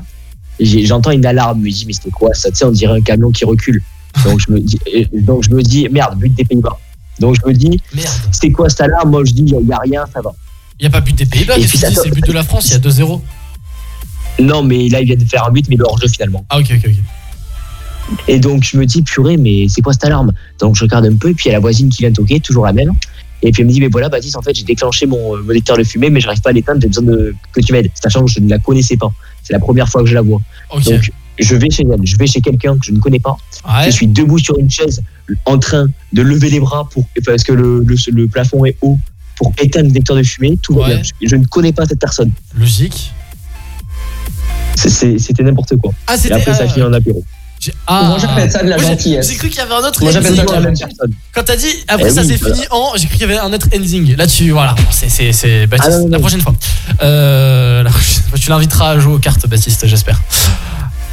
j'entends 0.60 1.12
une 1.12 1.26
alarme. 1.26 1.60
Je 1.60 1.66
me 1.66 1.72
dis 1.72 1.86
mais 1.86 1.94
c'était 1.94 2.10
quoi 2.10 2.34
ça? 2.34 2.50
Tu 2.50 2.58
sais, 2.58 2.66
on 2.66 2.72
dirait 2.72 2.98
un 2.98 3.02
camion 3.02 3.32
qui 3.32 3.46
recule. 3.46 3.82
Donc 4.26 4.40
je 4.40 4.52
me 4.52 4.60
dis, 4.60 4.80
donc 5.14 5.44
je 5.44 5.52
me 5.52 5.62
dis 5.62 5.88
merde, 5.90 6.18
but 6.18 6.34
des 6.34 6.44
Pays-Bas. 6.44 6.78
Donc 7.20 7.36
je 7.42 7.48
me 7.48 7.54
dis, 7.54 7.82
Merde. 7.96 8.10
c'est 8.32 8.52
quoi 8.52 8.70
cette 8.70 8.82
alarme? 8.82 9.10
Moi 9.10 9.26
je 9.26 9.34
dis, 9.34 9.42
il 9.42 9.68
y 9.68 9.72
a 9.74 9.80
rien, 9.80 10.06
ça 10.14 10.22
va. 10.22 10.32
Il 10.80 10.84
y 10.84 10.88
a 10.88 10.90
pas 10.90 11.02
but 11.02 11.16
des 11.16 11.26
Pays-Bas, 11.26 11.56
C'est 11.66 12.06
le 12.06 12.12
but 12.12 12.26
de 12.26 12.34
la 12.34 12.44
France, 12.44 12.68
il 12.68 12.74
y 12.74 12.76
a 12.76 12.80
2-0. 12.80 13.22
Non, 14.40 14.64
mais 14.64 14.88
là 14.90 15.02
il 15.02 15.06
vient 15.08 15.16
de 15.16 15.26
faire 15.26 15.46
un 15.48 15.52
but, 15.52 15.68
mais 15.70 15.76
le 15.76 15.86
hors-jeu 15.86 16.08
finalement. 16.08 16.46
Ah, 16.50 16.60
ok, 16.60 16.72
ok, 16.72 16.86
ok. 16.86 18.18
Et 18.28 18.40
donc 18.40 18.64
je 18.64 18.78
me 18.78 18.86
dis, 18.86 19.02
purée, 19.02 19.38
mais 19.38 19.68
c'est 19.68 19.82
quoi 19.82 19.94
cette 19.94 20.06
alarme? 20.06 20.32
Donc 20.60 20.76
je 20.76 20.84
regarde 20.84 21.06
un 21.06 21.16
peu, 21.16 21.30
et 21.30 21.34
puis 21.34 21.46
il 21.46 21.48
y 21.50 21.52
a 21.52 21.54
la 21.54 21.60
voisine 21.60 21.90
qui 21.90 22.04
vient 22.04 22.12
toquer, 22.12 22.40
toujours 22.40 22.66
la 22.66 22.74
même. 22.74 22.94
Et 23.44 23.52
puis 23.52 23.62
elle 23.62 23.68
me 23.68 23.72
dit, 23.72 23.80
mais 23.80 23.88
voilà, 23.88 24.10
Baptiste, 24.10 24.36
en 24.36 24.42
fait, 24.42 24.56
j'ai 24.56 24.64
déclenché 24.64 25.06
mon, 25.06 25.36
euh, 25.38 25.44
détecteur 25.44 25.78
de 25.78 25.84
fumée, 25.84 26.10
mais 26.10 26.20
j'arrive 26.20 26.42
pas 26.42 26.50
à 26.50 26.54
l'éteindre, 26.54 26.82
j'ai 26.82 26.88
besoin 26.88 27.04
de, 27.04 27.36
que 27.52 27.62
tu 27.62 27.72
m'aides. 27.72 27.92
Sachant 27.94 28.26
que 28.26 28.32
je 28.32 28.40
ne 28.40 28.50
la 28.50 28.58
connaissais 28.60 28.98
pas. 28.98 29.12
C'est 29.44 29.54
la 29.54 29.60
première 29.60 29.88
fois 29.88 30.02
que 30.02 30.10
je 30.10 30.16
la 30.16 30.22
vois. 30.22 30.42
Donc 30.74 31.12
je 31.40 31.56
vais 31.56 31.70
chez 31.70 31.84
elle, 31.84 32.00
je 32.04 32.18
vais 32.18 32.26
chez 32.26 32.42
quelqu'un 32.42 32.78
que 32.78 32.86
je 32.86 32.92
ne 32.92 33.00
connais 33.00 33.20
pas. 33.20 33.38
Ouais. 33.68 33.86
Je 33.86 33.92
suis 33.92 34.08
debout 34.08 34.40
sur 34.40 34.58
une 34.58 34.72
chaise, 34.72 35.04
en 35.46 35.60
train 35.60 35.86
de 36.14 36.22
lever 36.24 36.50
les 36.50 36.60
bras 36.60 36.90
pour, 36.90 37.06
parce 37.26 37.44
que 37.44 37.54
le, 37.54 37.84
le, 37.86 37.96
le 38.12 38.28
plafond 38.28 38.66
est 38.66 38.76
haut, 38.82 38.98
pour 39.36 39.54
éteindre 39.62 39.86
le 39.86 39.92
détecteur 39.92 40.16
de 40.16 40.24
fumée. 40.24 40.58
Tout 40.62 40.74
va 40.74 40.88
bien. 40.88 41.02
Je, 41.04 41.28
je 41.28 41.36
ne 41.36 41.46
connais 41.46 41.74
pas 41.74 41.86
cette 41.86 42.00
personne. 42.00 42.32
Logique. 42.58 43.14
C'était 44.76 45.44
n'importe 45.44 45.76
quoi. 45.78 45.92
Ah, 46.08 46.16
Et 46.24 46.32
après, 46.32 46.54
ça 46.54 46.64
euh, 46.64 46.68
finit 46.70 46.86
en 46.86 46.94
apéro. 46.94 47.24
J'ai- 47.68 47.74
Ah. 47.88 48.04
Moi, 48.08 48.18
j'appelle 48.20 48.52
ça 48.52 48.64
de 48.64 48.70
la 48.70 48.76
Moi, 48.78 48.84
j'ai- 48.86 48.92
gentillesse. 48.92 49.30
J'ai 49.30 49.36
cru 49.36 49.50
qu'il 49.50 49.58
y 49.60 49.62
avait 49.62 49.74
un 49.74 49.78
autre 49.88 50.02
Moi, 50.02 50.12
j'appelle 50.12 50.36
ça 50.36 50.42
ending. 50.42 50.50
de 50.50 50.54
la 50.54 50.62
même 50.62 50.78
personne. 50.78 51.12
Quand 51.34 51.44
t'as 51.44 51.56
dit, 51.56 51.68
après 51.88 52.08
Eh 52.08 52.12
ça 52.14 52.22
oui, 52.22 52.28
s'est 52.28 52.36
voilà. 52.38 52.56
fini 52.56 52.68
en, 52.72 52.92
j'ai 52.96 53.08
cru 53.08 53.18
qu'il 53.18 53.22
y 53.30 53.32
avait 53.32 53.38
un 53.40 53.54
autre 53.54 53.68
ending. 53.76 54.16
Là, 54.16 54.26
tu. 54.28 54.50
Voilà, 54.52 54.76
c'est- 54.92 55.68
Baptiste. 55.68 55.92
Ah, 55.94 55.98
non, 55.98 56.04
non, 56.04 56.10
la 56.10 56.18
non. 56.18 56.20
prochaine 56.22 56.42
fois. 56.42 56.54
Euh, 57.04 57.84
la 57.84 57.90
prochaine 57.90 58.24
fois, 58.30 58.40
tu 58.40 58.50
l'inviteras 58.50 58.90
à 58.92 59.00
jouer 59.00 59.14
aux 59.14 59.20
cartes, 59.20 59.48
Baptiste, 59.48 59.86
j'espère. 59.88 60.20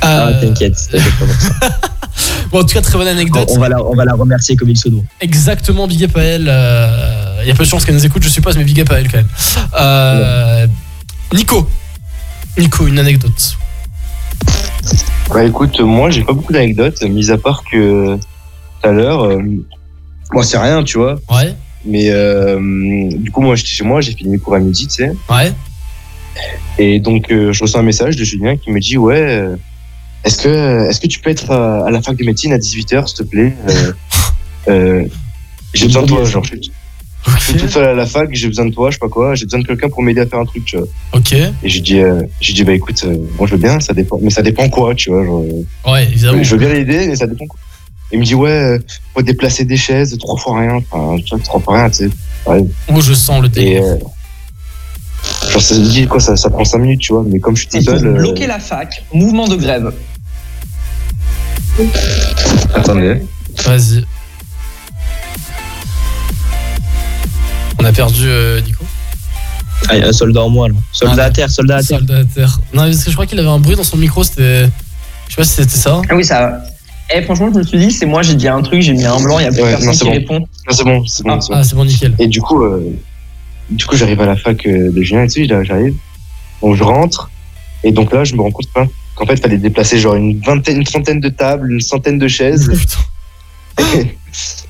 Ah, 0.01 0.27
Euh, 0.29 0.41
t'inquiète. 0.41 0.77
exactement 0.93 1.33
ça. 1.41 1.69
bon, 2.51 2.61
en 2.61 2.65
tout 2.65 2.75
cas, 2.75 2.83
très 2.83 2.99
bonne 2.99 3.09
anecdote. 3.09 3.49
on, 3.53 3.59
va 3.59 3.69
la, 3.69 3.83
on 3.83 3.95
va 3.97 4.05
la 4.05 4.15
remercier 4.15 4.55
comme 4.57 4.69
il 4.71 4.77
se 4.77 4.89
doit. 4.89 5.03
Exactement, 5.21 5.87
big 5.87 6.05
up 6.05 6.17
à 6.17 6.23
elle. 6.23 6.47
euh, 6.49 7.41
Il 7.43 7.49
y 7.49 7.51
a 7.51 7.55
peu 7.55 7.65
de 7.65 7.69
chances 7.69 7.85
qu'elle 7.85 7.95
nous 7.95 8.05
écoute, 8.07 8.23
je 8.23 8.29
suppose, 8.29 8.57
mais 8.57 8.65
big 8.65 8.81
up 8.81 8.91
à 8.91 9.01
elle 9.01 9.09
quand 9.11 9.19
même. 9.19 9.29
Euh, 9.81 10.67
Nico. 11.33 11.69
Nico, 12.59 12.87
une 12.87 12.99
anecdote. 12.99 13.57
Bah 15.31 15.45
écoute, 15.45 15.81
moi 15.81 16.11
j'ai 16.11 16.23
pas 16.23 16.33
beaucoup 16.33 16.53
d'anecdotes, 16.53 17.03
mis 17.03 17.31
à 17.31 17.39
part 17.39 17.65
que 17.71 18.17
tout 18.17 18.89
à 18.89 18.93
l'heure, 18.93 19.25
euh, 19.25 19.41
moi 20.33 20.45
c'est 20.45 20.59
rien, 20.59 20.85
tu 20.85 20.99
vois. 20.99 21.17
Ouais. 21.31 21.55
Mais 21.85 22.11
euh, 22.11 23.09
du 23.11 23.31
coup, 23.31 23.41
moi 23.41 23.57
j'étais 23.57 23.71
chez 23.71 23.85
moi, 23.85 24.01
j'ai 24.01 24.13
fini 24.13 24.31
mes 24.31 24.39
cours 24.39 24.55
à 24.55 24.59
midi, 24.59 24.87
tu 24.87 24.95
sais. 24.95 25.13
Ouais. 25.31 25.53
Et 26.79 27.01
donc 27.01 27.31
euh, 27.31 27.53
je 27.53 27.63
reçois 27.63 27.81
un 27.81 27.85
message 27.85 28.17
de 28.17 28.25
Julien 28.25 28.57
qui 28.57 28.71
me 28.71 28.81
dit 28.81 28.99
ouais, 28.99 29.49
est-ce 30.25 30.43
que 30.43 30.89
est-ce 30.89 31.01
que 31.01 31.07
tu 31.07 31.21
peux 31.21 31.31
être 31.31 31.51
à, 31.51 31.87
à 31.87 31.91
la 31.91 32.03
fac 32.03 32.17
de 32.17 32.25
médecine 32.25 32.53
à 32.53 32.59
18h 32.59 33.07
s'il 33.09 33.19
te 33.19 33.23
plaît? 33.23 33.55
J'ai 35.75 35.87
besoin 35.87 36.03
de 36.03 36.09
toi, 36.09 36.25
genre 36.25 36.45
je 36.45 36.55
je 37.39 37.43
suis 37.45 37.55
tout 37.55 37.69
seul 37.69 37.85
à 37.85 37.95
la 37.95 38.07
fac, 38.07 38.29
j'ai 38.33 38.49
besoin 38.49 38.67
de 38.67 38.75
toi, 38.75 38.91
je 38.91 38.95
sais 38.95 38.99
pas 38.99 39.09
quoi, 39.09 39.35
j'ai 39.35 39.45
besoin 39.47 39.61
de 39.61 39.67
quelqu'un 39.67 39.89
pour 39.89 40.03
m'aider 40.03 40.21
à 40.21 40.27
faire 40.27 40.39
un 40.41 40.45
truc, 40.45 40.65
tu 40.65 40.77
vois. 40.77 40.87
Ok. 41.13 41.33
Et 41.33 41.51
j'ai 41.65 41.81
dit 41.81 41.99
euh, 42.01 42.23
j'ai 42.41 42.53
dit 42.53 42.65
bah 42.65 42.73
écoute, 42.73 43.03
euh, 43.05 43.17
moi 43.39 43.47
je 43.47 43.53
veux 43.53 43.61
bien, 43.61 43.81
ça 43.81 43.93
dépend, 43.95 44.19
mais 44.21 44.31
ça 44.31 44.43
dépend 44.43 44.69
quoi, 44.69 44.95
tu 44.95 45.11
vois. 45.11 45.25
Genre, 45.25 45.43
euh, 45.43 45.91
Ouais, 45.93 46.05
évidemment. 46.05 46.43
je 46.43 46.51
veux 46.51 46.59
bien 46.59 46.69
l'aider, 46.73 47.07
mais 47.07 47.17
ça 47.17 47.27
dépend 47.27 47.47
quoi. 47.47 47.59
Il 48.13 48.19
me 48.21 48.25
dit 48.25 48.35
ouais, 48.35 48.51
euh, 48.51 48.79
faut 49.15 49.23
déplacer 49.23 49.65
des 49.65 49.77
chaises 49.77 50.17
trois 50.19 50.39
fois 50.39 50.61
rien, 50.61 50.77
enfin 50.91 51.17
tu 51.25 51.35
vois, 51.35 51.43
trois 51.45 51.61
fois 51.61 51.77
rien, 51.81 51.91
tu 51.91 51.97
sais. 51.97 52.11
Ouais. 52.47 52.65
Oh, 52.93 53.01
je 53.01 53.15
sens 53.15 53.41
le 53.41 53.47
Et 53.47 53.51
délire. 53.51 53.83
euh, 53.85 53.97
genre 55.51 55.63
ça 55.63 55.75
se 55.75 55.81
dit 55.81 56.07
quoi, 56.07 56.21
ça, 56.21 56.37
ça 56.37 56.51
prend 56.51 56.65
cinq 56.65 56.79
minutes, 56.79 57.01
tu 57.01 57.13
vois. 57.15 57.25
Mais 57.27 57.39
comme 57.41 57.57
je 57.57 57.63
suis 57.63 57.71
tout 57.71 57.81
seul, 57.83 58.07
euh, 58.07 58.13
bloquer 58.13 58.47
la 58.47 58.59
fac, 58.59 59.03
mouvement 59.15 59.49
de 59.49 59.57
grève. 59.57 59.93
attendez. 62.75 63.21
Vas-y. 63.65 64.05
On 67.79 67.85
a 67.85 67.93
perdu 67.93 68.25
euh, 68.27 68.61
Nico. 68.61 68.85
Ah, 69.89 69.97
il 69.97 70.01
y 70.01 70.05
a 70.05 70.09
un 70.09 70.13
soldat 70.13 70.43
en 70.43 70.49
moins, 70.49 70.69
là. 70.69 70.75
Soldat 70.93 71.25
Ah, 71.25 71.27
à 71.27 71.31
terre, 71.31 71.51
soldat 71.51 71.77
à 71.77 71.83
terre. 71.83 71.99
Soldat 71.99 72.19
à 72.19 72.25
terre. 72.25 72.61
Non, 72.73 72.83
parce 72.85 73.05
que 73.05 73.11
je 73.11 73.15
crois 73.15 73.27
qu'il 73.27 73.39
avait 73.39 73.49
un 73.49 73.59
bruit 73.59 73.77
dans 73.77 73.85
son 73.85 73.97
micro, 73.97 74.23
c'était. 74.25 74.67
Je 75.29 75.31
sais 75.35 75.37
pas 75.37 75.45
si 75.45 75.51
c'était 75.51 75.77
ça. 75.77 76.01
Ah 76.09 76.15
oui, 76.15 76.25
ça. 76.25 76.63
Eh, 77.15 77.23
franchement, 77.23 77.51
je 77.53 77.59
me 77.59 77.63
suis 77.65 77.79
dit, 77.79 77.91
c'est 77.91 78.07
moi, 78.07 78.23
j'ai 78.23 78.35
dit 78.35 78.49
un 78.49 78.63
truc, 78.63 78.81
j'ai 78.81 78.93
mis 78.95 79.05
un 79.05 79.21
blanc, 79.21 79.39
il 79.39 79.45
y 79.45 79.47
a 79.47 79.51
plus 79.51 79.63
Ouais, 79.63 79.71
personne 79.71 79.87
non, 79.89 79.93
c'est 79.93 79.99
qui 80.01 80.05
bon. 80.07 80.13
répond. 80.13 80.39
Non, 80.39 80.47
c'est 80.71 80.85
bon, 80.85 81.05
c'est 81.07 81.23
bon. 81.25 81.41
c'est 81.41 81.49
bon. 81.53 81.59
Ah, 81.59 81.65
c'est 81.65 81.75
bon, 81.75 81.85
nickel. 81.85 82.15
Et 82.19 82.29
du 82.29 82.41
coup, 82.41 82.63
euh, 82.63 82.81
du 83.71 83.85
coup, 83.85 83.97
j'arrive 83.97 84.21
à 84.23 84.27
la 84.27 84.37
fac 84.37 84.65
euh, 84.67 84.91
de 84.91 85.03
Julien 85.03 85.25
et 85.25 85.29
tout, 85.29 85.41
là, 85.53 85.63
j'arrive. 85.65 85.95
Donc 86.63 86.77
je 86.77 86.83
rentre. 86.83 87.31
Et 87.83 87.93
donc 87.93 88.11
là, 88.13 88.25
je 88.25 88.35
me 88.35 88.41
rends 88.41 88.51
compte 88.51 88.69
hein, 88.77 88.87
qu'en 89.17 89.27
fait, 89.27 89.35
il 89.35 89.41
fallait 89.43 89.59
déplacer 89.59 89.99
genre 89.99 90.15
une 90.15 90.41
vingtaine, 90.41 90.79
une 90.79 90.85
trentaine 90.85 91.21
de 91.21 91.29
tables, 91.29 91.71
une 91.73 91.81
centaine 91.81 92.19
de 92.19 92.27
chaises. 92.29 92.71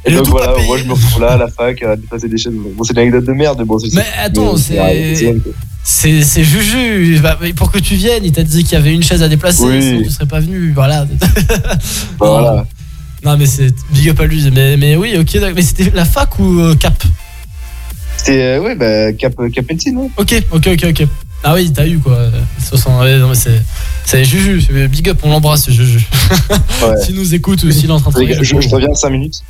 Et 0.07 0.13
donc 0.13 0.29
voilà, 0.29 0.55
moi 0.67 0.77
je 0.79 0.85
me 0.85 0.93
retrouve 0.93 1.21
là 1.23 1.33
à 1.33 1.37
la 1.39 1.49
fac 1.49 1.83
à 1.83 1.97
déplacer 1.97 2.29
des 2.29 2.37
chaises. 2.37 2.53
Bon, 2.55 2.85
c'est 2.85 2.93
une 2.93 2.99
anecdote 2.99 3.25
de 3.25 3.33
merde, 3.33 3.57
mais 3.59 3.65
bon, 3.65 3.79
c'est 3.79 3.95
Mais 3.95 4.05
attends, 4.23 4.57
c'est- 4.57 6.23
c'est- 6.23 6.45
Juju. 6.45 7.19
Bah, 7.23 7.39
pour 7.57 7.71
que 7.73 7.79
tu 7.79 7.95
viennes, 7.95 8.25
il 8.25 8.33
t'a 8.33 8.43
dit 8.43 8.65
qu'il 8.65 8.73
y 8.73 8.77
avait 8.77 8.93
une 8.95 9.03
chaise 9.03 9.23
à 9.23 9.29
déplacer, 9.29 9.65
Oui. 9.65 9.83
sinon 9.83 10.03
tu 10.03 10.11
serais 10.11 10.27
pas 10.27 10.41
venu. 10.41 10.73
Voilà. 10.75 11.07
Bah, 12.19 12.27
voilà. 12.29 12.67
Non, 13.25 13.39
mais 13.39 13.47
c'est 13.47 13.75
big 13.91 14.11
up 14.11 14.21
à 14.21 14.27
lui. 14.27 14.51
Mais, 14.51 14.77
mais 14.77 14.97
oui, 14.97 15.17
ok. 15.19 15.39
Mais 15.55 15.63
c'était 15.63 15.91
la 15.95 16.05
fac 16.05 16.39
ou 16.39 16.61
euh, 16.61 16.75
Cap? 16.75 17.03
C'était, 18.19 18.43
euh, 18.43 18.61
ouais, 18.61 18.75
bah, 18.75 19.13
Cap, 19.15 19.35
Cap 19.53 19.65
Médecine, 19.69 19.97
ouais. 19.97 20.11
Ok, 20.19 20.35
ok, 20.53 20.69
ok, 20.75 20.87
ok. 20.91 21.07
Ah 21.43 21.55
oui, 21.55 21.71
t'as 21.73 21.87
eu 21.87 21.99
quoi. 21.99 22.19
60, 22.69 23.01
ouais, 23.03 23.19
non, 23.19 23.29
mais 23.29 23.35
c'est. 23.35 23.63
C'est 24.05 24.25
Juju, 24.25 24.89
big 24.89 25.09
up, 25.09 25.19
on 25.23 25.31
l'embrasse, 25.31 25.71
Juju. 25.71 26.07
Ouais. 26.83 26.97
S'il 27.05 27.15
nous 27.15 27.35
écoute 27.35 27.63
ou 27.65 27.71
s'il 27.71 27.89
est 27.89 27.93
en 27.93 28.01
train 28.01 28.11
de 28.11 28.17
Je, 28.17 28.25
travailler. 28.33 28.45
je, 28.45 28.61
je 28.61 28.69
reviens 28.75 28.95
5 28.95 29.11
minutes. 29.11 29.41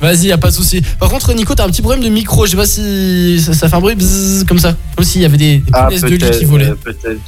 Vas-y, 0.00 0.26
y 0.26 0.32
a 0.32 0.38
pas 0.38 0.50
de 0.50 0.54
souci. 0.54 0.82
Par 1.00 1.08
contre, 1.08 1.32
Nico, 1.32 1.54
t'as 1.54 1.64
un 1.64 1.70
petit 1.70 1.80
problème 1.82 2.04
de 2.04 2.10
micro. 2.10 2.44
Je 2.44 2.50
sais 2.50 2.56
pas 2.56 2.66
si 2.66 3.40
ça, 3.42 3.54
ça 3.54 3.68
fait 3.68 3.76
un 3.76 3.80
bruit 3.80 3.94
bzzz, 3.96 4.44
comme 4.46 4.58
ça, 4.58 4.76
comme 4.94 5.04
s'il 5.06 5.22
y 5.22 5.24
avait 5.24 5.38
des, 5.38 5.58
des 5.58 5.64
Ah, 5.72 5.86
punaises 5.88 6.02
de 6.02 6.08
lit 6.08 6.38
qui 6.38 6.44
volaient. 6.44 6.70
euh. 6.70 7.16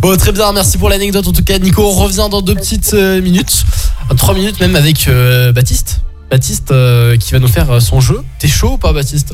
Bon, 0.00 0.14
très 0.18 0.32
bien, 0.32 0.52
merci 0.52 0.76
pour 0.76 0.90
l'anecdote 0.90 1.26
en 1.26 1.32
tout 1.32 1.42
cas. 1.42 1.58
Nico, 1.58 1.82
on 1.82 1.90
revient 1.92 2.28
dans 2.30 2.42
deux 2.42 2.54
petites 2.54 2.92
euh, 2.94 3.22
minutes, 3.22 3.64
Euh, 4.10 4.14
trois 4.14 4.34
minutes 4.34 4.60
même 4.60 4.76
avec 4.76 5.08
euh, 5.08 5.52
Baptiste. 5.52 6.00
Baptiste 6.30 6.70
euh, 6.72 7.16
qui 7.16 7.32
va 7.32 7.38
nous 7.38 7.48
faire 7.48 7.80
son 7.80 8.00
jeu. 8.00 8.20
T'es 8.38 8.48
chaud 8.48 8.72
ou 8.72 8.78
pas, 8.78 8.92
Baptiste? 8.92 9.32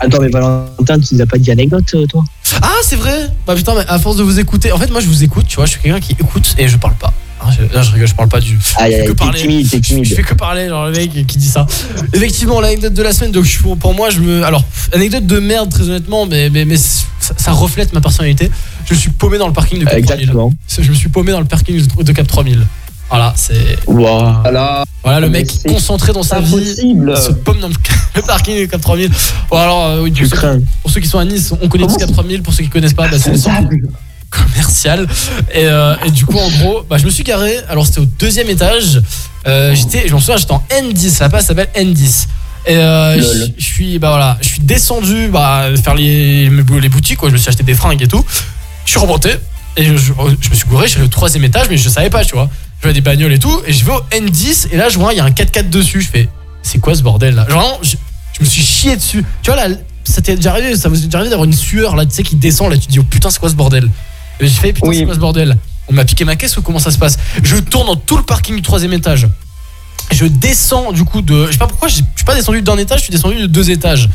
Attends, 0.00 0.20
mais 0.20 0.28
Valentin, 0.28 0.98
tu 0.98 1.14
nous 1.14 1.20
as 1.20 1.26
pas 1.26 1.38
dit 1.38 1.50
anecdote, 1.50 1.84
euh, 1.94 2.06
toi? 2.06 2.24
Ah, 2.62 2.68
c'est 2.82 2.96
vrai 2.96 3.28
Bah 3.46 3.54
putain, 3.54 3.74
mais 3.74 3.84
à 3.88 3.98
force 3.98 4.16
de 4.16 4.22
vous 4.22 4.40
écouter, 4.40 4.72
en 4.72 4.78
fait, 4.78 4.90
moi 4.90 5.00
je 5.00 5.06
vous 5.06 5.22
écoute, 5.22 5.46
tu 5.46 5.56
vois, 5.56 5.66
je 5.66 5.72
suis 5.72 5.80
quelqu'un 5.80 6.00
qui 6.00 6.12
écoute 6.12 6.54
et 6.58 6.66
je 6.68 6.76
parle 6.76 6.94
pas. 6.94 7.12
hein, 7.40 7.46
je, 7.56 7.74
là, 7.74 7.82
je 7.82 7.92
rigole, 7.92 8.08
je 8.08 8.14
parle 8.14 8.28
pas 8.28 8.40
du. 8.40 8.58
Aïe, 8.76 8.92
je 8.92 8.96
fais 9.02 9.06
que 9.06 9.12
parler. 9.12 9.40
timide, 9.40 9.66
Je 10.04 10.14
fais 10.14 10.22
que 10.22 10.34
parler, 10.34 10.68
genre 10.68 10.86
le 10.86 10.92
mec 10.92 11.12
qui 11.26 11.38
dit 11.38 11.46
ça. 11.46 11.66
Effectivement, 12.12 12.60
l'anecdote 12.60 12.94
de 12.94 13.02
la 13.02 13.12
semaine, 13.12 13.30
donc 13.32 13.46
pour 13.78 13.94
moi, 13.94 14.10
je 14.10 14.20
me. 14.20 14.42
Alors, 14.44 14.64
anecdote 14.92 15.26
de 15.26 15.38
merde, 15.38 15.70
très 15.70 15.84
honnêtement, 15.88 16.26
mais, 16.26 16.50
mais, 16.50 16.64
mais 16.64 16.76
ça, 16.76 17.34
ça 17.36 17.52
reflète 17.52 17.92
ma 17.92 18.00
personnalité. 18.00 18.50
Je 18.86 18.94
suis 18.94 19.10
paumé 19.10 19.38
dans 19.38 19.46
le 19.46 19.52
parking 19.52 19.78
de 19.78 19.84
Cap 19.84 19.92
3000. 20.02 20.12
Exactement. 20.22 20.52
C'est- 20.66 20.82
Je 20.82 20.90
me 20.90 20.96
suis 20.96 21.08
paumé 21.08 21.30
dans 21.32 21.40
le 21.40 21.46
parking 21.46 21.80
de- 21.80 22.02
de 22.02 22.12
Cap 22.12 22.26
3000. 22.26 22.66
Voilà, 23.10 23.32
c'est. 23.36 23.76
Voilà. 23.86 24.84
Voilà, 25.02 25.20
le 25.20 25.28
Mais 25.28 25.40
mec 25.40 25.50
concentré 25.66 26.12
dans 26.12 26.22
sa 26.22 26.40
vie. 26.40 26.74
Se 27.16 27.32
paume 27.32 27.58
dans 27.60 27.68
le, 27.68 27.74
le 28.16 28.22
parking 28.22 28.66
Cap 28.68 28.80
3000. 28.80 29.10
Bon, 29.50 29.56
alors, 29.56 29.84
euh, 29.86 30.02
oui, 30.02 30.10
pour, 30.12 30.20
ceux, 30.28 30.36
crains. 30.36 30.58
pour 30.82 30.90
ceux 30.90 31.00
qui 31.00 31.08
sont 31.08 31.18
à 31.18 31.24
Nice, 31.24 31.52
on 31.60 31.68
connaît 31.68 31.84
tous 31.84 31.94
Comment 31.94 31.98
Cap 32.06 32.12
3000. 32.12 32.42
Pour 32.42 32.52
ceux 32.54 32.62
qui 32.64 32.68
connaissent 32.70 32.94
pas, 32.94 33.08
bah, 33.08 33.16
c'est 33.18 33.36
commercial. 34.30 35.06
Et, 35.52 35.64
euh, 35.64 35.94
et 36.04 36.10
du 36.10 36.24
coup, 36.24 36.38
en 36.38 36.48
gros, 36.50 36.82
bah, 36.88 36.98
je 36.98 37.04
me 37.04 37.10
suis 37.10 37.24
garé. 37.24 37.56
Alors, 37.68 37.86
c'était 37.86 38.00
au 38.00 38.06
deuxième 38.18 38.48
étage. 38.48 39.02
Euh, 39.46 39.74
j'étais, 39.74 40.06
je 40.06 40.12
m'en 40.12 40.20
souviens, 40.20 40.36
j'étais 40.36 40.52
en 40.52 40.62
N10. 40.70 41.20
La 41.20 41.28
place 41.28 41.46
s'appelle 41.46 41.68
N10. 41.74 42.26
Et 42.66 42.76
euh, 42.76 43.16
je 43.20 43.50
je 43.58 43.64
suis, 43.64 43.98
bah 43.98 44.10
voilà, 44.10 44.36
je 44.42 44.48
suis 44.48 44.60
descendu, 44.60 45.28
bah, 45.32 45.64
faire 45.82 45.94
les, 45.94 46.50
les 46.50 46.88
boutiques, 46.90 47.16
quoi. 47.16 47.30
Je 47.30 47.34
me 47.34 47.38
suis 47.38 47.48
acheté 47.48 47.62
des 47.62 47.74
fringues 47.74 48.02
et 48.02 48.06
tout. 48.06 48.22
Je 48.84 48.90
suis 48.90 49.00
remonté 49.00 49.30
et 49.78 49.84
je, 49.84 49.96
je- 49.96 50.12
je 50.40 50.50
me 50.50 50.54
suis 50.54 50.68
gouré. 50.68 50.86
Je 50.86 50.92
suis 50.92 51.02
au 51.02 51.08
troisième 51.08 51.42
étage, 51.44 51.66
mais 51.70 51.78
je 51.78 51.88
savais 51.88 52.10
pas, 52.10 52.22
tu 52.24 52.34
vois. 52.34 52.48
Je 52.80 52.86
vois 52.86 52.92
des 52.92 53.00
bagnoles 53.00 53.32
et 53.32 53.38
tout. 53.38 53.60
Et 53.66 53.72
je 53.72 53.84
vais 53.84 53.92
au 53.92 54.00
N10 54.10 54.68
et 54.72 54.76
là, 54.76 54.88
je 54.88 54.98
vois, 54.98 55.12
il 55.12 55.16
y 55.16 55.20
a 55.20 55.24
un 55.24 55.30
4x4 55.30 55.68
dessus. 55.68 56.00
Je 56.00 56.08
fais, 56.08 56.28
c'est 56.62 56.78
quoi 56.78 56.94
ce 56.94 57.02
bordel 57.02 57.34
là? 57.34 57.46
Genre, 57.48 57.78
je, 57.82 57.96
je 58.38 58.40
me 58.40 58.46
suis 58.48 58.62
chié 58.62 58.96
dessus. 58.96 59.24
Tu 59.42 59.50
vois, 59.50 59.68
là, 59.68 59.74
ça 60.04 60.22
t'est 60.22 60.36
déjà 60.36 60.52
arrivé, 60.52 60.74
ça 60.76 60.88
vous 60.88 60.96
est 61.00 61.04
déjà 61.04 61.18
arrivé 61.18 61.30
d'avoir 61.30 61.44
une 61.46 61.52
sueur 61.52 61.94
là, 61.96 62.06
tu 62.06 62.14
sais, 62.14 62.22
qui 62.22 62.36
descend. 62.36 62.70
Là, 62.70 62.78
tu 62.78 62.86
te 62.86 62.92
dis, 62.92 62.98
oh 62.98 63.04
putain, 63.04 63.30
c'est 63.30 63.38
quoi 63.38 63.50
ce 63.50 63.54
bordel? 63.54 63.90
Et 64.40 64.46
j'ai 64.48 64.54
fait, 64.54 64.72
putain, 64.72 64.88
Oui. 64.88 64.96
c'est 64.98 65.04
quoi 65.04 65.14
ce 65.14 65.20
bordel? 65.20 65.56
On 65.88 65.92
m'a 65.92 66.04
piqué 66.04 66.24
ma 66.24 66.36
caisse 66.36 66.56
ou 66.56 66.62
comment 66.62 66.78
ça 66.78 66.90
se 66.90 66.98
passe? 66.98 67.18
Je 67.42 67.56
tourne 67.56 67.86
dans 67.86 67.96
tout 67.96 68.16
le 68.16 68.22
parking 68.22 68.56
du 68.56 68.62
troisième 68.62 68.92
étage. 68.92 69.26
Je 70.10 70.26
descends 70.26 70.92
du 70.92 71.04
coup 71.04 71.22
de. 71.22 71.46
Je 71.46 71.52
sais 71.52 71.58
pas 71.58 71.66
pourquoi, 71.66 71.88
je 71.88 71.94
suis 71.94 72.24
pas 72.26 72.34
descendu 72.34 72.62
d'un 72.62 72.76
étage, 72.76 72.98
je 72.98 73.04
suis 73.04 73.12
descendu 73.12 73.36
de 73.40 73.46
deux 73.46 73.70
étages. 73.70 74.08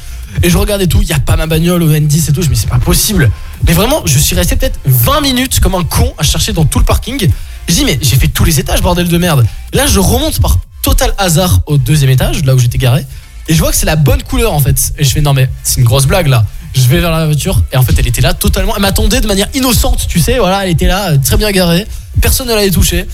Et 0.43 0.49
je 0.49 0.57
regardais 0.57 0.87
tout, 0.87 1.01
il 1.01 1.07
y 1.07 1.13
a 1.13 1.19
pas 1.19 1.37
ma 1.37 1.47
bagnole 1.47 1.81
au 1.81 1.89
N10 1.89 2.29
et 2.29 2.33
tout. 2.33 2.41
Je 2.41 2.49
me 2.49 2.55
dis, 2.55 2.59
c'est 2.61 2.69
pas 2.69 2.79
possible. 2.79 3.31
Mais 3.65 3.73
vraiment, 3.73 4.01
je 4.05 4.19
suis 4.19 4.35
resté 4.35 4.55
peut-être 4.57 4.79
20 4.85 5.21
minutes 5.21 5.59
comme 5.61 5.75
un 5.75 5.83
con 5.83 6.13
à 6.17 6.23
chercher 6.23 6.51
dans 6.51 6.65
tout 6.65 6.79
le 6.79 6.85
parking. 6.85 7.29
Je 7.67 7.73
dis, 7.73 7.85
mais 7.85 7.97
j'ai 8.01 8.17
fait 8.17 8.27
tous 8.27 8.43
les 8.43 8.59
étages, 8.59 8.81
bordel 8.81 9.07
de 9.07 9.17
merde. 9.17 9.45
Là, 9.73 9.87
je 9.87 9.99
remonte 9.99 10.39
par 10.41 10.59
total 10.81 11.13
hasard 11.17 11.61
au 11.65 11.77
deuxième 11.77 12.11
étage, 12.11 12.43
là 12.43 12.53
où 12.53 12.59
j'étais 12.59 12.77
garé. 12.77 13.05
Et 13.47 13.53
je 13.53 13.59
vois 13.59 13.71
que 13.71 13.77
c'est 13.77 13.85
la 13.85 13.95
bonne 13.95 14.23
couleur 14.23 14.53
en 14.53 14.59
fait. 14.59 14.93
Et 14.97 15.03
je 15.03 15.09
fais, 15.09 15.21
non, 15.21 15.33
mais 15.33 15.49
c'est 15.63 15.79
une 15.79 15.85
grosse 15.85 16.05
blague 16.05 16.27
là. 16.27 16.45
Je 16.73 16.81
vais 16.81 16.99
vers 16.99 17.11
la 17.11 17.25
voiture 17.25 17.63
et 17.71 17.77
en 17.77 17.83
fait, 17.83 17.93
elle 17.97 18.07
était 18.07 18.21
là 18.21 18.33
totalement. 18.33 18.73
Elle 18.75 18.81
m'attendait 18.81 19.21
de 19.21 19.27
manière 19.27 19.47
innocente, 19.53 20.05
tu 20.09 20.19
sais. 20.19 20.37
Voilà, 20.39 20.65
elle 20.65 20.71
était 20.71 20.87
là, 20.87 21.17
très 21.17 21.37
bien 21.37 21.49
garée. 21.51 21.87
Personne 22.21 22.47
ne 22.47 22.53
l'avait 22.53 22.71
touchée. 22.71 23.05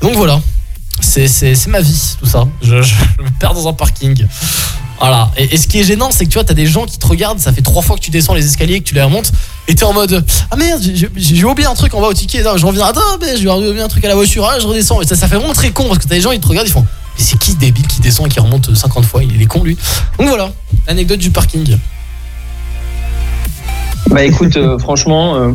Donc 0.00 0.14
voilà. 0.14 0.40
C'est 1.00 1.28
c'est- 1.28 1.54
c'est 1.54 1.70
ma 1.70 1.80
vie, 1.80 2.16
tout 2.20 2.26
ça. 2.26 2.46
Je, 2.62 2.82
je 2.82 2.94
me 3.22 3.30
perds 3.38 3.54
dans 3.54 3.68
un 3.68 3.72
parking. 3.72 4.26
Voilà. 5.00 5.30
Et, 5.36 5.54
et 5.54 5.56
ce 5.56 5.68
qui 5.68 5.78
est 5.78 5.84
gênant, 5.84 6.10
c'est 6.10 6.24
que 6.24 6.30
tu 6.30 6.34
vois, 6.34 6.44
t'as 6.44 6.54
des 6.54 6.66
gens 6.66 6.84
qui 6.84 6.98
te 6.98 7.06
regardent, 7.06 7.38
ça 7.38 7.52
fait 7.52 7.62
trois 7.62 7.82
fois 7.82 7.96
que 7.96 8.00
tu 8.00 8.10
descends 8.10 8.34
les 8.34 8.44
escaliers, 8.44 8.80
que 8.80 8.84
tu 8.88 8.94
les 8.94 9.02
remontes, 9.02 9.30
et 9.68 9.74
t'es 9.76 9.84
en 9.84 9.92
mode 9.92 10.24
Ah 10.50 10.56
merde, 10.56 10.82
j'ai- 11.16 11.44
oublié 11.44 11.68
un 11.68 11.74
truc 11.74 11.94
en 11.94 12.00
bas 12.00 12.08
au 12.08 12.14
ticket, 12.14 12.42
Non, 12.42 12.56
je 12.56 12.66
reviens, 12.66 12.84
attends, 12.86 13.00
mais 13.20 13.36
j'ai 13.36 13.48
oublié 13.48 13.80
un 13.80 13.86
truc 13.88 14.04
à 14.04 14.08
la 14.08 14.16
voiture, 14.16 14.44
ah, 14.50 14.58
je 14.58 14.66
redescends. 14.66 15.00
Et 15.00 15.06
ça, 15.06 15.14
ça 15.14 15.28
fait 15.28 15.36
vraiment 15.36 15.52
très 15.54 15.70
con 15.70 15.84
parce 15.84 15.98
que 15.98 16.04
t'as 16.08 16.16
des 16.16 16.20
gens, 16.20 16.32
ils 16.32 16.40
te 16.40 16.48
regardent, 16.48 16.66
ils 16.66 16.72
font 16.72 16.84
Mais 17.16 17.22
c'est 17.24 17.38
qui 17.38 17.52
ce 17.52 17.56
débile 17.56 17.86
qui 17.86 18.00
descend 18.00 18.26
et 18.26 18.28
qui 18.30 18.40
remonte 18.40 18.74
50 18.74 19.04
fois? 19.04 19.22
Il 19.22 19.40
est 19.40 19.46
con 19.46 19.62
lui. 19.62 19.76
Donc 20.18 20.28
voilà, 20.28 20.50
l'anecdote 20.88 21.20
du 21.20 21.30
parking. 21.30 21.64
Je 21.64 21.76
Bah 24.12 24.24
écoute, 24.24 24.56
euh, 24.56 24.78
franchement, 24.78 25.36
euh, 25.36 25.52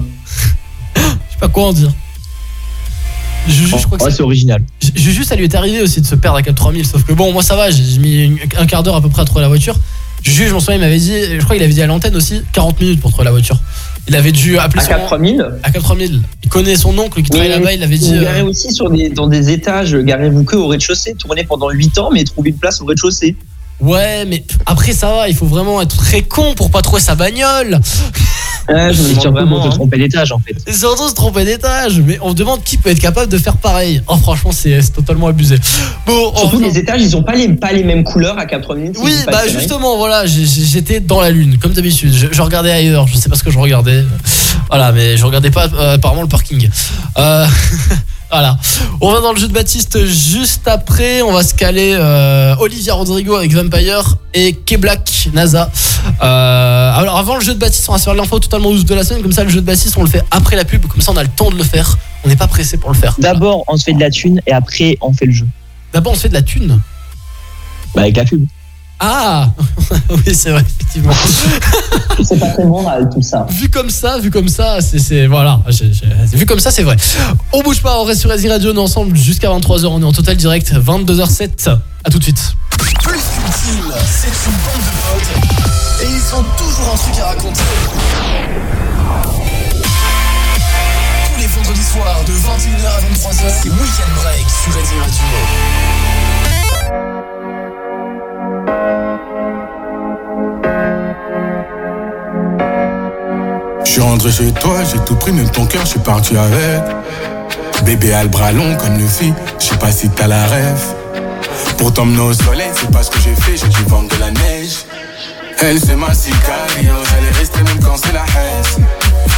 sais 0.95 1.37
pas 1.39 1.49
quoi 1.49 1.65
en 1.67 1.73
dire. 1.73 1.91
Juju, 3.47 3.75
je 3.77 3.85
crois 3.85 3.97
que 3.97 4.03
Ouais, 4.05 4.11
c'est- 4.11 4.21
original. 4.23 4.61
Juju, 4.95 5.23
ça 5.23 5.35
lui 5.35 5.43
est 5.43 5.55
arrivé 5.55 5.81
aussi 5.81 6.01
de 6.01 6.05
se 6.05 6.15
perdre 6.15 6.37
à 6.37 6.41
4000, 6.41 6.85
sauf 6.85 7.03
que 7.03 7.13
bon, 7.13 7.31
moi 7.33 7.43
ça 7.43 7.55
va, 7.55 7.69
j'ai 7.71 7.99
mis 7.99 8.37
un 8.57 8.65
quart 8.65 8.83
d'heure 8.83 8.95
à 8.95 9.01
peu 9.01 9.09
près 9.09 9.21
à 9.21 9.25
trouver 9.25 9.41
la 9.41 9.47
voiture. 9.49 9.75
Juju, 10.23 10.47
je 10.47 10.53
m'en 10.53 10.59
souviens, 10.61 10.75
il 10.75 10.79
m'avait 10.81 10.97
dit, 10.99 11.11
je 11.37 11.43
crois 11.43 11.55
qu'il 11.57 11.63
avait 11.63 11.73
dit 11.73 11.81
à 11.81 11.87
l'antenne 11.87 12.15
aussi, 12.15 12.41
40 12.53 12.79
minutes 12.79 13.01
pour 13.01 13.11
trouver 13.11 13.25
la 13.25 13.31
voiture. 13.31 13.57
Il 14.07 14.15
avait 14.15 14.31
dû 14.31 14.57
appeler 14.57 14.81
à 14.81 14.85
son 14.85 14.89
4000. 14.89 15.45
à 15.63 15.71
4000. 15.71 16.21
Il 16.43 16.49
connaît 16.49 16.75
son 16.75 16.97
oncle 16.97 17.21
qui 17.21 17.29
travaille 17.29 17.49
là-bas, 17.49 17.73
il 17.73 17.83
avait 17.83 17.97
dit. 17.97 18.09
vous 18.09 18.19
euh, 18.19 18.23
garez 18.23 18.41
aussi 18.41 18.71
sur 18.71 18.89
des, 18.89 19.09
dans 19.09 19.27
des 19.27 19.49
étages, 19.49 19.95
garez-vous 19.95 20.43
que 20.45 20.55
au 20.55 20.67
rez-de-chaussée. 20.67 21.15
Tournez 21.17 21.43
pendant 21.43 21.69
8 21.69 21.97
ans, 21.99 22.09
mais 22.13 22.23
trouvez 22.23 22.49
une 22.51 22.57
place 22.57 22.81
au 22.81 22.85
rez-de-chaussée. 22.85 23.35
Ouais, 23.83 24.23
mais 24.25 24.43
après 24.65 24.93
ça 24.93 25.09
va, 25.11 25.29
il 25.29 25.35
faut 25.35 25.45
vraiment 25.45 25.81
être 25.81 25.97
très 25.97 26.21
con 26.21 26.53
pour 26.55 26.71
pas 26.71 26.81
trouver 26.81 27.01
sa 27.01 27.15
bagnole. 27.15 27.79
Ouais, 28.69 28.93
je 28.93 29.01
me 29.01 29.07
C'est 29.09 29.15
demande 29.15 29.33
vraiment. 29.33 29.61
te 29.61 29.67
hein. 29.67 29.71
tromper 29.71 29.97
d'étage 29.97 30.31
en 30.31 30.39
fait. 30.39 30.55
Et 30.67 30.71
surtout 30.71 31.09
se 31.09 31.13
tromper 31.13 31.43
d'étage. 31.43 31.99
Mais 31.99 32.17
on 32.21 32.29
se 32.29 32.35
demande 32.35 32.63
qui 32.63 32.77
peut 32.77 32.91
être 32.91 32.99
capable 32.99 33.29
de 33.29 33.37
faire 33.37 33.57
pareil. 33.57 34.01
Oh, 34.07 34.15
franchement, 34.15 34.53
c'est 34.53 34.81
c'est 34.81 34.91
totalement 34.91 35.27
abusé. 35.27 35.57
Bon, 36.07 36.31
on 36.33 36.37
Surtout 36.37 36.59
les 36.61 36.77
étages, 36.77 37.01
ils 37.01 37.13
ont 37.17 37.23
pas 37.23 37.35
les, 37.35 37.49
pas 37.49 37.73
les 37.73 37.83
mêmes 37.83 38.05
couleurs 38.05 38.39
à 38.39 38.45
4000. 38.45 38.93
si 38.95 39.01
je 39.01 39.05
Oui, 39.05 39.13
bah 39.29 39.43
de 39.45 39.49
justement, 39.51 39.97
voilà, 39.97 40.25
j'étais 40.25 41.01
dans 41.01 41.19
la 41.19 41.29
lune, 41.29 41.57
comme 41.57 41.73
d'habitude. 41.73 42.13
Je, 42.13 42.27
je 42.31 42.41
regardais 42.41 42.71
ailleurs, 42.71 43.05
je 43.05 43.17
sais 43.17 43.27
pas 43.27 43.35
ce 43.35 43.43
que 43.43 43.51
je 43.51 43.59
regardais. 43.59 44.05
Voilà, 44.69 44.93
mais 44.93 45.17
je 45.17 45.25
regardais 45.25 45.51
pas 45.51 45.67
euh, 45.67 45.95
apparemment 45.95 46.21
le 46.21 46.29
parking. 46.29 46.69
Euh, 47.17 47.45
voilà. 48.33 48.57
On 48.99 49.11
va 49.11 49.21
dans 49.21 49.31
le 49.31 49.39
jeu 49.39 49.47
de 49.47 49.53
Baptiste 49.53 50.07
juste 50.07 50.67
après. 50.67 51.21
On 51.21 51.31
va 51.31 51.43
se 51.43 51.53
caler 51.53 51.93
euh, 51.93 52.55
Olivia 52.57 52.95
Rodrigo 52.95 53.35
avec 53.35 53.53
Vampire 53.53 54.17
et 54.33 54.53
K-Black 54.53 55.29
NASA. 55.33 55.69
Euh, 56.23 56.93
alors 56.95 57.17
avant 57.19 57.35
le 57.35 57.41
jeu 57.41 57.53
de 57.53 57.59
Baptiste, 57.59 57.87
on 57.89 57.91
va 57.91 57.99
se 57.99 58.05
faire 58.05 58.15
l'info 58.15 58.39
totalement 58.39 58.71
douce 58.71 58.85
de 58.85 58.95
la 58.95 59.03
semaine. 59.03 59.21
Comme 59.21 59.31
ça, 59.31 59.43
le 59.43 59.51
jeu 59.51 59.61
de 59.61 59.65
Baptiste, 59.67 59.95
on 59.97 60.03
le 60.03 60.09
fait 60.09 60.23
après 60.31 60.55
la 60.55 60.65
pub. 60.65 60.83
Comme 60.87 61.01
ça, 61.01 61.11
on 61.11 61.17
a 61.17 61.21
le 61.21 61.29
temps 61.29 61.51
de 61.51 61.57
le 61.57 61.63
faire. 61.63 61.95
On 62.25 62.27
n'est 62.27 62.35
pas 62.35 62.47
pressé 62.47 62.77
pour 62.77 62.89
le 62.89 62.95
faire. 62.95 63.15
D'abord, 63.19 63.63
on 63.67 63.77
se 63.77 63.83
fait 63.83 63.93
de 63.93 63.99
la 63.99 64.09
thune 64.09 64.41
et 64.47 64.51
après, 64.51 64.97
on 65.01 65.13
fait 65.13 65.27
le 65.27 65.33
jeu. 65.33 65.47
D'abord, 65.93 66.13
on 66.13 66.15
se 66.15 66.21
fait 66.21 66.29
de 66.29 66.33
la 66.33 66.41
thune. 66.41 66.81
Bah, 67.93 68.01
avec 68.01 68.17
la 68.17 68.25
pub. 68.25 68.47
Ah 69.05 69.49
Oui, 70.09 70.33
c'est 70.33 70.51
vrai, 70.51 70.61
effectivement. 70.61 71.11
C'est 72.23 72.39
pas 72.39 72.47
très 72.51 72.63
moral 72.63 73.09
tout 73.13 73.21
ça. 73.21 73.45
Vu 73.49 73.67
comme 73.67 73.89
ça, 73.89 74.17
vu 74.17 74.31
comme 74.31 74.47
ça, 74.47 74.79
c'est- 74.79 74.97
c'est 74.99 75.27
voilà, 75.27 75.59
j'ai- 75.67 75.91
j'ai- 75.91 76.37
vu 76.37 76.45
comme 76.45 76.59
ça, 76.59 76.71
c'est 76.71 76.83
vrai. 76.83 76.95
On 77.51 77.61
bouge 77.61 77.81
pas, 77.81 77.99
on 77.99 78.05
reste 78.05 78.21
sur 78.21 78.29
Racing 78.29 78.49
Radio, 78.49 78.71
on 78.71 78.75
est 78.75 78.79
ensemble 78.79 79.17
jusqu'à 79.17 79.49
23h, 79.49 79.87
on 79.91 80.01
est 80.01 80.05
en 80.05 80.13
total 80.13 80.37
direct, 80.37 80.71
22h07. 80.73 81.69
À 82.05 82.09
tout 82.09 82.17
de 82.17 82.23
suite. 82.23 82.55
Plus 82.79 82.93
qu'une 82.93 83.11
team, 83.11 83.91
c'est 84.05 84.49
une 84.49 84.57
bande 84.63 84.83
de 84.87 84.93
potes 85.03 85.31
et 86.01 86.05
ils 86.09 86.35
ont 86.35 86.45
toujours 86.57 86.93
un 86.93 86.97
truc 86.97 87.19
à 87.21 87.25
raconter. 87.27 87.61
Tous 91.27 91.41
les 91.41 91.47
vendredis 91.47 91.83
soirs 91.91 92.21
de 92.25 92.31
21h 92.31 92.87
à 92.87 93.01
23h, 93.01 93.51
c'est 93.63 93.69
Weekend 93.69 94.13
Break 94.21 94.45
sur 94.63 94.73
Racing 94.73 94.99
Radio. 94.99 95.23
Rentré 104.03 104.31
chez 104.31 104.51
toi, 104.51 104.83
j'ai 104.83 104.99
tout 104.99 105.15
pris, 105.15 105.31
même 105.31 105.49
ton 105.49 105.65
cœur, 105.65 105.81
je 105.85 105.91
suis 105.91 105.99
parti 105.99 106.35
avec. 106.37 106.83
Bébé 107.85 108.13
a 108.13 108.23
le 108.23 108.29
bras 108.29 108.51
long 108.51 108.75
comme 108.77 108.97
le 108.97 109.07
fit, 109.07 109.33
je 109.59 109.65
sais 109.65 109.77
pas 109.77 109.91
si 109.91 110.09
t'as 110.09 110.27
la 110.27 110.45
rêve. 110.45 110.83
Pour 111.77 111.93
t'emmener 111.93 112.21
au 112.21 112.33
soleil, 112.33 112.69
c'est 112.73 112.89
pas 112.91 113.03
ce 113.03 113.09
que 113.11 113.19
j'ai 113.19 113.35
fait, 113.35 113.57
j'ai 113.57 113.67
dû 113.67 113.83
vendre 113.87 114.09
de 114.09 114.19
la 114.19 114.31
neige. 114.31 114.85
Elle 115.61 115.79
c'est 115.79 115.95
ma 115.95 116.13
sicario, 116.13 116.93
est 116.93 117.37
restée 117.37 117.63
même 117.63 117.79
quand 117.83 117.97
c'est 117.97 118.13
la 118.13 118.21
haine. 118.21 118.85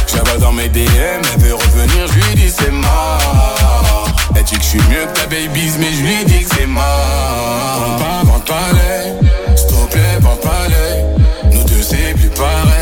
J'avais 0.06 0.38
dans 0.38 0.52
mes 0.52 0.68
DM, 0.68 0.80
elle 0.82 1.40
veut 1.40 1.54
revenir, 1.54 2.06
je 2.08 2.14
lui 2.14 2.34
dis 2.34 2.50
c'est 2.50 2.70
mort. 2.70 4.08
Elle 4.34 4.44
dit 4.44 4.56
que 4.56 4.62
je 4.62 4.68
suis 4.68 4.82
mieux 4.90 5.06
que 5.12 5.20
ta 5.20 5.26
babies, 5.26 5.72
mais 5.78 5.92
je 5.92 6.02
lui 6.02 6.24
dis 6.24 6.44
que 6.44 6.54
c'est 6.56 6.66
mort. 6.66 6.82
Vente 7.78 7.98
pas, 7.98 8.22
vente 8.24 8.44
pas 8.44 8.72
l'œil, 8.72 9.12
s'il 9.56 9.88
plaît, 9.88 10.18
vente 10.20 10.40
pas 10.40 10.68
l'œil. 10.68 11.04
Nous 11.52 11.64
deux 11.64 11.82
c'est 11.82 12.14
plus 12.14 12.28
pareil, 12.30 12.75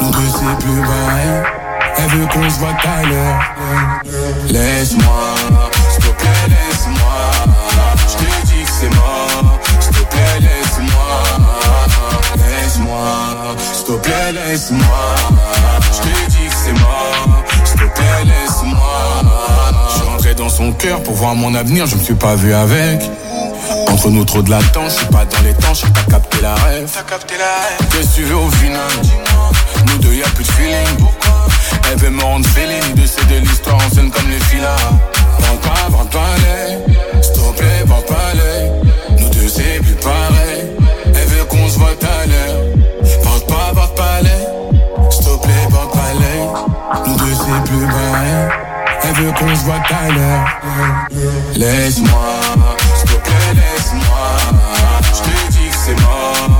Nous 0.00 0.10
deux 0.10 0.28
c'est 0.28 0.64
plus 0.64 0.80
pareil, 0.82 1.42
elle 1.98 2.10
veut 2.10 2.26
qu'on 2.26 2.50
se 2.50 2.58
voit 2.58 2.74
l'heure. 3.08 3.40
Laisse-moi, 4.48 5.34
s'il 5.90 6.04
te 6.04 6.10
plaît, 6.10 6.48
laisse-moi. 6.48 7.18
Je 8.08 8.14
te 8.16 8.46
dis 8.46 8.62
que 8.64 8.70
c'est 8.80 8.94
mort, 8.94 9.58
s'il 9.80 9.92
te 9.92 10.04
plaît, 10.10 10.40
laisse-moi. 10.40 11.10
Laisse-moi, 12.36 13.56
s'il 13.72 13.84
te 13.84 13.92
plaît, 14.02 14.32
laisse-moi. 14.32 15.04
Je 15.92 15.98
te 15.98 16.30
dis 16.30 16.48
que 16.48 16.54
c'est 16.64 16.80
mort, 16.80 17.44
s'il 17.64 17.80
te 17.80 17.86
plaît, 17.94 18.24
laisse-moi. 18.24 18.98
Je 20.18 20.26
suis 20.26 20.34
dans 20.34 20.48
son 20.48 20.72
cœur 20.72 21.02
pour 21.02 21.14
voir 21.14 21.34
mon 21.34 21.54
avenir, 21.54 21.86
je 21.86 21.96
me 21.96 22.00
suis 22.02 22.14
pas 22.14 22.34
vu 22.34 22.52
avec. 22.52 23.00
Entre 23.88 24.10
nous 24.10 24.24
trop 24.24 24.42
de 24.42 24.50
l'attente, 24.50 24.90
je 24.90 24.96
suis 24.96 25.06
pas 25.06 25.24
dans 25.24 25.42
les 25.42 25.54
temps, 25.54 25.74
je 25.74 25.86
t'as 25.86 26.02
capté 26.10 26.40
la 26.40 26.54
rêve. 26.54 26.88
T'as 26.92 27.02
capté 27.02 27.34
la 27.36 27.86
Qu'est-ce 27.90 28.08
que 28.08 28.14
tu 28.14 28.22
veux 28.22 28.36
au 28.36 28.50
final 28.50 28.90
Nous 29.86 29.98
deux 29.98 30.14
y'a 30.14 30.28
plus 30.28 30.44
de 30.44 30.50
feeling. 30.52 30.96
Pourquoi? 30.98 31.46
Elle 31.90 31.98
veut 31.98 32.10
me 32.10 32.22
rendre 32.22 32.46
féline, 32.48 32.94
de 32.94 33.06
ces 33.06 33.24
de 33.26 33.38
l'histoire 33.40 33.76
en 33.76 33.94
scène 33.94 34.10
comme 34.10 34.28
les 34.30 34.40
filas. 34.40 34.76
Vends 35.40 35.56
pas, 35.56 35.88
vends 35.90 36.06
pas 36.06 36.34
l'œil, 36.42 36.78
s'il 37.22 37.32
te 37.32 37.58
plaît, 37.58 37.84
pas 37.86 38.34
l'œil. 38.34 38.72
Nous 39.18 39.28
deux 39.30 39.48
c'est 39.48 39.80
plus 39.80 39.94
pareil, 39.94 40.66
elle 41.14 41.28
veut 41.28 41.44
qu'on 41.44 41.68
se 41.68 41.78
voit 41.78 41.88
à 41.90 42.26
l'heure. 42.26 42.62
Vends 43.22 43.40
pas, 43.46 43.72
vends 43.72 43.94
pas 43.94 44.22
l'œil, 44.22 45.10
s'il 45.10 45.24
te 45.24 45.42
plaît, 45.42 45.68
pas 45.70 46.12
l'œil. 46.20 47.06
Nous 47.06 47.16
deux 47.16 47.34
c'est 47.34 47.70
plus 47.70 47.86
pareil, 47.86 48.48
elle 49.04 49.24
veut 49.24 49.32
qu'on 49.32 49.54
se 49.54 49.64
voit 49.64 49.74
à 49.74 50.08
l'heure. 50.10 50.60
Laisse-moi 51.56 52.85
laisse-moi. 54.16 55.00
Je 55.02 55.22
te 55.22 55.52
dis 55.52 55.68
que 55.68 55.76
c'est 55.76 56.00
mort, 56.00 56.55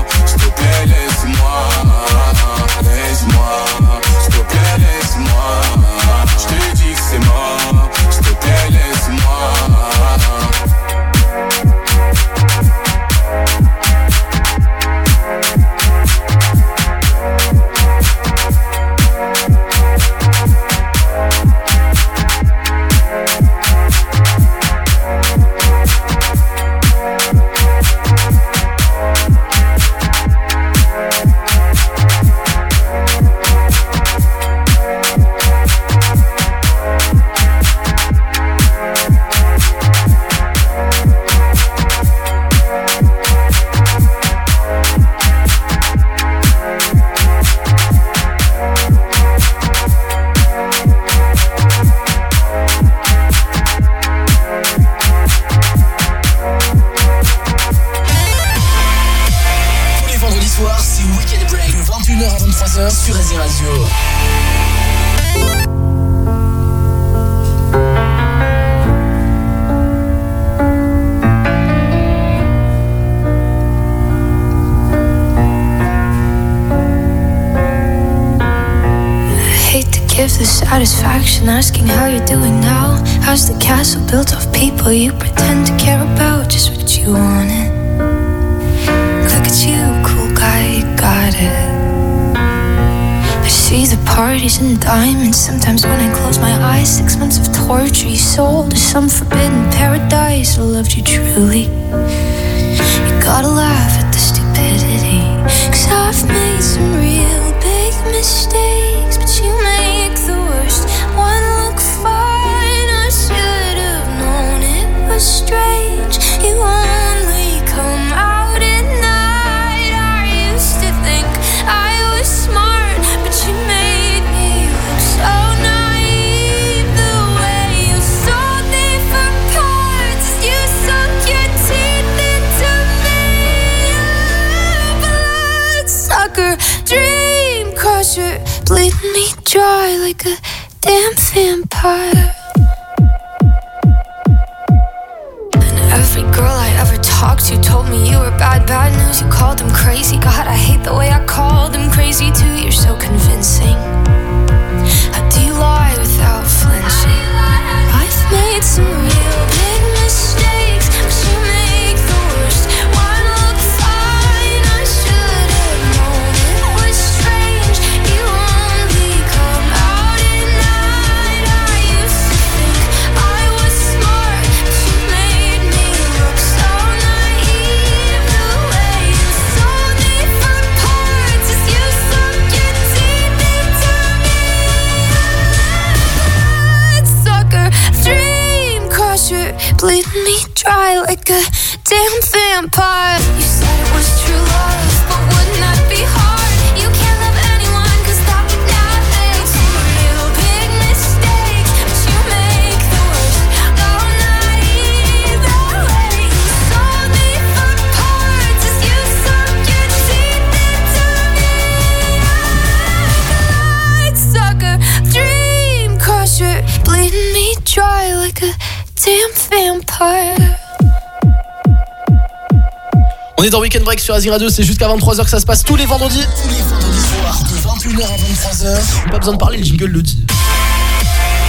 Weekend 223.66 223.84
Break 223.84 223.98
sur 223.98 224.14
Asie 224.14 224.30
Radio, 224.30 224.48
c'est 224.48 224.62
jusqu'à 224.62 224.86
23h 224.86 225.24
que 225.24 225.28
ça 225.28 225.40
se 225.40 225.44
passe 225.44 225.64
tous 225.64 225.74
les 225.74 225.86
vendredis. 225.86 226.24
Tous 226.40 226.48
les 226.48 226.62
vendredis 226.62 227.00
soirs 227.00 227.42
de 227.42 227.88
21h 227.90 228.04
à 228.04 228.16
23h. 228.16 229.10
Pas 229.10 229.18
besoin 229.18 229.34
de 229.34 229.38
parler, 229.38 229.58
le 229.58 229.64
jingle 229.64 229.86
le 229.86 230.02
dit. 230.02 230.20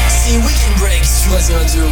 C'est 0.09 0.35
Weekend 0.37 0.79
Break 0.79 1.05
sur 1.05 1.35
Asie 1.35 1.53
Radio. 1.53 1.83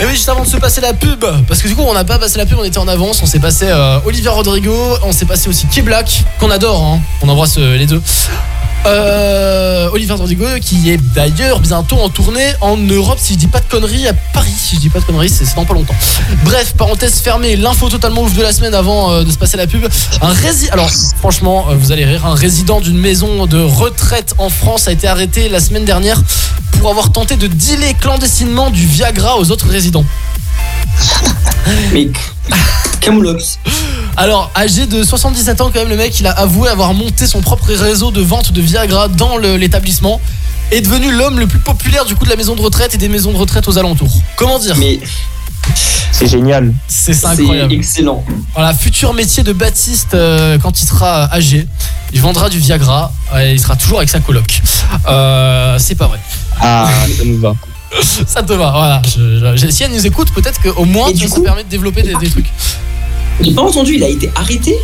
Et 0.00 0.06
oui, 0.06 0.12
juste 0.12 0.30
avant 0.30 0.44
de 0.44 0.48
se 0.48 0.56
passer 0.56 0.80
la 0.80 0.94
pub, 0.94 1.26
parce 1.46 1.60
que 1.60 1.68
du 1.68 1.76
coup, 1.76 1.82
on 1.82 1.92
n'a 1.92 2.04
pas 2.04 2.18
passé 2.18 2.38
la 2.38 2.46
pub, 2.46 2.58
on 2.58 2.64
était 2.64 2.78
en 2.78 2.88
avance. 2.88 3.20
On 3.22 3.26
s'est 3.26 3.38
passé 3.38 3.66
euh, 3.68 3.98
Olivia 4.06 4.30
Rodrigo, 4.30 4.74
on 5.02 5.12
s'est 5.12 5.26
passé 5.26 5.50
aussi 5.50 5.66
Key 5.66 5.82
Black, 5.82 6.24
qu'on 6.40 6.50
adore, 6.50 6.82
hein. 6.82 7.00
on 7.20 7.28
embrasse 7.28 7.58
euh, 7.58 7.76
les 7.76 7.84
deux. 7.84 8.00
Euh, 8.86 9.88
Olivier 9.90 10.14
Rodrigo 10.14 10.44
qui 10.60 10.90
est 10.90 11.00
d'ailleurs 11.14 11.58
bientôt 11.58 11.96
en 11.96 12.08
tournée 12.08 12.52
en 12.60 12.76
Europe 12.76 13.18
si 13.20 13.32
je 13.34 13.38
dis 13.38 13.48
pas 13.48 13.58
de 13.58 13.64
conneries 13.68 14.06
à 14.06 14.12
Paris 14.12 14.54
si 14.56 14.76
je 14.76 14.80
dis 14.80 14.88
pas 14.88 15.00
de 15.00 15.04
conneries 15.04 15.28
c'est 15.28 15.44
dans 15.56 15.64
pas 15.64 15.74
longtemps. 15.74 15.94
Bref 16.44 16.74
parenthèse 16.78 17.20
fermée 17.20 17.56
l'info 17.56 17.88
totalement 17.88 18.22
ouf 18.22 18.34
de 18.34 18.42
la 18.42 18.52
semaine 18.52 18.74
avant 18.74 19.10
euh, 19.10 19.24
de 19.24 19.30
se 19.30 19.38
passer 19.38 19.56
la 19.56 19.66
pub. 19.66 19.84
Un 20.22 20.32
rési 20.32 20.68
alors 20.70 20.88
franchement 21.18 21.66
euh, 21.68 21.74
vous 21.74 21.90
allez 21.90 22.04
rire 22.04 22.26
un 22.26 22.34
résident 22.34 22.80
d'une 22.80 22.98
maison 22.98 23.46
de 23.46 23.60
retraite 23.60 24.34
en 24.38 24.50
France 24.50 24.86
a 24.86 24.92
été 24.92 25.08
arrêté 25.08 25.48
la 25.48 25.58
semaine 25.58 25.84
dernière 25.84 26.22
pour 26.78 26.90
avoir 26.90 27.10
tenté 27.10 27.36
de 27.36 27.48
dealer 27.48 27.94
clandestinement 27.98 28.70
du 28.70 28.86
Viagra 28.86 29.36
aux 29.38 29.50
autres 29.50 29.68
résidents. 29.68 30.04
Mais 31.92 32.08
Camoulox. 33.00 33.58
Alors, 34.16 34.50
âgé 34.56 34.86
de 34.86 35.02
77 35.02 35.60
ans, 35.60 35.70
quand 35.72 35.80
même, 35.80 35.88
le 35.88 35.96
mec, 35.96 36.18
il 36.20 36.26
a 36.26 36.30
avoué 36.32 36.68
avoir 36.68 36.94
monté 36.94 37.26
son 37.26 37.40
propre 37.40 37.66
réseau 37.72 38.10
de 38.10 38.20
vente 38.20 38.52
de 38.52 38.60
Viagra 38.62 39.08
dans 39.08 39.36
l'établissement. 39.38 40.20
Est 40.72 40.80
devenu 40.80 41.12
l'homme 41.12 41.38
le 41.38 41.46
plus 41.46 41.58
populaire 41.60 42.04
du 42.06 42.16
coup 42.16 42.24
de 42.24 42.30
la 42.30 42.36
maison 42.36 42.56
de 42.56 42.60
retraite 42.62 42.92
et 42.94 42.98
des 42.98 43.08
maisons 43.08 43.30
de 43.32 43.36
retraite 43.36 43.68
aux 43.68 43.78
alentours. 43.78 44.12
Comment 44.36 44.58
dire? 44.58 44.74
Mais 44.76 44.98
C'est 46.10 46.26
génial. 46.26 46.72
C'est 46.88 47.24
incroyable. 47.24 47.72
excellent. 47.74 48.24
Voilà, 48.54 48.74
futur 48.74 49.12
métier 49.14 49.42
de 49.44 49.52
Baptiste 49.52 50.14
euh, 50.14 50.58
quand 50.58 50.80
il 50.80 50.86
sera 50.86 51.32
âgé. 51.32 51.68
Il 52.12 52.20
vendra 52.20 52.48
du 52.48 52.58
Viagra 52.58 53.12
et 53.38 53.52
il 53.52 53.60
sera 53.60 53.76
toujours 53.76 53.98
avec 53.98 54.08
sa 54.08 54.18
coloc. 54.20 54.60
Euh, 55.08 55.78
c'est 55.78 55.94
pas 55.94 56.06
vrai. 56.08 56.18
Ah, 56.60 56.88
ça 57.16 57.24
nous 57.24 57.38
va. 57.38 57.54
Ça 58.26 58.42
te 58.42 58.52
va, 58.52 58.70
voilà. 58.72 59.02
Je- 59.04 59.56
je- 59.56 59.68
si 59.70 59.84
elle 59.84 59.92
nous 59.92 60.04
écoute, 60.06 60.30
peut-être 60.32 60.60
qu'au 60.60 60.84
moins 60.84 61.08
Et 61.10 61.14
tu 61.14 61.28
ça 61.28 61.36
coup- 61.36 61.42
permet 61.42 61.62
de 61.62 61.68
développer 61.68 62.02
des, 62.02 62.14
des 62.16 62.28
trucs. 62.28 62.50
J'ai 63.40 63.52
pas 63.52 63.62
entendu, 63.62 63.94
il 63.96 64.02
a 64.04 64.08
été 64.08 64.30
arrêté 64.34 64.74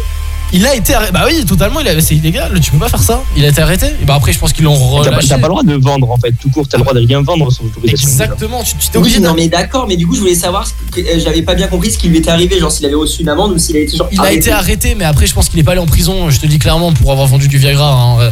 Il 0.52 0.66
a 0.66 0.74
été 0.74 0.92
arrêté. 0.94 1.12
Bah 1.12 1.24
oui, 1.26 1.44
totalement, 1.46 1.80
il 1.80 1.88
a... 1.88 1.98
c'est 2.02 2.14
illégal. 2.14 2.60
Tu 2.60 2.70
peux 2.70 2.76
pas 2.78 2.88
faire 2.90 3.02
ça. 3.02 3.22
Il 3.36 3.44
a 3.44 3.48
été 3.48 3.62
arrêté. 3.62 3.86
Et 4.00 4.04
bah 4.04 4.14
après, 4.16 4.32
je 4.34 4.38
pense 4.38 4.52
qu'ils 4.52 4.64
l'ont 4.64 4.74
relâché. 4.74 5.28
t'as 5.28 5.38
pas 5.38 5.46
le 5.48 5.52
droit 5.54 5.62
de 5.62 5.74
vendre 5.74 6.10
en 6.10 6.16
fait, 6.18 6.32
tout 6.32 6.50
court, 6.50 6.68
t'as 6.68 6.76
le 6.76 6.82
droit 6.84 6.92
de 6.94 6.98
rien 7.06 7.22
vendre 7.22 7.50
sur 7.50 7.64
l'autorisation. 7.64 8.06
Exactement, 8.08 8.62
tu 8.62 8.74
tu 8.76 8.88
t'es 8.88 8.98
Oui, 8.98 9.04
obligé 9.04 9.20
de- 9.20 9.24
non 9.26 9.34
mais 9.34 9.48
d'accord, 9.48 9.86
mais 9.88 9.96
du 9.96 10.06
coup 10.06 10.14
je 10.14 10.20
voulais 10.20 10.34
savoir, 10.34 10.66
ce 10.66 10.72
que- 10.92 11.00
euh, 11.00 11.18
j'avais 11.24 11.40
pas 11.42 11.54
bien 11.54 11.68
compris 11.68 11.90
ce 11.90 11.96
qui 11.98 12.08
lui 12.08 12.18
était 12.18 12.30
arrivé, 12.30 12.58
genre 12.60 12.70
s'il 12.70 12.84
avait 12.84 12.94
reçu 12.94 13.22
une 13.22 13.30
amende 13.30 13.52
ou 13.52 13.58
s'il 13.58 13.76
a 13.76 13.80
été 13.80 13.96
genre 13.96 14.08
Il 14.12 14.18
a 14.18 14.22
arrêté. 14.24 14.36
été 14.38 14.52
arrêté, 14.52 14.94
mais 14.94 15.04
après, 15.06 15.26
je 15.26 15.32
pense 15.32 15.48
qu'il 15.48 15.58
est 15.58 15.62
pas 15.64 15.72
allé 15.72 15.80
en 15.80 15.86
prison. 15.86 16.28
Je 16.28 16.38
te 16.38 16.46
dis 16.46 16.58
clairement 16.58 16.92
pour 16.92 17.10
avoir 17.12 17.26
vendu 17.26 17.48
du 17.48 17.56
Viagra. 17.56 17.90
hein. 17.90 18.30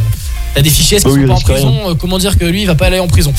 Euh, 0.51 0.55
T'as 0.55 0.61
des 0.61 0.69
fichiers 0.69 0.99
qui 0.99 1.07
oui, 1.07 1.21
sont 1.21 1.27
pas 1.27 1.33
en 1.33 1.35
rien. 1.37 1.43
prison. 1.55 1.89
euh, 1.89 1.95
Comment 1.95 2.17
dire 2.17 2.37
que 2.37 2.43
lui, 2.45 2.61
il 2.61 2.67
va 2.67 2.75
pas 2.75 2.87
aller 2.87 2.99
en 2.99 3.07
prison 3.07 3.33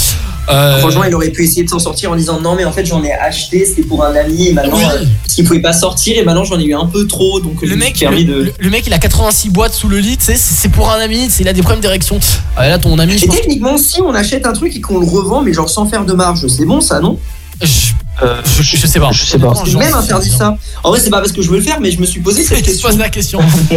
Euh, 0.50 0.78
Franchement, 0.78 1.04
il 1.04 1.14
aurait 1.14 1.28
pu 1.30 1.44
essayer 1.44 1.62
de 1.62 1.68
s'en 1.68 1.78
sortir 1.78 2.10
en 2.10 2.16
disant 2.16 2.40
non, 2.40 2.54
mais 2.56 2.64
en 2.64 2.72
fait, 2.72 2.84
j'en 2.86 3.02
ai 3.04 3.12
acheté, 3.12 3.64
c'était 3.66 3.82
pour 3.82 4.02
un 4.04 4.14
ami, 4.16 4.48
et 4.48 4.52
maintenant, 4.54 4.76
Oui. 4.76 4.82
euh, 4.84 5.04
parce 5.22 5.34
qu'il 5.34 5.44
pouvait 5.44 5.60
pas 5.60 5.72
sortir, 5.74 6.16
et 6.18 6.24
maintenant, 6.24 6.44
j'en 6.44 6.58
ai 6.58 6.64
eu 6.64 6.74
un 6.74 6.86
peu 6.86 7.06
trop, 7.06 7.38
donc 7.40 7.58
je 7.62 7.66
Le 7.68 7.76
me 7.76 7.80
mec, 7.80 7.98
permis 7.98 8.24
le, 8.24 8.34
de. 8.34 8.42
le- 8.44 8.54
le 8.58 8.70
mec, 8.70 8.84
il 8.86 8.92
a 8.94 8.98
86 8.98 9.50
boîtes 9.50 9.74
sous 9.74 9.88
le 9.88 9.98
lit, 9.98 10.16
tu 10.16 10.24
sais, 10.24 10.34
c'est 10.36 10.54
c'est 10.54 10.68
pour 10.70 10.90
un 10.90 10.98
ami, 10.98 11.28
il 11.38 11.48
a 11.48 11.52
des 11.52 11.60
problèmes 11.62 11.80
d'érection. 11.82 12.18
Ah, 12.56 12.66
là, 12.68 12.78
ton 12.78 12.98
ami, 12.98 13.18
je 13.18 13.26
Et 13.26 13.28
techniquement, 13.28 13.76
si 13.78 14.00
on 14.00 14.14
achète 14.14 14.46
un 14.46 14.52
truc 14.52 14.74
et 14.74 14.80
qu'on 14.80 14.98
le 14.98 15.06
revend, 15.06 15.42
mais 15.42 15.52
genre 15.52 15.68
sans 15.70 15.86
faire 15.86 16.04
de 16.06 16.12
marge, 16.14 16.46
c'est 16.48 16.64
bon 16.64 16.80
ça, 16.80 16.98
non? 17.00 17.18
Je, 17.60 17.66
je- 17.68 18.62
je 18.62 18.86
sais 18.86 18.98
pas. 19.00 19.10
Je 19.12 19.24
sais 19.24 19.38
pas. 19.38 19.52
J'en 19.64 19.78
même 19.78 19.94
interdit 19.94 20.30
ça. 20.30 20.56
En 20.82 20.90
vrai, 20.90 20.98
c'est 21.00 21.10
pas 21.10 21.18
parce 21.20 21.32
que 21.32 21.40
je 21.42 21.50
veux 21.50 21.56
le 21.58 21.62
faire, 21.62 21.78
mais 21.80 21.90
je 21.92 22.00
me 22.00 22.06
suis 22.06 22.20
posé 22.20 22.42
cette 22.42 22.58
Je 22.58 22.62
te 22.62 22.66
question. 22.70 22.88
pose 22.88 22.98
la 22.98 23.08
question. 23.10 23.40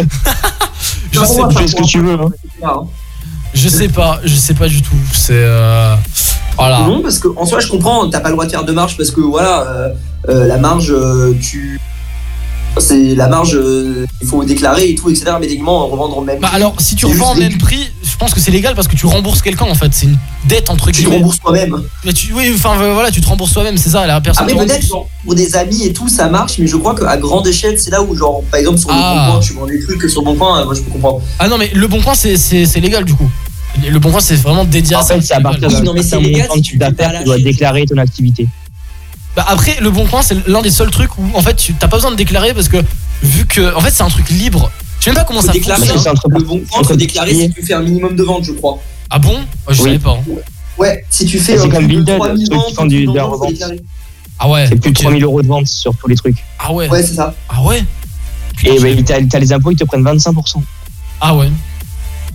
je, 1.12 1.20
Non, 1.20 1.26
sais, 1.26 1.58
fais 1.58 1.66
ce 1.68 1.76
que 1.76 1.84
tu 1.84 2.00
veux. 2.00 2.18
Hein. 2.64 2.80
Je 3.54 3.68
sais 3.68 3.88
pas, 3.88 4.20
je 4.24 4.34
sais 4.34 4.54
pas 4.54 4.68
du 4.68 4.82
tout. 4.82 4.96
C'est. 5.12 5.32
euh, 5.34 5.94
Voilà. 6.56 6.80
Non, 6.80 7.02
parce 7.02 7.18
que 7.18 7.28
en 7.36 7.44
soi, 7.46 7.60
je 7.60 7.68
comprends, 7.68 8.08
t'as 8.10 8.20
pas 8.20 8.28
le 8.28 8.34
droit 8.34 8.46
de 8.46 8.50
faire 8.50 8.64
de 8.64 8.72
marge 8.72 8.96
parce 8.96 9.10
que 9.10 9.20
voilà, 9.20 9.62
euh, 9.62 9.88
euh, 10.28 10.46
la 10.46 10.58
marge, 10.58 10.90
euh, 10.90 11.34
tu. 11.40 11.80
C'est 12.78 13.14
la 13.14 13.28
marge, 13.28 13.54
euh, 13.54 14.04
il 14.20 14.26
faut 14.28 14.44
déclarer 14.44 14.90
et 14.90 14.94
tout, 14.94 15.08
etc. 15.08 15.26
Mais 15.40 15.46
techniquement, 15.46 15.86
revendre 15.86 16.18
au 16.18 16.20
même 16.22 16.38
Bah 16.40 16.48
prix, 16.48 16.56
alors, 16.56 16.74
si 16.78 16.94
tu 16.94 17.06
revends 17.06 17.32
au 17.32 17.34
même 17.34 17.56
prix, 17.56 17.90
je 18.02 18.16
pense 18.18 18.34
que 18.34 18.40
c'est 18.40 18.50
légal 18.50 18.74
parce 18.74 18.86
que 18.86 18.94
tu 18.96 19.06
rembourses 19.06 19.40
quelqu'un 19.40 19.64
en 19.64 19.74
fait. 19.74 19.88
C'est 19.92 20.06
une 20.06 20.18
dette 20.46 20.68
entre 20.68 20.86
tu 20.86 20.92
te 20.92 20.98
guillemets. 20.98 21.16
rembourses 21.16 21.40
toi-même. 21.40 21.82
Mais 22.04 22.12
tu- 22.12 22.32
oui, 22.34 22.52
enfin 22.54 22.78
euh, 22.80 22.92
voilà, 22.92 23.10
tu 23.10 23.20
te 23.22 23.26
rembourses 23.26 23.54
toi-même, 23.54 23.78
c'est 23.78 23.88
ça. 23.90 24.06
La 24.06 24.20
personne. 24.20 24.44
Après, 24.44 24.56
te 24.58 24.64
peut-être 24.70 24.88
pour 25.24 25.34
des 25.34 25.56
amis 25.56 25.84
et 25.84 25.92
tout, 25.94 26.08
ça 26.08 26.28
marche, 26.28 26.58
mais 26.58 26.66
je 26.66 26.76
crois 26.76 26.94
qu'à 26.94 27.16
grande 27.16 27.46
échelle, 27.46 27.78
c'est 27.80 27.90
là 27.90 28.02
où, 28.02 28.14
genre, 28.14 28.42
par 28.50 28.60
exemple, 28.60 28.78
sur 28.78 28.90
le 28.90 28.94
Ah. 28.96 29.24
bon 29.26 29.32
coin, 29.32 29.40
tu 29.40 29.52
vends 29.54 29.66
des 29.66 29.80
trucs 29.80 29.98
que 29.98 30.08
sur 30.08 30.20
le 30.20 30.26
bon 30.26 30.34
coin, 30.36 30.60
euh, 30.60 30.64
moi 30.66 30.74
je 30.74 30.80
peux 30.82 30.90
comprendre. 30.90 31.22
Ah 31.38 31.48
non, 31.48 31.56
mais 31.58 31.70
le 31.74 31.86
bon 31.88 32.02
coin, 32.02 32.14
c'est 32.14 32.36
c'est- 32.36 32.66
c'est 32.66 32.80
légal 32.80 33.04
du 33.04 33.14
coup. 33.14 33.28
Le 33.90 33.98
bon 33.98 34.10
coin, 34.10 34.20
c'est 34.20 34.36
vraiment 34.36 34.64
dédié 34.64 34.96
à 34.96 35.00
En 35.00 35.02
ça. 35.02 35.14
fait, 35.14 35.20
c'est 35.22 35.34
à 35.34 35.40
partir 35.40 35.68
Oui, 35.68 35.74
d'un 35.74 35.82
non, 35.82 35.92
mais 35.94 36.02
c'est 36.02 36.08
certain 36.10 36.56
de 36.56 36.60
tu 36.62 36.76
dois 37.24 37.38
déclarer 37.38 37.84
ton 37.86 37.96
activité. 37.98 38.46
Bah 39.36 39.44
après, 39.48 39.76
le 39.80 39.90
bon 39.90 40.06
coin, 40.06 40.22
c'est 40.22 40.46
l'un 40.48 40.62
des 40.62 40.70
seuls 40.70 40.90
trucs 40.90 41.16
où 41.18 41.22
en 41.34 41.42
fait, 41.42 41.54
tu 41.54 41.74
t'as 41.74 41.88
pas 41.88 41.96
besoin 41.98 42.10
de 42.10 42.16
déclarer 42.16 42.54
parce 42.54 42.68
que 42.68 42.78
vu 43.22 43.44
que 43.46 43.74
en 43.74 43.80
fait, 43.80 43.90
c'est 43.90 44.02
un 44.02 44.08
truc 44.08 44.30
libre. 44.30 44.70
Je 44.98 45.04
sais 45.04 45.10
même 45.10 45.18
pas 45.18 45.24
comment 45.24 45.40
Faut 45.42 45.46
ça 45.48 45.52
déclarer, 45.52 45.86
fonctionne. 45.86 46.12
entre 46.12 46.28
le 46.30 46.42
bon 46.42 46.60
coin, 46.68 46.80
entre 46.80 46.88
faut 46.90 46.96
déclarer 46.96 47.34
si 47.34 47.50
tu 47.50 47.62
fais 47.62 47.74
un 47.74 47.82
minimum 47.82 48.16
de 48.16 48.22
vente, 48.22 48.44
je 48.44 48.52
crois. 48.52 48.78
Ah 49.10 49.18
bon? 49.18 49.36
Ah, 49.66 49.72
Je 49.72 49.82
Oui. 49.82 49.88
savais 49.90 49.98
pas. 49.98 50.18
Ouais, 50.78 51.04
si 51.10 51.26
tu 51.26 51.38
fais 51.38 51.56
C'est 51.58 51.66
euh, 51.66 51.68
comme 51.68 51.86
Vinted, 51.86 52.16
3000 52.18 52.46
ceux 52.46 52.52
qui 52.52 52.56
ventes, 52.58 52.74
font 52.74 52.86
du- 52.86 53.06
de 53.06 53.12
la 53.12 53.22
ventes, 53.22 53.30
faut 53.30 53.36
revente. 53.38 53.52
déclarer. 53.52 53.80
Ah 54.38 54.48
ouais. 54.50 54.66
C'est 54.68 54.76
plus 54.76 54.90
de 54.90 54.96
ok. 54.98 55.02
3000 55.04 55.24
euros 55.24 55.42
de 55.42 55.46
vente 55.48 55.66
sur 55.68 55.94
tous 55.96 56.08
les 56.08 56.16
trucs. 56.16 56.36
Ah 56.58 56.72
ouais. 56.72 56.88
Ouais, 56.88 57.02
c'est 57.02 57.14
ça. 57.14 57.34
Ah 57.48 57.62
ouais? 57.62 57.84
Et 58.64 58.78
bah, 58.80 58.88
t'as 59.06 59.18
t'as 59.30 59.38
les 59.38 59.52
impôts, 59.52 59.70
ils 59.70 59.76
te 59.76 59.84
prennent 59.84 60.02
25%. 60.04 60.62
Ah 61.20 61.34
ouais. 61.36 61.50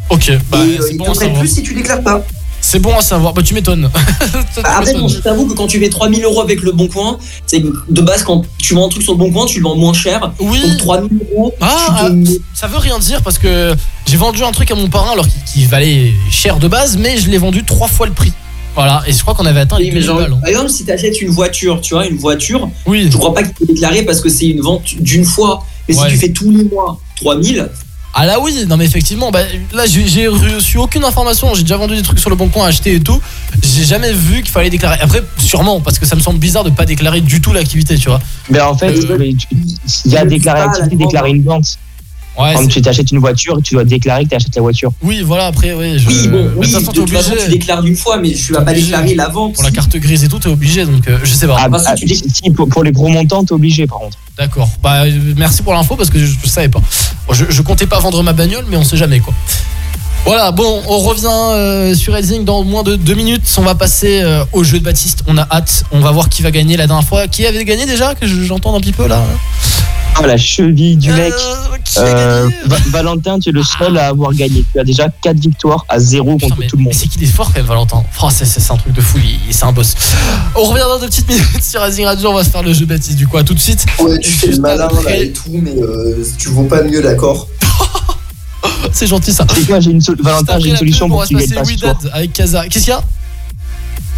Ok. 0.10 0.32
Bah, 0.50 0.60
et 0.66 0.78
euh, 0.78 0.82
c'est 0.82 0.94
ils 0.94 0.98
bon 0.98 1.06
te 1.12 1.18
prennent 1.18 1.38
plus 1.40 1.48
si 1.48 1.64
tu 1.64 1.74
déclares 1.74 2.02
pas. 2.02 2.24
C'est 2.72 2.80
bon 2.80 2.96
à 2.98 3.02
savoir. 3.02 3.34
Bah 3.34 3.42
tu 3.44 3.54
m'étonnes. 3.54 3.90
Après, 4.64 4.94
bon, 4.94 5.10
je 5.10 5.20
t'avoue 5.20 5.46
que 5.46 5.54
quand 5.54 5.68
tu 5.68 5.78
fais 5.78 5.90
3000 5.90 6.24
euros 6.24 6.40
avec 6.42 6.62
le 6.62 6.72
bon 6.72 6.88
coin, 6.88 7.18
c'est 7.46 7.62
que 7.62 7.68
de 7.90 8.02
base, 8.02 8.24
quand 8.24 8.44
tu 8.60 8.76
vends 8.76 8.86
un 8.86 8.90
truc 8.90 9.04
sur 9.04 9.12
le 9.12 9.18
bon 9.20 9.30
coin, 9.30 9.46
tu 9.46 9.58
le 9.60 9.64
vends 9.64 9.76
moins 9.76 9.92
cher. 9.94 10.32
Oui. 10.40 10.62
Donc 10.62 10.78
3000 10.78 11.20
euros, 11.34 11.54
Ah, 11.60 12.08
te- 12.10 12.40
Ça 12.54 12.68
veut 12.68 12.78
rien 12.78 12.98
dire 12.98 13.22
parce 13.24 13.38
que 13.38 13.76
j'ai 14.08 14.16
vendu 14.16 14.42
un 14.44 14.52
truc 14.54 14.72
à 14.72 14.76
mon 14.76 14.88
parrain 14.88 15.12
alors 15.12 15.26
qu'il 15.52 15.68
valait 15.68 16.14
cher 16.30 16.60
de 16.60 16.70
base, 16.70 16.96
mais 16.98 17.18
je 17.18 17.30
l'ai 17.30 17.38
vendu 17.38 17.66
trois 17.66 17.90
fois 17.90 18.08
le 18.08 18.14
prix. 18.14 18.32
Voilà, 18.74 19.04
et 19.06 19.12
je 19.12 19.20
crois 19.22 19.34
qu'on 19.36 19.46
avait 19.46 19.60
atteint 19.60 19.78
les 19.78 19.88
mais 19.92 20.00
2000 20.00 20.06
genre, 20.06 20.18
balles. 20.20 20.32
hein. 20.34 20.40
par 20.40 20.50
exemple, 20.50 20.70
si 20.70 20.86
tu 20.86 20.92
achètes 20.92 21.22
une 21.22 21.28
voiture, 21.30 21.82
tu 21.82 21.94
vois, 21.94 22.08
une 22.08 22.16
voiture, 22.16 22.70
Oui. 22.86 23.10
je 23.12 23.18
crois 23.18 23.34
pas 23.34 23.44
qu'il 23.44 23.54
faut 23.54 23.66
déclarer 23.66 24.04
parce 24.04 24.22
que 24.22 24.30
c'est 24.30 24.48
une 24.48 24.62
vente 24.62 24.96
d'une 24.98 25.26
fois. 25.26 25.66
Mais 25.90 25.96
Ouais. 25.98 26.08
si 26.08 26.14
tu 26.14 26.20
fais 26.22 26.30
tous 26.32 26.52
les 26.52 26.64
mois 26.64 26.98
3000, 27.18 27.68
Ah 28.14 28.26
là 28.26 28.40
oui, 28.42 28.66
non 28.68 28.76
mais 28.76 28.86
effectivement, 28.86 29.32
bah, 29.32 29.40
là 29.74 29.86
j'ai 29.86 30.06
j'ai 30.06 30.28
reçu 30.28 30.78
aucune 30.78 31.04
information, 31.06 31.54
j'ai 31.56 31.62
déjà 31.64 31.78
vendu 31.78 31.96
des 31.96 32.02
trucs 32.02 32.20
sur 32.20 32.30
le 32.30 32.36
bon 32.36 32.50
coin, 32.50 32.68
acheté 32.68 32.96
et 32.96 33.00
tout. 33.00 33.22
J'ai 33.64 33.86
jamais 33.86 34.12
vu 34.12 34.42
qu'il 34.42 34.52
fallait 34.52 34.70
déclarer. 34.70 34.98
Après, 35.02 35.24
sûrement, 35.38 35.80
parce 35.80 35.98
que 35.98 36.06
ça 36.06 36.16
me 36.16 36.22
semble 36.22 36.40
bizarre 36.40 36.66
de 36.66 36.72
pas 36.72 36.86
déclarer 36.86 37.22
du 37.22 37.40
tout 37.40 37.54
l'activité, 37.54 37.98
tu 37.98 38.10
vois. 38.10 38.20
Mais 38.50 38.60
en 38.60 38.76
fait, 38.78 38.92
Euh, 38.92 39.18
il 40.06 40.12
y 40.12 40.18
a 40.18 40.24
je 40.24 40.28
déclaré 40.28 40.60
sais 40.60 40.66
pas, 40.66 40.72
activité, 40.72 40.96
la 40.98 41.06
déclarer 41.06 41.30
une 41.30 41.44
vente. 41.44 41.78
Ouais, 42.40 42.54
Quand 42.56 42.66
tu 42.66 42.82
t'achètes 42.82 43.12
une 43.12 43.20
voiture, 43.20 43.60
tu 43.62 43.74
dois 43.74 43.84
déclarer 43.84 44.24
que 44.24 44.30
tu 44.30 44.36
achètes 44.36 44.56
la 44.56 44.62
voiture. 44.62 44.92
oui, 45.04 45.22
voilà, 45.22 45.48
après, 45.48 45.74
oui. 45.74 46.00
Je... 46.00 46.08
oui, 46.08 46.28
bon, 46.30 46.50
oui, 46.56 46.72
de 46.72 46.80
toute 46.80 47.10
façon, 47.10 47.32
obligé. 47.32 47.46
tu 47.46 47.52
déclares 47.52 47.84
d'une 47.84 47.96
fois, 47.96 48.18
mais 48.20 48.32
tu 48.32 48.54
vas 48.54 48.62
pas 48.62 48.74
déclarer 48.74 49.16
la 49.16 49.28
vente. 49.28 49.56
Pour 49.56 49.64
la 49.64 49.72
carte 49.72 49.96
grise 49.98 50.24
et 50.24 50.30
tout, 50.30 50.40
t'es 50.40 50.48
obligé, 50.48 50.86
donc 50.86 51.06
euh, 51.08 51.18
je 51.24 51.34
sais 51.34 51.46
pas. 51.46 51.58
Ah, 51.60 51.68
bah, 51.68 51.80
si 51.80 51.86
ah, 51.90 51.96
tu 51.96 52.06
dis- 52.06 52.24
si, 52.34 52.50
pour, 52.52 52.70
pour 52.70 52.84
les 52.84 52.94
gros 52.94 53.10
montants, 53.10 53.44
t'es 53.44 53.52
obligé 53.52 53.86
par 53.86 54.00
contre. 54.00 54.18
D'accord. 54.38 54.70
Bah, 54.82 55.04
euh, 55.04 55.34
merci 55.36 55.62
pour 55.62 55.74
l'info 55.74 55.96
parce 55.98 56.10
que 56.10 56.20
je, 56.20 56.34
je 56.42 56.48
savais 56.50 56.70
pas. 56.70 56.80
Bon, 57.28 57.34
je, 57.34 57.46
je 57.50 57.62
comptais 57.62 57.86
pas 57.86 58.00
vendre 58.00 58.24
ma 58.24 58.32
bagnole, 58.34 58.66
mais 58.70 58.78
on 58.78 58.84
sait 58.86 58.98
jamais 58.98 59.20
quoi. 59.20 59.34
Voilà, 60.26 60.52
bon, 60.52 60.82
on 60.88 61.00
revient 61.00 61.26
euh, 61.30 61.96
sur 61.96 62.14
Racing 62.14 62.46
dans 62.46 62.64
moins 62.64 62.84
de 62.84 62.96
deux 62.96 63.16
minutes. 63.16 63.42
On 63.58 63.64
va 63.64 63.74
passer 63.76 64.22
euh, 64.22 64.44
au 64.54 64.64
jeu 64.64 64.80
de 64.80 64.84
Baptiste. 64.84 65.24
On 65.28 65.38
a 65.38 65.48
hâte. 65.52 65.84
On 65.92 66.00
va 66.00 66.12
voir 66.12 66.30
qui 66.30 66.42
va 66.44 66.52
gagner 66.52 66.78
la 66.78 66.86
dernière 66.88 67.06
fois. 67.08 67.28
Qui 67.28 67.46
avait 67.46 67.66
gagné 67.66 67.86
déjà 67.86 68.14
Que 68.14 68.28
je- 68.28 68.44
j'entends 68.44 68.76
un 68.76 68.80
petit 68.80 68.92
peu 68.94 69.08
là. 69.08 69.20
Ah, 70.16 70.28
la 70.28 70.38
cheville 70.38 70.96
du 70.98 71.12
mec. 71.12 71.34
Euh, 71.34 71.78
qui 71.84 71.98
a 72.00 72.04
gagné 72.14 72.56
Va- 72.66 72.78
Valentin, 72.90 73.40
tu 73.40 73.50
es 73.50 73.52
le 73.52 73.64
seul 73.64 73.98
à 73.98 74.08
avoir 74.10 74.32
gagné. 74.34 74.64
Tu 74.72 74.80
as 74.80 74.84
déjà 74.84 75.08
4 75.24 75.38
victoires 75.40 75.86
à 75.90 76.00
0 76.00 76.36
Putain, 76.36 76.48
contre 76.50 76.60
mais, 76.62 76.68
tout 76.68 76.78
le 76.78 76.84
monde. 76.84 76.94
c'est 76.94 77.08
qu'il 77.08 77.24
est 77.24 77.28
fort 77.28 77.48
quand 77.48 77.58
même, 77.60 77.66
Valentin. 77.66 78.04
Oh, 78.22 78.28
c'est, 78.30 78.72
un 78.72 78.78
truc 78.78 78.94
de 78.94 79.02
fou. 79.02 79.18
il- 79.18 79.54
C'est 79.54 79.66
un 79.66 79.72
boss. 79.72 79.96
On 80.56 80.64
revient 80.66 80.84
dans 80.88 81.00
deux 81.00 81.08
petites 81.08 81.28
minutes 81.28 81.64
sur 81.64 81.82
Racing 81.82 82.06
Radio. 82.06 82.30
On 82.30 82.36
va 82.36 82.44
se 82.44 82.50
faire 82.52 82.62
le 82.64 82.74
jeu 82.74 82.82
de 82.86 82.94
Baptiste. 82.94 83.16
Du 83.18 83.28
coup, 83.28 83.38
à 83.38 83.44
tout 83.44 83.56
de 83.56 83.60
suite. 83.60 83.86
Ouais, 84.00 84.20
tu 84.20 84.30
fais 84.30 84.48
le 84.48 84.58
malin 84.60 84.84
après. 84.86 85.04
là 85.18 85.24
et 85.24 85.32
tout, 85.32 85.50
mais 85.52 85.74
euh, 85.82 86.24
tu 86.38 86.50
vaux 86.50 86.64
pas 86.66 86.84
mieux, 86.84 87.02
d'accord? 87.02 87.48
C'est 88.92 89.08
gentil 89.08 89.32
ça. 89.34 89.46
Quoi, 89.68 89.80
j'ai 89.80 89.92
une, 89.92 90.02
so- 90.02 90.14
Valentin, 90.20 90.60
j'ai 90.60 90.70
une 90.70 90.78
solution 90.78 91.08
pour 91.10 91.24
que 91.24 91.28
tu 91.28 91.36
gagnes 91.36 91.50
pas 91.50 91.64
ce 91.66 91.78
soir. 91.78 91.96
Avec 92.14 92.34
Kaza. 92.34 92.68
Qu'est-ce 92.68 92.86
qu'il 92.86 92.94
y 92.94 92.96
a 92.96 93.04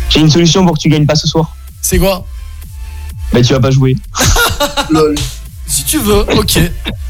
J'ai 0.09 0.19
une 0.19 0.29
solution 0.29 0.65
pour 0.65 0.75
que 0.75 0.81
tu 0.81 0.89
gagnes 0.89 1.05
pas 1.05 1.15
ce 1.15 1.27
soir. 1.27 1.55
C'est 1.81 1.97
quoi 1.99 2.25
Mais 3.33 3.41
tu 3.41 3.53
vas 3.53 3.59
pas 3.59 3.71
jouer. 3.71 3.95
Lol. 4.89 5.15
Si 5.65 5.83
tu 5.85 5.97
veux, 5.97 6.21
ok. 6.37 6.59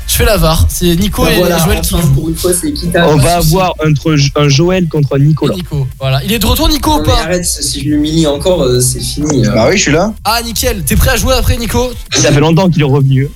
Je 0.07 0.13
fais 0.15 0.25
la 0.25 0.37
VAR. 0.37 0.65
C'est 0.69 0.95
Nico 0.95 1.23
Bah 1.23 1.31
et 1.33 1.37
voilà, 1.39 1.57
Joël 1.65 1.81
qui 1.81 1.95
pour 2.13 2.29
une 2.29 2.35
fois, 2.35 2.51
c'est 2.53 2.69
équitable. 2.69 3.07
On 3.09 3.17
va 3.17 3.37
avoir 3.37 3.73
entre 3.85 4.15
un 4.35 4.47
Joël 4.49 4.87
contre 4.87 5.17
Nicolas. 5.17 5.55
Nico. 5.55 5.87
Voilà. 5.99 6.23
Il 6.23 6.31
est 6.31 6.39
de 6.39 6.45
retour, 6.45 6.69
Nico, 6.69 6.91
Non, 6.91 6.99
ou 6.99 7.03
pas 7.03 7.19
arrête, 7.23 7.45
si 7.45 7.79
je 7.83 7.85
l'humilie 7.89 8.27
encore, 8.27 8.61
euh, 8.63 8.79
c'est 8.79 8.99
fini. 9.01 9.45
euh. 9.45 9.51
Bah 9.53 9.67
oui, 9.69 9.77
je 9.77 9.81
suis 9.81 9.91
là. 9.91 10.13
Ah, 10.23 10.39
nickel. 10.43 10.83
T'es 10.83 10.95
prêt 10.95 11.11
à 11.11 11.17
jouer 11.17 11.33
après, 11.33 11.57
Nico 11.57 11.91
Ça 12.11 12.31
fait 12.31 12.39
longtemps 12.39 12.69
qu'il 12.69 12.81
est 12.81 12.85
revenu. 12.85 13.27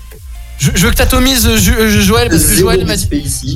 Je, 0.59 0.71
je 0.73 0.85
veux 0.85 0.91
que 0.91 0.95
t'atomises 0.95 1.45
euh, 1.47 1.57
Jo- 1.57 1.73
euh, 1.77 2.01
Joël 2.01 2.29
parce 2.29 2.43
que 2.43 2.55
Joël 2.55 2.85
m'a 2.85 2.95
dit. 2.95 3.07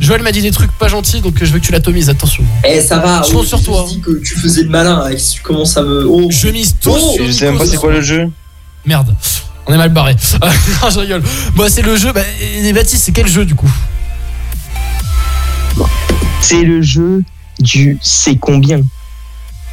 Joël 0.01 0.21
m'a 0.21 0.31
dit 0.31 0.41
des 0.41 0.51
trucs 0.51 0.71
pas 0.73 0.87
gentils, 0.87 1.21
donc 1.21 1.41
euh, 1.41 1.45
je 1.45 1.51
veux 1.51 1.59
que 1.59 1.65
tu 1.65 1.71
l'atomises. 1.71 2.09
Attention. 2.09 2.43
Eh, 2.67 2.81
ça 2.81 2.99
va. 2.99 3.21
Je 3.27 3.31
compte 3.31 3.41
oh, 3.43 3.45
sur 3.45 3.63
toi. 3.63 3.85
que 4.03 4.21
tu 4.23 4.35
faisais 4.35 4.63
le 4.63 4.69
malin, 4.69 4.99
Alex. 4.99 5.31
Tu 5.31 5.41
commences 5.41 5.75
à 5.77 5.83
me. 5.83 6.05
Oh. 6.07 6.27
Je 6.29 6.47
mise 6.49 6.75
tout 6.79 6.91
Oh, 6.93 7.13
sur 7.15 7.25
Je 7.25 7.31
sais 7.31 7.45
même 7.45 7.57
pas 7.57 7.65
ce 7.65 7.71
c'est 7.71 7.77
quoi 7.77 7.91
le 7.91 8.01
jeu. 8.01 8.29
Merde. 8.85 9.15
On 9.67 9.73
est 9.73 9.77
mal 9.77 9.89
barré. 9.93 10.15
non, 10.83 10.89
je 10.89 10.99
rigole. 10.99 11.23
Bon, 11.55 11.65
c'est 11.69 11.81
le 11.83 11.95
jeu. 11.95 12.11
Bah, 12.13 12.21
et 12.41 12.73
Baptiste, 12.73 13.03
c'est 13.05 13.11
quel 13.11 13.27
jeu 13.27 13.45
du 13.45 13.55
coup 13.55 13.71
C'est 16.41 16.63
le 16.63 16.81
jeu 16.81 17.23
du 17.59 17.97
c'est 18.01 18.35
combien 18.37 18.81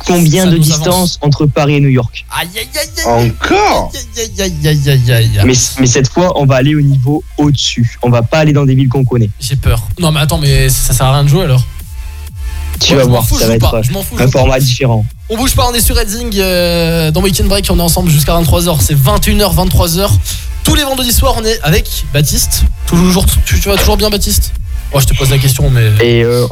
Combien 0.06 0.44
Ça 0.44 0.50
de 0.50 0.58
distance 0.58 1.18
entre 1.22 1.46
Paris 1.46 1.74
et 1.76 1.80
New 1.80 1.88
York 1.88 2.24
Aïe, 2.30 2.48
aïe, 2.56 2.68
aïe, 2.74 2.88
aïe. 3.06 3.32
Encore 3.42 3.92
Aïe, 3.94 4.30
aïe, 4.38 4.52
aïe, 4.68 4.68
aïe, 4.68 4.90
aïe, 4.90 5.12
aïe. 5.38 5.40
mais, 5.44 5.54
mais 5.80 5.86
cette 5.86 6.08
fois, 6.08 6.32
on 6.40 6.46
va 6.46 6.56
aller 6.56 6.74
au 6.74 6.80
niveau 6.80 7.22
au-dessus. 7.36 7.98
On 8.02 8.10
va 8.10 8.22
pas 8.22 8.38
aller 8.38 8.52
dans 8.52 8.64
des 8.64 8.74
villes 8.74 8.88
qu'on 8.88 9.04
connaît. 9.04 9.30
J'ai 9.40 9.56
peur. 9.56 9.82
Non, 9.98 10.10
mais 10.12 10.20
attends, 10.20 10.38
mais 10.38 10.68
ça 10.68 10.92
sert 10.94 11.06
à 11.06 11.12
rien 11.14 11.24
de 11.24 11.28
jouer 11.28 11.44
alors. 11.44 11.62
Tu 12.80 12.92
Ouais, 12.92 12.98
vas 12.98 13.02
je 13.04 13.08
m'en 13.08 13.20
voir, 13.20 13.40
ça 13.40 13.46
va 13.48 13.54
être 13.56 13.70
pas. 13.70 13.82
Je 13.82 13.90
m'en 13.90 14.02
fous, 14.02 14.14
je 14.16 14.22
un 14.22 14.26
pas. 14.26 14.38
format 14.38 14.60
différent. 14.60 15.04
On 15.28 15.36
bouge 15.36 15.54
pas, 15.54 15.66
on 15.68 15.74
est 15.74 15.80
sur 15.80 15.96
Redzing 15.96 16.32
euh, 16.38 17.10
dans 17.10 17.20
Weekend 17.22 17.48
Break, 17.48 17.66
on 17.70 17.78
est 17.78 17.82
ensemble 17.82 18.08
jusqu'à 18.08 18.32
23h, 18.40 18.78
c'est 18.80 18.94
21h, 18.94 19.52
23h. 19.54 20.08
Tous 20.62 20.74
les 20.76 20.84
vendredis 20.84 21.12
soirs, 21.12 21.34
on 21.38 21.44
est 21.44 21.60
avec 21.62 22.04
Baptiste. 22.14 22.62
Toujours, 22.86 23.26
tu, 23.44 23.58
tu 23.60 23.68
vas 23.68 23.76
toujours 23.76 23.96
bien, 23.96 24.10
Baptiste? 24.10 24.52
Moi, 24.92 25.00
je 25.00 25.06
te 25.06 25.14
pose 25.14 25.28
la 25.30 25.38
question, 25.38 25.68
mais. 25.70 25.90
Et 26.00 26.22
euh, 26.22 26.46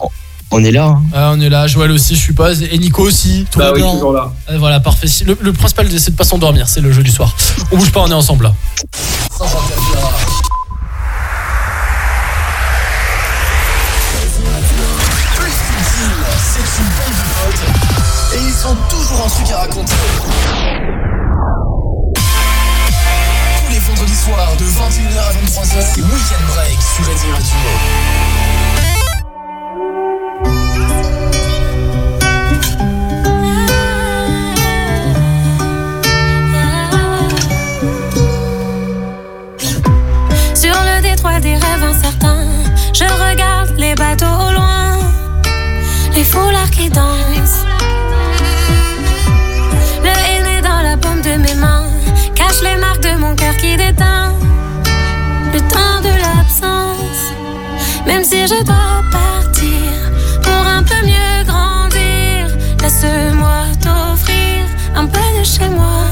on 0.50 0.62
est 0.64 0.70
là. 0.70 0.86
Hein. 0.86 1.02
Ah, 1.12 1.32
on 1.34 1.40
est 1.40 1.48
là. 1.48 1.66
Joël 1.66 1.90
aussi, 1.90 2.14
je 2.14 2.20
suppose. 2.20 2.62
Et 2.62 2.78
Nico 2.78 3.02
aussi. 3.02 3.46
Tout 3.50 3.58
bah 3.58 3.72
oui, 3.74 3.82
hein. 3.82 3.92
toujours 3.92 4.12
là. 4.12 4.32
Euh, 4.50 4.58
voilà, 4.58 4.80
parfait. 4.80 5.08
Le, 5.24 5.36
le 5.40 5.52
principal, 5.52 5.88
c'est 5.98 6.12
de 6.12 6.16
pas 6.16 6.24
s'endormir. 6.24 6.68
C'est 6.68 6.80
le 6.80 6.92
jeu 6.92 7.02
du 7.02 7.10
soir. 7.10 7.34
On 7.72 7.76
bouge 7.76 7.90
pas, 7.92 8.00
on 8.00 8.10
est 8.10 8.14
ensemble 8.14 8.44
là. 8.44 8.54
Et 18.34 18.38
ils 18.38 18.66
ont 18.66 18.76
toujours 18.88 19.24
un 19.24 19.28
truc 19.28 19.50
à 19.52 19.58
raconter. 19.58 19.94
Tous 22.14 23.72
les 23.72 23.78
vendredis 23.78 24.14
soirs 24.14 24.56
de 24.58 24.64
21h 24.64 25.18
à 25.18 25.32
23h, 25.32 25.84
c'est 25.94 26.00
Weekend 26.02 26.46
Break 26.54 26.78
sur 26.80 27.04
Radio. 27.06 28.45
Foulards 46.36 46.70
qui 46.70 46.88
dansent. 46.90 47.64
Le 50.06 50.14
henné 50.30 50.60
dans 50.68 50.82
la 50.88 50.96
paume 50.96 51.22
de 51.22 51.34
mes 51.44 51.54
mains 51.54 51.88
cache 52.34 52.60
les 52.62 52.76
marques 52.76 53.04
de 53.08 53.14
mon 53.22 53.34
cœur 53.34 53.56
qui 53.56 53.76
déteint. 53.76 54.32
Le 55.54 55.60
temps 55.74 56.00
de 56.08 56.12
l'absence, 56.24 57.22
même 58.06 58.24
si 58.24 58.46
je 58.46 58.58
dois 58.70 59.02
partir 59.20 59.90
pour 60.44 60.62
un 60.78 60.82
peu 60.90 61.00
mieux 61.10 61.36
grandir, 61.50 62.40
laisse-moi 62.82 63.58
t'offrir 63.84 64.64
un 64.94 65.06
peu 65.06 65.26
de 65.38 65.44
chez 65.44 65.68
moi. 65.68 66.05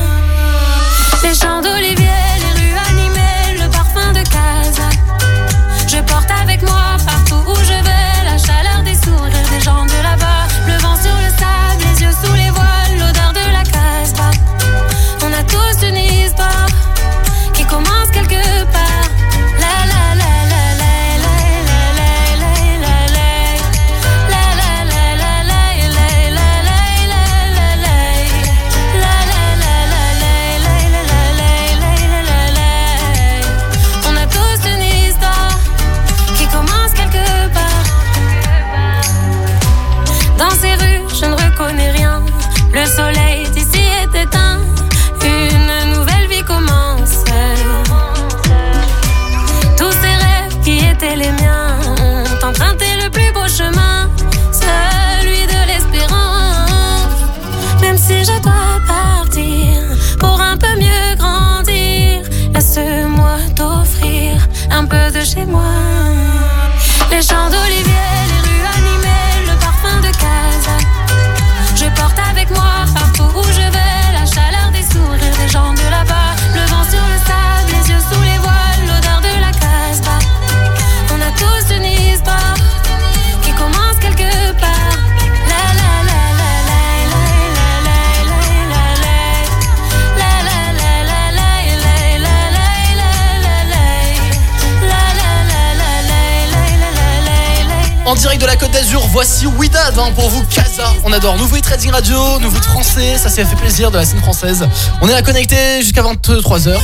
Direct 98.24 98.40
de 98.40 98.46
la 98.46 98.56
Côte 98.56 98.70
d'Azur, 98.70 99.06
voici 99.09 99.46
Widad 99.46 99.94
pour 100.14 100.30
vous, 100.30 100.42
Casa. 100.44 100.94
On 101.05 101.12
adore 101.12 101.36
Nouveau 101.36 101.60
Trading 101.60 101.90
Radio, 101.90 102.40
nouveau 102.40 102.56
hit 102.56 102.64
français, 102.64 103.18
ça 103.18 103.28
s'est 103.28 103.44
fait 103.44 103.56
plaisir 103.56 103.90
de 103.90 103.98
la 103.98 104.06
scène 104.06 104.20
française. 104.20 104.66
On 105.02 105.09
est 105.10 105.12
là 105.12 105.20
connecté 105.20 105.82
jusqu'à 105.82 106.01
23h. 106.01 106.74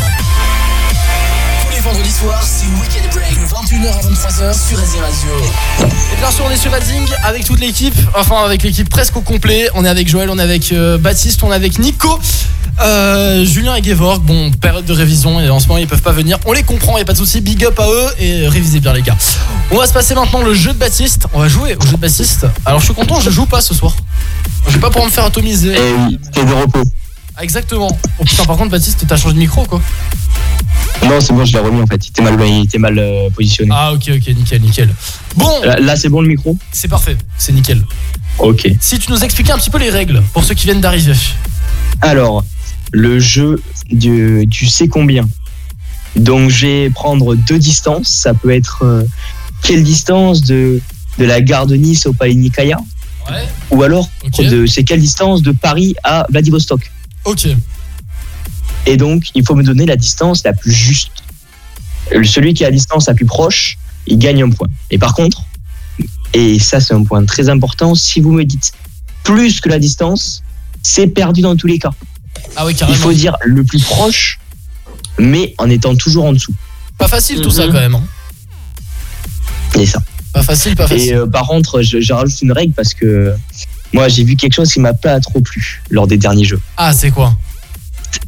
Les 1.80 1.86
vendredis 1.86 2.10
soirs, 2.10 2.42
c'est 2.42 2.66
Weekend 2.78 3.10
Break 3.10 3.40
de 3.40 3.46
21h 3.46 3.88
à 3.88 4.02
23h 4.02 4.68
sur 4.68 4.78
Redding 4.78 5.00
Radio. 5.00 5.30
Et 6.12 6.16
bien 6.18 6.30
sûr, 6.30 6.44
on 6.46 6.50
est 6.50 6.56
sur 6.58 6.70
Redding 6.70 7.06
avec 7.24 7.46
toute 7.46 7.58
l'équipe, 7.58 7.94
enfin 8.14 8.44
avec 8.44 8.62
l'équipe 8.62 8.90
presque 8.90 9.16
au 9.16 9.22
complet. 9.22 9.66
On 9.74 9.82
est 9.86 9.88
avec 9.88 10.06
Joël, 10.06 10.28
on 10.28 10.38
est 10.38 10.42
avec 10.42 10.72
euh, 10.72 10.98
Baptiste, 10.98 11.42
on 11.42 11.50
est 11.50 11.54
avec 11.54 11.78
Nico. 11.78 12.18
euh, 12.82 13.46
Julien 13.46 13.76
et 13.76 13.82
Gevorg, 13.82 14.20
bon, 14.22 14.50
période 14.50 14.84
de 14.84 14.92
révision 14.92 15.40
et 15.40 15.48
en 15.48 15.58
ce 15.58 15.68
moment 15.68 15.78
ils 15.78 15.86
peuvent 15.86 16.02
pas 16.02 16.12
venir. 16.12 16.38
On 16.44 16.52
les 16.52 16.64
comprend, 16.64 16.98
y 16.98 17.00
a 17.00 17.06
pas 17.06 17.14
de 17.14 17.18
souci. 17.18 17.40
Big 17.40 17.64
up 17.64 17.80
à 17.80 17.88
eux 17.88 18.08
et 18.18 18.46
révisez 18.46 18.80
bien 18.80 18.92
les 18.92 19.00
gars. 19.00 19.16
On 19.70 19.76
va 19.78 19.86
se 19.86 19.94
passer 19.94 20.14
maintenant 20.14 20.42
le 20.42 20.52
jeu 20.52 20.74
de 20.74 20.78
Baptiste. 20.78 21.28
On 21.32 21.38
va 21.40 21.48
jouer 21.48 21.76
au 21.80 21.86
jeu 21.86 21.92
de 21.92 21.96
Baptiste. 21.96 22.46
Alors 22.66 22.80
je 22.80 22.84
suis 22.84 22.94
content, 22.94 23.20
je 23.20 23.30
joue 23.30 23.46
pas 23.46 23.62
ce 23.62 23.72
soir. 23.72 23.96
Je 24.68 24.74
vais 24.74 24.80
pas 24.80 24.88
pouvoir 24.90 25.06
me 25.06 25.10
faire 25.10 25.24
atomiser. 25.24 25.74
Eh 25.74 25.94
oui, 26.10 26.20
c'est 26.34 26.44
de 26.44 26.52
repos. 26.52 26.82
Ah, 27.36 27.42
exactement. 27.42 27.88
Oh 28.18 28.24
putain, 28.24 28.44
par 28.44 28.58
contre, 28.58 28.70
Baptiste, 28.72 29.02
t'as 29.08 29.16
changé 29.16 29.32
de 29.32 29.38
micro 29.38 29.64
quoi. 29.64 29.80
Non, 31.04 31.20
c'est 31.20 31.32
bon, 31.32 31.44
je 31.44 31.52
l'ai 31.52 31.58
remis 31.58 31.80
en 31.80 31.86
fait. 31.86 32.06
Il 32.06 32.10
était 32.10 32.22
mal, 32.22 32.36
il 32.46 32.64
était 32.64 32.78
mal 32.78 32.98
euh, 32.98 33.30
positionné. 33.30 33.70
Ah, 33.74 33.92
ok, 33.92 34.10
ok, 34.16 34.28
nickel, 34.36 34.60
nickel. 34.60 34.88
Bon, 35.36 35.62
Là, 35.62 35.80
là, 35.80 35.96
c'est 35.96 36.08
bon 36.08 36.20
le 36.20 36.28
micro 36.28 36.56
c'est 36.72 36.88
parfait, 36.88 37.16
c'est 37.38 37.52
nickel. 37.52 37.84
Ok. 38.38 38.68
Si 38.80 38.98
tu 38.98 39.10
nous 39.10 39.22
expliquais 39.24 39.52
un 39.52 39.58
petit 39.58 39.70
peu 39.70 39.78
les 39.78 39.90
règles 39.90 40.22
pour 40.32 40.44
ceux 40.44 40.54
qui 40.54 40.64
viennent 40.66 40.80
d'arriver. 40.80 41.14
Alors, 42.00 42.44
le 42.92 43.18
jeu 43.18 43.62
du, 43.90 44.46
du 44.46 44.66
c'est 44.66 44.88
combien. 44.88 45.28
Donc, 46.16 46.50
je 46.50 46.66
vais 46.66 46.90
prendre 46.90 47.34
deux 47.34 47.58
distances. 47.58 48.08
Ça 48.08 48.34
peut 48.34 48.50
être 48.50 48.82
euh, 48.84 49.04
quelle 49.62 49.84
distance 49.84 50.42
de, 50.42 50.80
de 51.18 51.24
la 51.24 51.40
gare 51.40 51.66
de 51.66 51.76
Nice 51.76 52.06
au 52.06 52.12
Palais 52.12 52.34
Ouais. 53.30 53.48
Ou 53.70 53.82
alors, 53.82 54.08
Ok. 54.24 54.44
de 54.44 54.66
c'est 54.66 54.82
quelle 54.84 55.00
distance 55.00 55.42
de 55.42 55.52
Paris 55.52 55.94
à 56.02 56.26
Vladivostok 56.30 56.90
Ok. 57.24 57.48
Et 58.86 58.96
donc, 58.96 59.30
il 59.34 59.44
faut 59.44 59.54
me 59.54 59.62
donner 59.62 59.86
la 59.86 59.96
distance 59.96 60.42
la 60.44 60.52
plus 60.52 60.72
juste. 60.72 61.12
Celui 62.24 62.54
qui 62.54 62.64
a 62.64 62.68
la 62.68 62.72
distance 62.76 63.06
la 63.06 63.14
plus 63.14 63.26
proche, 63.26 63.78
il 64.06 64.18
gagne 64.18 64.42
un 64.42 64.50
point. 64.50 64.68
Et 64.90 64.98
par 64.98 65.14
contre, 65.14 65.42
et 66.32 66.58
ça 66.58 66.80
c'est 66.80 66.94
un 66.94 67.04
point 67.04 67.24
très 67.24 67.48
important, 67.48 67.94
si 67.94 68.20
vous 68.20 68.32
me 68.32 68.44
dites 68.44 68.72
plus 69.22 69.60
que 69.60 69.68
la 69.68 69.78
distance, 69.78 70.42
c'est 70.82 71.06
perdu 71.08 71.40
dans 71.42 71.54
tous 71.56 71.66
les 71.66 71.78
cas. 71.78 71.90
Ah 72.56 72.64
Il 72.68 72.74
carrément. 72.74 72.98
faut 72.98 73.12
dire 73.12 73.36
le 73.44 73.62
plus 73.64 73.82
proche, 73.82 74.38
mais 75.18 75.54
en 75.58 75.68
étant 75.70 75.94
toujours 75.94 76.24
en 76.24 76.32
dessous. 76.32 76.54
Pas 76.98 77.06
facile 77.08 77.40
tout 77.42 77.50
ça 77.50 77.66
Mhm. 77.66 77.72
quand 77.72 77.80
même. 77.80 77.94
hein. 77.94 78.04
Et 79.78 79.86
ça. 79.86 80.02
Pas 80.32 80.42
facile, 80.42 80.74
pas 80.76 80.86
facile. 80.88 81.08
Et 81.10 81.14
euh, 81.14 81.26
par 81.26 81.46
contre, 81.46 81.82
je, 81.82 82.00
je 82.00 82.12
rajoute 82.12 82.40
une 82.42 82.52
règle 82.52 82.72
parce 82.72 82.94
que 82.94 83.34
moi 83.92 84.08
j'ai 84.08 84.24
vu 84.24 84.36
quelque 84.36 84.54
chose 84.54 84.72
qui 84.72 84.80
m'a 84.80 84.94
pas 84.94 85.18
trop 85.20 85.40
plu 85.40 85.82
lors 85.90 86.06
des 86.06 86.16
derniers 86.18 86.44
jeux. 86.44 86.60
Ah, 86.76 86.92
c'est 86.92 87.10
quoi? 87.10 87.36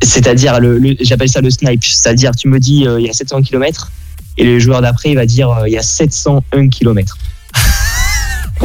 C'est-à-dire, 0.03 0.61
le, 0.61 0.79
le- 0.79 0.97
j'appelle 1.01 1.29
ça 1.29 1.41
le 1.41 1.51
snipe. 1.51 1.85
C'est-à-dire, 1.85 2.33
tu 2.37 2.49
me 2.49 2.59
dis 2.61 2.87
euh, 2.87 3.01
il 3.01 3.07
y 3.07 3.11
a 3.11 3.13
700 3.13 3.43
km 3.43 3.91
et 4.39 4.45
le 4.45 4.59
joueur 4.59 4.81
d'après 4.83 5.11
il 5.11 5.17
va 5.17 5.27
dire 5.27 5.51
euh, 5.51 5.69
il 5.69 5.73
y 5.73 5.79
a 5.79 5.83
701 5.83 6.69
km. 6.69 7.17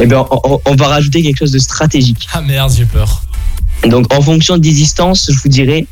Eh 0.00 0.06
bien, 0.06 0.24
on, 0.30 0.76
va 0.76 0.86
rajouter 0.86 1.22
quelque 1.24 1.38
chose 1.38 1.50
de 1.50 1.58
stratégique. 1.58 2.28
Ah 2.32 2.40
merde, 2.40 2.72
j'ai 2.76 2.84
peur. 2.84 3.24
Donc, 3.84 4.12
en 4.14 4.22
fonction 4.22 4.56
des 4.56 4.70
distances, 4.72 5.28
je 5.32 5.36
vous 5.40 5.48
dirais 5.48 5.86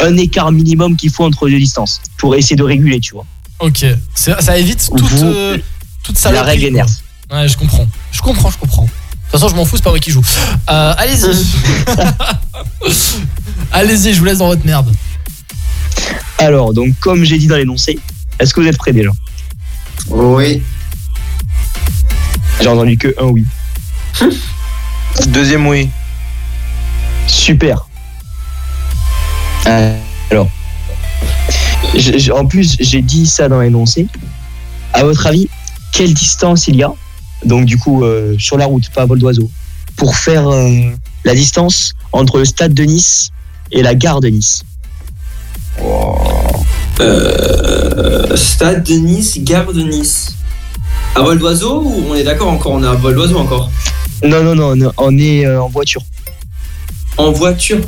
un 0.00 0.14
écart 0.18 0.52
minimum 0.52 0.94
qu'il 0.94 1.08
faut 1.10 1.24
entre 1.24 1.48
deux 1.48 1.58
distances 1.58 2.02
pour 2.18 2.34
essayer 2.34 2.56
de 2.56 2.62
réguler, 2.62 3.00
tu 3.00 3.14
vois. 3.14 3.24
Ok. 3.60 3.86
Ça 4.14 4.58
évite 4.58 4.90
toute, 4.94 5.08
Vous- 5.08 5.24
euh, 5.24 5.56
toute 6.02 6.22
La 6.24 6.42
règle 6.42 6.64
énerve. 6.64 6.90
Ouais, 7.32 7.48
je 7.48 7.56
comprends. 7.56 7.86
Je 8.12 8.20
comprends, 8.20 8.50
je 8.50 8.58
comprends. 8.58 8.88
De 9.34 9.38
toute 9.40 9.48
façon, 9.48 9.56
je 9.56 9.60
m'en 9.60 9.64
fous, 9.64 9.76
c'est 9.78 9.82
pas 9.82 9.90
moi 9.90 9.98
qui 9.98 10.12
joue. 10.12 10.22
Euh, 10.70 10.94
allez-y. 10.96 11.44
allez-y, 13.72 14.14
je 14.14 14.20
vous 14.20 14.26
laisse 14.26 14.38
dans 14.38 14.46
votre 14.46 14.64
merde. 14.64 14.94
Alors, 16.38 16.72
donc, 16.72 16.96
comme 17.00 17.24
j'ai 17.24 17.36
dit 17.36 17.48
dans 17.48 17.56
l'énoncé, 17.56 17.98
est-ce 18.38 18.54
que 18.54 18.60
vous 18.60 18.68
êtes 18.68 18.78
prêts 18.78 18.92
déjà? 18.92 19.10
Oui. 20.08 20.62
J'ai 22.60 22.68
entendu 22.68 22.96
que 22.96 23.12
un 23.20 23.24
oui. 23.24 23.44
Deuxième 25.26 25.66
oui. 25.66 25.90
Super. 27.26 27.88
Euh, 29.66 29.98
alors, 30.30 30.48
je- 31.96 32.18
je- 32.18 32.30
en 32.30 32.46
plus, 32.46 32.76
j'ai 32.78 33.02
dit 33.02 33.26
ça 33.26 33.48
dans 33.48 33.60
l'énoncé. 33.60 34.06
À 34.92 35.02
votre 35.02 35.26
avis, 35.26 35.48
quelle 35.90 36.14
distance 36.14 36.68
il 36.68 36.76
y 36.76 36.84
a? 36.84 36.92
Donc, 37.44 37.66
du 37.66 37.76
coup, 37.78 38.04
euh, 38.04 38.34
sur 38.38 38.56
la 38.56 38.66
route, 38.66 38.88
pas 38.90 39.02
à 39.02 39.06
vol 39.06 39.18
d'oiseau, 39.18 39.50
pour 39.96 40.16
faire 40.16 40.48
euh, 40.48 40.70
la 41.24 41.34
distance 41.34 41.92
entre 42.12 42.38
le 42.38 42.44
stade 42.44 42.74
de 42.74 42.84
Nice 42.84 43.30
et 43.70 43.82
la 43.82 43.94
gare 43.94 44.20
de 44.20 44.28
Nice 44.28 44.62
Euh, 45.80 45.84
Euh, 47.00 48.36
stade 48.36 48.84
de 48.84 48.94
Nice, 48.94 49.38
gare 49.40 49.72
de 49.72 49.82
Nice. 49.82 50.34
À 51.16 51.22
vol 51.22 51.38
d'oiseau 51.38 51.82
ou 51.82 52.04
on 52.10 52.14
est 52.14 52.24
d'accord 52.24 52.48
encore 52.48 52.72
On 52.72 52.82
est 52.82 52.86
à 52.86 52.94
vol 52.94 53.14
d'oiseau 53.14 53.38
encore? 53.38 53.70
Non, 54.24 54.42
non, 54.42 54.74
non, 54.76 54.92
on 54.96 55.18
est 55.18 55.44
euh, 55.46 55.62
en 55.62 55.68
voiture. 55.68 56.02
En 57.18 57.30
voiture? 57.32 57.78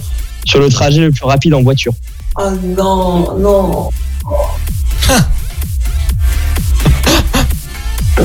Sur 0.44 0.60
le 0.60 0.68
trajet 0.68 1.00
le 1.00 1.10
plus 1.10 1.24
rapide 1.24 1.54
en 1.54 1.62
voiture. 1.62 1.92
Oh 2.38 2.50
non, 2.76 3.38
non. 3.38 3.90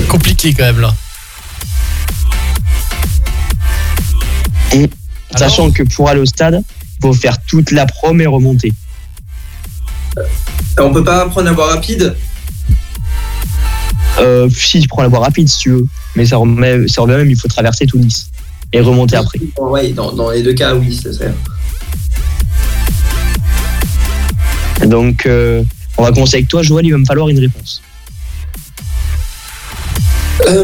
Compliqué 0.10 0.54
quand 0.54 0.64
même 0.64 0.80
là. 0.80 0.94
Et 4.74 4.90
sachant 5.36 5.72
que 5.72 5.84
pour 5.84 6.10
aller 6.10 6.22
au 6.22 6.26
stade, 6.26 6.64
il 6.72 7.02
faut 7.02 7.14
faire 7.14 7.42
toute 7.44 7.72
la 7.72 7.86
prom 7.86 8.20
et 8.22 8.26
remonter. 8.26 8.74
On 10.78 10.94
peut 10.94 11.04
pas 11.04 11.28
prendre 11.28 11.48
la 11.48 11.54
voie 11.54 11.68
rapide? 11.68 12.16
Euh, 14.20 14.50
si, 14.50 14.82
tu 14.82 14.88
prends 14.88 15.02
la 15.02 15.08
voie 15.08 15.20
rapide 15.20 15.48
si 15.48 15.58
tu 15.58 15.70
veux. 15.72 15.88
Mais 16.16 16.26
ça 16.26 16.38
remet, 16.38 16.88
ça 16.88 17.02
remet 17.02 17.18
même, 17.18 17.30
il 17.30 17.38
faut 17.38 17.48
traverser 17.48 17.86
tout 17.86 17.98
Nice. 17.98 18.30
Et 18.74 18.80
remonter 18.80 19.18
après. 19.18 19.40
Ouais, 19.60 19.92
dans, 19.92 20.12
dans 20.14 20.32
les 20.32 20.44
deux 20.44 20.54
cas, 20.54 20.76
oui, 20.76 20.98
c'est 21.02 21.14
ça. 21.14 21.26
Donc, 24.86 25.26
euh, 25.26 25.64
on 25.98 26.04
va 26.04 26.12
commencer 26.12 26.38
avec 26.38 26.48
toi, 26.48 26.64
Joël, 26.64 26.86
il 26.86 26.92
va 26.92 26.98
me 26.98 27.06
falloir 27.06 27.30
une 27.30 27.40
réponse. 27.40 27.82
Euh, 30.48 30.64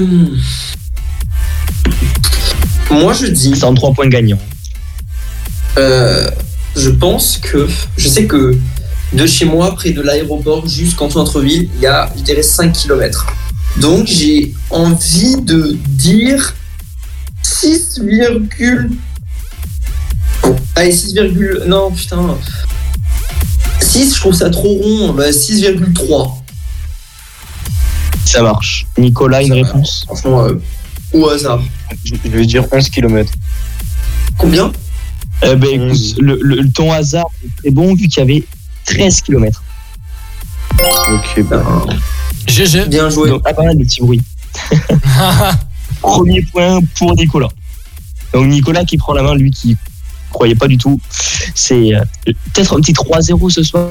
Moi, 2.92 3.14
je 3.14 3.28
dis. 3.28 3.54
C'est 3.56 3.64
en 3.64 3.74
3 3.74 3.94
points 3.94 4.08
gagnants. 4.08 4.40
Euh, 5.78 6.30
je 6.76 6.90
pense 6.90 7.38
que. 7.38 7.68
Je 7.98 8.08
sais 8.08 8.26
que 8.26 8.58
de 9.14 9.26
chez 9.26 9.46
moi, 9.46 9.74
près 9.76 9.92
de 9.92 10.02
l'aéroport, 10.02 10.68
jusqu'en 10.68 11.10
centre-ville, 11.10 11.70
il 11.76 11.82
y 11.82 11.88
a, 11.88 12.12
je 12.18 12.24
dirais, 12.24 12.44
5 12.44 12.74
km. 12.74 13.26
Donc, 13.78 14.08
j'ai 14.08 14.54
envie 14.70 15.36
de 15.42 15.78
dire 15.88 16.56
6, 17.44 18.02
Allez, 20.76 20.92
6, 20.92 21.16
non, 21.68 21.92
putain. 21.92 22.38
6, 23.80 24.16
je 24.16 24.20
trouve 24.20 24.34
ça 24.34 24.50
trop 24.50 24.70
rond. 24.70 25.14
Bah, 25.14 25.32
6,3. 25.32 26.34
Ça 28.26 28.42
marche. 28.42 28.86
Nicolas, 28.98 29.42
une 29.42 29.54
réponse? 29.54 30.04
Franchement, 30.06 30.46
euh, 30.46 30.62
au 31.14 31.30
hasard. 31.30 31.62
Je 32.04 32.16
je 32.24 32.30
vais 32.30 32.46
dire 32.46 32.66
11 32.72 32.90
km. 32.90 33.32
Combien? 34.38 34.72
Eh 35.44 35.56
ben, 35.56 35.70
écoute, 35.82 36.16
le, 36.20 36.40
le- 36.42 36.70
ton 36.72 36.92
hasard 36.92 37.28
est 37.46 37.62
très 37.62 37.70
bon 37.72 37.94
vu 37.96 38.08
qu'il 38.08 38.20
y 38.20 38.22
avait 38.22 38.44
13 38.86 39.22
km. 39.22 39.64
Ok, 41.12 41.44
bah. 41.50 41.64
GG. 42.48 42.86
Bien 42.88 43.10
joué. 43.10 43.30
Donc, 43.30 43.42
ah, 43.46 43.54
pas 43.54 43.64
mal 43.64 43.78
de 43.78 43.84
petits 43.84 44.02
bruits. 44.02 44.22
Premier 46.02 46.42
point 46.44 46.80
pour 46.98 47.16
Nicolas. 47.16 47.50
Donc, 48.34 48.48
Nicolas 48.48 48.86
qui 48.86 48.98
prend 48.98 49.14
la 49.14 49.24
main, 49.24 49.36
lui 49.36 49.52
qui 49.52 49.76
croyait 50.32 50.56
pas 50.56 50.68
du 50.68 50.78
tout. 50.78 51.00
C'est 51.56 51.96
euh, 51.96 52.02
peut-être 52.26 52.76
un 52.78 52.82
petit 52.82 52.94
3-0 52.94 53.50
ce 53.50 53.64
soir 53.64 53.90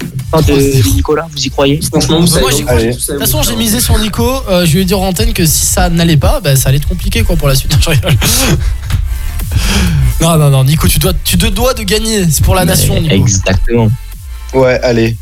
de 0.00 0.94
Nicolas, 0.94 1.26
vous 1.30 1.38
y 1.42 1.50
croyez? 1.50 1.80
Franchement, 1.90 2.20
moi, 2.20 2.50
j'y 2.50 2.64
crois. 2.64 2.82
De 2.82 2.92
toute 2.92 3.18
façon, 3.18 3.42
j'ai 3.42 3.56
misé 3.56 3.80
sur 3.80 3.98
Nico. 3.98 4.28
euh, 4.48 4.66
je 4.66 4.72
lui 4.74 4.80
ai 4.82 4.84
dit 4.84 4.94
en 4.94 5.00
antenne 5.02 5.32
que 5.32 5.46
si 5.46 5.66
ça 5.66 5.88
n'allait 5.90 6.16
pas, 6.16 6.40
bah, 6.40 6.56
ça 6.56 6.68
allait 6.70 6.78
être 6.78 6.88
compliqué 6.88 7.22
quoi 7.22 7.36
pour 7.36 7.48
la 7.48 7.54
suite. 7.54 7.76
Je 7.80 7.90
rigole. 7.90 8.16
non, 10.20 10.36
non, 10.36 10.50
non, 10.50 10.64
Nico, 10.64 10.88
tu 10.88 10.98
dois, 10.98 11.12
tu 11.24 11.36
te 11.38 11.46
dois 11.46 11.74
de 11.74 11.82
gagner. 11.82 12.28
C'est 12.30 12.42
pour 12.44 12.54
la 12.54 12.64
nation, 12.64 13.00
Nico. 13.00 13.14
Exactement. 13.14 13.90
Ouais, 14.52 14.80
allez. 14.82 15.16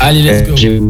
Allez, 0.00 0.22
let's 0.22 0.48
go. 0.48 0.56
J'ai- 0.56 0.80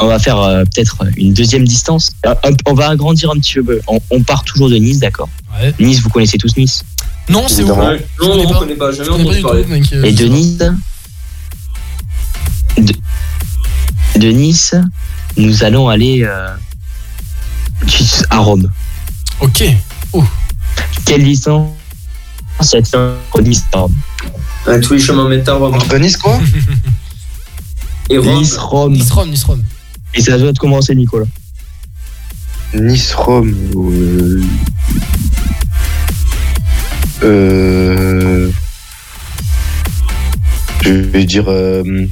On 0.00 0.06
va 0.06 0.18
faire 0.18 0.38
euh, 0.40 0.62
peut-être 0.64 0.96
une 1.16 1.32
deuxième 1.34 1.66
distance. 1.66 2.10
Un- 2.24 2.32
un- 2.44 2.54
on 2.66 2.74
va 2.74 2.88
agrandir 2.90 3.30
un 3.30 3.38
petit 3.38 3.54
peu. 3.60 3.80
On, 3.88 3.98
on 4.10 4.22
part 4.22 4.44
toujours 4.44 4.68
de 4.70 4.76
Nice, 4.76 5.00
d'accord? 5.00 5.28
Ouais. 5.60 5.74
Nice, 5.80 6.00
vous 6.00 6.08
connaissez 6.10 6.38
tous 6.38 6.56
Nice? 6.56 6.84
Non, 7.28 7.48
c'est 7.48 7.62
où? 7.64 7.68
Non, 7.68 7.96
on 8.20 8.48
pas. 8.52 8.58
connaît 8.60 8.74
pas. 8.74 8.92
Jamais 8.92 9.04
Je 9.04 9.10
connais 9.10 9.24
pas 9.24 9.24
entendu 9.24 9.34
du 9.36 9.42
tout, 9.42 9.48
parler. 9.48 9.64
mec. 9.66 9.92
euh, 9.92 10.04
Et 10.04 10.12
de 10.12 10.24
Nice, 10.26 10.56
de, 12.76 12.94
de 14.18 14.28
Nice, 14.28 14.74
nous 15.36 15.64
allons 15.64 15.88
aller 15.88 16.24
euh, 16.24 16.54
à 18.30 18.38
Rome. 18.38 18.70
Ok. 19.40 19.64
Quelle 21.04 21.24
distance 21.24 21.70
c'est 22.60 22.94
entre 22.94 23.40
Nice 23.42 23.64
et 23.72 23.76
Rome? 23.76 23.94
Ouais, 24.66 24.80
tous 24.80 24.94
les 24.94 24.98
chemins 25.00 25.28
mènent 25.28 25.48
à 25.48 25.54
Rome. 25.54 25.74
Entre 25.74 25.96
Nice, 25.98 26.16
quoi 26.16 26.40
Et 28.10 28.18
Rome. 28.18 28.38
Nice, 28.38 28.56
Rome. 28.56 28.92
Nice 28.92 29.10
Rome, 29.10 29.30
Nice 29.30 29.44
Rome. 29.44 29.62
Et 30.14 30.20
ça 30.22 30.36
doit 30.38 30.52
commencer, 30.54 30.94
Nicolas. 30.94 31.26
Nice, 32.74 33.14
Rome. 33.14 33.54
Euh... 33.76 34.42
euh, 37.22 38.50
Je 40.82 40.90
vais 40.90 41.24
dire 41.24 41.44
euh, 41.48 42.06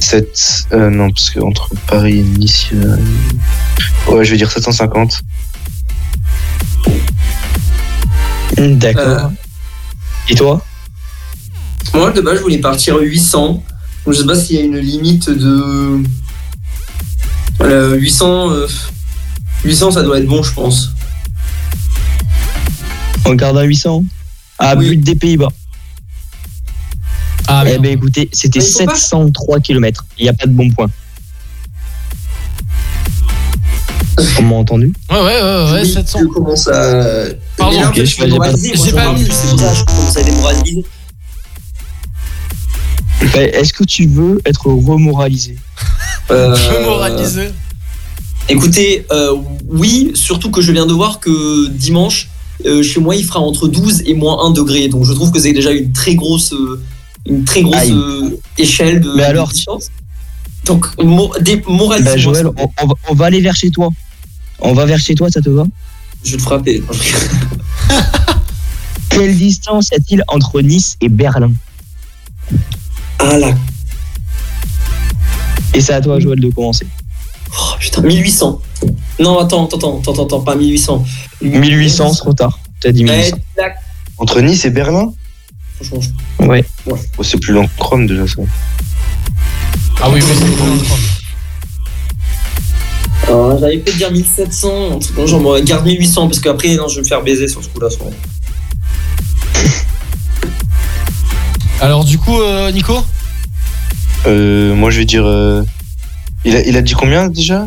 7. 0.00 0.66
euh, 0.72 0.90
non, 0.90 1.10
parce 1.10 1.30
que 1.30 1.40
entre 1.40 1.70
Paris 1.86 2.18
et 2.18 2.22
Nice. 2.22 2.66
Ouais, 4.08 4.24
je 4.24 4.30
vais 4.32 4.36
dire 4.36 4.50
750. 4.50 5.20
D'accord. 8.56 9.02
Euh, 9.06 9.28
Et 10.28 10.34
toi? 10.34 10.64
Moi, 11.94 12.10
de 12.12 12.20
base, 12.20 12.38
je 12.38 12.42
voulais 12.42 12.58
partir 12.58 12.98
800. 12.98 13.62
Donc, 14.04 14.14
je 14.14 14.20
sais 14.20 14.26
pas 14.26 14.34
s'il 14.34 14.56
y 14.56 14.58
a 14.58 14.62
une 14.62 14.78
limite 14.78 15.30
de. 15.30 16.00
Euh, 17.62 17.94
800. 17.96 18.50
euh, 18.52 18.66
800, 19.64 19.92
ça 19.92 20.02
doit 20.02 20.18
être 20.18 20.26
bon, 20.26 20.42
je 20.42 20.52
pense. 20.52 20.90
On 23.24 23.34
garde 23.34 23.58
un 23.58 23.62
800 23.64 24.04
À 24.58 24.74
Oui. 24.76 24.90
but 24.90 24.96
des 25.00 25.14
Pays-Bas. 25.14 25.48
Ah, 27.50 27.64
eh 27.66 27.78
ben 27.78 27.92
écoutez, 27.92 28.28
c'était 28.32 28.60
Ah, 28.60 28.64
il 28.66 28.72
faut 28.72 28.84
pas 28.86 28.94
703 28.94 29.60
km. 29.60 30.04
Il 30.18 30.24
n'y 30.24 30.28
a 30.28 30.32
pas 30.34 30.46
de 30.46 30.52
bon 30.52 30.70
point. 30.70 30.88
On 34.38 34.42
m'a 34.42 34.56
entendu? 34.56 34.92
Ouais, 35.10 35.16
ouais, 35.16 35.24
ouais, 35.24 35.72
ouais, 35.72 35.80
Oui, 35.82 35.92
700. 35.92 36.18
Je 36.20 36.24
commence 36.26 36.68
à. 36.68 37.24
Pardon, 37.56 37.78
j'ai 37.94 38.26
pas- 38.26 38.52
C'est 38.56 38.72
pour 38.72 38.84
ça 38.86 39.70
que 39.72 39.76
je 39.76 39.84
commence 39.84 40.16
à 40.16 40.22
démoraliser. 40.22 40.84
Ben, 43.32 43.48
Est-ce 43.52 43.72
que 43.72 43.84
tu 43.84 44.06
veux 44.06 44.40
être 44.44 44.66
remoralisé? 44.68 45.56
Euh, 46.30 46.54
Je 46.54 46.84
moralisé. 46.84 47.48
Écoutez, 48.50 49.06
euh, 49.10 49.34
oui, 49.66 50.10
surtout 50.14 50.50
que 50.50 50.60
je 50.60 50.72
viens 50.72 50.84
de 50.84 50.92
voir 50.92 51.20
que 51.20 51.68
dimanche, 51.68 52.28
euh, 52.66 52.82
chez 52.82 53.00
moi, 53.00 53.16
il 53.16 53.24
fera 53.24 53.40
entre 53.40 53.66
12 53.66 54.02
et 54.04 54.12
moins 54.12 54.44
1 54.44 54.50
degré. 54.50 54.88
Donc 54.88 55.06
je 55.06 55.14
trouve 55.14 55.30
que 55.32 55.40
c'est 55.40 55.54
déjà 55.54 55.70
une 55.70 55.90
très 55.92 56.16
grosse, 56.16 56.52
euh, 56.52 56.82
une 57.28 57.44
très 57.44 57.62
grosse 57.62 57.76
Aïe. 57.76 57.92
euh, 57.92 58.30
échelle 58.56 59.00
de, 59.00 59.12
Mais 59.14 59.24
alors, 59.24 59.48
distance. 59.48 59.90
Donc, 60.64 60.86
mo- 61.02 61.32
des- 61.40 61.62
moralisez-moi, 61.66 62.14
Ben, 62.14 62.20
Joël, 62.20 62.46
on, 62.56 62.68
on 62.82 62.86
va, 62.86 62.94
on 63.08 63.14
va 63.14 63.26
aller 63.26 63.40
vers 63.40 63.56
chez 63.56 63.70
toi. 63.70 63.88
On 64.60 64.72
va 64.74 64.86
vers 64.86 64.98
chez 64.98 65.14
toi, 65.14 65.30
ça 65.30 65.40
te 65.40 65.50
va? 65.50 65.64
Je 66.24 66.32
vais 66.32 66.36
te 66.38 66.42
frapper. 66.42 66.82
Quelle 69.10 69.36
distance 69.36 69.90
y 69.90 69.94
a-t-il 69.94 70.22
entre 70.28 70.60
Nice 70.60 70.96
et 71.00 71.08
Berlin? 71.08 71.52
Ah 73.18 73.38
là, 73.38 73.54
Et 75.74 75.80
c'est 75.80 75.92
à 75.92 76.00
toi, 76.00 76.20
Joël, 76.20 76.40
de 76.40 76.50
commencer. 76.50 76.86
oh, 77.50 77.74
putain, 77.80 78.02
1800. 78.02 78.60
Non, 79.20 79.38
attends, 79.38 79.66
attends, 79.66 79.76
attends, 79.78 80.00
attends, 80.12 80.24
attends, 80.24 80.40
pas 80.40 80.54
1800. 80.56 81.04
1800, 81.42 82.12
c'est 82.12 82.18
trop 82.18 82.32
tard. 82.32 82.58
T'as 82.80 82.92
dit 82.92 83.04
Ouais, 83.04 83.16
1800. 83.16 83.36
tac. 83.56 83.76
Entre 84.18 84.40
Nice 84.40 84.64
et 84.64 84.70
Berlin? 84.70 85.12
Franchement, 85.80 86.00
je- 86.00 86.44
Ouais. 86.46 86.64
oh, 86.90 87.22
C'est 87.22 87.38
plus 87.40 87.52
long 87.52 87.66
que 87.66 87.82
Rome 87.82 88.06
déjà, 88.06 88.26
ça. 88.26 88.42
Ah 90.02 90.10
oui, 90.10 90.20
oui, 90.20 90.32
c'est 90.38 90.56
bon. 90.56 90.78
Euh, 93.30 93.58
J'avais 93.60 93.78
peut-être 93.78 93.96
dire 93.98 94.10
1700, 94.10 94.92
un 94.96 94.98
truc 94.98 95.26
genre, 95.26 95.40
moi, 95.40 95.60
garde 95.60 95.84
1800 95.86 96.26
parce 96.28 96.40
qu'après, 96.40 96.74
non, 96.76 96.88
je 96.88 96.96
vais 96.96 97.02
me 97.02 97.06
faire 97.06 97.22
baiser 97.22 97.46
sur 97.48 97.62
ce 97.62 97.68
coup-là. 97.68 97.88
Alors, 101.80 102.04
du 102.04 102.18
coup, 102.18 102.40
euh, 102.40 102.70
Nico 102.72 102.98
Euh, 104.26 104.74
moi, 104.74 104.90
je 104.90 104.98
vais 104.98 105.04
dire. 105.04 105.24
euh, 105.26 105.62
Il, 106.44 106.56
a, 106.56 106.62
il 106.66 106.76
a 106.76 106.82
dit 106.82 106.94
combien 106.94 107.28
déjà? 107.28 107.66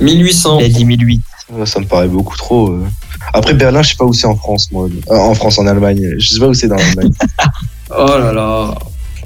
1800. 0.00 0.58
Il 0.60 0.64
a 0.64 0.68
dit 0.68 0.84
1008. 0.84 1.22
Ça 1.64 1.78
me 1.80 1.84
paraît 1.86 2.08
beaucoup 2.08 2.36
trop. 2.36 2.70
euh. 2.70 2.84
Après, 3.32 3.54
Berlin, 3.54 3.80
je 3.82 3.90
sais 3.90 3.96
pas 3.96 4.04
où 4.04 4.12
c'est 4.12 4.26
en 4.26 4.36
France, 4.36 4.68
moi. 4.72 4.88
Euh, 5.10 5.14
en 5.16 5.34
France, 5.34 5.58
en 5.58 5.66
Allemagne. 5.66 6.02
Je 6.18 6.26
sais 6.28 6.38
pas 6.40 6.48
où 6.48 6.54
c'est 6.54 6.68
dans 6.68 6.76
l'Allemagne. 6.76 7.10
Oh 7.88 8.18
là 8.18 8.32
là. 8.32 8.74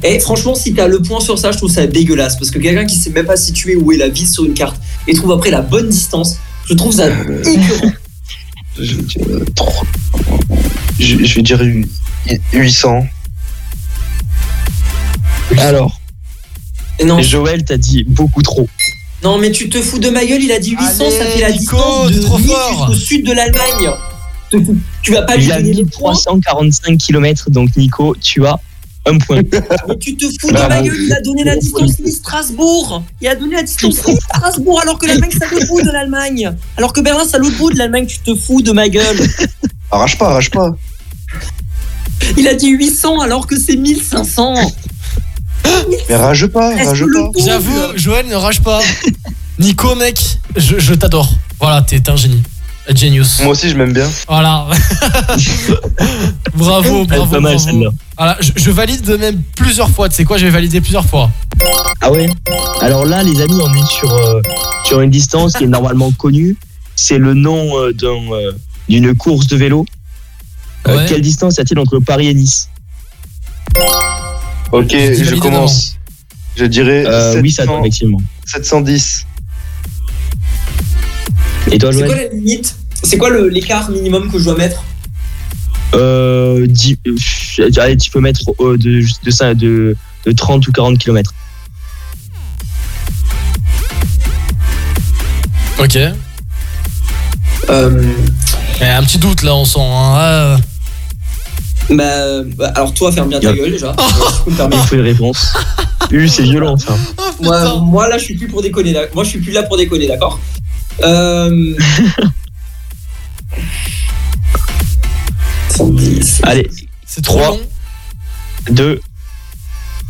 Et 0.03 0.21
franchement, 0.21 0.55
si 0.55 0.75
t'as 0.75 0.87
le 0.87 1.01
point 1.01 1.19
sur 1.21 1.39
ça, 1.39 1.51
je 1.51 1.57
trouve 1.57 1.71
ça 1.71 1.87
dégueulasse. 1.87 2.37
Parce 2.37 2.51
que 2.51 2.59
quelqu'un 2.59 2.85
qui 2.85 2.95
sait 2.97 3.09
même 3.09 3.25
pas 3.25 3.37
situer 3.39 3.75
où 3.75 3.91
est 3.91 3.97
la 3.97 4.11
ville 4.11 4.29
sur 4.29 4.45
une 4.45 4.53
carte 4.53 4.77
et 5.09 5.15
trouve 5.15 5.33
après 5.33 5.51
la 5.51 5.63
bonne 5.63 5.89
distance, 5.89 6.37
je 6.69 6.75
trouve 6.75 6.93
ça 6.93 7.09
écœurant. 7.09 7.93
je 8.79 8.95
vais 8.97 9.03
dire. 9.03 9.23
euh, 9.31 9.45
Je, 10.99 11.25
je 11.25 11.35
vais 11.37 11.43
dire 11.43 11.63
hu- 11.63 11.89
800. 12.53 13.07
Alors, 15.59 15.99
Non. 17.05 17.19
Et 17.19 17.23
Joël 17.23 17.65
t'a 17.65 17.79
dit 17.79 18.05
beaucoup 18.07 18.43
trop. 18.43 18.69
Non, 19.23 19.39
mais 19.39 19.51
tu 19.53 19.69
te 19.69 19.81
fous 19.83 19.99
de 19.99 20.09
ma 20.09 20.25
gueule, 20.25 20.43
il 20.43 20.53
a 20.53 20.59
dit 20.59 20.71
800, 20.73 21.11
ça 21.11 21.27
fait 21.27 21.41
la 21.41 21.51
Nico, 21.51 21.77
distance 21.77 22.11
de 22.13 22.21
trop 22.21 22.39
Nice 22.39 22.47
fort. 22.51 22.93
jusqu'au 22.93 23.07
sud 23.07 23.27
de 23.27 23.33
l'Allemagne. 23.33 23.91
Tu 25.03 25.13
vas 25.13 25.23
pas 25.23 25.37
lui 25.37 25.45
Il 25.45 25.53
a 25.53 25.61
donner 25.61 25.75
le 25.75 25.87
point 25.87 26.13
345 26.13 26.99
km, 26.99 27.51
donc 27.51 27.77
Nico, 27.77 28.17
tu 28.21 28.47
as 28.47 28.59
un 29.07 29.19
point. 29.19 29.41
Mais 29.89 29.99
tu 29.99 30.17
te 30.17 30.25
fous 30.41 30.49
de 30.49 30.53
Bravo. 30.55 30.69
ma 30.69 30.83
gueule, 30.83 30.97
il 30.99 31.13
a 31.13 31.21
donné 31.21 31.45
la 31.45 31.57
distance 31.57 31.99
Nice-Strasbourg. 32.01 33.03
Il 33.21 33.29
a 33.29 33.35
donné 33.37 33.57
la 33.57 33.63
distance 33.63 34.07
Nice-Strasbourg 34.07 34.81
alors 34.83 34.99
que 34.99 35.07
l'Allemagne 35.07 35.31
c'est 35.33 35.45
à 35.45 35.51
l'autre 35.51 35.67
bout 35.69 35.83
de 35.83 35.91
l'Allemagne. 35.91 36.53
Alors 36.77 36.93
que 36.93 37.01
Berlin 37.01 37.25
c'est 37.29 37.37
à 37.37 37.39
l'autre 37.39 37.57
bout 37.59 37.71
de 37.73 37.79
l'Allemagne, 37.79 38.07
tu 38.07 38.19
te 38.21 38.35
fous 38.35 38.63
de 38.63 38.73
ma 38.73 38.89
gueule. 38.89 39.19
Arrache 39.91 40.17
pas, 40.19 40.29
arrache 40.31 40.51
pas. 40.51 40.71
Il 42.37 42.47
a 42.49 42.55
dit 42.55 42.69
800 42.71 43.21
alors 43.21 43.47
que 43.47 43.59
c'est 43.59 43.77
1500. 43.77 44.55
Mais 46.09 46.16
rage 46.16 46.47
pas, 46.47 46.74
rage 46.74 47.01
pas. 47.01 47.41
J'avoue, 47.45 47.78
Joël, 47.97 48.27
ne 48.27 48.35
rage 48.35 48.61
pas. 48.61 48.81
Nico, 49.59 49.95
mec, 49.95 50.19
je, 50.57 50.78
je 50.78 50.95
t'adore. 50.95 51.28
Voilà, 51.61 51.82
t'es 51.82 52.09
un 52.09 52.16
génie. 52.16 52.43
A 52.89 52.95
Genius. 52.95 53.41
Moi 53.43 53.53
aussi, 53.53 53.69
je 53.69 53.77
m'aime 53.77 53.93
bien. 53.93 54.09
Voilà. 54.27 54.66
bravo, 56.55 57.05
bravo. 57.05 57.27
pas 57.27 57.41
mal, 57.41 57.55
bravo. 57.55 57.59
celle-là. 57.59 57.91
Voilà, 58.16 58.37
je, 58.41 58.51
je 58.57 58.70
valide 58.70 59.09
même 59.19 59.43
plusieurs 59.55 59.91
fois. 59.91 60.09
Tu 60.09 60.16
sais 60.16 60.24
quoi, 60.24 60.39
je 60.39 60.45
vais 60.47 60.51
valider 60.51 60.81
plusieurs 60.81 61.05
fois. 61.05 61.31
Ah 62.01 62.11
ouais? 62.11 62.27
Alors 62.81 63.05
là, 63.05 63.23
les 63.23 63.41
amis, 63.41 63.61
on 63.62 63.73
est 63.74 63.87
sur, 63.87 64.12
euh, 64.12 64.41
sur 64.85 65.01
une 65.03 65.11
distance 65.11 65.53
qui 65.55 65.65
est 65.65 65.69
normalement 65.69 66.11
connue. 66.12 66.57
C'est 66.97 67.19
le 67.19 67.35
nom 67.35 67.78
euh, 67.78 67.93
d'un, 67.93 68.32
euh, 68.32 68.53
d'une 68.89 69.15
course 69.15 69.47
de 69.47 69.57
vélo. 69.57 69.85
Euh, 70.89 70.97
Ouais. 70.97 71.05
Quelle 71.07 71.20
distance 71.20 71.59
y 71.59 71.61
a-t-il 71.61 71.78
entre 71.78 71.99
Paris 71.99 72.28
et 72.28 72.35
Nice? 72.35 72.70
Ok, 74.73 74.91
je 74.93 75.35
commence. 75.37 75.97
Je 76.57 76.65
dirais 76.65 77.05
euh, 77.07 77.41
Oui, 77.41 77.51
ça 77.51 77.63
700 77.63 77.81
effectivement. 77.81 78.23
710. 78.47 79.27
Et 81.73 81.79
toi, 81.79 81.93
C'est 81.93 82.07
quoi 82.07 82.15
la 82.17 82.29
limite 82.29 82.77
C'est 83.03 83.19
quoi 83.19 83.31
le- 83.31 83.49
l'écart 83.49 83.91
minimum 83.91 84.31
que 84.31 84.39
je 84.39 84.45
dois 84.45 84.57
mettre 84.57 84.83
euh, 85.95 86.67
dix- 86.69 86.99
euh, 87.07 87.71
Allez, 87.81 87.97
tu 87.97 88.11
peux 88.11 88.21
mettre 88.21 88.41
euh, 88.61 88.77
de, 88.77 89.01
de, 89.25 89.53
de, 89.55 89.97
de 90.27 90.33
30 90.33 90.67
ou 90.69 90.73
40 90.73 90.99
km. 90.99 91.33
Ok. 95.79 95.97
euh, 97.71 98.13
un 98.81 99.03
petit 99.05 99.19
doute 99.19 99.43
là, 99.43 99.55
on 99.55 99.65
sent. 99.65 99.79
hein. 99.81 100.57
Ah, 101.91 101.95
bah, 101.95 102.43
bah, 102.57 102.73
alors 102.77 102.95
toi 102.95 103.11
ferme 103.12 103.29
bien 103.29 103.41
ta 103.41 103.53
gueule 103.53 103.71
déjà. 103.73 103.95
Euh, 104.49 104.69
Il 104.73 104.79
faut 104.87 104.95
une 104.97 105.01
réponse. 105.03 105.47
Euh, 106.12 106.27
c'est 106.29 106.43
violent 106.43 106.77
ça. 106.77 106.97
Moi, 107.41 107.79
moi 107.81 108.09
là 108.09 108.19
je 108.19 108.25
suis 108.25 108.37
plus 108.37 108.49
pour 108.49 108.62
déconner. 108.62 108.93
d'ac- 108.93 109.15
Moi 109.15 109.25
je 109.25 109.31
suis 109.31 109.41
plus 109.41 109.53
là 109.53 109.62
pour 109.65 109.77
déconner, 109.77 110.07
d'accord 110.09 110.39
euh... 111.03 111.75
110. 115.71 116.41
Allez, 116.45 116.69
c'est 117.07 117.23
trop 117.23 117.39
Trois. 117.39 117.51
long. 117.51 117.61
2, 118.71 119.01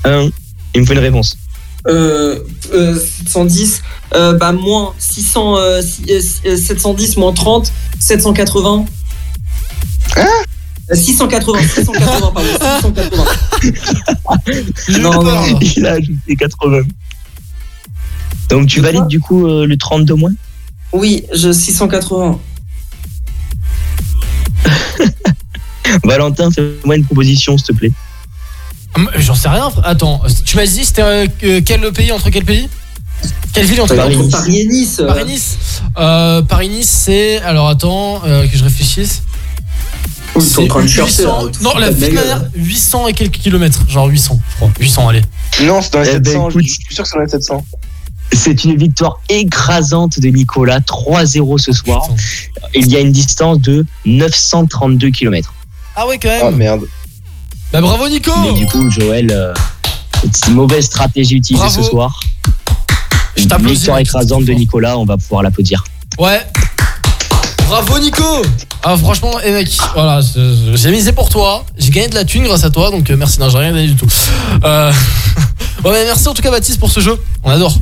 1, 0.04 0.28
il 0.74 0.80
me 0.80 0.86
faut 0.86 0.92
une 0.92 0.98
réponse. 0.98 1.36
Euh, 1.86 2.40
euh, 2.74 2.98
710, 2.98 3.82
euh, 4.14 4.34
bah 4.34 4.52
moins 4.52 4.92
600, 4.98 5.56
euh, 5.58 5.80
si- 5.82 6.04
euh, 6.10 6.20
si- 6.20 6.46
euh, 6.48 6.56
710 6.56 7.16
moins 7.16 7.32
30, 7.32 7.72
780. 7.98 8.84
Hein? 10.16 10.22
Euh, 10.22 10.24
680, 10.94 11.58
680, 11.62 12.32
pardon, 12.32 12.48
680. 12.82 13.24
J'ai 14.88 14.98
eu 14.98 15.00
Non, 15.02 15.22
non. 15.22 15.58
Il 15.60 15.86
a 15.86 15.92
ajouté 15.92 16.36
80. 16.36 16.80
Donc 18.48 18.66
tu 18.68 18.78
De 18.80 18.84
valides 18.84 19.06
du 19.06 19.20
coup 19.20 19.46
euh, 19.46 19.66
le 19.66 19.76
32 19.76 20.14
moins? 20.14 20.32
Oui, 20.92 21.24
je 21.34 21.52
680. 21.52 22.38
Valentin, 26.04 26.50
fais-moi 26.50 26.96
une 26.96 27.04
proposition 27.04 27.56
s'il 27.58 27.66
te 27.68 27.72
plaît. 27.72 27.92
Hum, 28.96 29.08
J'en 29.18 29.34
sais 29.34 29.48
rien. 29.48 29.70
Attends, 29.84 30.20
tu 30.44 30.56
m'as 30.56 30.66
dit 30.66 30.84
c'était 30.84 31.02
euh, 31.02 31.26
que- 31.26 31.60
quel 31.60 31.80
pays 31.92 32.10
entre 32.12 32.30
quel 32.30 32.44
pays? 32.44 32.68
Quelle 33.52 33.66
ville 33.66 33.80
entre 33.80 33.94
Paris. 33.96 34.16
Paris 34.30 34.60
et 34.60 34.66
Nice. 34.66 35.02
Paris-Nice. 35.04 35.58
Euh, 35.98 36.42
Paris-Nice, 36.42 36.88
c'est. 36.88 37.38
Alors 37.42 37.68
attends, 37.68 38.22
euh, 38.24 38.46
que 38.46 38.56
je 38.56 38.62
réfléchisse. 38.64 39.22
Ils 40.36 40.42
sont 40.42 40.62
en 40.62 40.66
train 40.68 40.82
de 40.82 40.86
chercher, 40.88 41.24
non, 41.60 41.74
la 41.78 41.90
gueule. 41.92 42.50
800 42.54 43.08
et 43.08 43.12
quelques 43.12 43.38
kilomètres. 43.38 43.80
Genre 43.88 44.06
800, 44.06 44.38
je 44.50 44.56
crois. 44.56 44.70
800, 44.78 45.08
allez. 45.08 45.22
Non, 45.62 45.82
c'est 45.82 45.92
dans 45.92 46.00
les 46.00 46.10
Eh 46.14 46.18
ben, 46.20 46.32
700. 46.32 46.50
écoute. 46.50 46.62
je 46.66 46.72
suis 46.72 46.94
sûr 46.94 47.02
que 47.04 47.08
c'est 47.10 47.16
dans 47.16 47.22
les 47.24 47.28
700. 47.28 47.64
C'est 48.32 48.64
une 48.64 48.76
victoire 48.76 49.20
écrasante 49.28 50.20
de 50.20 50.28
Nicolas, 50.28 50.78
3-0 50.80 51.58
ce 51.58 51.72
soir. 51.72 52.08
Il 52.74 52.86
y 52.88 52.96
a 52.96 53.00
une 53.00 53.10
distance 53.12 53.58
de 53.60 53.84
932 54.06 55.10
km. 55.10 55.52
Ah 55.96 56.06
ouais, 56.06 56.18
quand 56.18 56.28
Ah 56.40 56.44
même. 56.46 56.56
merde. 56.56 56.82
Bah 57.72 57.80
bravo, 57.80 58.08
Nico 58.08 58.30
Mais 58.42 58.52
du 58.52 58.66
coup, 58.66 58.88
Joël, 58.90 59.30
euh, 59.32 59.52
c'est 60.32 60.48
une 60.48 60.54
mauvaise 60.54 60.84
stratégie 60.86 61.36
utilisée 61.36 61.64
Bravo. 61.66 61.82
ce 61.82 61.88
soir. 61.90 62.20
Je 63.36 63.42
Une 63.44 63.66
victoire 63.66 63.98
écrasante 63.98 64.44
de. 64.44 64.52
Nicolas, 64.52 64.96
on 64.98 65.04
va 65.04 65.16
pouvoir 65.16 65.42
l'applaudir. 65.42 65.82
Ouais. 66.18 66.40
Bravo 67.68 67.98
Nico 68.00 68.42
Ah 68.82 68.96
franchement, 68.96 69.32
eh 69.44 69.52
mec, 69.52 69.68
voilà, 69.92 70.20
j'ai 70.74 70.90
misé 70.90 71.12
pour 71.12 71.28
toi, 71.28 71.66
j'ai 71.76 71.90
gagné 71.90 72.08
de 72.08 72.14
la 72.14 72.24
thune 72.24 72.44
grâce 72.44 72.64
à 72.64 72.70
toi, 72.70 72.90
donc 72.90 73.10
euh, 73.10 73.16
merci, 73.16 73.38
non 73.38 73.50
j'ai 73.50 73.58
rien 73.58 73.72
gagné 73.72 73.88
du 73.88 73.96
tout. 73.96 74.08
Euh... 74.64 74.90
ouais 75.84 75.92
mais 75.92 76.04
merci 76.06 76.26
en 76.28 76.32
tout 76.32 76.40
cas 76.40 76.50
Baptiste 76.50 76.80
pour 76.80 76.90
ce 76.90 77.00
jeu, 77.00 77.18
on 77.44 77.50
adore. 77.50 77.78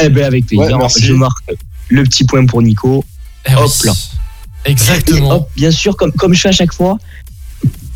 Eh 0.00 0.08
ben 0.08 0.24
avec 0.24 0.46
plaisir, 0.46 0.78
Ouais, 0.78 0.88
je 1.00 1.12
marque 1.12 1.50
le 1.88 2.04
petit 2.04 2.22
point 2.24 2.46
pour 2.46 2.62
Nico. 2.62 3.04
Eh 3.46 3.54
Hop 3.56 3.68
oui. 3.82 3.88
là. 3.88 3.92
Et 4.64 4.70
Exactement. 4.70 5.30
hop, 5.32 5.50
bien 5.56 5.72
sûr, 5.72 5.96
comme, 5.96 6.12
comme 6.12 6.34
je 6.34 6.40
fais 6.40 6.50
à 6.50 6.52
chaque 6.52 6.72
fois, 6.72 6.98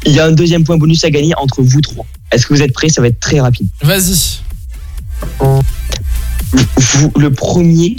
il 0.05 0.13
y 0.13 0.19
a 0.19 0.27
un 0.27 0.33
deuxième 0.33 0.65
point 0.65 0.77
bonus 0.77 1.05
à 1.05 1.11
gagner 1.11 1.33
entre 1.37 1.63
vous 1.63 1.81
trois. 1.81 2.05
Est-ce 2.33 2.45
que 2.47 2.55
vous 2.55 2.63
êtes 2.63 2.73
prêts? 2.73 2.89
Ça 2.89 3.01
va 3.01 3.07
être 3.07 3.21
très 3.21 3.41
rapide. 3.41 3.69
Vas-y. 3.83 4.41
Vous, 6.77 7.13
le 7.17 7.31
premier 7.31 7.97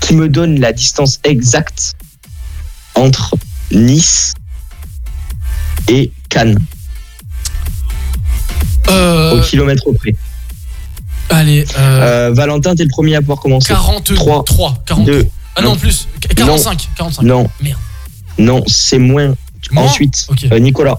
qui 0.00 0.14
me 0.14 0.28
donne 0.28 0.58
la 0.60 0.72
distance 0.72 1.20
exacte 1.24 1.94
entre 2.94 3.34
Nice 3.72 4.34
et 5.88 6.12
Cannes, 6.28 6.58
Euh, 8.90 9.38
au 9.38 9.42
kilomètre 9.42 9.90
près. 9.92 10.14
Allez, 11.30 11.64
euh, 11.78 12.28
Euh, 12.28 12.32
Valentin, 12.34 12.74
t'es 12.74 12.84
le 12.84 12.90
premier 12.90 13.16
à 13.16 13.20
pouvoir 13.20 13.40
commencer. 13.40 13.68
43, 13.72 14.44
3, 14.44 14.82
42. 14.86 15.22
2, 15.24 15.28
Ah 15.56 15.62
non, 15.62 15.70
non. 15.70 15.76
plus, 15.76 16.06
45, 16.36 16.88
45. 16.96 17.22
non. 17.22 17.48
Merde. 17.62 17.78
Non, 18.38 18.62
c'est 18.66 18.98
moins. 18.98 19.34
Moins 19.72 19.84
Ensuite, 19.84 20.26
euh, 20.52 20.58
Nicolas. 20.58 20.98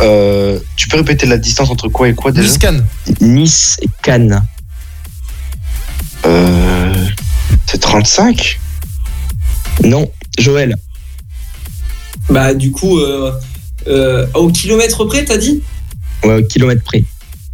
Euh, 0.00 0.58
tu 0.76 0.88
peux 0.88 0.96
répéter 0.96 1.26
la 1.26 1.36
distance 1.36 1.68
entre 1.70 1.88
quoi 1.88 2.08
et 2.08 2.14
quoi 2.14 2.32
déjà? 2.32 2.46
Niscan. 2.48 2.78
Nice 3.20 3.76
et 3.82 3.88
Cannes. 4.02 4.42
euh, 6.24 7.06
C'est 7.66 7.78
35 7.78 8.58
Non, 9.82 10.10
Joël. 10.38 10.76
Bah, 12.30 12.54
du 12.54 12.70
coup, 12.70 12.98
euh, 13.00 13.32
euh, 13.86 14.26
au 14.34 14.48
kilomètre 14.50 15.04
près, 15.04 15.24
t'as 15.24 15.36
dit? 15.36 15.62
Ouais, 16.24 16.42
au 16.42 16.46
kilomètre 16.46 16.82
près. 16.84 17.04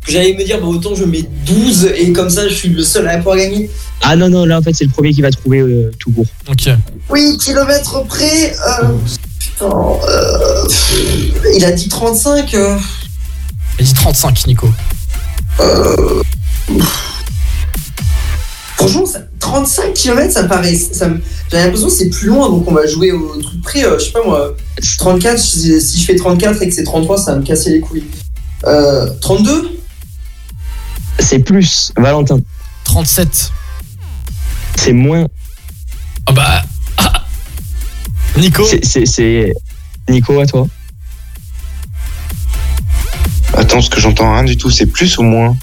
J'allais 0.09 0.34
me 0.34 0.44
dire, 0.44 0.60
bah, 0.60 0.66
autant 0.66 0.94
je 0.94 1.05
mets 1.05 1.22
12 1.47 1.86
et 1.97 2.12
comme 2.12 2.30
ça, 2.30 2.48
je 2.48 2.55
suis 2.55 2.68
le 2.68 2.82
seul 2.82 3.06
à 3.09 3.16
pouvoir 3.18 3.36
gagner. 3.36 3.68
Ah 4.02 4.16
non, 4.16 4.28
non, 4.30 4.44
là 4.47 4.59
en 4.59 4.62
fait 4.62 4.72
c'est 4.72 4.84
le 4.84 4.90
premier 4.90 5.12
qui 5.12 5.20
va 5.20 5.30
trouver 5.30 5.60
euh, 5.60 5.90
tout 5.98 6.10
court. 6.10 6.24
Ok. 6.48 6.68
Oui, 7.10 7.36
kilomètre 7.38 8.02
près. 8.06 8.52
euh, 8.52 8.88
putain, 9.38 9.68
euh, 9.68 10.64
il 11.55 11.64
a 11.64 11.72
dit 11.72 11.88
35. 11.88 12.55
euh, 12.55 12.78
Il 13.78 13.84
dit 13.84 13.92
35 13.94 14.47
Nico. 14.47 14.70
euh, 15.60 16.22
franchement, 18.76 19.05
ça- 19.05 19.20
35 19.40 19.94
km, 19.94 20.30
ça 20.32 20.44
paraît. 20.44 20.74
Ça, 20.76 21.08
me- 21.08 21.20
J'ai 21.50 21.56
l'impression 21.58 21.88
que 21.88 21.92
c'est 21.92 22.10
plus 22.10 22.28
loin, 22.28 22.48
donc 22.48 22.68
on 22.68 22.72
va 22.74 22.86
jouer 22.86 23.10
au 23.12 23.36
truc 23.42 23.60
près. 23.62 23.84
euh, 23.84 23.98
je 23.98 24.04
sais 24.04 24.12
pas 24.12 24.22
moi, 24.24 24.54
34, 24.98 25.38
si, 25.38 25.80
si 25.80 26.00
je 26.00 26.04
fais 26.06 26.14
34 26.14 26.62
et 26.62 26.68
que 26.68 26.74
c'est 26.74 26.84
33, 26.84 27.18
ça 27.18 27.32
va 27.32 27.38
me 27.40 27.44
casser 27.44 27.70
les 27.70 27.80
couilles. 27.80 28.04
Euh, 28.66 29.10
32 29.20 29.80
C'est 31.18 31.40
plus, 31.40 31.92
Valentin. 31.96 32.38
37. 32.84 33.50
C'est 34.76 34.92
moins. 34.92 35.26
Ah 36.26 36.32
bah. 36.32 36.62
ah. 36.98 37.24
Nico. 38.36 38.64
C'est- 38.82 39.52
Nico 40.08 40.38
à 40.40 40.46
toi. 40.46 40.66
Attends, 43.54 43.74
parce 43.76 43.88
que 43.88 44.00
j'entends 44.00 44.32
rien 44.34 44.44
du 44.44 44.56
tout. 44.56 44.70
C'est 44.70 44.86
plus 44.86 45.18
ou 45.18 45.22
moins? 45.22 45.56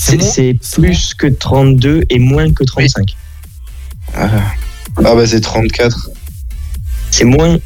C'est 0.00 0.16
bon 0.16 0.24
c'est 0.32 0.56
C'est 0.62 0.80
plus 0.80 1.12
que 1.12 1.26
32 1.26 2.04
et 2.08 2.18
moins 2.20 2.52
que 2.52 2.62
35. 2.62 3.16
Ah, 4.14 4.30
Ah 4.96 5.14
bah 5.14 5.26
c'est 5.26 5.40
34. 5.40 6.10
C'est 7.10 7.24
moins. 7.24 7.58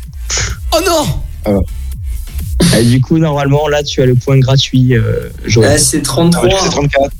Oh 0.72 0.78
non 1.46 1.62
Et 2.78 2.84
du 2.84 3.02
coup, 3.02 3.18
normalement, 3.18 3.68
là, 3.68 3.82
tu 3.82 4.00
as 4.00 4.06
le 4.06 4.14
point 4.14 4.38
gratuit, 4.38 4.94
euh, 4.96 5.28
Joël. 5.44 5.72
Eh, 5.74 5.78
c'est 5.78 6.00
33. 6.00 6.48
Ah, 6.50 6.56
c'est 6.62 6.70
34. 6.70 7.10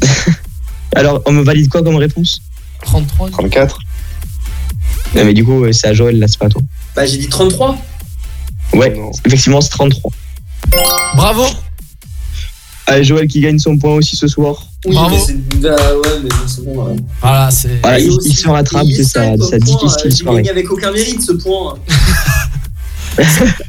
Alors, 0.96 1.20
on 1.26 1.32
me 1.32 1.42
valide 1.42 1.68
quoi 1.68 1.82
comme 1.82 1.96
réponse 1.96 2.40
33. 2.82 3.30
34. 3.30 3.78
Non, 5.14 5.24
mais 5.26 5.34
du 5.34 5.44
coup, 5.44 5.64
euh, 5.64 5.72
c'est 5.72 5.88
à 5.88 5.92
Joël, 5.94 6.18
là, 6.18 6.28
c'est 6.28 6.38
pas 6.38 6.46
à 6.46 6.48
toi. 6.48 6.62
Bah, 6.94 7.04
j'ai 7.04 7.18
dit 7.18 7.28
33. 7.28 7.76
Ouais, 8.72 8.96
effectivement, 9.26 9.60
c'est 9.60 9.68
33. 9.68 10.10
Bravo. 11.14 11.44
Allez, 12.88 13.02
Joël 13.04 13.26
qui 13.26 13.40
gagne 13.40 13.58
son 13.58 13.76
point 13.78 13.94
aussi 13.94 14.14
ce 14.16 14.28
soir. 14.28 14.62
Oui, 14.86 14.94
Bravo. 14.94 15.16
mais 15.16 15.20
c'est. 15.20 15.58
Bah, 15.60 15.70
ouais, 15.76 16.10
mais 16.22 16.28
bon, 16.28 16.36
c'est 16.46 16.64
bon. 16.64 16.84
ouais. 16.84 16.96
Voilà, 17.20 17.50
c'est. 17.50 17.80
Voilà, 17.82 17.98
Et 17.98 18.04
il, 18.04 18.18
il 18.24 18.36
se 18.36 18.48
rattrape 18.48 18.84
il 18.86 18.96
de 18.98 19.02
sa, 19.02 19.36
difficile 19.58 20.12
soirée. 20.16 20.36
gagné 20.38 20.50
avec 20.50 20.70
aucun 20.70 20.92
mérite 20.92 21.20
ce 21.22 21.32
point. 21.32 21.74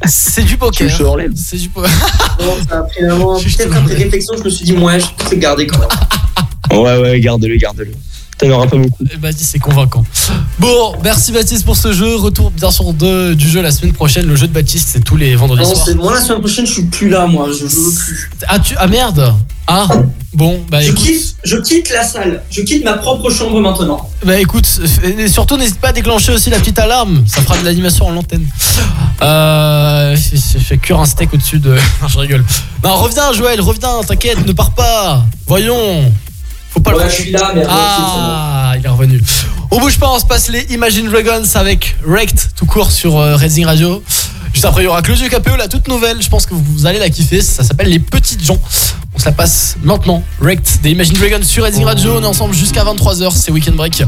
C'est 0.06 0.44
du 0.44 0.58
poker. 0.58 0.90
C'est 1.36 1.56
du 1.58 1.70
poker. 1.70 1.90
Non, 2.42 2.54
ça 2.70 2.80
a 2.80 2.82
pris 2.84 3.02
vraiment. 3.04 3.38
Juste 3.40 3.58
Peut-être 3.58 3.78
après 3.78 3.96
réflexion, 3.96 4.34
je 4.38 4.44
me 4.44 4.50
suis 4.50 4.66
dit, 4.66 4.74
ouais, 4.74 5.00
je 5.00 5.06
peux 5.18 5.36
le 5.36 5.42
garder 5.42 5.66
quand 5.66 5.80
même. 5.80 6.80
Ouais, 6.82 7.00
ouais, 7.02 7.20
garde-le, 7.22 7.56
garde-le. 7.56 7.92
T'en 8.38 8.50
auras 8.52 8.68
pas 8.68 8.78
beaucoup. 8.78 9.04
Eh, 9.12 9.18
Baptiste, 9.18 9.50
c'est 9.54 9.60
convaincant. 9.60 10.04
Bon, 10.60 10.94
merci 11.04 11.32
Baptiste 11.32 11.66
pour 11.66 11.76
ce 11.76 11.92
jeu. 11.92 12.16
Retour 12.18 12.52
bien 12.52 12.70
sûr 12.70 12.94
de, 12.94 13.34
du 13.34 13.50
jeu 13.50 13.62
la 13.62 13.72
semaine 13.72 13.94
prochaine. 13.94 14.28
Le 14.28 14.36
jeu 14.36 14.48
de 14.48 14.54
Baptiste, 14.54 14.90
c'est 14.92 15.04
tous 15.04 15.18
les 15.18 15.36
vendredis 15.36 15.64
Non, 15.64 15.74
soirs. 15.74 15.86
c'est 15.88 15.96
moi 15.96 16.14
la 16.14 16.22
semaine 16.22 16.40
prochaine, 16.40 16.68
je 16.68 16.74
suis 16.74 16.84
plus 16.84 17.10
là, 17.10 17.26
moi. 17.26 17.48
Je 17.52 17.66
veux 17.66 17.92
plus. 17.96 18.30
Ah, 18.48 18.60
tu... 18.60 18.76
ah 18.78 18.86
merde 18.88 19.34
Ah 19.66 19.88
Bon, 20.34 20.62
bah 20.70 20.82
Je 20.82 20.92
écoute, 20.92 21.04
quitte, 21.04 21.36
je 21.44 21.56
quitte 21.58 21.90
la 21.90 22.04
salle. 22.04 22.44
Je 22.52 22.62
quitte 22.62 22.84
ma 22.84 22.94
propre 22.94 23.32
chambre 23.32 23.60
maintenant. 23.60 24.08
bah, 24.24 24.38
écoute 24.40 24.68
et 25.04 25.28
surtout 25.30 25.58
n'hésite 25.58 25.80
pas 25.80 25.88
à 25.88 25.94
déclencher 25.94 26.32
aussi 26.32 26.52
la 26.52 26.60
petite 26.60 26.78
alarme. 26.78 27.24
Ça 27.26 27.42
fera 27.42 27.58
de 27.58 27.66
l'animation 27.66 28.06
en 28.06 28.12
l'antenne. 28.12 28.46
Euh, 29.24 30.16
je 30.16 30.58
fais 30.60 30.78
cuire 30.78 31.00
un 31.00 31.06
steak 31.06 31.34
au-dessus 31.34 31.58
de. 31.58 31.72
Non, 32.02 32.08
je 32.08 32.20
rigole. 32.20 32.46
Non, 32.84 32.96
reviens 32.98 33.34
Joël, 33.34 33.60
reviens, 33.62 34.02
t'inquiète, 34.08 34.46
ne 34.46 34.52
pars 34.52 34.72
pas. 34.76 35.26
Voyons. 35.48 36.12
Faut 36.78 36.82
pas 36.84 36.92
le 36.92 36.98
Ouais, 36.98 37.10
je 37.10 37.16
suis 37.22 37.32
là, 37.32 37.52
mais 37.56 37.64
Ah, 37.68 38.74
il 38.78 38.86
est 38.86 38.90
revenu. 38.90 39.20
On 39.72 39.80
bouge 39.80 39.98
pas, 39.98 40.12
on 40.12 40.20
se 40.20 40.26
passe 40.26 40.50
les 40.50 40.62
Imagine 40.70 41.10
Dragons 41.10 41.42
avec 41.56 41.96
Wrecked 42.06 42.40
tout 42.56 42.68
court 42.68 42.92
sur 42.92 43.18
euh, 43.18 43.36
Racing 43.36 43.66
Radio. 43.66 44.04
Juste 44.54 44.66
après, 44.66 44.84
il 44.84 44.86
y 44.86 44.88
aura 44.88 45.02
Closure 45.02 45.28
KPE, 45.28 45.58
la 45.58 45.68
toute 45.68 45.88
nouvelle. 45.88 46.22
Je 46.22 46.30
pense 46.30 46.46
que 46.46 46.54
vous 46.54 46.86
allez 46.86 47.00
la 47.00 47.10
kiffer. 47.10 47.42
Ça 47.42 47.64
s'appelle 47.64 47.90
Les 47.90 47.98
Petites 47.98 48.44
gens. 48.46 48.60
On 49.16 49.18
se 49.20 49.26
la 49.26 49.32
passe 49.32 49.76
maintenant. 49.84 50.22
Wrecked 50.40 50.82
des 50.84 50.92
Imagine 50.92 51.16
Dragons 51.16 51.44
sur 51.44 51.64
Racing 51.64 51.84
Radio. 51.84 52.18
On 52.20 52.22
est 52.22 52.28
ensemble 52.28 52.54
jusqu'à 52.54 52.84
23h. 52.84 53.32
C'est 53.36 53.52
Weekend 53.52 53.76
Break. 53.76 54.04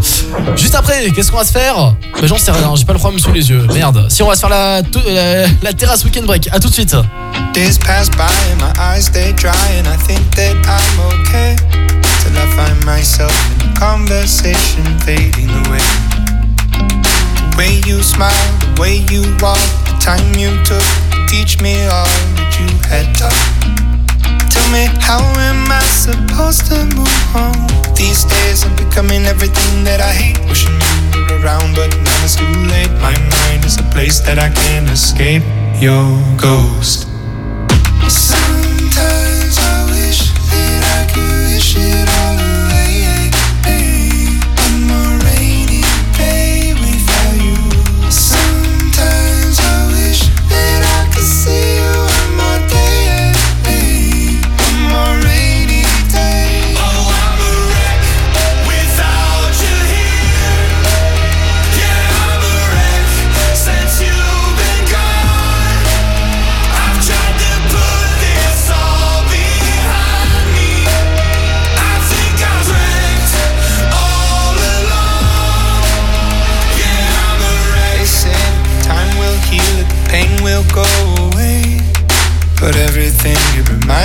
Juste 0.56 0.76
après, 0.76 1.10
qu'est-ce 1.10 1.32
qu'on 1.32 1.38
va 1.40 1.46
se 1.46 1.52
faire? 1.52 1.76
Bah, 2.22 2.28
j'en 2.28 2.38
sais 2.38 2.52
rien. 2.52 2.72
J'ai 2.76 2.86
pas 2.86 2.94
le 2.94 3.00
programme 3.00 3.20
sous 3.20 3.32
les 3.34 3.50
yeux. 3.50 3.66
Merde. 3.74 4.06
Si, 4.10 4.22
on 4.22 4.28
va 4.28 4.36
se 4.36 4.42
faire 4.42 4.50
la, 4.50 4.84
t- 4.84 5.00
la, 5.12 5.48
la 5.64 5.74
terrasse 5.74 6.04
Weekend 6.06 6.28
Break. 6.28 6.48
À 6.52 6.60
tout 6.60 6.70
de 6.70 6.74
suite. 6.74 6.96
Days 7.56 7.80
pass 7.84 8.10
by 8.12 8.22
and 8.22 8.58
my 8.62 8.72
eyes 8.80 9.06
stay 9.06 9.34
dry, 9.34 9.50
and 9.80 9.88
I 9.88 9.98
think 10.08 10.22
that 10.36 10.54
I'm 10.68 11.20
okay. 11.22 11.56
Till 12.30 12.38
I 12.38 12.46
find 12.56 12.86
myself 12.86 13.34
in 13.54 13.70
a 13.70 13.74
conversation 13.74 14.86
fading 15.00 15.50
away. 15.66 15.82
The 16.70 17.56
way 17.58 17.82
you 17.90 18.04
smile, 18.04 18.30
the 18.62 18.70
way 18.80 19.02
you 19.10 19.26
walk, 19.42 19.58
the 19.90 19.98
time 20.00 20.38
you 20.38 20.54
took 20.62 20.86
to 21.10 21.26
teach 21.26 21.60
me 21.60 21.74
all 21.90 22.06
that 22.38 22.54
you 22.62 22.70
had 22.86 23.10
taught. 23.18 23.34
Tell 24.54 24.68
me, 24.70 24.86
how 25.02 25.26
am 25.42 25.72
I 25.72 25.82
supposed 25.90 26.70
to 26.70 26.86
move 26.94 27.36
on? 27.36 27.58
These 27.96 28.26
days 28.26 28.64
I'm 28.64 28.76
becoming 28.76 29.26
everything 29.26 29.84
that 29.86 30.00
I 30.00 30.14
hate. 30.14 30.38
Wishing 30.46 30.78
you 30.78 31.26
were 31.26 31.42
around, 31.42 31.74
but 31.74 31.90
now 31.98 32.24
it's 32.24 32.36
too 32.36 32.46
late. 32.70 32.94
My 33.02 33.18
mind 33.42 33.66
is 33.66 33.80
a 33.80 33.84
place 33.90 34.20
that 34.20 34.38
I 34.38 34.54
can't 34.54 34.88
escape. 34.88 35.42
Your 35.82 36.06
ghost. 36.38 37.10
shit 41.80 42.10
up 42.10 42.29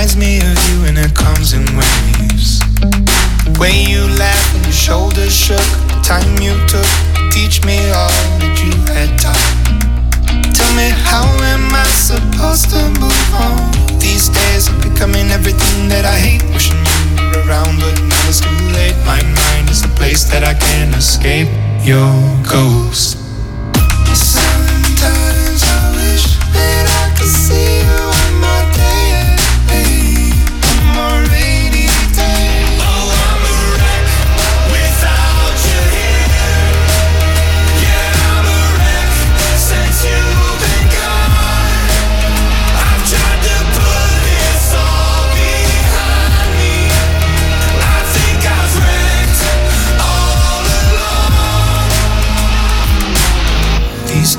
reminds 0.05 0.17
me 0.17 0.37
of 0.37 0.57
you, 0.69 0.85
and 0.85 0.97
it 0.97 1.15
comes 1.15 1.53
in 1.53 1.65
waves. 1.75 2.61
Way 3.59 3.83
you 3.87 4.01
laughed 4.17 4.55
and 4.55 4.63
your 4.65 4.73
shoulders 4.73 5.33
shook, 5.33 5.65
the 5.87 5.99
time 6.03 6.37
you 6.41 6.53
took 6.67 6.85
teach 7.31 7.65
me 7.65 7.77
all 7.89 8.09
that 8.39 8.55
you 8.61 8.71
had 8.93 9.09
taught. 9.17 9.35
Tell 10.53 10.71
me, 10.75 10.89
how 11.09 11.25
am 11.53 11.73
I 11.73 11.85
supposed 11.85 12.69
to 12.71 12.81
move 13.01 13.33
on? 13.33 13.99
These 13.99 14.29
days 14.29 14.69
I'm 14.69 14.79
becoming 14.81 15.31
everything 15.31 15.89
that 15.89 16.05
I 16.05 16.17
hate. 16.17 16.43
Wishing 16.53 16.77
you 16.77 17.25
were 17.25 17.47
around, 17.47 17.79
but 17.79 17.97
now 18.01 18.29
it's 18.29 18.41
too 18.41 18.49
late. 18.77 18.95
My 19.05 19.21
mind 19.23 19.69
is 19.69 19.81
the 19.81 19.93
place 19.95 20.23
that 20.25 20.43
I 20.43 20.53
can't 20.53 20.95
escape. 20.95 21.49
Your 21.83 22.13
ghost. 22.45 23.24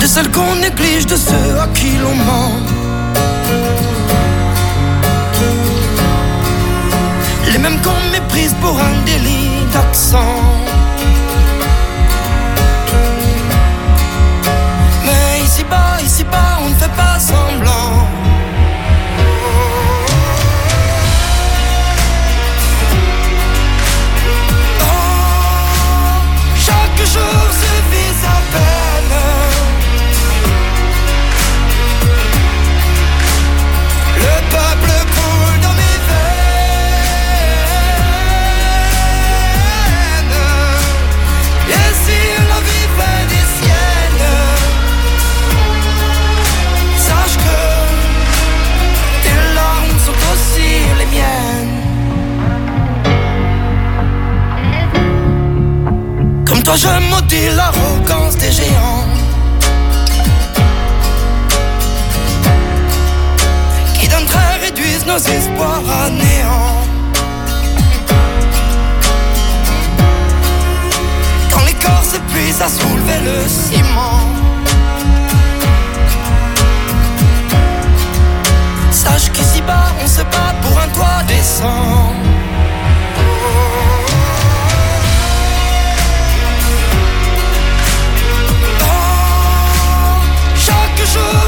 De 0.00 0.06
celles 0.06 0.30
qu'on 0.30 0.56
néglige, 0.56 1.06
de 1.06 1.16
ceux 1.16 1.58
à 1.58 1.66
qui 1.68 1.96
l'on 1.96 2.14
ment. 2.14 2.52
Les 7.50 7.58
mêmes 7.58 7.80
qu'on 7.80 8.10
méprise 8.10 8.54
pour 8.60 8.78
un 8.78 9.04
délit 9.06 9.50
d'accent. 9.72 10.36
Mais 15.06 15.44
ici 15.44 15.64
bas, 15.64 15.98
ici 16.04 16.24
bas, 16.24 16.58
on 16.64 16.68
ne 16.68 16.74
fait 16.74 16.94
pas 16.96 17.18
semblant. 17.18 18.01
Je 56.74 56.88
maudis 57.10 57.50
l'arrogance 57.54 58.36
des 58.38 58.50
géants. 58.50 59.04
Qui 64.00 64.08
d'un 64.08 64.24
trait 64.24 64.56
réduisent 64.62 65.04
nos 65.06 65.18
espoirs 65.18 65.82
à 66.02 66.08
néant. 66.08 66.80
Quand 71.50 71.64
les 71.66 71.74
corps 71.74 72.04
s'épuisent 72.04 72.62
à 72.62 72.68
soulever 72.68 73.18
le 73.22 73.46
ciment. 73.46 74.20
Sache 78.90 79.30
qu'ici 79.30 79.60
bas, 79.60 79.92
on 80.02 80.06
se 80.06 80.22
bat 80.22 80.54
pour 80.62 80.78
un 80.80 80.88
toit 80.88 81.22
décent. 81.28 82.14
Chaque 91.12 91.41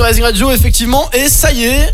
sur 0.00 0.06
Rising 0.06 0.24
Radio, 0.24 0.50
effectivement, 0.50 1.10
et 1.12 1.28
ça 1.28 1.52
y 1.52 1.64
est, 1.64 1.92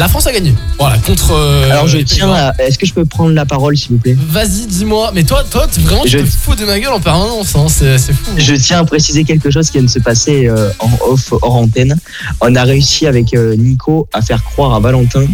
la 0.00 0.08
France 0.08 0.26
a 0.26 0.32
gagné. 0.32 0.52
Voilà, 0.80 0.98
contre. 0.98 1.30
euh, 1.32 1.70
Alors 1.70 1.86
je 1.86 1.98
tiens 1.98 2.32
à... 2.32 2.52
Est-ce 2.58 2.76
que 2.76 2.84
je 2.86 2.92
peux 2.92 3.04
prendre 3.04 3.30
la 3.34 3.46
parole 3.46 3.76
s'il 3.76 3.92
vous 3.92 3.98
plaît? 3.98 4.16
Vas-y, 4.18 4.66
dis-moi. 4.66 5.12
Mais 5.14 5.22
toi, 5.22 5.44
toi, 5.48 5.68
tu- 5.72 5.78
vraiment, 5.80 6.02
tu 6.02 6.08
Je- 6.08 6.18
te 6.18 6.24
fous 6.24 6.56
de 6.56 6.64
ma 6.64 6.80
gueule 6.80 6.92
en 6.92 6.98
permanence. 6.98 7.54
Hein. 7.54 7.66
C'est 7.68 7.98
fou. 8.12 8.32
Je 8.36 8.54
tiens 8.54 8.80
à 8.80 8.84
préciser 8.84 9.22
quelque 9.22 9.48
chose 9.50 9.66
qui 9.70 9.74
vient 9.78 9.86
de 9.86 9.90
se 9.90 10.00
passer 10.00 10.48
euh, 10.48 10.70
en 10.80 10.90
off, 11.06 11.32
hors 11.40 11.54
antenne. 11.54 11.96
On 12.40 12.52
a 12.56 12.64
réussi 12.64 13.06
avec 13.06 13.34
euh, 13.34 13.54
Nico 13.54 14.08
à 14.12 14.22
faire 14.22 14.42
croire 14.42 14.74
à 14.74 14.80
Valentin 14.80 15.24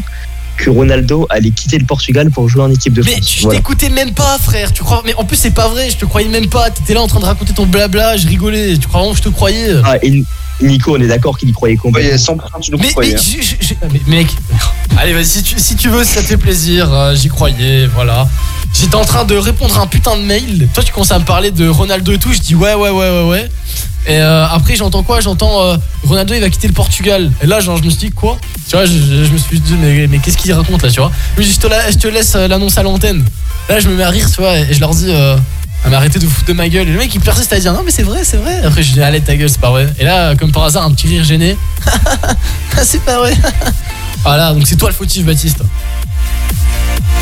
que 0.58 0.70
Ronaldo 0.70 1.26
allait 1.30 1.50
quitter 1.50 1.78
le 1.78 1.84
Portugal 1.86 2.30
pour 2.30 2.48
jouer 2.48 2.62
en 2.62 2.70
équipe 2.70 2.92
de 2.92 3.02
Mais 3.02 3.12
France. 3.12 3.26
tu 3.26 3.42
Voilà. 3.42 3.58
t'écoutais 3.58 3.88
même 3.90 4.12
pas, 4.12 4.38
frère. 4.38 4.72
Tu 4.72 4.82
crois 4.82 5.02
Mais 5.06 5.14
en 5.14 5.24
plus, 5.24 5.36
c'est 5.36 5.52
pas 5.52 5.68
vrai. 5.68 5.88
Je 5.90 5.96
te 5.96 6.04
croyais 6.04 6.28
même 6.28 6.48
pas. 6.48 6.70
T'étais 6.70 6.94
là 6.94 7.00
en 7.02 7.06
train 7.06 7.20
de 7.20 7.24
raconter 7.24 7.52
ton 7.54 7.64
blabla. 7.66 8.16
Je 8.16 8.26
rigolais. 8.28 8.76
Tu 8.76 8.88
crois 8.88 9.00
vraiment 9.00 9.12
que 9.14 9.18
je 9.18 9.22
te 9.22 9.28
croyais? 9.30 9.74
Ah, 9.84 9.96
et 10.02 10.22
Nico, 10.60 10.96
on 10.96 11.00
est 11.00 11.06
d'accord 11.06 11.38
qu'il 11.38 11.48
y 11.48 11.52
croyait 11.52 11.76
complètement. 11.76 12.16
100% 12.18 12.60
tu 12.60 12.72
nous 12.72 12.78
Mais, 12.78 12.88
croyais. 12.90 13.12
mais, 13.14 13.18
hein. 13.18 13.22
je- 13.40 13.64
je- 13.66 13.68
je- 13.68 13.74
mais 13.92 14.00
mec, 14.16 14.26
allez 14.96 15.12
vas-y 15.12 15.24
si 15.26 15.42
tu, 15.44 15.54
si 15.58 15.76
tu 15.76 15.88
veux, 15.88 16.02
si 16.02 16.14
ça 16.14 16.20
te 16.22 16.26
fait 16.26 16.36
plaisir, 16.36 16.92
euh, 16.92 17.14
j'y 17.14 17.28
croyais, 17.28 17.86
voilà. 17.86 18.28
J'étais 18.74 18.96
en 18.96 19.04
train 19.04 19.24
de 19.24 19.36
répondre 19.36 19.78
à 19.78 19.82
un 19.82 19.86
putain 19.86 20.16
de 20.16 20.22
mail. 20.22 20.68
Toi 20.74 20.82
tu 20.82 20.92
commences 20.92 21.12
à 21.12 21.18
me 21.20 21.24
parler 21.24 21.52
de 21.52 21.68
Ronaldo 21.68 22.12
et 22.12 22.18
tout, 22.18 22.32
je 22.32 22.40
dis 22.40 22.54
ouais 22.56 22.74
ouais 22.74 22.90
ouais 22.90 23.10
ouais 23.10 23.28
ouais. 23.28 23.48
Et 24.06 24.16
euh, 24.20 24.46
après 24.46 24.76
j'entends 24.76 25.02
quoi? 25.02 25.20
J'entends 25.20 25.62
euh, 25.62 25.76
Ronaldo 26.04 26.34
il 26.34 26.40
va 26.40 26.50
quitter 26.50 26.68
le 26.68 26.74
Portugal. 26.74 27.30
Et 27.42 27.46
là 27.46 27.60
je 27.60 27.70
me 27.70 27.76
suis 27.90 27.98
dit 27.98 28.10
quoi? 28.10 28.38
Tu 28.68 28.76
vois, 28.76 28.86
je, 28.86 28.92
me 28.92 29.38
suis 29.38 29.60
dit 29.60 29.74
mais, 29.80 30.06
mais 30.06 30.18
qu'est-ce 30.18 30.36
qu'il 30.36 30.52
raconte 30.52 30.82
là 30.82 30.90
tu 30.90 31.00
vois? 31.00 31.12
Dis 31.36 31.52
je 31.52 31.58
te, 31.58 31.68
je 31.90 31.98
te 31.98 32.08
laisse 32.08 32.34
euh, 32.34 32.48
l'annonce 32.48 32.78
à 32.78 32.82
l'antenne. 32.82 33.24
Là 33.68 33.80
je 33.80 33.88
me 33.88 33.96
mets 33.96 34.04
à 34.04 34.10
rire 34.10 34.30
tu 34.30 34.40
vois 34.40 34.58
et 34.58 34.72
je 34.72 34.80
leur 34.80 34.94
dis 34.94 35.12
mais 35.88 35.94
arrêtez 35.94 36.18
de 36.18 36.24
vous 36.26 36.30
foutre 36.30 36.48
de 36.48 36.52
ma 36.54 36.68
gueule. 36.68 36.88
Et 36.88 36.92
le 36.92 36.98
mec 36.98 37.14
il 37.14 37.20
persiste 37.20 37.52
à 37.52 37.60
dire 37.60 37.72
non 37.72 37.82
mais 37.84 37.90
c'est 37.90 38.02
vrai 38.02 38.24
c'est 38.24 38.38
vrai. 38.38 38.62
Après 38.64 38.82
je 38.82 38.92
dis 38.92 39.02
allez 39.02 39.20
ta 39.20 39.36
gueule 39.36 39.50
c'est 39.50 39.60
pas 39.60 39.70
vrai. 39.70 39.92
Et 39.98 40.04
là 40.04 40.34
comme 40.36 40.52
par 40.52 40.64
hasard 40.64 40.84
un 40.84 40.92
petit 40.92 41.08
rire 41.08 41.24
gêné. 41.24 41.56
Ah, 42.80 42.84
c'est 42.84 43.02
pas 43.02 43.18
vrai. 43.18 43.36
voilà, 44.22 44.52
donc 44.52 44.64
c'est 44.68 44.76
toi 44.76 44.88
le 44.88 44.94
fautif, 44.94 45.24
Baptiste. 45.24 45.64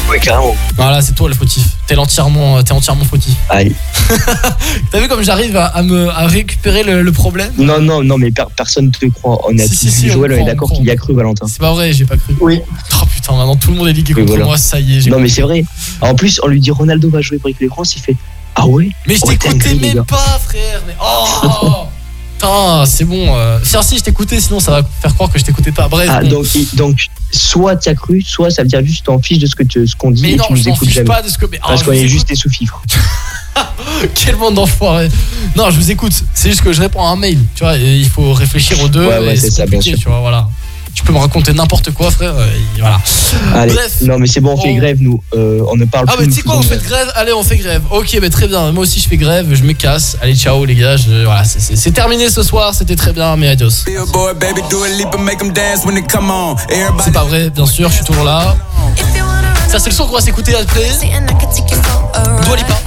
Ouais, 0.09 0.21
carrément. 0.21 0.55
Voilà, 0.77 1.03
c'est 1.03 1.15
toi 1.17 1.29
le 1.29 1.35
fautif. 1.35 1.65
T'es 1.89 1.97
entièrement, 1.97 2.63
t'es 2.63 2.71
entièrement 2.73 3.05
fautif. 3.05 3.35
Aïe. 3.51 3.75
T'as 4.93 5.01
vu 5.01 5.09
comme 5.09 5.23
j'arrive 5.25 5.57
à, 5.57 5.67
à 5.67 5.83
me 5.83 6.09
à 6.11 6.27
récupérer 6.29 6.85
le, 6.85 7.03
le 7.03 7.13
problème? 7.13 7.51
Non, 7.59 7.81
non, 7.81 8.05
non, 8.05 8.17
mais 8.17 8.31
per- 8.31 8.45
personne 8.55 8.87
ne 8.87 8.91
te 8.93 9.05
croit. 9.07 9.41
On 9.49 9.59
a 9.59 9.63
Si, 9.63 9.69
tous 9.71 9.75
si, 9.75 9.91
si, 9.91 10.11
on 10.11 10.15
Joël, 10.15 10.33
on 10.35 10.37
est 10.37 10.45
d'accord 10.45 10.71
qu'il 10.71 10.85
y 10.85 10.91
a 10.93 10.97
cru, 10.97 11.13
Valentin. 11.13 11.47
C'est 11.49 11.59
pas 11.59 11.73
vrai, 11.73 11.93
j'ai 11.93 12.05
pas 12.05 12.17
cru. 12.17 12.37
Oui. 12.41 12.61
Oh 12.95 13.05
putain, 13.13 13.33
maintenant 13.33 13.57
tout 13.57 13.71
le 13.73 13.79
monde 13.79 13.89
est 13.89 13.93
ligué 13.93 14.15
Oui, 14.15 14.21
contre 14.23 14.29
voilà. 14.35 14.45
moi, 14.45 14.57
ça 14.59 14.79
y 14.79 14.97
est. 14.97 15.01
j'ai 15.01 15.11
Non, 15.11 15.19
mais 15.19 15.29
c'est 15.29 15.43
vrai. 15.43 15.65
En 16.01 16.15
plus, 16.15 16.39
on 16.45 16.47
lui 16.47 16.61
dit 16.61 16.71
Ronaldo 16.71 17.11
va 17.11 17.21
jouer 17.21 17.39
pour 17.39 17.49
l'équipe 17.49 17.65
de 17.67 17.73
France, 17.73 17.97
il 17.97 18.01
fait 18.03 18.17
Ah 18.55 18.67
ouais? 18.69 18.91
Mais 19.09 19.17
je 19.17 19.23
t'écoutais 19.23 19.75
même 19.75 20.05
pas, 20.05 20.39
frère. 20.47 20.83
Mais 20.87 20.95
oh 21.03 21.87
Putain, 22.39 22.85
c'est 22.87 23.05
bon. 23.05 23.35
Euh... 23.35 23.59
Si, 23.63 23.77
si, 23.83 23.99
je 23.99 24.03
t'écoutais, 24.03 24.41
sinon 24.41 24.61
ça 24.61 24.73
va 24.73 24.89
faire 25.01 25.15
croire 25.15 25.31
que 25.31 25.39
je 25.39 25.45
t'écoutais 25.45 25.73
pas. 25.73 25.89
Bref. 25.89 26.09
Ah, 26.11 26.21
bon. 26.21 26.29
donc, 26.29 26.47
donc, 26.75 26.99
soit 27.33 27.77
tu 27.77 27.89
as 27.89 27.95
cru, 27.95 28.21
soit 28.21 28.51
ça 28.51 28.63
veut 28.63 28.69
dire 28.69 28.85
juste 28.85 28.99
tu 28.99 29.03
t'en 29.05 29.19
fiches 29.21 29.39
de 29.39 29.47
ce 29.47 29.57
que 29.57 29.65
qu'on 29.97 30.11
dit 30.11 30.23
Mais 30.23 30.33
et 30.33 30.37
non, 30.37 30.45
tu 30.49 30.53
nous 30.53 30.69
écoutes 30.69 30.89
jamais. 30.89 31.07
pas 31.07 31.23
de 31.23 31.29
ce 31.29 31.39
que. 31.39 31.47
Mais, 31.51 31.59
Parce 31.67 31.83
oh, 31.83 31.87
qu'on 31.87 31.93
est 31.93 32.09
juste 32.09 32.29
des 32.29 32.35
sous-fifres. 32.35 32.83
Quel 34.15 34.37
monde 34.37 34.55
d'enfoiré. 34.55 35.09
Non, 35.57 35.71
je 35.71 35.77
vous 35.77 35.91
écoute. 35.91 36.13
C'est 36.35 36.51
juste 36.51 36.63
que 36.63 36.73
je 36.73 36.81
réponds 36.81 37.03
à 37.03 37.09
un 37.09 37.17
mail. 37.17 37.39
Tu 37.55 37.65
vois, 37.65 37.77
et 37.79 37.97
il 37.97 38.09
faut 38.09 38.33
réfléchir 38.35 38.81
aux 38.83 38.89
deux. 38.89 39.07
Ouais, 39.07 39.19
ouais, 39.19 39.35
et 39.35 39.37
c'est 39.37 39.51
ça, 39.51 39.65
bien 39.65 39.81
sûr. 39.81 39.97
Tu 39.99 40.09
vois, 40.09 40.21
voilà. 40.21 40.49
Tu 40.97 41.03
peux 41.03 41.13
me 41.13 41.19
raconter 41.19 41.53
n'importe 41.53 41.91
quoi, 41.93 42.11
frère. 42.11 42.35
et 42.41 42.81
voilà. 42.81 42.99
Allez, 43.55 43.75
Bref. 43.75 44.01
non, 44.01 44.19
mais 44.19 44.27
c'est 44.27 44.41
bon, 44.41 44.55
on 44.55 44.57
fait 44.57 44.71
On- 44.73 44.77
grève, 44.79 44.97
nous. 44.99 45.23
Euh, 45.35 45.61
on 45.71 45.77
ne 45.77 45.85
parle 45.85 46.07
Ah 46.09 46.15
plus. 46.17 46.23
mais 46.25 46.29
tu 46.31 46.37
sais 46.39 46.43
quoi, 46.43 46.57
on 46.57 46.63
fait 46.63 46.83
grève? 46.83 47.13
Allez, 47.17 47.35
on 47.35 47.43
fait 47.43 47.59
grève. 47.59 47.83
Ok, 47.91 48.19
bah 48.19 48.31
très 48.31 48.49
bien. 48.49 48.73
Moi 48.73 48.83
aussi, 48.85 48.99
je 48.99 49.07
fais 49.07 49.19
grève. 49.19 49.47
Je 49.55 49.63
me 49.63 49.75
casse. 49.75 50.17
Allez, 50.23 50.35
ciao 50.35 50.65
les 50.65 50.75
gars. 50.75 50.97
Je- 50.97 51.25
voilà, 51.27 51.45
c'est- 51.45 51.91
terminé 51.93 52.31
ce 52.31 52.43
soir. 52.43 52.73
C'était 52.75 52.97
très 52.97 53.13
bien, 53.13 53.37
mais 53.37 53.49
adios. 53.49 53.69
C'est 57.05 57.13
pas 57.13 57.25
vrai, 57.25 57.51
bien 57.51 57.67
sûr. 57.67 57.91
Je 57.91 57.95
suis 57.97 58.05
toujours 58.05 58.25
là. 58.25 58.57
Ça, 59.71 59.79
c'est 59.79 59.91
le 59.91 59.95
son 59.95 60.07
qu'on 60.07 60.15
va 60.15 60.21
s'écouter 60.23 60.55
après. 60.55 60.89
Dua 62.47 62.57
Lipa. 62.57 62.81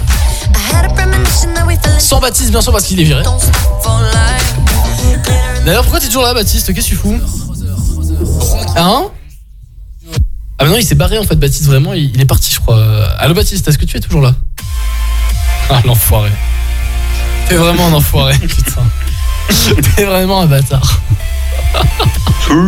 Sans 2.00 2.20
Baptiste, 2.20 2.50
bien 2.50 2.62
sûr, 2.62 2.72
parce 2.72 2.86
qu'il 2.86 3.00
est 3.00 3.04
viré. 3.04 3.22
D'ailleurs, 5.64 5.84
pourquoi 5.84 6.00
t'es 6.00 6.08
toujours 6.08 6.24
là, 6.24 6.34
Baptiste? 6.34 6.74
Qu'est-ce 6.74 6.88
que 6.88 6.92
tu 6.92 6.96
fous? 6.96 7.20
Hein 8.76 9.06
Ah 10.58 10.64
mais 10.64 10.70
non, 10.70 10.78
il 10.78 10.84
s'est 10.86 10.96
barré 10.96 11.18
en 11.18 11.24
fait, 11.24 11.36
Baptiste, 11.36 11.66
vraiment, 11.66 11.94
il, 11.94 12.12
il 12.16 12.22
est 12.22 12.26
parti, 12.26 12.52
je 12.54 12.60
crois. 12.60 12.82
Allô 13.18 13.34
Baptiste, 13.34 13.68
est-ce 13.68 13.78
que 13.78 13.86
tu 13.86 13.98
es 13.98 14.00
toujours 14.00 14.22
là 14.22 14.34
Ah, 15.70 15.82
l'enfoiré. 15.86 16.32
T'es 17.48 17.56
vraiment 17.56 17.88
un 17.88 17.94
enfoiré, 17.94 18.38
putain. 18.40 18.84
T'es 19.96 20.06
vraiment 20.06 20.42
un 20.42 20.46
bâtard. 20.46 21.02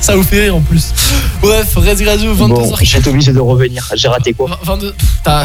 Ça 0.00 0.16
vous 0.16 0.22
fait 0.22 0.40
rire 0.42 0.56
en 0.56 0.60
plus. 0.60 0.92
Bref, 1.40 1.74
Red 1.76 2.02
Radio, 2.06 2.34
22h. 2.34 2.48
Bon, 2.48 2.76
j'étais 2.80 3.08
obligé 3.08 3.32
de 3.32 3.38
revenir. 3.40 3.88
J'ai 3.94 4.08
raté 4.08 4.32
quoi 4.32 4.58
22. 4.62 4.92
Pff, 4.92 5.08
T'as. 5.22 5.44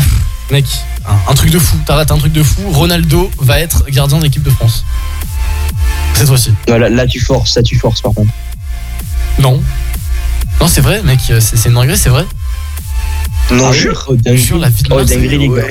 Mec, 0.49 0.65
un, 1.07 1.32
un 1.32 1.34
truc 1.36 1.52
de 1.52 1.60
fou. 1.60 1.78
T'as 1.86 1.95
raté 1.95 2.11
un 2.14 2.18
truc 2.18 2.34
de 2.34 2.41
fou. 2.44 2.61
Ronaldo 2.72 3.30
va 3.40 3.60
être 3.60 3.86
gardien 3.90 4.18
de 4.18 4.23
l'équipe 4.23 4.44
de 4.44 4.49
France. 4.49 4.84
Cette 6.14 6.27
fois-ci. 6.27 6.53
Non, 6.68 6.77
là, 6.77 6.89
là, 6.89 7.07
tu 7.07 7.19
forces, 7.19 7.56
là 7.56 7.64
tu 7.64 7.77
forces 7.77 8.02
par 8.02 8.14
contre. 8.14 8.31
Non. 9.39 9.61
Non, 10.60 10.68
c'est 10.68 10.81
vrai, 10.81 11.02
mec. 11.03 11.19
euh, 11.31 11.39
C'est 11.39 11.57
c'est 11.57 11.69
une 11.69 11.76
dinguerie, 11.76 11.98
c'est 11.98 12.10
vrai. 12.10 12.26
Non, 13.52 13.68
Ah, 13.69 13.73
jure. 13.73 14.06
oui 14.10 14.38
jure, 14.38 14.57
la 14.60 14.69
vie 14.69 14.84
de 14.84 14.88
Oh, 14.91 14.95
Mars, 14.98 15.07
dinguerie, 15.10 15.38
les 15.38 15.48
gars. 15.48 15.64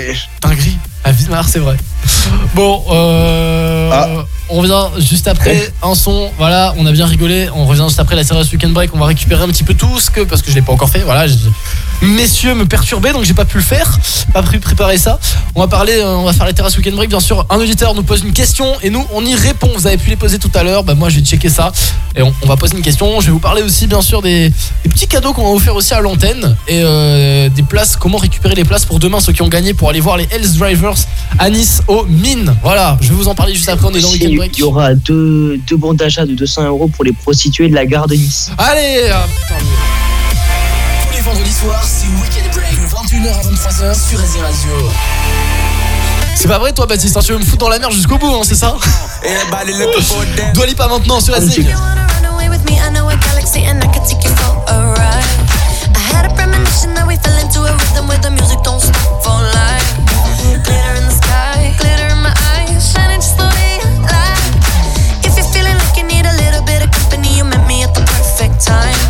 Dinguerie. 0.42 0.78
La 1.04 1.12
vie 1.12 1.24
de 1.24 1.30
Mars, 1.30 1.50
c'est 1.52 1.58
vrai. 1.60 1.76
Bon, 2.54 2.82
euh, 2.90 3.90
Ah. 3.92 4.24
On 4.50 4.60
revient 4.60 4.88
juste 4.98 5.28
après 5.28 5.72
un 5.82 5.94
son. 5.94 6.30
Voilà, 6.38 6.74
on 6.78 6.86
a 6.86 6.92
bien 6.92 7.06
rigolé. 7.06 7.48
On 7.54 7.66
revient 7.66 7.84
juste 7.88 8.00
après 8.00 8.16
la 8.16 8.24
série 8.24 8.40
Weekend 8.52 8.72
Break. 8.72 8.90
On 8.94 8.98
va 8.98 9.06
récupérer 9.06 9.42
un 9.42 9.48
petit 9.48 9.64
peu 9.64 9.74
tout 9.74 9.98
ce 10.00 10.10
que 10.10 10.20
parce 10.22 10.42
que 10.42 10.50
je 10.50 10.54
l'ai 10.56 10.62
pas 10.62 10.72
encore 10.72 10.88
fait. 10.90 11.00
Voilà, 11.00 11.26
je- 11.26 11.34
messieurs 12.02 12.54
me 12.54 12.64
perturbaient 12.64 13.12
donc 13.12 13.24
j'ai 13.24 13.34
pas 13.34 13.44
pu 13.44 13.58
le 13.58 13.62
faire, 13.62 13.98
pas 14.32 14.42
pu 14.42 14.58
préparer 14.58 14.96
ça. 14.98 15.18
On 15.54 15.60
va 15.60 15.68
parler, 15.68 15.94
euh, 15.94 16.16
on 16.16 16.24
va 16.24 16.32
faire 16.32 16.46
les 16.46 16.54
terrasses 16.54 16.76
Weekend 16.76 16.96
Break. 16.96 17.10
Bien 17.10 17.20
sûr, 17.20 17.44
un 17.50 17.56
auditeur 17.58 17.94
nous 17.94 18.02
pose 18.02 18.22
une 18.22 18.32
question 18.32 18.66
et 18.82 18.90
nous 18.90 19.04
on 19.12 19.24
y 19.24 19.34
répond. 19.34 19.68
Vous 19.74 19.86
avez 19.86 19.98
pu 19.98 20.10
les 20.10 20.16
poser 20.16 20.38
tout 20.38 20.50
à 20.54 20.62
l'heure. 20.62 20.82
Bah 20.84 20.94
moi 20.94 21.08
je 21.10 21.16
vais 21.16 21.24
checker 21.24 21.48
ça 21.50 21.72
et 22.16 22.22
on, 22.22 22.32
on 22.42 22.46
va 22.46 22.56
poser 22.56 22.76
une 22.76 22.82
question. 22.82 23.20
Je 23.20 23.26
vais 23.26 23.32
vous 23.32 23.38
parler 23.38 23.62
aussi 23.62 23.86
bien 23.86 24.00
sûr 24.02 24.22
des, 24.22 24.48
des 24.48 24.88
petits 24.90 25.06
cadeaux 25.06 25.32
qu'on 25.32 25.44
va 25.44 25.50
offrir 25.50 25.74
aussi 25.74 25.92
à 25.94 26.00
l'antenne 26.00 26.56
et 26.68 26.80
euh, 26.82 27.48
des 27.50 27.62
places. 27.62 27.96
Comment 27.96 28.18
récupérer 28.18 28.54
les 28.54 28.64
places 28.64 28.84
pour 28.86 28.98
demain 28.98 29.20
ceux 29.20 29.32
qui 29.32 29.42
ont 29.42 29.48
gagné 29.48 29.74
pour 29.74 29.90
aller 29.90 30.00
voir 30.00 30.16
les 30.16 30.26
Hells 30.30 30.56
Drivers 30.58 30.94
à 31.38 31.50
Nice 31.50 31.82
aux 31.86 32.04
mines. 32.06 32.54
Voilà, 32.62 32.96
je 33.00 33.08
vais 33.08 33.14
vous 33.14 33.28
en 33.28 33.34
parler 33.34 33.54
juste 33.54 33.68
après. 33.68 33.86
On 33.86 33.94
est 33.94 34.00
dans 34.00 34.10
Weekend 34.10 34.32
Break. 34.40 34.56
Il 34.56 34.60
y 34.60 34.62
aura 34.62 34.94
deux, 34.94 35.58
deux 35.68 35.76
bons 35.76 35.92
d'achat 35.92 36.24
de 36.24 36.32
200 36.34 36.64
euros 36.64 36.88
pour 36.88 37.04
les 37.04 37.12
prostituées 37.12 37.68
de 37.68 37.74
la 37.74 37.84
gare 37.84 38.06
de 38.06 38.14
Nice. 38.14 38.50
Allez, 38.56 39.10
ah, 39.12 39.26
putain, 39.38 39.60
Tous 39.60 41.12
les 41.14 41.20
vendredis 41.20 41.52
soirs, 41.52 41.84
c'est 41.84 42.06
Weekend 42.06 42.50
Break 42.54 42.80
de 42.80 42.86
21h 42.86 43.28
à 43.28 43.42
23h 43.42 44.08
sur 44.08 44.18
Resi 44.18 44.40
Radio. 44.40 44.88
c'est 46.36 46.48
pas 46.48 46.58
vrai 46.58 46.72
toi 46.72 46.86
Baptiste, 46.86 47.18
hein, 47.18 47.20
tu 47.22 47.32
veux 47.32 47.38
me 47.38 47.44
foutre 47.44 47.58
dans 47.58 47.68
la 47.68 47.78
merde 47.78 47.92
jusqu'au 47.92 48.16
bout, 48.16 48.34
hein, 48.34 48.40
c'est 48.42 48.54
ça 48.54 48.76
Dois 50.54 50.66
pas 50.74 50.88
maintenant 50.88 51.20
sur 51.20 51.34
la 51.34 51.40
You 51.40 51.64
wanna 51.74 52.06
run 52.06 52.34
away 52.34 52.48
with 52.48 52.64
me? 52.64 52.78
I 52.80 52.90
know 52.94 53.08
a 53.10 53.16
galaxy 53.16 53.60
and 53.66 53.84
I 53.84 53.88
can 53.92 54.02
take 54.06 54.24
you 54.24 54.34
for 54.36 54.72
a 54.72 54.94
ride. 54.96 55.24
I 55.94 56.16
had 56.16 56.24
a 56.24 56.34
premonition 56.34 56.94
that 56.94 57.06
we 57.06 57.16
fell 57.16 57.36
into 57.44 57.60
a 57.60 57.72
rhythm 57.76 58.08
where 58.08 58.18
the 58.22 58.30
music 58.30 58.62
don't 58.64 58.80
stop 58.80 59.22
for 59.22 59.36
life. 59.36 59.84
Glitter 60.64 60.94
in 60.96 61.04
the 61.04 61.19
time. 68.60 69.09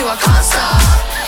If 0.00 0.06
I 0.06 0.14
can't 0.14 0.44
stop. 0.44 0.78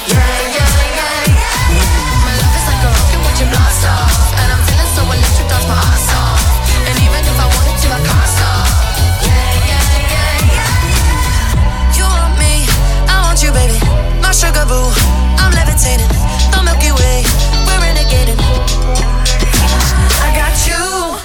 Yeah, 0.06 0.22
yeah, 0.54 0.62
yeah, 0.78 1.26
yeah. 1.26 2.22
My 2.22 2.34
love 2.38 2.54
is 2.54 2.66
like 2.70 2.82
a 2.86 2.90
rocket 2.94 3.20
with 3.26 3.38
your 3.42 3.50
blast 3.50 3.82
off, 3.82 4.14
and 4.38 4.46
I'm 4.46 4.62
feeling 4.62 4.90
so 4.94 5.02
electric, 5.10 5.48
that's 5.50 5.66
my 5.66 5.74
ass 5.74 6.06
off. 6.14 6.38
And 6.86 6.94
even 7.02 7.18
if 7.18 7.34
I 7.34 7.46
wanted 7.50 7.76
to, 7.82 7.88
I 7.90 8.00
can't 8.06 8.30
stop. 8.30 8.66
Yeah, 9.26 9.66
yeah, 9.70 9.86
yeah, 10.14 10.54
yeah. 10.54 11.98
You 11.98 12.06
want 12.06 12.38
me, 12.38 12.70
I 13.10 13.16
want 13.26 13.42
you, 13.42 13.50
baby. 13.50 13.74
My 14.22 14.30
sugar 14.30 14.62
boo, 14.70 14.86
I'm 15.42 15.50
levitating. 15.50 16.06
The 16.54 16.62
Milky 16.62 16.94
Way, 16.94 17.26
we're 17.66 17.80
renegading. 17.82 18.38
I 20.22 20.30
got 20.30 20.54
you, 20.70 21.18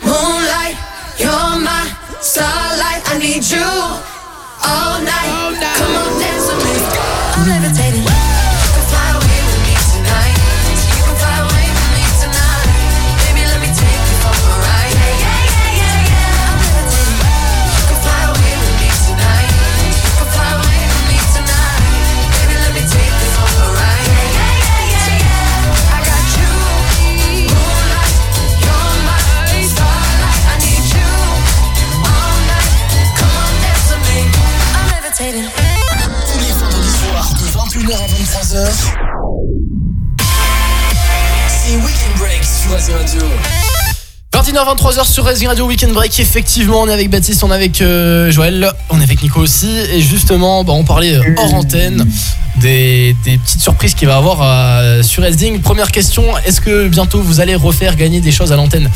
moonlight. 0.00 0.80
You're 1.20 1.60
my 1.60 1.92
starlight. 2.24 3.04
I 3.04 3.20
need 3.20 3.44
you 3.44 3.68
all 4.64 4.96
night. 5.04 5.60
Come 5.76 5.92
on, 6.00 6.05
Radio. 42.92 43.22
21h 44.32 44.76
23h 44.76 45.10
sur 45.10 45.24
Racing 45.24 45.48
Radio 45.48 45.66
Weekend 45.66 45.92
Break 45.92 46.20
effectivement 46.20 46.82
on 46.82 46.88
est 46.88 46.92
avec 46.92 47.10
Baptiste 47.10 47.42
on 47.42 47.50
est 47.50 47.54
avec 47.54 47.80
euh, 47.80 48.30
Joël 48.30 48.70
on 48.90 49.00
est 49.00 49.02
avec 49.02 49.22
Nico 49.22 49.40
aussi 49.40 49.68
et 49.92 50.00
justement 50.00 50.62
bah, 50.62 50.72
on 50.72 50.84
parlait 50.84 51.14
euh, 51.16 51.34
hors 51.36 51.54
antenne 51.54 52.06
des, 52.60 53.16
petites 53.24 53.60
surprises 53.60 53.94
qu'il 53.94 54.08
va 54.08 54.16
avoir 54.16 54.38
euh, 54.40 55.02
sur 55.02 55.22
Redding. 55.22 55.60
Première 55.60 55.90
question, 55.90 56.24
est-ce 56.38 56.60
que 56.60 56.88
bientôt 56.88 57.20
vous 57.20 57.40
allez 57.40 57.54
refaire 57.54 57.96
gagner 57.96 58.20
des 58.20 58.32
choses 58.32 58.52
à 58.52 58.56
l'antenne? 58.56 58.88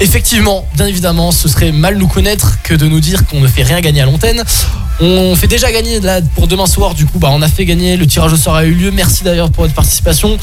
Effectivement, 0.00 0.66
bien 0.74 0.86
évidemment, 0.86 1.30
ce 1.30 1.48
serait 1.48 1.70
mal 1.70 1.96
nous 1.96 2.08
connaître 2.08 2.60
que 2.62 2.74
de 2.74 2.86
nous 2.86 3.00
dire 3.00 3.26
qu'on 3.26 3.40
ne 3.40 3.46
fait 3.46 3.62
rien 3.62 3.80
gagner 3.80 4.00
à 4.00 4.06
l'antenne. 4.06 4.42
On 5.00 5.34
fait 5.34 5.48
déjà 5.48 5.72
gagner 5.72 5.98
pour 6.36 6.46
demain 6.46 6.66
soir, 6.66 6.94
du 6.94 7.04
coup, 7.04 7.18
bah, 7.18 7.28
on 7.32 7.42
a 7.42 7.48
fait 7.48 7.64
gagner, 7.64 7.96
le 7.96 8.06
tirage 8.06 8.32
au 8.32 8.36
sort 8.36 8.54
a 8.54 8.64
eu 8.64 8.72
lieu. 8.74 8.90
Merci 8.92 9.24
d'ailleurs 9.24 9.50
pour 9.50 9.64
votre 9.64 9.74
participation. 9.74 10.36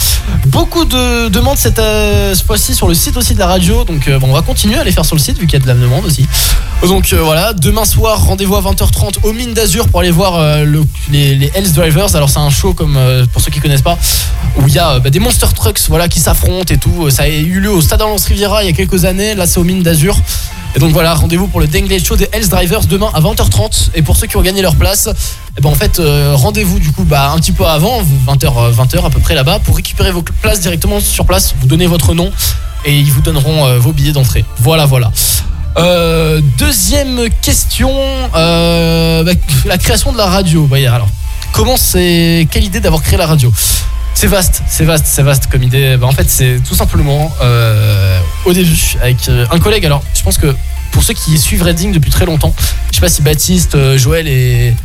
Beaucoup 0.48 0.84
de 0.84 1.30
demandes 1.30 1.58
cette, 1.58 1.80
euh, 1.80 2.36
fois-ci 2.36 2.76
sur 2.76 2.90
le 2.90 2.94
site 2.94 3.16
aussi 3.16 3.34
de 3.34 3.40
la 3.40 3.48
radio, 3.48 3.86
donc 3.86 4.08
euh, 4.08 4.20
on 4.22 4.34
va 4.34 4.42
continuer 4.42 4.78
à 4.78 4.84
les 4.84 4.92
faire 4.92 5.06
sur 5.06 5.16
le 5.16 5.22
site 5.22 5.38
vu 5.38 5.48
qu'il 5.48 5.54
y 5.58 5.62
a 5.62 5.64
de 5.64 5.68
la 5.68 5.74
demande 5.74 6.06
aussi. 6.06 6.28
Donc 6.84 7.14
euh, 7.14 7.22
voilà, 7.22 7.54
demain 7.54 7.86
soir, 7.86 8.26
rendez-vous 8.26 8.56
à 8.58 8.62
20h30 8.62 9.24
au 9.24 9.32
Mine 9.32 9.54
d'Azur 9.54 9.88
pour 9.88 10.02
aller 10.02 10.12
voir 10.12 10.66
le- 10.66 10.84
les, 11.12 11.50
Hells 11.56 11.72
Drivers. 11.72 12.16
Alors 12.16 12.30
c'est 12.30 12.40
un 12.40 12.50
show 12.50 12.74
comme 12.74 12.98
pour 13.32 13.42
ceux 13.42 13.52
qui 13.52 13.62
connaissent 13.62 13.82
pas, 13.82 13.98
où 14.58 14.68
il 14.68 14.74
y 14.74 14.80
a 14.80 15.00
bah, 15.00 15.10
des 15.10 15.20
Monster 15.20 15.48
Trucks 15.56 15.80
voilà, 15.88 16.10
qui 16.10 16.20
s'affrontent 16.20 16.74
et 16.74 16.78
tout. 16.78 17.10
Ça 17.10 17.24
a 17.24 17.28
eu 17.30 17.62
lieu 17.62 17.72
au 17.72 17.82
Stade 17.82 18.02
Lance 18.02 18.26
Riviera 18.26 18.64
il 18.64 18.68
y 18.68 18.70
a 18.70 18.74
quelques 18.74 19.06
années, 19.06 19.34
là 19.34 19.48
c'est 19.48 19.60
au 19.60 19.64
Mine 19.64 19.82
d'Azur. 19.84 20.18
Et 20.76 20.80
donc 20.80 20.92
voilà, 20.94 21.14
rendez-vous 21.14 21.48
pour 21.48 21.60
le 21.60 21.68
Dengley 21.68 22.00
Show 22.00 22.16
des 22.16 22.30
Hells 22.32 22.48
Drivers 22.48 22.86
demain 22.86 23.10
à 23.14 23.20
20h30. 23.20 23.90
Et 23.94 24.02
pour 24.02 24.16
ceux 24.16 24.28
qui 24.28 24.38
ont 24.38 24.42
gagné 24.42 24.62
leur 24.62 24.76
place, 24.76 25.10
eh 25.58 25.62
ben 25.62 25.70
en 25.70 25.76
fait, 25.76 26.00
euh, 26.00 26.34
rendez-vous 26.36 26.80
du 26.80 26.92
coup 26.92 27.04
bah, 27.04 27.32
un 27.32 27.38
petit 27.38 27.52
peu 27.52 27.66
avant, 27.66 28.02
20h, 28.28 28.74
20h 28.74 29.06
à 29.06 29.10
peu 29.10 29.20
près 29.20 29.36
là-bas, 29.36 29.60
pour 29.60 29.76
récupérer 29.76 30.12
vos 30.12 30.22
places 30.22 30.62
directement 30.62 31.00
sur 31.00 31.26
place. 31.26 31.56
Vous 31.60 31.68
donnez 31.68 31.88
votre 31.88 32.14
nom 32.14 32.32
et 32.86 32.98
ils 32.98 33.12
vous 33.12 33.22
donneront 33.22 33.66
euh, 33.66 33.80
vos 33.80 33.92
billets 33.92 34.14
d'entrée. 34.14 34.46
Voilà, 34.60 34.86
voilà. 34.86 35.12
Euh, 35.78 36.42
deuxième 36.58 37.30
question, 37.42 37.92
euh, 38.36 39.24
bah, 39.24 39.32
la 39.66 39.78
création 39.78 40.12
de 40.12 40.18
la 40.18 40.26
radio. 40.26 40.66
Voyez, 40.66 40.88
alors, 40.88 41.08
comment 41.54 41.78
c'est, 41.78 42.48
quelle 42.52 42.64
idée 42.64 42.80
d'avoir 42.80 43.02
créé 43.02 43.18
la 43.18 43.28
radio? 43.28 43.52
C'est 44.14 44.28
vaste, 44.28 44.62
c'est 44.68 44.86
vaste, 44.86 45.06
c'est 45.08 45.24
vaste 45.24 45.48
comme 45.48 45.64
idée. 45.64 45.98
Bah, 45.98 46.08
en 46.08 46.12
fait, 46.12 46.30
c'est 46.30 46.60
tout 46.68 46.76
simplement 46.76 47.34
euh, 47.42 48.20
au 48.46 48.54
début 48.54 48.96
avec 49.02 49.18
euh, 49.30 49.46
un 49.52 49.60
collègue. 49.60 49.86
Alors, 49.86 50.04
je 50.14 50.22
pense 50.22 50.38
que 50.38 50.54
pour 50.92 51.04
ceux 51.04 51.14
qui 51.14 51.38
suivent 51.38 51.64
Redding 51.64 51.92
depuis 51.92 52.12
très 52.12 52.26
longtemps, 52.26 52.54
je 52.92 52.96
sais 52.96 53.02
pas 53.02 53.10
si 53.10 53.22
Baptiste, 53.22 53.76
euh, 53.76 53.98
Joël 53.98 54.28
et 54.28 54.76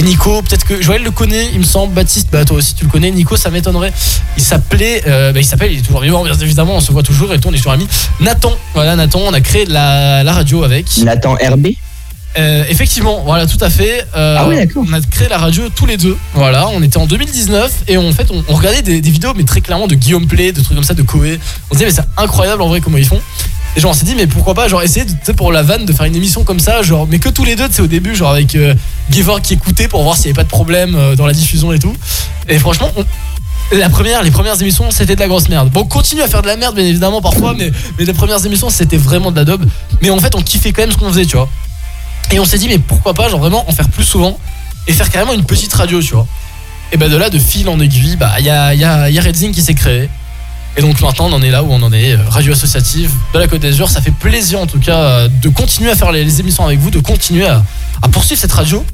Nico, 0.00 0.42
peut-être 0.42 0.64
que 0.64 0.80
Joël 0.80 1.02
le 1.02 1.10
connaît, 1.10 1.48
il 1.52 1.58
me 1.58 1.64
semble. 1.64 1.94
Baptiste, 1.94 2.28
bah 2.30 2.44
toi 2.44 2.58
aussi 2.58 2.74
tu 2.74 2.84
le 2.84 2.90
connais. 2.90 3.10
Nico, 3.10 3.36
ça 3.36 3.50
m'étonnerait. 3.50 3.92
Il 4.36 4.42
s'appelait, 4.42 5.02
bah, 5.06 5.40
il 5.40 5.44
s'appelle, 5.44 5.72
il 5.72 5.78
est 5.78 5.82
toujours 5.82 6.02
vivant, 6.02 6.22
bien 6.22 6.34
évidemment. 6.34 6.76
On 6.76 6.80
se 6.80 6.92
voit 6.92 7.02
toujours 7.02 7.32
et 7.32 7.40
tout, 7.40 7.48
on 7.48 7.52
est 7.52 7.56
toujours 7.56 7.72
amis. 7.72 7.88
Nathan, 8.20 8.52
voilà 8.74 8.94
Nathan, 8.94 9.20
on 9.26 9.32
a 9.32 9.40
créé 9.40 9.64
la, 9.66 10.22
la 10.22 10.32
radio 10.32 10.62
avec. 10.62 10.98
Nathan 10.98 11.34
RB 11.34 11.68
Euh, 12.36 12.64
effectivement, 12.68 13.22
voilà, 13.24 13.46
tout 13.46 13.58
à 13.62 13.70
fait. 13.70 14.04
Euh, 14.16 14.36
Ah 14.38 14.46
oui, 14.48 14.56
d'accord. 14.56 14.84
On 14.88 14.92
a 14.92 15.00
créé 15.00 15.28
la 15.28 15.38
radio 15.38 15.64
tous 15.74 15.86
les 15.86 15.96
deux. 15.96 16.16
Voilà, 16.34 16.68
on 16.68 16.82
était 16.82 16.98
en 16.98 17.06
2019 17.06 17.72
et 17.88 17.96
en 17.96 18.12
fait, 18.12 18.30
on, 18.30 18.44
on 18.48 18.54
regardait 18.54 18.82
des, 18.82 19.00
des 19.00 19.10
vidéos, 19.10 19.32
mais 19.34 19.44
très 19.44 19.60
clairement 19.60 19.86
de 19.86 19.94
Guillaume 19.94 20.26
Play, 20.26 20.52
de 20.52 20.60
trucs 20.60 20.76
comme 20.76 20.84
ça, 20.84 20.94
de 20.94 21.02
Koé. 21.02 21.40
On 21.70 21.74
se 21.74 21.78
disait, 21.78 21.86
mais 21.86 21.90
c'est 21.96 22.22
incroyable 22.22 22.62
en 22.62 22.68
vrai 22.68 22.80
comment 22.80 22.98
ils 22.98 23.06
font. 23.06 23.20
Et 23.76 23.80
genre, 23.80 23.90
on 23.90 23.94
s'est 23.94 24.04
dit, 24.04 24.14
mais 24.14 24.26
pourquoi 24.26 24.54
pas, 24.54 24.68
genre, 24.68 24.82
essayer, 24.82 25.04
de- 25.06 25.32
pour 25.32 25.52
la 25.52 25.62
vanne, 25.62 25.84
de 25.84 25.92
faire 25.92 26.06
une 26.06 26.16
émission 26.16 26.44
comme 26.44 26.60
ça, 26.60 26.82
genre, 26.82 27.06
mais 27.10 27.18
que 27.18 27.28
tous 27.28 27.44
les 27.44 27.56
deux, 27.56 27.68
tu 27.68 27.74
sais, 27.74 27.82
au 27.82 27.86
début, 27.86 28.14
genre, 28.14 28.30
avec 28.32 28.54
euh, 28.54 28.74
Givor 29.10 29.40
qui 29.40 29.54
écoutait 29.54 29.88
pour 29.88 30.02
voir 30.02 30.16
s'il 30.16 30.26
n'y 30.26 30.30
avait 30.30 30.36
pas 30.36 30.44
de 30.44 30.48
problème 30.48 30.94
euh, 30.96 31.16
dans 31.16 31.26
la 31.26 31.32
diffusion 31.32 31.72
et 31.72 31.78
tout. 31.78 31.94
Et 32.48 32.58
franchement, 32.58 32.90
on- 32.96 33.04
la 33.76 33.88
première, 33.90 34.22
les 34.22 34.30
premières 34.30 34.60
émissions, 34.60 34.90
c'était 34.90 35.14
de 35.14 35.20
la 35.20 35.28
grosse 35.28 35.48
merde. 35.48 35.70
Bon, 35.70 35.80
on 35.80 35.84
continue 35.84 36.22
à 36.22 36.28
faire 36.28 36.40
de 36.42 36.46
la 36.46 36.56
merde, 36.56 36.74
bien 36.74 36.84
évidemment, 36.86 37.20
parfois, 37.20 37.54
mais, 37.56 37.70
mais 37.98 38.04
les 38.06 38.14
premières 38.14 38.44
émissions, 38.46 38.70
c'était 38.70 38.96
vraiment 38.96 39.30
de 39.30 39.36
la 39.36 39.44
daube. 39.44 39.64
Mais 40.00 40.10
en 40.10 40.18
fait, 40.18 40.34
on 40.34 40.40
kiffait 40.42 40.72
quand 40.72 40.82
même 40.82 40.92
ce 40.92 40.96
qu'on 40.96 41.10
faisait, 41.10 41.26
tu 41.26 41.36
vois. 41.36 41.48
Et 42.30 42.38
on 42.38 42.44
s'est 42.44 42.58
dit, 42.58 42.68
mais 42.68 42.78
pourquoi 42.78 43.14
pas, 43.14 43.28
genre 43.28 43.40
vraiment 43.40 43.68
en 43.68 43.72
faire 43.72 43.88
plus 43.88 44.04
souvent 44.04 44.38
et 44.86 44.92
faire 44.92 45.10
carrément 45.10 45.34
une 45.34 45.44
petite 45.44 45.72
radio, 45.72 46.00
tu 46.02 46.14
vois. 46.14 46.26
Et 46.92 46.96
bah 46.96 47.08
de 47.08 47.16
là, 47.16 47.28
de 47.30 47.38
fil 47.38 47.68
en 47.68 47.78
aiguille, 47.80 48.16
bah 48.16 48.32
il 48.38 48.46
y 48.46 48.50
a, 48.50 48.74
y 48.74 48.78
y 48.78 48.84
a 49.18 49.22
Redzing 49.22 49.52
qui 49.52 49.62
s'est 49.62 49.74
créé. 49.74 50.08
Et 50.78 50.80
donc 50.80 51.00
maintenant, 51.00 51.26
on 51.26 51.32
en 51.32 51.42
est 51.42 51.50
là 51.50 51.64
où 51.64 51.72
on 51.72 51.82
en 51.82 51.92
est, 51.92 52.12
euh, 52.12 52.18
radio 52.28 52.52
associative 52.52 53.10
de 53.34 53.38
la 53.40 53.48
Côte 53.48 53.62
d'Azur. 53.62 53.90
Ça 53.90 54.00
fait 54.00 54.12
plaisir 54.12 54.60
en 54.60 54.66
tout 54.66 54.78
cas 54.78 54.96
euh, 54.96 55.28
de 55.28 55.48
continuer 55.48 55.90
à 55.90 55.96
faire 55.96 56.12
les, 56.12 56.40
émissions 56.40 56.64
avec 56.64 56.78
vous, 56.78 56.90
de 56.90 57.00
continuer 57.00 57.46
à, 57.46 57.64
poursuivre 58.12 58.40
cette 58.40 58.52
radio. 58.52 58.84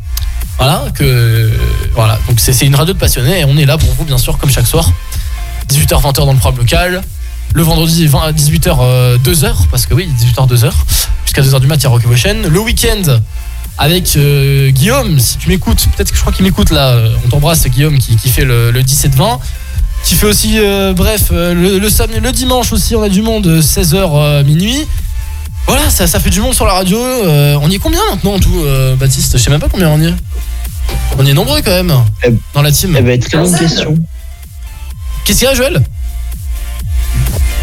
Voilà, 0.56 0.86
que 0.94 1.52
voilà. 1.94 2.18
Donc 2.26 2.40
c'est 2.40 2.58
une 2.64 2.74
radio 2.74 2.94
de 2.94 2.98
passionnés 2.98 3.40
et 3.40 3.44
on 3.44 3.56
est 3.58 3.66
là 3.66 3.76
pour 3.76 3.92
vous, 3.94 4.04
bien 4.04 4.18
sûr, 4.18 4.38
comme 4.38 4.50
chaque 4.50 4.66
soir. 4.66 4.90
18h, 5.68 6.00
20h 6.00 6.24
dans 6.24 6.32
le 6.32 6.38
programme 6.38 6.60
local. 6.60 7.02
Le 7.54 7.62
vendredi, 7.62 8.06
20 8.08 8.32
18h, 8.32 9.18
2h, 9.22 9.52
parce 9.70 9.86
que 9.86 9.94
oui, 9.94 10.08
18h, 10.20 10.48
2h. 10.52 10.70
Jusqu'à 11.24 11.42
2h 11.42 11.60
du 11.60 11.66
mat, 11.68 11.76
il 11.76 11.84
y 11.84 11.86
a 11.86 11.88
Rock 11.88 12.02
Evolution. 12.02 12.34
Le 12.48 12.60
week-end, 12.60 13.20
avec 13.78 14.16
euh, 14.16 14.70
Guillaume, 14.70 15.20
si 15.20 15.38
tu 15.38 15.48
m'écoutes, 15.48 15.86
peut-être 15.96 16.10
que 16.10 16.16
je 16.16 16.20
crois 16.20 16.32
qu'il 16.32 16.44
m'écoute 16.44 16.70
là. 16.70 16.88
euh, 16.94 17.14
On 17.24 17.28
t'embrasse, 17.28 17.64
Guillaume, 17.68 17.96
qui, 17.98 18.16
qui 18.16 18.28
fait 18.28 18.44
le, 18.44 18.72
le 18.72 18.82
17-20. 18.82 19.38
Qui 20.02 20.16
fait 20.16 20.26
aussi, 20.26 20.58
euh, 20.58 20.92
bref, 20.94 21.28
euh, 21.30 21.54
le, 21.54 21.78
le 21.78 21.88
samedi, 21.90 22.18
le 22.20 22.32
dimanche 22.32 22.72
aussi, 22.72 22.94
on 22.96 23.02
a 23.02 23.08
du 23.08 23.22
monde, 23.22 23.46
16h 23.46 24.42
minuit. 24.44 24.86
Voilà, 25.68 25.88
ça, 25.90 26.06
ça 26.08 26.18
fait 26.20 26.30
du 26.30 26.40
monde 26.40 26.54
sur 26.54 26.66
la 26.66 26.74
radio. 26.74 26.98
Euh, 26.98 27.56
on 27.62 27.70
y 27.70 27.76
est 27.76 27.78
combien 27.78 28.00
maintenant 28.10 28.34
en 28.34 28.40
tout, 28.40 28.64
euh, 28.64 28.96
Baptiste? 28.96 29.38
Je 29.38 29.42
sais 29.42 29.50
même 29.50 29.60
pas 29.60 29.68
combien 29.70 29.88
on 29.90 30.00
y 30.00 30.06
est. 30.06 30.14
On 31.18 31.24
y 31.24 31.30
est 31.30 31.34
nombreux 31.34 31.62
quand 31.62 31.70
même 31.70 31.92
dans 32.52 32.62
la 32.62 32.72
team. 32.72 32.94
Eh 32.98 33.00
ben, 33.02 33.18
très 33.18 33.38
bonne 33.38 33.56
question. 33.56 33.96
Qu'est-ce 35.24 35.38
qu'il 35.38 35.46
y 35.48 35.50
a, 35.50 35.54
Joël? 35.54 35.82
Yeah. 37.14 37.53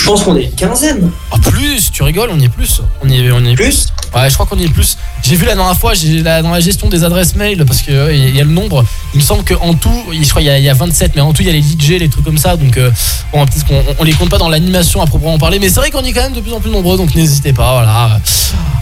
Je 0.00 0.06
pense 0.06 0.22
qu'on 0.24 0.34
est 0.36 0.44
une 0.44 0.54
quinzaine. 0.54 1.10
Ah, 1.30 1.36
plus, 1.38 1.92
tu 1.92 2.02
rigoles, 2.02 2.30
on 2.32 2.38
y 2.40 2.44
est 2.46 2.48
plus. 2.48 2.80
On 3.04 3.08
y 3.08 3.18
est, 3.20 3.30
on 3.30 3.40
y 3.44 3.50
est 3.50 3.54
plus 3.54 3.86
Ouais, 4.14 4.28
je 4.28 4.34
crois 4.34 4.46
qu'on 4.46 4.56
y 4.58 4.64
est 4.64 4.68
plus. 4.68 4.96
J'ai 5.22 5.36
vu 5.36 5.44
la 5.44 5.54
dernière 5.54 5.76
fois, 5.78 5.94
j'ai 5.94 6.22
dans 6.22 6.50
la 6.50 6.58
gestion 6.58 6.88
des 6.88 7.04
adresses 7.04 7.36
mail, 7.36 7.64
parce 7.64 7.82
qu'il 7.82 7.94
il 8.12 8.34
y 8.34 8.40
a 8.40 8.44
le 8.44 8.50
nombre. 8.50 8.84
Il 9.14 9.20
me 9.20 9.24
semble 9.24 9.44
qu'en 9.44 9.72
tout, 9.74 9.90
je 10.10 10.28
crois 10.28 10.42
qu'il 10.42 10.50
y, 10.50 10.54
a- 10.54 10.58
il 10.58 10.64
y 10.64 10.68
a 10.68 10.74
27, 10.74 11.12
mais 11.14 11.20
en 11.20 11.32
tout, 11.32 11.42
il 11.42 11.46
y 11.46 11.50
a 11.50 11.52
les 11.52 11.62
DJ, 11.62 12.00
les 12.00 12.08
trucs 12.08 12.24
comme 12.24 12.38
ça. 12.38 12.56
Donc, 12.56 12.76
euh, 12.76 12.90
bon, 13.32 13.44
peut-être 13.46 13.66
qu'on 13.66 13.82
on 14.00 14.02
les 14.04 14.12
compte 14.12 14.30
pas 14.30 14.38
dans 14.38 14.48
l'animation 14.48 15.00
à 15.00 15.06
proprement 15.06 15.38
parler. 15.38 15.60
Mais 15.60 15.68
c'est 15.68 15.78
vrai 15.78 15.90
qu'on 15.92 16.02
est 16.02 16.12
quand 16.12 16.22
même 16.22 16.32
de 16.32 16.40
plus 16.40 16.52
en 16.52 16.58
plus 16.60 16.70
nombreux, 16.70 16.96
donc 16.96 17.14
n'hésitez 17.14 17.52
pas, 17.52 17.72
voilà. 17.74 18.20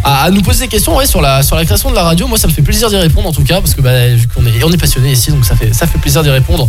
À, 0.04 0.22
à 0.24 0.30
nous 0.30 0.40
poser 0.40 0.60
des 0.64 0.68
questions 0.68 0.96
ouais, 0.96 1.04
sur, 1.06 1.20
la, 1.20 1.42
sur 1.42 1.56
la 1.56 1.64
création 1.66 1.90
de 1.90 1.94
la 1.96 2.04
radio. 2.04 2.26
Moi, 2.26 2.38
ça 2.38 2.46
me 2.48 2.52
fait 2.52 2.62
plaisir 2.62 2.88
d'y 2.88 2.96
répondre 2.96 3.28
en 3.28 3.32
tout 3.32 3.42
cas, 3.44 3.60
parce 3.60 3.74
que 3.74 3.82
bah, 3.82 4.08
vu 4.08 4.26
qu'on 4.28 4.46
est, 4.46 4.64
on 4.64 4.72
est 4.72 4.78
passionné 4.78 5.12
ici, 5.12 5.30
donc 5.30 5.44
ça 5.44 5.56
fait, 5.56 5.74
ça 5.74 5.86
fait 5.86 5.98
plaisir 5.98 6.22
d'y 6.22 6.30
répondre. 6.30 6.68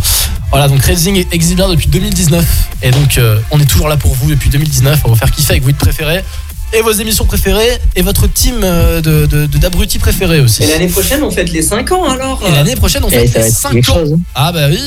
Voilà, 0.50 0.68
donc 0.68 0.82
Racing 0.84 1.24
existe 1.32 1.56
bien 1.56 1.70
depuis 1.70 1.88
2019. 1.88 2.46
Et 2.82 2.92
donc, 2.92 3.18
euh, 3.20 3.40
on 3.52 3.60
est 3.60 3.66
toujours 3.66 3.88
là 3.88 3.96
pour 3.96 4.14
vous 4.16 4.32
depuis 4.40 4.50
2019, 4.50 5.02
pour 5.02 5.12
vous 5.12 5.16
faire 5.18 5.30
kiffer 5.32 5.52
avec 5.54 5.64
vos 5.64 5.74
préférés. 5.74 6.24
Et 6.72 6.82
vos 6.82 6.92
émissions 6.92 7.26
préférées 7.26 7.80
et 7.96 8.02
votre 8.04 8.28
team 8.28 8.62
euh, 8.64 9.02
de, 9.02 9.46
d'abrutis 9.58 9.98
préférés 10.00 10.40
aussi. 10.40 10.64
Et 10.64 10.68
l'année 10.68 10.88
prochaine, 10.88 11.24
on 11.24 11.32
fête 11.32 11.52
les 11.52 11.62
5 11.64 11.92
ans 11.92 12.04
alors 12.10 12.42
Et 12.48 12.52
l'année 12.52 12.76
prochaine, 12.76 13.04
on 13.04 13.10
Eh, 13.10 13.12
fait 13.12 13.28
ça 13.28 13.40
va 13.40 13.46
les 13.46 13.52
être 13.52 13.58
5 13.58 13.72
quelque 13.72 13.90
ans. 13.90 13.94
chose, 13.96 14.14
hein. 14.14 14.20
Ah 14.36 14.52
bah 14.52 14.68
oui. 14.70 14.80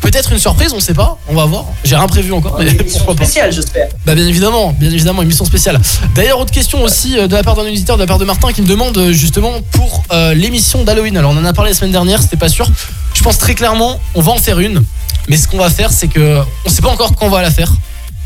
Peut-être 0.00 0.32
une 0.32 0.38
surprise, 0.38 0.72
on 0.74 0.80
sait 0.80 0.94
pas. 0.94 1.18
On 1.28 1.34
va 1.34 1.44
voir. 1.46 1.64
J'ai 1.82 1.96
rien 1.96 2.06
prévu 2.06 2.32
encore. 2.32 2.56
Mais 2.60 2.72
pourquoi 2.92 3.14
pas. 3.16 3.24
spécial, 3.24 3.52
j'espère. 3.52 3.88
Bah 4.06 4.14
bien 4.14 4.26
évidemment, 4.26 4.72
bien 4.78 4.90
évidemment, 4.90 5.22
émission 5.22 5.44
spéciale. 5.44 5.80
D'ailleurs, 6.14 6.38
autre 6.38 6.52
question 6.52 6.82
aussi 6.84 7.18
euh, 7.18 7.26
de 7.26 7.34
la 7.34 7.42
part 7.42 7.56
d'un 7.56 7.62
auditeur, 7.62 7.96
de 7.96 8.02
la 8.02 8.06
part 8.06 8.18
de 8.18 8.24
Martin, 8.24 8.52
qui 8.52 8.62
me 8.62 8.66
demande 8.68 8.96
euh, 8.96 9.12
justement 9.12 9.52
pour 9.72 10.04
euh, 10.12 10.34
l'émission 10.34 10.84
d'Halloween. 10.84 11.16
Alors 11.16 11.32
on 11.32 11.36
en 11.38 11.44
a 11.44 11.52
parlé 11.52 11.72
la 11.72 11.76
semaine 11.76 11.92
dernière, 11.92 12.22
c'était 12.22 12.36
pas 12.36 12.48
sûr. 12.48 12.68
Je 13.14 13.22
pense 13.22 13.38
très 13.38 13.54
clairement, 13.56 14.00
on 14.14 14.20
va 14.20 14.30
en 14.32 14.38
faire 14.38 14.60
une. 14.60 14.84
Mais 15.28 15.36
ce 15.36 15.48
qu'on 15.48 15.58
va 15.58 15.70
faire, 15.70 15.90
c'est 15.90 16.08
que 16.08 16.38
on 16.64 16.68
sait 16.70 16.82
pas 16.82 16.90
encore 16.90 17.16
quand 17.16 17.26
on 17.26 17.30
va 17.30 17.42
la 17.42 17.50
faire. 17.50 17.72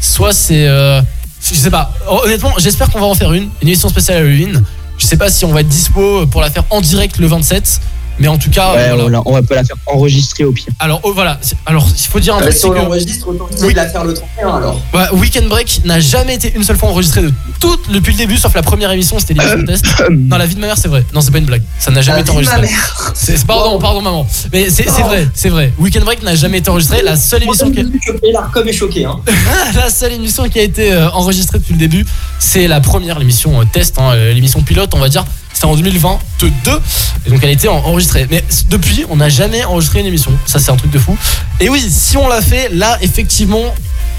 Soit 0.00 0.32
c'est, 0.32 0.66
euh, 0.66 1.00
je 1.42 1.54
sais 1.54 1.70
pas. 1.70 1.92
Honnêtement, 2.08 2.52
j'espère 2.58 2.90
qu'on 2.90 3.00
va 3.00 3.06
en 3.06 3.14
faire 3.14 3.32
une, 3.32 3.50
une 3.62 3.68
émission 3.68 3.88
spéciale 3.88 4.18
Halloween. 4.18 4.62
Je 4.98 5.06
sais 5.06 5.16
pas 5.16 5.30
si 5.30 5.44
on 5.44 5.52
va 5.52 5.60
être 5.60 5.68
dispo 5.68 6.26
pour 6.26 6.40
la 6.40 6.50
faire 6.50 6.64
en 6.70 6.80
direct 6.80 7.18
le 7.18 7.26
27. 7.26 7.80
Mais 8.18 8.28
en 8.28 8.38
tout 8.38 8.50
cas, 8.50 8.74
Ouais, 8.74 8.90
voilà. 8.94 9.22
on, 9.24 9.42
peut 9.42 9.54
la 9.54 9.64
faire 9.64 9.76
enregistrer 9.86 10.44
au 10.44 10.52
pire. 10.52 10.72
Alors 10.78 11.00
oh, 11.02 11.12
voilà, 11.12 11.38
alors 11.66 11.86
il 11.96 12.06
faut 12.06 12.20
dire 12.20 12.34
un 12.34 12.40
truc, 12.40 12.52
si 12.52 12.66
on 12.66 12.70
que 12.70 12.76
l'enregistre, 12.76 13.28
autant 13.28 13.48
essayer 13.52 13.70
de 13.72 13.76
la 13.76 13.88
faire 13.88 14.04
le 14.04 14.14
31 14.14 14.56
alors. 14.56 14.80
bah, 14.92 15.08
Weekend 15.12 15.48
Break 15.48 15.82
n'a 15.84 16.00
jamais 16.00 16.34
été 16.34 16.52
une 16.54 16.64
seule 16.64 16.76
fois 16.76 16.88
enregistré 16.88 17.22
de 17.22 17.32
tout 17.60 17.76
depuis 17.90 18.12
le 18.12 18.18
début, 18.18 18.36
sauf 18.36 18.54
la 18.54 18.62
première 18.62 18.90
émission, 18.90 19.18
c'était 19.18 19.34
l'émission 19.34 19.64
test. 19.64 19.86
Non, 20.10 20.36
la 20.36 20.46
vie 20.46 20.54
de 20.54 20.60
ma 20.60 20.66
mère, 20.66 20.78
c'est 20.78 20.88
vrai. 20.88 21.04
Non, 21.14 21.20
c'est 21.20 21.30
pas 21.30 21.38
une 21.38 21.44
blague. 21.44 21.62
Ça 21.78 21.90
n'a 21.90 22.02
jamais 22.02 22.18
La 22.18 22.22
été 22.22 22.32
vie 22.32 22.38
de 22.38 22.44
ma 22.44 22.56
enregistré. 22.58 22.76
mère. 22.76 23.12
C'est 23.14 23.46
pardon, 23.46 23.78
pardon 23.78 24.00
maman. 24.02 24.26
Mais 24.52 24.70
c'est 24.70 24.88
c'est 24.88 25.02
vrai, 25.02 25.28
c'est 25.34 25.48
vrai. 25.48 25.72
Weekend 25.78 26.04
Break 26.04 26.22
n'a 26.22 26.34
jamais 26.34 26.58
été 26.58 26.70
enregistré. 26.70 27.02
La 27.02 27.16
seule 27.16 27.44
émission 27.44 27.70
qui, 27.70 27.80
est 27.80 28.72
choqué. 28.72 29.04
Hein. 29.04 29.20
la 29.74 29.90
seule 29.90 30.12
émission 30.12 30.48
qui 30.48 30.58
a 30.58 30.62
été 30.62 30.92
euh, 30.92 31.10
enregistrée 31.10 31.58
depuis 31.58 31.72
le 31.72 31.78
début, 31.78 32.04
c'est 32.38 32.68
la 32.68 32.80
première, 32.80 33.18
l'émission 33.18 33.60
euh, 33.60 33.64
test, 33.72 33.98
hein, 33.98 34.12
euh, 34.12 34.32
l'émission 34.32 34.62
pilote, 34.62 34.94
on 34.94 34.98
va 34.98 35.08
dire. 35.08 35.24
C'était 35.52 35.66
en 35.66 35.74
2022 35.76 36.80
et 37.26 37.30
donc 37.30 37.40
elle 37.42 37.48
a 37.48 37.52
été 37.52 37.68
en- 37.68 37.76
enregistrée. 37.78 38.26
Mais 38.30 38.44
depuis, 38.70 39.04
on 39.10 39.16
n'a 39.16 39.28
jamais 39.28 39.64
enregistré 39.64 40.00
une 40.00 40.06
émission. 40.06 40.30
Ça, 40.46 40.58
c'est 40.58 40.70
un 40.70 40.76
truc 40.76 40.90
de 40.90 40.98
fou. 40.98 41.16
Et 41.60 41.68
oui, 41.68 41.84
si 41.90 42.16
on 42.16 42.28
l'a 42.28 42.40
fait, 42.40 42.68
là, 42.72 42.96
effectivement, 43.02 43.62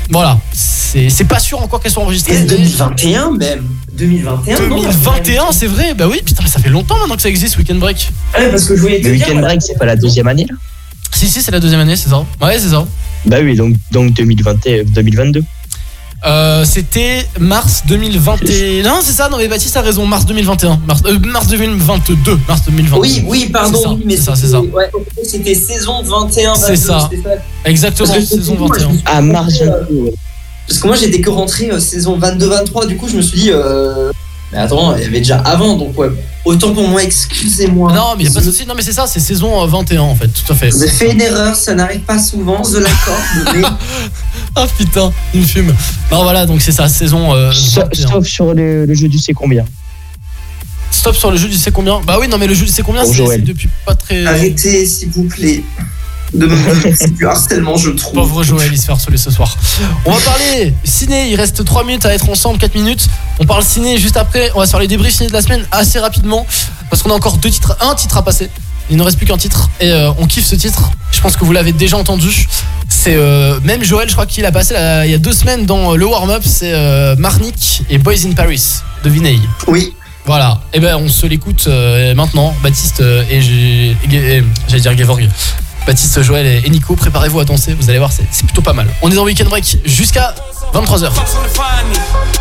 voilà, 0.10 0.38
c'est 0.54 1.28
pas 1.28 1.40
sûr 1.40 1.62
encore 1.62 1.80
qu'elle 1.80 1.92
soit 1.92 2.04
enregistrée. 2.04 2.36
Et 2.36 2.40
mais- 2.40 2.46
2021 2.46 3.32
même. 3.32 3.64
2021 3.94 4.60
non, 4.60 4.76
2021, 4.78 5.52
c'est 5.52 5.68
vrai, 5.68 5.94
bah 5.94 6.08
oui, 6.10 6.22
putain, 6.26 6.42
mais 6.44 6.50
ça 6.50 6.60
fait 6.60 6.70
longtemps 6.70 6.98
maintenant 7.00 7.16
que 7.16 7.22
ça 7.22 7.30
existe, 7.30 7.58
Weekend 7.58 7.80
Break. 7.80 8.12
Ouais, 8.38 8.50
parce 8.50 8.66
que 8.66 8.76
je 8.76 8.82
voulais 8.82 9.02
te 9.02 9.08
Le 9.08 9.18
dire, 9.18 9.28
week-end 9.28 9.40
break, 9.42 9.62
c'est 9.62 9.78
pas 9.78 9.86
la 9.86 9.96
deuxième 9.96 10.28
année 10.28 10.46
là? 10.50 10.56
Si, 11.12 11.28
si, 11.28 11.42
c'est 11.42 11.52
la 11.52 11.60
deuxième 11.60 11.80
année, 11.82 11.96
c'est 11.96 12.10
ça. 12.10 12.24
Ouais, 12.42 12.58
c'est 12.60 12.70
ça. 12.70 12.86
Bah 13.26 13.38
oui, 13.44 13.56
donc, 13.56 13.76
donc 13.92 14.14
2020, 14.14 14.66
et- 14.68 14.84
2022. 14.84 15.44
Euh, 16.26 16.66
C'était 16.66 17.26
mars 17.40 17.84
2021. 17.88 18.84
Non, 18.84 19.00
c'est 19.02 19.14
ça. 19.14 19.30
Non, 19.30 19.38
mais 19.38 19.48
Baptiste 19.48 19.78
a 19.78 19.82
raison. 19.82 20.06
Mars 20.06 20.26
2021. 20.26 20.80
Mars, 20.86 21.02
euh, 21.06 21.18
mars 21.20 21.48
2022. 21.48 22.38
Mars 22.48 22.62
2022. 22.66 23.02
Oui, 23.02 23.24
oui, 23.26 23.46
pardon, 23.52 23.78
C'est 23.78 23.84
ça, 23.84 23.90
oui, 23.94 24.04
mais 24.06 24.16
c'est 24.18 24.24
ça, 24.24 24.36
c'est 24.36 24.48
ça. 24.48 24.60
ouais, 24.62 24.90
c'était 25.24 25.56
saison 25.56 26.02
21 26.04 26.56
C'est 26.56 26.76
ça. 26.76 27.10
Exactement, 27.64 28.10
Parce 28.14 28.20
que 28.20 28.26
saison 28.36 28.56
moi, 28.56 28.68
21. 28.70 28.90
je- 28.92 28.98
Ah, 29.06 29.22
mars, 29.22 29.54
euh, 29.62 30.10
Parce 30.68 30.80
que 30.82 30.88
moi 30.88 30.96
j'étais 30.98 31.22
que 31.22 31.30
rentré 31.30 31.72
euh, 31.72 31.80
saison 31.80 32.18
22-23, 32.20 32.86
du 32.86 32.96
coup 32.98 33.08
je 33.10 33.16
me 33.18 33.22
suis 33.22 33.40
dit, 33.40 33.52
euh, 33.52 34.12
mais 34.52 34.58
attends, 34.60 34.96
il 34.96 35.04
y 35.04 35.06
avait 35.06 35.20
déjà 35.20 35.38
avant, 35.40 35.76
donc 35.78 35.98
ouais, 35.98 36.10
autant 36.46 36.74
pour 36.74 36.88
moi, 36.88 37.04
excusez-moi. 37.04 37.94
Non, 37.94 38.16
mais 38.18 38.30
pas 38.30 38.40
de 38.40 38.46
souci. 38.46 38.66
Non, 38.66 38.74
mais 38.76 38.82
c'est 38.82 38.94
ça. 38.94 39.06
C'est 39.08 39.20
saison 39.20 39.62
euh, 39.64 39.68
21 39.68 40.02
en 40.02 40.16
fait. 40.16 40.28
Tout 40.28 40.52
à 40.52 40.56
fait. 40.56 40.72
J'ai 40.72 40.88
fait 40.88 41.12
une 41.12 41.22
erreur, 41.22 41.56
ça 41.56 41.76
n'arrive 41.76 42.02
pas 42.02 42.18
souvent, 42.20 42.64
je 42.64 42.78
l'accorde, 42.78 43.56
mais 43.56 43.62
Ah 44.56 44.66
putain, 44.78 45.12
il 45.34 45.42
me 45.42 45.46
fume. 45.46 45.74
Non, 46.12 46.24
voilà. 46.24 46.46
Donc 46.46 46.62
c'est 46.62 46.72
ça. 46.72 46.88
Saison. 46.88 47.34
euh, 47.36 47.52
Sauf 47.52 47.84
21. 47.86 48.08
sauf 48.10 48.26
sur 48.28 48.54
le, 48.54 48.86
le 48.86 48.94
jeu 48.96 49.08
du 49.08 49.20
c'est 49.20 49.34
combien. 49.34 49.66
Stop 50.92 51.16
sur 51.16 51.30
le 51.32 51.38
jeu 51.38 51.48
du 51.48 51.56
c'est 51.56 51.72
combien 51.72 52.02
Bah 52.06 52.18
oui, 52.20 52.28
non, 52.28 52.38
mais 52.40 52.48
le 52.48 52.56
jeu 52.56 52.66
du 52.66 52.72
c'est 52.72 52.82
combien 52.82 53.06
c'est 53.06 53.38
depuis 53.44 53.70
pas 53.86 53.94
très. 53.96 54.26
arrêtez 54.26 54.86
s'il 54.88 55.10
vous 55.10 55.24
plaît 55.26 55.64
de 56.34 56.50
c'est 56.96 57.14
du 57.16 57.26
harcèlement, 57.26 57.78
je 57.78 57.90
trouve. 57.92 58.14
Pauvre 58.14 58.44
Joël, 58.44 58.70
il 58.72 58.78
se 58.78 58.86
fait 58.86 58.92
harceler 58.92 59.18
ce 59.18 59.32
soir. 59.32 59.56
On 60.06 60.12
va 60.12 60.20
parler 60.22 60.74
ciné, 60.84 61.30
il 61.30 61.36
reste 61.36 61.64
3 61.64 61.84
minutes 61.84 62.06
à 62.06 62.14
être 62.14 62.30
ensemble, 62.30 62.58
4 62.60 62.76
minutes. 62.76 63.08
On 63.40 63.46
parle 63.46 63.64
ciné 63.64 63.98
juste 63.98 64.18
après, 64.18 64.52
on 64.56 64.60
va 64.60 64.66
se 64.66 64.72
faire 64.72 64.80
les 64.80 64.88
débriefs 64.88 65.14
ciné 65.16 65.28
de 65.30 65.34
la 65.34 65.42
semaine 65.42 65.66
assez 65.72 66.00
rapidement. 66.00 66.46
Parce 66.90 67.04
qu'on 67.04 67.12
a 67.12 67.14
encore 67.14 67.38
deux 67.38 67.50
titres, 67.52 67.78
un 67.82 67.94
titre 67.96 68.18
à 68.18 68.24
passer. 68.24 68.50
Il 68.92 68.98
ne 68.98 69.04
reste 69.04 69.18
plus 69.18 69.28
qu'un 69.28 69.38
titre 69.38 69.70
et 69.80 69.92
euh, 69.92 70.12
on 70.18 70.26
kiffe 70.26 70.46
ce 70.48 70.56
titre. 70.56 70.90
Je 71.12 71.22
pense 71.22 71.36
que 71.36 71.46
vous 71.46 71.52
l'avez 71.52 71.72
déjà 71.74 71.96
entendu. 71.98 72.48
C'est 72.88 73.14
euh, 73.16 73.60
même 73.64 73.84
Joël, 73.84 74.08
je 74.10 74.14
crois 74.14 74.26
qu'il 74.26 74.44
a 74.48 74.52
passé 74.52 74.74
il 75.06 75.12
y 75.12 75.14
a 75.14 75.20
deux 75.20 75.32
semaines 75.34 75.68
dans 75.68 75.94
euh, 75.94 75.96
le 75.96 76.08
warm-up. 76.08 76.42
C'est 76.44 76.74
euh, 76.74 77.16
Marnik 77.18 77.84
et 77.92 78.00
Boys 78.00 78.26
in 78.26 78.32
Paris 78.32 78.64
de 79.04 79.10
Vinay. 79.12 79.38
Oui. 79.68 79.94
Voilà. 80.26 80.62
Et 80.74 80.80
ben 80.80 80.96
on 80.96 81.08
se 81.08 81.28
l'écoute 81.28 81.68
maintenant. 82.16 82.54
Baptiste 82.64 83.00
et 83.02 83.42
j'ai- 83.42 83.96
et- 84.12 84.38
et- 84.38 84.44
j'allais 84.68 84.82
dire 84.82 84.98
Gevorg. 84.98 85.28
Baptiste, 85.86 86.22
Joël 86.22 86.46
et 86.64 86.70
Nico, 86.70 86.96
préparez-vous 86.96 87.40
à 87.40 87.46
danser. 87.46 87.74
Vous 87.74 87.90
allez 87.90 88.00
voir, 88.00 88.12
c'est 88.12 88.46
plutôt 88.46 88.62
pas 88.62 88.74
mal. 88.74 88.88
On 89.02 89.10
est 89.12 89.16
dans 89.16 89.24
Weekend 89.24 89.50
Break 89.50 89.78
jusqu'à 89.86 90.36
23h. 90.74 91.12
Fucks 91.12 91.34
wanna 91.34 91.50
find 91.50 91.90
me. 91.90 91.96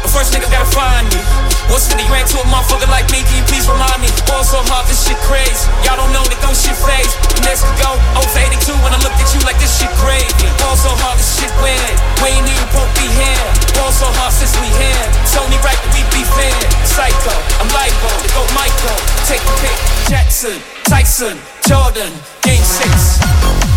The 0.05 0.09
first 0.09 0.35
nigga 0.35 0.49
gotta 0.51 0.67
find 0.67 1.09
me. 1.13 1.21
What's 1.69 1.89
when 1.93 2.01
you 2.01 2.09
ran 2.09 2.25
to 2.25 2.41
a 2.41 2.47
motherfucker 2.49 2.89
like 2.89 3.09
me? 3.13 3.21
Can 3.29 3.37
you 3.41 3.45
please 3.45 3.69
remind 3.69 4.01
me? 4.01 4.09
Ball 4.25 4.45
so 4.45 4.57
hard, 4.73 4.89
this 4.89 5.05
shit 5.05 5.17
crazy. 5.29 5.69
Y'all 5.85 6.01
don't 6.01 6.13
know 6.17 6.25
that 6.25 6.41
don't 6.41 6.57
shit 6.57 6.73
phase. 6.73 7.13
Next 7.45 7.61
could 7.65 7.77
go 7.77 7.93
0 8.17 8.25
for 8.25 8.41
82 8.41 8.73
when 8.85 8.93
I 8.97 9.01
looked 9.05 9.21
at 9.21 9.29
you 9.37 9.41
like 9.45 9.61
this 9.61 9.77
shit 9.77 9.93
crazy. 10.01 10.49
Ball 10.61 10.77
so 10.81 10.89
hard, 11.05 11.21
this 11.21 11.37
shit 11.37 11.53
weird. 11.61 11.97
We 12.25 12.33
ain't 12.37 12.49
even 12.49 12.69
won't 12.73 12.89
be 12.97 13.05
here. 13.05 13.45
Ball 13.77 13.93
so 13.93 14.09
hard 14.17 14.33
since 14.33 14.57
we 14.61 14.69
here. 14.81 15.05
It's 15.21 15.37
only 15.37 15.61
right 15.61 15.77
that 15.77 15.93
we 15.93 16.01
be 16.09 16.25
fair. 16.37 16.57
Psycho, 16.89 17.37
I'm 17.61 17.69
lipo, 17.69 18.09
to 18.17 18.29
go 18.33 18.43
Michael. 18.57 18.97
Take 19.29 19.45
the 19.45 19.55
pick. 19.61 19.77
Jackson, 20.09 20.57
Tyson, 20.89 21.37
Jordan, 21.67 22.11
Game 22.41 22.63
6. 22.63 23.68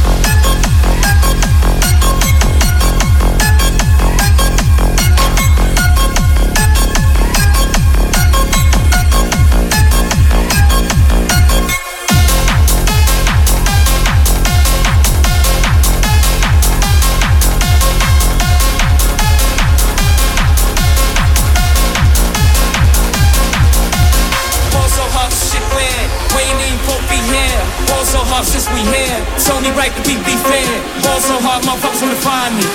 Hard 28.41 28.49
since 28.49 28.68
we 28.73 28.80
here. 28.89 29.22
It's 29.35 29.51
only 29.51 29.69
right 29.77 29.93
that 29.93 30.07
we 30.07 30.18
be 30.26 30.34
fair. 30.49 30.65
Ball 31.05 31.19
so 31.22 31.38
hard, 31.45 31.61
motherfuckers 31.61 32.01
wanna 32.01 32.15
find 32.26 32.57
me. 32.57 32.65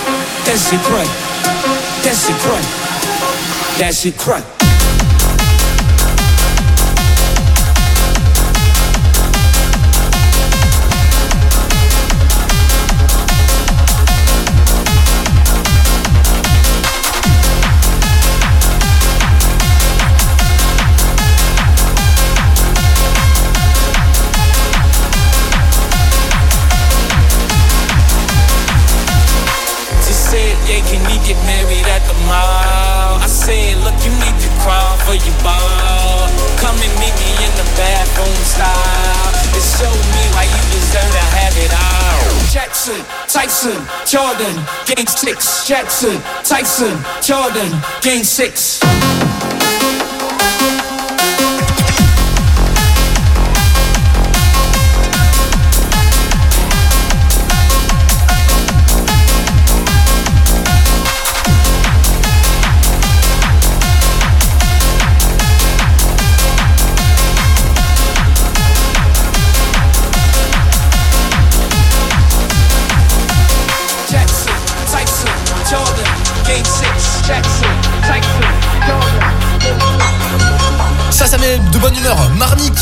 That 0.47 0.59
shit 0.63 0.79
crack. 0.87 1.11
That 2.05 2.15
shit 2.15 2.39
crack. 2.39 2.65
That 3.81 3.93
shit 3.93 4.17
crack. 4.17 4.66
Your 35.25 35.39
ball. 35.43 36.29
Come 36.59 36.77
and 36.77 36.95
meet 36.99 37.15
me 37.17 37.31
in 37.45 37.53
the 37.57 37.67
bathroom 37.79 38.37
style. 38.45 39.17
Me 39.57 40.23
why 40.33 40.45
you 40.45 40.63
deserve 40.73 41.11
to 41.13 41.25
have 41.37 41.57
it 41.57 41.73
all. 41.73 42.51
Jackson, 42.51 43.01
Tyson, 43.29 43.77
Jordan, 44.07 44.57
game 44.87 45.07
six. 45.07 45.67
Jackson, 45.67 46.21
Tyson, 46.45 46.97
Jordan, 47.23 47.73
game 48.03 48.25
six. 48.25 48.81
Marnik, 82.37 82.73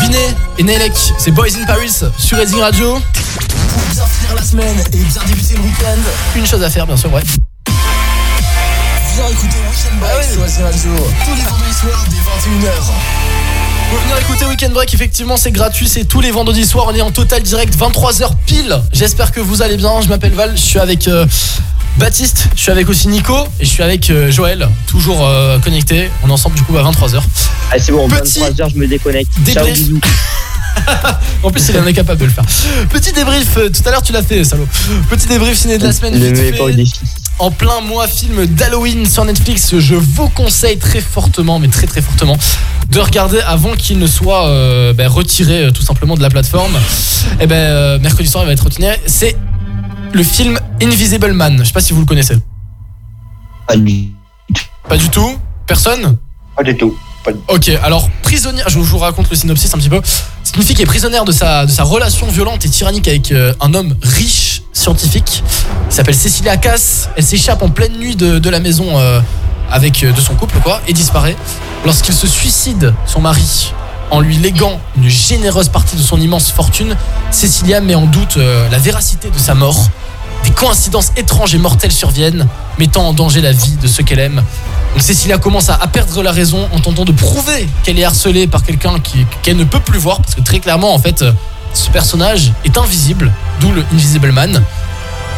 Vinet 0.00 0.34
et 0.58 0.62
Nelek, 0.62 0.92
c'est 1.18 1.30
Boys 1.32 1.48
in 1.60 1.66
Paris 1.66 1.90
sur 2.18 2.38
Racing 2.38 2.60
Radio. 2.60 2.92
Pour 2.92 3.00
bien 3.92 4.04
finir 4.06 4.34
la 4.36 4.42
semaine 4.42 4.76
et 4.92 4.96
bien 4.96 5.22
débuter 5.26 5.54
le 5.56 5.62
week-end, 5.62 5.98
Une 6.36 6.46
chose 6.46 6.62
à 6.62 6.70
faire, 6.70 6.86
bien 6.86 6.96
sûr, 6.96 7.12
ouais. 7.12 7.22
viens 9.14 9.26
écouter 9.28 9.56
Weekend 9.68 10.00
Break 10.00 10.24
sur 10.32 10.42
Racing 10.42 10.62
Radio 10.64 10.90
tous 11.24 11.34
les 11.34 11.42
vendredis 11.42 11.74
soirs 11.74 12.04
dès 12.08 12.16
21h. 12.16 12.70
Pour 13.90 13.98
venir 14.00 14.18
écouter 14.18 14.44
Weekend 14.44 14.72
Break, 14.74 14.94
effectivement, 14.94 15.36
c'est 15.36 15.50
gratuit, 15.52 15.88
c'est 15.88 16.04
tous 16.04 16.20
les 16.20 16.30
vendredis 16.30 16.66
soirs. 16.66 16.86
On 16.88 16.94
est 16.94 17.00
en 17.00 17.10
total 17.10 17.42
direct, 17.42 17.74
23h 17.76 18.30
pile. 18.46 18.78
J'espère 18.92 19.32
que 19.32 19.40
vous 19.40 19.62
allez 19.62 19.76
bien. 19.76 20.00
Je 20.02 20.08
m'appelle 20.08 20.34
Val, 20.34 20.52
je 20.56 20.60
suis 20.62 20.78
avec 20.78 21.08
euh, 21.08 21.26
Baptiste, 21.98 22.48
je 22.54 22.60
suis 22.60 22.70
avec 22.70 22.88
aussi 22.88 23.08
Nico 23.08 23.34
et 23.58 23.64
je 23.64 23.68
suis 23.68 23.82
avec 23.82 24.08
euh, 24.10 24.30
Joël, 24.30 24.68
toujours 24.86 25.26
euh, 25.26 25.58
connecté. 25.58 26.10
On 26.22 26.28
est 26.28 26.32
ensemble 26.32 26.54
du 26.54 26.62
coup 26.62 26.76
à 26.78 26.82
23h. 26.82 27.20
Ah, 27.72 27.78
c'est 27.78 27.90
bon, 27.90 28.08
Petit 28.08 28.40
23h, 28.40 28.70
je 28.72 28.78
me 28.78 28.86
déconnecte. 28.86 29.32
Ciao, 29.44 29.64
débrief. 29.64 29.74
bisous. 29.74 30.00
En 31.42 31.50
plus, 31.50 31.68
il 31.68 31.78
en 31.78 31.86
est 31.86 31.92
capable 31.92 32.20
de 32.20 32.26
le 32.26 32.30
faire. 32.30 32.44
Petit 32.88 33.12
débrief, 33.12 33.56
euh, 33.56 33.68
tout 33.68 33.82
à 33.86 33.90
l'heure 33.90 34.02
tu 34.02 34.12
l'as 34.12 34.22
fait, 34.22 34.42
salaud. 34.44 34.66
Petit 35.10 35.26
débrief 35.26 35.56
ciné 35.56 35.78
de 35.78 35.84
la 35.84 35.92
semaine. 35.92 36.14
Ne 36.14 36.18
vite 36.18 36.36
me 36.36 36.36
mets 36.36 36.52
fait. 36.52 36.58
pas 36.58 36.64
au 36.64 36.70
défi. 36.70 37.00
en 37.38 37.50
plein 37.50 37.80
mois 37.80 38.06
film 38.06 38.46
d'Halloween 38.46 39.04
sur 39.06 39.24
Netflix. 39.24 39.76
Je 39.78 39.94
vous 39.94 40.28
conseille 40.28 40.78
très 40.78 41.00
fortement, 41.00 41.58
mais 41.58 41.68
très 41.68 41.86
très 41.86 42.00
fortement, 42.00 42.36
de 42.90 43.00
regarder 43.00 43.40
avant 43.40 43.74
qu'il 43.74 43.98
ne 43.98 44.06
soit 44.06 44.46
euh, 44.46 44.92
ben, 44.92 45.08
retiré 45.08 45.70
tout 45.72 45.82
simplement 45.82 46.16
de 46.16 46.22
la 46.22 46.30
plateforme. 46.30 46.76
Et 47.40 47.46
ben 47.46 47.56
euh, 47.56 47.98
mercredi 47.98 48.28
soir 48.28 48.44
il 48.44 48.46
va 48.46 48.52
être 48.52 48.64
retiré. 48.64 49.00
C'est 49.06 49.36
le 50.12 50.22
film 50.22 50.58
Invisible 50.82 51.32
Man. 51.32 51.58
Je 51.60 51.64
sais 51.64 51.72
pas 51.72 51.80
si 51.80 51.92
vous 51.92 52.00
le 52.00 52.06
connaissez. 52.06 52.36
Pas 53.66 53.76
du 53.76 54.08
Pas 54.88 54.96
du 54.96 55.08
tout. 55.10 55.36
Personne. 55.66 56.16
Pas 56.56 56.62
du 56.62 56.76
tout. 56.76 56.96
Pas 57.24 57.32
du- 57.32 57.38
Ok, 57.48 57.68
alors 57.82 58.08
prisonnière, 58.22 58.68
je 58.68 58.78
vous 58.78 58.98
raconte 58.98 59.28
le 59.30 59.36
synopsis 59.36 59.72
un 59.74 59.78
petit 59.78 59.88
peu. 59.90 60.00
C'est 60.42 60.56
une 60.56 60.62
fille 60.62 60.74
qui 60.76 60.82
est 60.82 60.86
prisonnière 60.86 61.24
de 61.24 61.32
sa, 61.32 61.66
de 61.66 61.70
sa 61.70 61.82
relation 61.82 62.26
violente 62.28 62.64
et 62.64 62.68
tyrannique 62.68 63.06
avec 63.08 63.32
euh, 63.32 63.52
un 63.60 63.74
homme 63.74 63.94
riche 64.02 64.62
scientifique. 64.72 65.42
Il 65.90 65.94
s'appelle 65.94 66.14
Cecilia 66.14 66.56
Cass. 66.56 67.10
Elle 67.16 67.24
s'échappe 67.24 67.62
en 67.62 67.68
pleine 67.68 67.96
nuit 67.98 68.16
de, 68.16 68.38
de 68.38 68.50
la 68.50 68.60
maison 68.60 68.98
euh, 68.98 69.20
avec 69.70 70.02
euh, 70.04 70.12
de 70.12 70.20
son 70.20 70.34
couple 70.34 70.58
quoi 70.60 70.80
et 70.88 70.92
disparaît. 70.92 71.36
Lorsqu'il 71.84 72.14
se 72.14 72.26
suicide, 72.26 72.94
son 73.06 73.20
mari, 73.20 73.72
en 74.10 74.20
lui 74.20 74.36
léguant 74.36 74.80
une 74.96 75.08
généreuse 75.08 75.68
partie 75.68 75.96
de 75.96 76.02
son 76.02 76.20
immense 76.20 76.50
fortune, 76.50 76.96
Cecilia 77.30 77.80
met 77.80 77.94
en 77.94 78.06
doute 78.06 78.36
euh, 78.36 78.68
la 78.70 78.78
véracité 78.78 79.30
de 79.30 79.38
sa 79.38 79.54
mort. 79.54 79.88
Des 80.44 80.50
coïncidences 80.50 81.12
étranges 81.16 81.54
et 81.54 81.58
mortelles 81.58 81.92
surviennent, 81.92 82.46
mettant 82.78 83.08
en 83.08 83.12
danger 83.12 83.40
la 83.40 83.52
vie 83.52 83.76
de 83.82 83.88
ceux 83.88 84.02
qu'elle 84.02 84.20
aime. 84.20 84.42
Donc 84.94 85.02
Cécilia 85.02 85.38
commence 85.38 85.68
à, 85.68 85.76
perdre 85.88 86.22
la 86.22 86.32
raison 86.32 86.68
en 86.72 86.80
tentant 86.80 87.04
de 87.04 87.12
prouver 87.12 87.68
qu'elle 87.82 87.98
est 87.98 88.04
harcelée 88.04 88.46
par 88.46 88.62
quelqu'un 88.62 88.94
qu'elle 89.42 89.56
ne 89.56 89.64
peut 89.64 89.80
plus 89.80 89.98
voir, 89.98 90.22
parce 90.22 90.34
que 90.34 90.40
très 90.40 90.60
clairement, 90.60 90.94
en 90.94 90.98
fait, 90.98 91.22
euh, 91.22 91.32
ce 91.74 91.90
personnage 91.90 92.52
est 92.64 92.78
invisible, 92.78 93.32
d'où 93.60 93.72
le 93.72 93.84
Invisible 93.92 94.32
Man. 94.32 94.62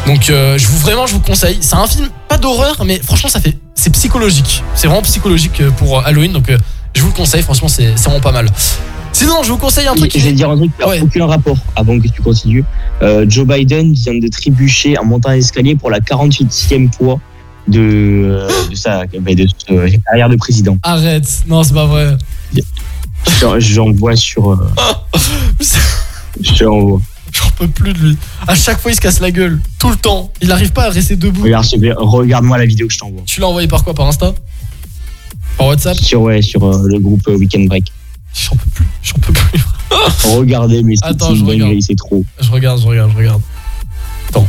Donc 0.07 0.29
euh, 0.29 0.57
je 0.57 0.67
vous 0.67 0.77
vraiment 0.77 1.05
je 1.05 1.13
vous 1.13 1.19
conseille. 1.19 1.59
C'est 1.61 1.75
un 1.75 1.85
film 1.85 2.09
pas 2.27 2.37
d'horreur, 2.37 2.83
mais 2.85 2.99
franchement 3.03 3.29
ça 3.29 3.39
fait 3.39 3.57
c'est 3.75 3.91
psychologique. 3.91 4.63
C'est 4.73 4.87
vraiment 4.87 5.03
psychologique 5.03 5.61
pour 5.77 6.03
Halloween, 6.05 6.31
donc 6.31 6.49
je 6.95 7.01
vous 7.01 7.07
le 7.07 7.13
conseille. 7.13 7.41
Franchement 7.43 7.67
c'est 7.67 7.91
vraiment 7.95 8.19
pas 8.19 8.31
mal. 8.31 8.47
Sinon 9.13 9.43
je 9.43 9.49
vous 9.51 9.57
conseille 9.57 9.87
un 9.87 9.95
truc. 9.95 10.11
Je 10.15 10.23
vais 10.23 10.31
dire 10.33 10.49
un 10.49 10.57
truc 10.57 10.71
qui 10.77 10.85
n'a 10.87 11.03
aucun 11.03 11.25
rapport 11.27 11.57
avant 11.75 11.99
que 11.99 12.07
tu 12.07 12.21
continues. 12.21 12.63
Euh, 13.01 13.25
Joe 13.27 13.45
Biden 13.45 13.93
vient 13.93 14.17
de 14.17 14.27
trébucher 14.27 14.97
en 14.97 15.05
montant 15.05 15.31
l'escalier 15.31 15.75
pour 15.75 15.89
la 15.91 15.99
48e 15.99 16.93
fois 16.93 17.19
de, 17.67 17.79
euh, 17.79 18.49
de 18.69 18.75
sa 18.75 19.05
bah, 19.05 19.33
de 19.35 19.97
carrière 20.05 20.29
de 20.29 20.35
président. 20.35 20.77
Arrête, 20.83 21.43
non 21.47 21.63
c'est 21.63 21.73
pas 21.73 21.85
vrai. 21.85 22.17
J'en- 23.59 23.91
vois 23.91 24.15
sur. 24.15 24.51
euh, 24.51 24.57
J'en 26.41 26.79
vois. 26.79 27.01
J'en 27.31 27.49
peux 27.51 27.67
plus 27.67 27.93
de 27.93 27.99
lui. 27.99 28.17
À 28.47 28.55
chaque 28.55 28.79
fois 28.79 28.91
il 28.91 28.95
se 28.95 29.01
casse 29.01 29.19
la 29.19 29.31
gueule, 29.31 29.61
tout 29.79 29.89
le 29.89 29.95
temps. 29.95 30.31
Il 30.41 30.47
n'arrive 30.49 30.71
pas 30.71 30.85
à 30.85 30.89
rester 30.89 31.15
debout. 31.15 31.43
Regarde, 31.43 31.65
regarde-moi 31.97 32.57
la 32.57 32.65
vidéo 32.65 32.87
que 32.87 32.93
je 32.93 32.97
t'envoie. 32.97 33.21
Tu 33.25 33.39
l'as 33.39 33.47
envoyé 33.47 33.67
par 33.67 33.83
quoi 33.83 33.93
Par 33.93 34.07
Insta? 34.07 34.33
Par 35.57 35.67
WhatsApp 35.67 35.97
Sur, 35.97 36.21
ouais, 36.21 36.41
sur 36.41 36.63
euh, 36.63 36.87
le 36.87 36.99
groupe 36.99 37.21
euh, 37.27 37.35
Weekend 37.37 37.67
Break. 37.67 37.91
J'en 38.33 38.55
peux 38.55 38.69
plus, 38.73 38.85
j'en 39.03 39.15
peux 39.19 39.33
plus. 39.33 39.59
Regardez, 40.35 40.83
mais 40.83 40.95
c'est 40.95 41.05
Attends, 41.05 41.29
c'est 41.29 41.35
je 41.35 41.39
une 41.41 41.45
regarde. 41.47 41.61
dinguerie, 41.69 41.81
c'est 41.83 41.95
trop. 41.95 42.23
Je 42.39 42.49
regarde, 42.51 42.81
je 42.81 42.87
regarde, 42.87 43.11
je 43.11 43.17
regarde. 43.17 43.41
Attends. 44.29 44.47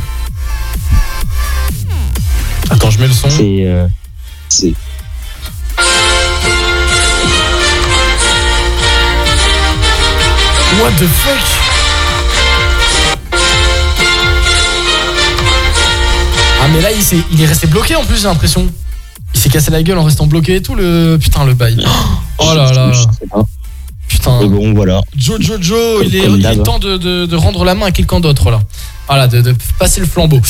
Attends, 2.71 2.91
je 2.91 2.99
mets 3.01 3.09
le 3.09 3.13
son. 3.13 3.29
C'est. 3.29 3.65
euh, 3.67 3.87
c'est. 4.49 4.73
What 10.81 10.93
the 10.99 11.07
fuck? 11.07 11.43
Ah 16.61 16.69
mais 16.73 16.81
là 16.81 16.91
il, 16.93 17.03
il 17.33 17.43
est 17.43 17.47
resté 17.47 17.67
bloqué 17.67 17.95
en 17.97 18.05
plus 18.05 18.19
j'ai 18.23 18.29
l'impression. 18.29 18.67
Il 19.35 19.41
s'est 19.41 19.49
cassé 19.49 19.71
la 19.71 19.83
gueule 19.83 19.99
en 19.99 20.05
restant 20.05 20.27
bloqué 20.27 20.57
et 20.57 20.63
tout 20.63 20.75
le... 20.75 21.19
Putain 21.21 21.45
le 21.45 21.55
bail. 21.55 21.85
Oh 22.39 22.55
là 22.55 22.73
là. 22.73 22.93
Putain. 24.09 24.39
Mais 24.43 24.49
bon, 24.49 24.75
voilà. 24.75 25.01
Joe 25.17 25.41
Joe 25.41 25.59
Joe, 25.61 26.05
il 26.07 26.15
est, 26.17 26.27
il 26.31 26.45
est 26.47 26.63
temps 26.63 26.79
de, 26.79 26.97
de- 26.99 27.27
de 27.27 27.37
rendre 27.37 27.65
la 27.65 27.75
main 27.75 27.87
à 27.87 27.91
quelqu'un 27.91 28.21
d'autre 28.21 28.51
là. 28.51 28.61
Voilà, 29.09 29.27
de, 29.27 29.41
de 29.41 29.55
passer 29.79 30.01
le 30.01 30.07
flambeau. 30.07 30.41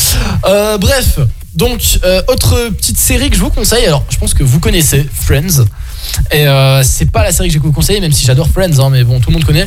Euh, 0.46 0.78
bref, 0.78 1.20
donc 1.54 1.80
euh, 2.04 2.22
autre 2.28 2.70
petite 2.76 2.98
série 2.98 3.30
que 3.30 3.36
je 3.36 3.40
vous 3.40 3.50
conseille. 3.50 3.86
Alors, 3.86 4.04
je 4.10 4.16
pense 4.18 4.34
que 4.34 4.42
vous 4.42 4.58
connaissez 4.58 5.08
Friends. 5.12 5.64
Et 6.32 6.46
euh, 6.46 6.82
c'est 6.82 7.10
pas 7.10 7.22
la 7.22 7.30
série 7.32 7.48
que 7.48 7.54
je 7.54 7.58
vais 7.60 7.66
vous 7.66 7.72
conseiller, 7.72 8.00
même 8.00 8.12
si 8.12 8.26
j'adore 8.26 8.48
Friends, 8.48 8.78
hein, 8.80 8.90
mais 8.90 9.04
bon, 9.04 9.20
tout 9.20 9.30
le 9.30 9.34
monde 9.34 9.44
connaît. 9.44 9.64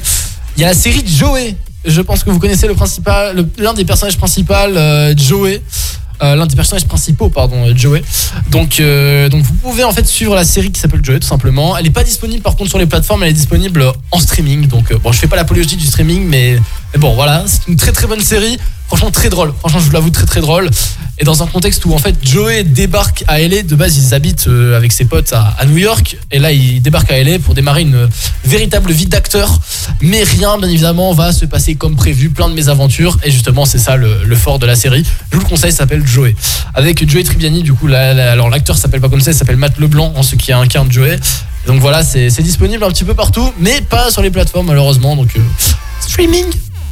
Il 0.57 0.61
y 0.61 0.65
a 0.65 0.67
la 0.67 0.73
série 0.73 1.03
Joey. 1.05 1.55
Je 1.85 2.01
pense 2.01 2.23
que 2.23 2.31
vous 2.31 2.39
connaissez 2.39 2.67
le 2.67 2.73
principal, 2.75 3.45
l'un 3.57 3.73
des 3.73 3.85
personnages 3.85 4.17
principaux, 4.17 4.53
Joey. 5.15 5.61
Euh, 6.21 6.35
l'un 6.35 6.45
des 6.45 6.55
personnages 6.55 6.85
principaux, 6.85 7.29
pardon, 7.29 7.67
euh, 7.67 7.75
Joey. 7.75 8.01
Donc, 8.49 8.79
euh, 8.79 9.27
donc 9.27 9.43
vous 9.43 9.53
pouvez 9.55 9.83
en 9.83 9.91
fait 9.91 10.05
suivre 10.05 10.33
la 10.33 10.45
série 10.45 10.71
qui 10.71 10.79
s'appelle 10.79 11.03
Joey 11.03 11.19
tout 11.19 11.27
simplement. 11.27 11.77
Elle 11.77 11.83
n'est 11.83 11.89
pas 11.89 12.03
disponible 12.03 12.41
par 12.41 12.55
contre 12.55 12.69
sur 12.69 12.79
les 12.79 12.85
plateformes, 12.85 13.23
elle 13.23 13.29
est 13.29 13.33
disponible 13.33 13.85
en 14.11 14.19
streaming. 14.19 14.67
Donc 14.67 14.93
bon, 15.01 15.11
je 15.11 15.19
fais 15.19 15.27
pas 15.27 15.35
l'apologie 15.35 15.75
du 15.75 15.85
streaming, 15.85 16.25
mais, 16.25 16.57
mais 16.95 17.01
bon 17.01 17.13
voilà, 17.13 17.43
c'est 17.45 17.67
une 17.67 17.75
très 17.75 17.91
très 17.91 18.07
bonne 18.07 18.21
série. 18.21 18.57
Franchement 18.87 19.11
très 19.11 19.27
drôle. 19.27 19.53
Franchement 19.59 19.79
je 19.79 19.85
vous 19.85 19.91
l'avoue 19.91 20.11
très 20.11 20.25
très 20.25 20.39
drôle. 20.39 20.69
Et 21.19 21.25
dans 21.25 21.43
un 21.43 21.45
contexte 21.45 21.83
où 21.83 21.93
en 21.93 21.97
fait 21.97 22.15
Joey 22.23 22.63
débarque 22.63 23.25
à 23.27 23.41
LA, 23.41 23.63
de 23.63 23.75
base 23.75 23.97
ils 23.97 24.13
habitent 24.13 24.47
euh, 24.47 24.77
avec 24.77 24.93
ses 24.93 25.03
potes 25.03 25.33
à, 25.33 25.65
New 25.65 25.75
York, 25.75 26.15
et 26.31 26.39
là 26.39 26.53
il 26.53 26.81
débarque 26.81 27.11
à 27.11 27.21
LA 27.21 27.39
pour 27.39 27.53
démarrer 27.53 27.81
une 27.81 28.07
véritable 28.45 28.93
vie 28.93 29.07
d'acteur. 29.07 29.59
Mais 30.01 30.23
rien 30.23 30.57
bien 30.57 30.69
évidemment 30.69 31.11
va 31.11 31.33
se 31.33 31.43
passer 31.43 31.75
comme 31.75 31.97
prévu, 31.97 32.29
plein 32.29 32.47
de 32.47 32.53
mésaventures, 32.53 33.17
et 33.25 33.31
justement 33.31 33.65
c'est 33.65 33.77
ça 33.77 33.97
le, 33.97 34.35
fort 34.35 34.57
de 34.59 34.65
la 34.65 34.77
série. 34.77 35.03
Je 35.31 35.35
vous 35.35 35.43
le 35.43 35.49
conseille, 35.49 35.73
s'appelle 35.73 36.07
Joey. 36.07 36.33
Avec 36.75 37.05
Joey 37.09 37.23
Tribbiani, 37.23 37.61
du 37.61 37.73
coup, 37.73 37.87
alors 37.87 38.49
l'acteur 38.49 38.77
s'appelle 38.77 39.01
pas 39.01 39.09
comme 39.09 39.19
ça, 39.19 39.31
il 39.31 39.35
s'appelle 39.35 39.57
Matt 39.57 39.77
Leblanc, 39.79 40.13
en 40.15 40.23
ce 40.23 40.37
qui 40.37 40.53
incarne 40.53 40.89
Joey. 40.89 41.19
Donc 41.67 41.81
voilà, 41.81 42.03
c'est 42.03 42.29
c'est 42.29 42.43
disponible 42.43 42.85
un 42.85 42.89
petit 42.89 43.03
peu 43.03 43.15
partout, 43.15 43.51
mais 43.59 43.81
pas 43.81 44.11
sur 44.11 44.21
les 44.21 44.31
plateformes 44.31 44.67
malheureusement. 44.67 45.17
Donc 45.17 45.35
euh, 45.35 45.41
streaming, 45.99 46.45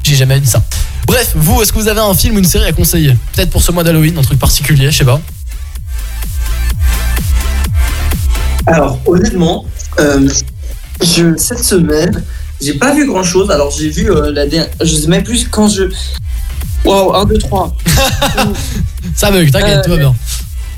j'ai 0.03 0.15
jamais 0.15 0.39
dit 0.39 0.47
ça. 0.49 0.61
Bref, 1.07 1.31
vous, 1.35 1.61
est-ce 1.61 1.71
que 1.73 1.79
vous 1.79 1.87
avez 1.87 1.99
un 1.99 2.13
film 2.13 2.35
ou 2.35 2.39
une 2.39 2.45
série 2.45 2.65
à 2.65 2.71
conseiller 2.71 3.15
Peut-être 3.33 3.49
pour 3.49 3.61
ce 3.61 3.71
mois 3.71 3.83
d'Halloween, 3.83 4.17
un 4.17 4.21
truc 4.21 4.39
particulier, 4.39 4.91
je 4.91 4.97
sais 4.99 5.05
pas. 5.05 5.19
Alors, 8.65 8.99
honnêtement, 9.05 9.65
euh, 9.99 10.27
je, 11.01 11.35
cette 11.37 11.63
semaine, 11.63 12.23
j'ai 12.61 12.75
pas 12.75 12.93
vu 12.93 13.05
grand 13.05 13.23
chose. 13.23 13.51
Alors, 13.51 13.71
j'ai 13.71 13.89
vu 13.89 14.09
euh, 14.09 14.31
la 14.31 14.45
dernière. 14.45 14.69
Je 14.81 14.95
sais 14.95 15.07
même 15.07 15.23
plus 15.23 15.47
quand 15.49 15.67
je. 15.67 15.83
Waouh, 16.85 17.13
1, 17.13 17.25
2, 17.25 17.37
3. 17.37 17.75
Ça 19.15 19.31
bug, 19.31 19.51
t'inquiète, 19.51 19.83
tout 19.83 19.91
va 19.91 19.97
bien. 19.97 20.15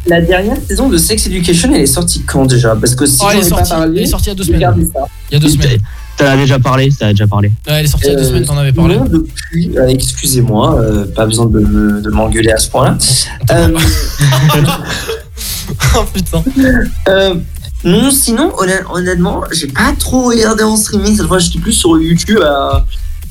La 0.07 0.21
dernière 0.21 0.57
saison 0.67 0.87
de 0.87 0.97
Sex 0.97 1.25
Education, 1.27 1.71
elle 1.73 1.81
est 1.81 1.85
sortie 1.87 2.21
quand 2.23 2.45
déjà? 2.45 2.75
Parce 2.75 2.93
que 2.95 3.05
si 3.07 3.17
Oh, 3.21 3.27
elle, 3.31 3.37
j'en 3.37 3.41
est 3.41 3.47
ai 3.47 3.49
pas 3.49 3.55
sortie, 3.57 3.69
parlé, 3.71 3.97
elle 3.97 4.03
est 4.03 4.07
sortie 4.07 4.25
il 4.25 4.29
y 4.29 4.31
a 4.31 4.35
deux 4.35 4.43
semaines. 4.43 4.91
ça. 4.93 4.99
Il 5.31 5.33
y 5.33 5.37
a 5.37 5.39
deux 5.39 5.49
semaines. 5.49 5.79
T'en 6.17 6.25
as 6.25 6.37
déjà 6.37 6.59
parlé, 6.59 6.89
t'en 6.97 7.07
as 7.07 7.11
déjà 7.11 7.27
parlé. 7.27 7.49
Ouais, 7.67 7.73
elle 7.73 7.85
est 7.85 7.87
sortie 7.87 8.07
il 8.07 8.11
y 8.13 8.15
a 8.15 8.17
deux 8.17 8.23
semaines, 8.23 8.45
t'en 8.45 8.57
avais 8.57 8.71
parlé. 8.71 8.97
non, 8.97 9.05
depuis, 9.05 9.77
euh, 9.77 9.87
excusez-moi, 9.87 10.79
euh, 10.79 11.05
pas 11.13 11.25
besoin 11.25 11.45
de, 11.47 11.59
me- 11.59 12.01
de 12.01 12.09
m'engueuler 12.09 12.51
à 12.51 12.57
ce 12.57 12.69
point-là. 12.69 12.97
Euh, 13.51 13.77
oh 15.97 16.03
putain. 16.13 16.43
Euh, 17.07 17.35
non, 17.83 18.09
sinon, 18.11 18.51
honn- 18.57 18.85
honnêtement, 18.91 19.43
j'ai 19.51 19.67
pas 19.67 19.93
trop 19.99 20.27
regardé 20.29 20.63
en 20.63 20.75
streaming. 20.75 21.15
Cette 21.17 21.27
fois, 21.27 21.37
j'étais 21.39 21.59
plus 21.59 21.73
sur 21.73 21.99
YouTube 21.99 22.39
à, 22.43 22.85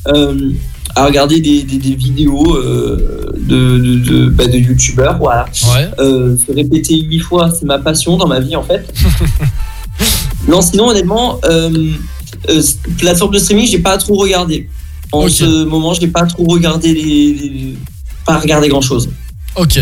euh, 0.09 0.51
à 0.95 1.07
regarder 1.07 1.41
des, 1.41 1.63
des, 1.65 1.79
des 1.79 1.95
vidéos 1.97 2.57
euh, 2.57 3.33
de, 3.37 3.79
de, 3.79 3.95
de, 3.99 4.29
bah, 4.29 4.47
de 4.47 4.57
youtubeurs. 4.59 5.19
Voilà. 5.19 5.47
Ouais. 5.75 5.89
Euh, 5.99 6.37
se 6.37 6.53
répéter 6.53 7.01
huit 7.01 7.19
fois, 7.21 7.51
c'est 7.51 7.65
ma 7.67 7.79
passion 7.79 8.17
dans 8.17 8.29
ma 8.29 8.39
vie 8.41 8.55
en 8.55 8.63
fait. 8.63 8.93
non, 10.49 10.61
sinon, 10.63 10.89
honnêtement, 10.89 11.41
euh, 11.47 11.71
euh, 12.49 12.63
plateforme 12.99 13.33
de 13.35 13.39
streaming, 13.39 13.67
j'ai 13.67 13.79
pas 13.79 13.97
trop 13.99 14.17
regardé. 14.17 14.69
En 15.13 15.29
ce 15.29 15.65
moment, 15.65 15.95
j'ai 15.95 16.09
pas 16.09 16.27
trop 16.27 16.45
regardé 16.45 16.93
les, 16.93 17.33
les- 17.35 17.75
pas 18.27 18.39
regardé 18.39 18.69
grand 18.69 18.81
chose. 18.81 19.09
Ok, 19.55 19.79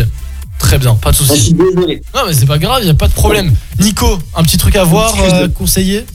très 0.59 0.77
bien, 0.77 0.93
pas 0.95 1.11
de 1.11 1.15
soucis. 1.15 1.35
Je 1.37 1.41
suis 1.41 1.53
désolé. 1.53 2.01
Non, 2.13 2.21
mais 2.27 2.33
c'est 2.33 2.45
pas 2.45 2.57
grave, 2.59 2.81
il 2.83 2.89
a 2.89 2.93
pas 2.93 3.07
de 3.07 3.13
problème. 3.13 3.53
Nico, 3.79 4.19
un 4.35 4.43
petit 4.43 4.57
truc 4.57 4.75
à 4.75 4.83
voir, 4.83 5.13
euh, 5.19 5.47
conseiller? 5.47 6.05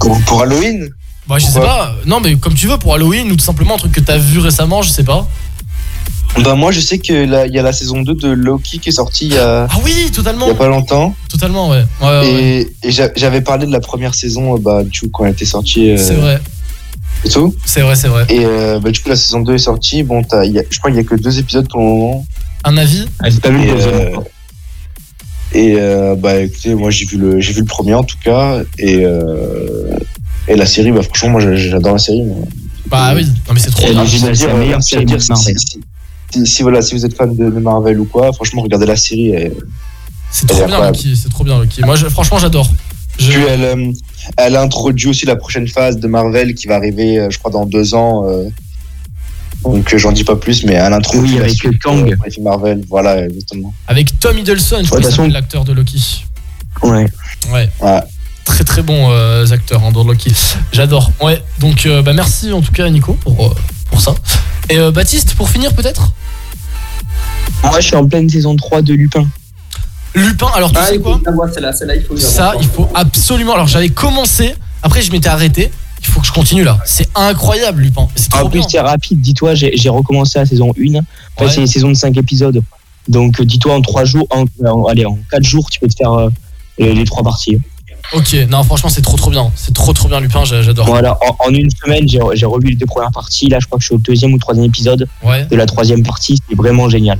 Pour, 0.00 0.18
pour 0.24 0.42
Halloween? 0.42 0.88
Bah, 1.26 1.38
je 1.38 1.46
sais 1.46 1.60
pas. 1.60 1.94
Non, 2.06 2.20
mais 2.20 2.36
comme 2.36 2.54
tu 2.54 2.66
veux, 2.68 2.78
pour 2.78 2.94
Halloween 2.94 3.30
ou 3.30 3.36
tout 3.36 3.44
simplement 3.44 3.74
un 3.74 3.78
truc 3.78 3.92
que 3.92 4.00
t'as 4.00 4.16
vu 4.16 4.38
récemment, 4.38 4.80
je 4.82 4.90
sais 4.90 5.04
pas. 5.04 5.28
Bah 6.44 6.54
moi 6.54 6.70
je 6.72 6.80
sais 6.80 6.98
qu'il 6.98 7.28
y 7.30 7.58
a 7.58 7.62
la 7.62 7.72
saison 7.72 8.00
2 8.02 8.14
de 8.14 8.28
Loki 8.28 8.78
qui 8.78 8.88
est 8.88 8.92
sortie 8.92 9.26
il 9.26 9.34
y 9.34 9.38
a, 9.38 9.66
Ah 9.70 9.76
oui, 9.84 10.10
totalement. 10.14 10.46
il 10.46 10.50
y 10.50 10.52
a 10.52 10.54
pas 10.54 10.68
longtemps. 10.68 11.14
Totalement, 11.28 11.68
ouais. 11.70 11.84
Ouais, 12.00 12.06
ouais, 12.08 12.20
ouais. 12.20 12.28
et 12.82 12.88
et 12.88 12.90
j'a- 12.90 13.10
j'avais 13.16 13.40
parlé 13.40 13.66
de 13.66 13.72
la 13.72 13.80
première 13.80 14.14
saison 14.14 14.54
euh, 14.54 14.58
bah, 14.58 14.82
du 14.84 15.00
coup, 15.00 15.08
quand 15.12 15.24
elle 15.26 15.32
était 15.32 15.44
sortie. 15.44 15.90
euh, 15.90 15.96
C'est 15.96 16.14
vrai. 16.14 16.40
Et 17.24 17.28
tout. 17.28 17.54
C'est 17.64 17.80
vrai, 17.82 17.96
c'est 17.96 18.08
vrai. 18.08 18.24
Et 18.28 18.44
euh, 18.44 18.78
bah, 18.78 18.90
du 18.92 19.00
coup 19.00 19.08
la 19.08 19.16
saison 19.16 19.40
2 19.40 19.54
est 19.54 19.58
sortie. 19.58 20.02
Bon, 20.04 20.22
t'as- 20.22 20.44
il 20.44 20.52
y 20.52 20.58
a- 20.58 20.62
je 20.70 20.78
crois 20.78 20.90
qu'il 20.90 20.98
y 20.98 21.04
a 21.04 21.04
que 21.08 21.16
deux 21.16 21.38
épisodes 21.38 21.68
pour 21.68 21.80
le 21.80 21.86
moment. 21.86 22.26
Un 22.64 22.76
avis? 22.76 23.06
Ah, 23.20 23.28
pas 23.42 23.50
vu 23.50 23.66
Et, 23.66 23.70
euh. 23.72 24.16
Et 25.54 25.74
euh, 25.78 26.14
bah 26.14 26.40
écoutez, 26.40 26.74
moi 26.74 26.90
j'ai 26.90 27.06
vu 27.06 27.16
le 27.16 27.40
j'ai 27.40 27.52
vu 27.54 27.60
le 27.60 27.66
premier 27.66 27.94
en 27.94 28.04
tout 28.04 28.18
cas 28.22 28.60
et 28.78 28.98
euh, 29.02 29.96
et 30.46 30.54
la 30.56 30.66
série 30.66 30.92
bah 30.92 31.02
franchement 31.02 31.30
moi 31.30 31.40
j'a- 31.40 31.54
j'adore 31.56 31.94
la 31.94 31.98
série. 31.98 32.22
moi. 32.22 32.36
Bah 32.86 33.12
oui, 33.14 33.24
non, 33.24 33.54
mais 33.54 33.60
c'est 33.60 33.70
trop 33.70 33.86
c'est 33.86 34.46
la 34.46 34.54
meilleure 34.54 34.82
série 34.82 35.06
si, 36.44 36.62
voilà 36.62 36.82
si 36.82 36.94
vous 36.94 37.04
êtes 37.06 37.16
fan 37.16 37.34
de, 37.34 37.44
de 37.50 37.58
Marvel 37.60 37.98
ou 38.00 38.04
quoi, 38.04 38.32
franchement 38.32 38.62
regardez 38.62 38.86
la 38.86 38.96
série. 38.96 39.34
C'est 40.30 40.46
trop 40.46 40.66
bien. 40.66 40.86
Loki. 40.86 41.16
C'est 41.16 41.30
trop 41.30 41.44
bien, 41.44 41.58
Loki. 41.58 41.82
Moi, 41.82 41.96
je- 41.96 42.08
franchement, 42.08 42.38
j'adore. 42.38 42.68
Je- 43.18 43.30
Puis 43.32 43.42
elle, 43.48 43.64
euh, 43.64 43.92
elle 44.36 44.56
introduit 44.56 45.08
aussi 45.08 45.24
la 45.26 45.36
prochaine 45.36 45.66
phase 45.66 45.96
de 45.98 46.06
Marvel 46.06 46.54
qui 46.54 46.66
va 46.66 46.76
arriver, 46.76 47.18
euh, 47.18 47.30
je 47.30 47.38
crois, 47.38 47.50
dans 47.50 47.64
deux 47.66 47.94
ans. 47.94 48.28
euh. 48.28 48.44
donc 49.64 49.92
j'en 49.96 50.12
dis 50.12 50.22
pas 50.22 50.36
plus, 50.36 50.64
mais 50.64 50.74
elle 50.74 50.92
introduit 50.92 51.32
Oui, 51.34 51.38
avec 51.40 51.50
suite, 51.52 51.82
Kang. 51.82 52.08
euh, 52.08 52.42
Marvel. 52.42 52.82
Voilà, 52.88 53.24
exactement. 53.24 53.74
Avec 53.88 54.18
Tom 54.20 54.38
Hiddleston, 54.38 54.80
je 54.82 54.86
crois 54.86 54.98
Ouais, 54.98 55.04
façon- 55.04 55.26
l'acteur 55.28 55.64
de 55.64 55.72
Loki. 55.72 56.24
Ouais. 56.82 57.06
Ouais. 57.50 57.68
Ouais. 57.80 58.00
Très 58.44 58.62
très 58.64 58.82
bons 58.82 59.10
euh, 59.10 59.46
acteurs 59.50 59.82
hein, 59.84 59.90
dans 59.90 60.04
Loki. 60.04 60.32
J'adore. 60.72 61.10
Ouais. 61.20 61.42
Donc 61.58 61.86
euh, 61.86 62.02
bah 62.02 62.12
merci 62.12 62.52
en 62.52 62.60
tout 62.60 62.70
cas 62.72 62.88
Nico 62.88 63.14
pour, 63.14 63.46
euh, 63.46 63.54
pour 63.90 64.00
ça. 64.00 64.14
Et 64.70 64.78
euh, 64.78 64.90
Baptiste 64.90 65.34
pour 65.34 65.48
finir 65.48 65.72
peut-être 65.74 66.12
Moi, 67.62 67.80
je 67.80 67.86
suis 67.86 67.96
en 67.96 68.06
pleine 68.06 68.28
saison 68.28 68.54
3 68.56 68.82
de 68.82 68.94
Lupin. 68.94 69.26
Lupin. 70.14 70.48
Alors 70.54 70.72
tu 70.72 70.78
Ah, 70.80 70.86
sais 70.86 70.98
quoi 70.98 71.20
celle-là, 71.52 71.72
celle-là, 71.72 71.96
il 71.96 72.02
faut 72.02 72.16
Ça 72.16 72.54
il 72.60 72.66
faut 72.66 72.88
absolument. 72.94 73.54
Alors 73.54 73.66
j'avais 73.66 73.90
commencé. 73.90 74.54
Après 74.82 75.02
je 75.02 75.10
m'étais 75.12 75.28
arrêté. 75.28 75.70
Il 76.00 76.06
faut 76.06 76.20
que 76.20 76.26
je 76.26 76.32
continue 76.32 76.64
là. 76.64 76.78
C'est 76.86 77.08
incroyable, 77.14 77.82
Lupin. 77.82 78.08
Trop 78.30 78.46
En 78.46 78.50
plus, 78.50 78.62
c'est 78.68 78.80
rapide. 78.80 79.20
Dis-toi, 79.20 79.54
j'ai 79.54 79.88
recommencé 79.88 80.38
la 80.38 80.46
saison 80.46 80.72
1. 80.78 80.94
Enfin, 81.00 81.02
Ouais. 81.46 81.50
c'est 81.50 81.60
une 81.60 81.66
saison 81.66 81.88
de 81.88 81.94
5 81.94 82.16
épisodes. 82.16 82.62
Donc, 83.08 83.40
euh, 83.40 83.44
dis-toi, 83.44 83.74
en 83.74 83.80
3 83.82 84.04
jours, 84.04 84.26
en, 84.30 84.44
en- 84.64 84.84
allez, 84.86 85.04
en 85.04 85.18
4 85.30 85.42
jours, 85.44 85.68
tu 85.70 85.80
peux 85.80 85.88
te 85.88 85.96
faire 85.96 86.12
euh, 86.12 86.30
les, 86.78 86.94
les 86.94 87.04
3 87.04 87.22
parties. 87.24 87.58
Ok, 88.14 88.34
non, 88.48 88.62
franchement, 88.62 88.88
c'est 88.88 89.02
trop 89.02 89.16
trop 89.16 89.30
bien. 89.30 89.50
C'est 89.54 89.74
trop 89.74 89.92
trop 89.92 90.08
bien, 90.08 90.20
Lupin. 90.20 90.44
j'a- 90.44 90.62
J'adore. 90.62 90.86
Voilà, 90.86 91.16
en, 91.20 91.46
en 91.46 91.50
une 91.50 91.68
semaine, 91.70 92.08
j'ai 92.08 92.46
revu 92.46 92.68
les 92.70 92.74
deux 92.76 92.86
premières 92.86 93.10
parties. 93.12 93.48
Là, 93.48 93.58
je 93.60 93.66
crois 93.66 93.78
que 93.78 93.82
je 93.82 93.88
suis 93.88 93.94
au 93.94 93.98
deuxième 93.98 94.32
ou 94.32 94.38
troisième 94.38 94.64
épisode 94.66 95.06
Ouais. 95.22 95.44
de 95.46 95.56
la 95.56 95.66
troisième 95.66 96.02
partie. 96.02 96.38
C'est 96.48 96.56
vraiment 96.56 96.88
génial. 96.88 97.18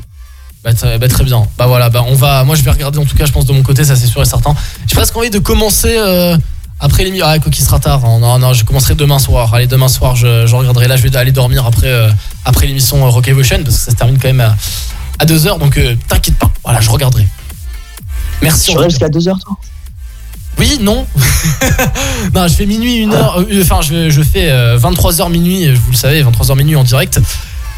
Bah, 0.64 0.72
très, 0.74 0.98
bah, 0.98 1.06
très 1.08 1.24
bien. 1.24 1.46
Bah 1.56 1.66
voilà, 1.66 1.88
bah 1.88 2.04
on 2.08 2.14
va. 2.14 2.42
Moi 2.44 2.56
je 2.56 2.62
vais 2.62 2.70
regarder 2.72 2.98
en 2.98 3.04
tout 3.04 3.16
cas, 3.16 3.26
je 3.26 3.32
pense 3.32 3.44
de 3.46 3.52
mon 3.52 3.62
côté, 3.62 3.84
ça 3.84 3.94
c'est 3.96 4.06
sûr 4.08 4.20
et 4.22 4.24
certain. 4.24 4.54
J'ai 4.88 4.96
presque 4.96 5.16
envie 5.16 5.30
de 5.30 5.38
commencer 5.38 5.94
euh, 5.96 6.36
après 6.80 7.04
l'émission. 7.04 7.26
Ah, 7.28 7.38
quoi 7.38 7.50
qu'il 7.52 7.64
sera 7.64 7.78
tard. 7.78 8.04
hein. 8.04 8.18
Non, 8.18 8.38
non, 8.40 8.52
je 8.54 8.64
commencerai 8.64 8.94
demain 8.96 9.20
soir. 9.20 9.54
Allez, 9.54 9.68
demain 9.68 9.86
soir, 9.88 10.16
je, 10.16 10.46
je 10.46 10.56
regarderai. 10.56 10.88
Là, 10.88 10.96
je 10.96 11.02
vais 11.04 11.16
aller 11.16 11.30
dormir 11.32 11.64
après, 11.64 11.86
euh, 11.86 12.10
après 12.44 12.66
l'émission 12.66 13.06
euh, 13.06 13.08
Rock 13.08 13.28
Evolution 13.28 13.58
parce 13.62 13.76
que 13.76 13.82
ça 13.84 13.90
se 13.92 13.96
termine 13.96 14.18
quand 14.18 14.28
même 14.28 14.40
à, 14.40 14.56
à 15.20 15.26
2h. 15.26 15.58
Donc 15.60 15.76
euh, 15.78 15.94
t'inquiète 16.08 16.36
pas. 16.38 16.50
Voilà, 16.64 16.80
je 16.80 16.90
regarderai. 16.90 17.26
Merci. 18.42 18.74
Tu 18.74 18.82
jusqu'à 18.84 19.08
2h, 19.08 19.24
toi? 19.40 19.56
Oui, 20.58 20.78
non. 20.80 21.06
non, 22.34 22.48
je 22.48 22.54
fais 22.54 22.66
minuit, 22.66 23.04
1 23.04 23.12
heure. 23.12 23.38
euh, 23.40 23.62
Enfin, 23.62 23.80
je, 23.82 24.10
je 24.10 24.22
fais 24.22 24.50
23h 24.76 25.30
minuit, 25.30 25.72
vous 25.72 25.90
le 25.92 25.96
savez, 25.96 26.22
23h 26.22 26.56
minuit 26.56 26.76
en 26.76 26.84
direct. 26.84 27.20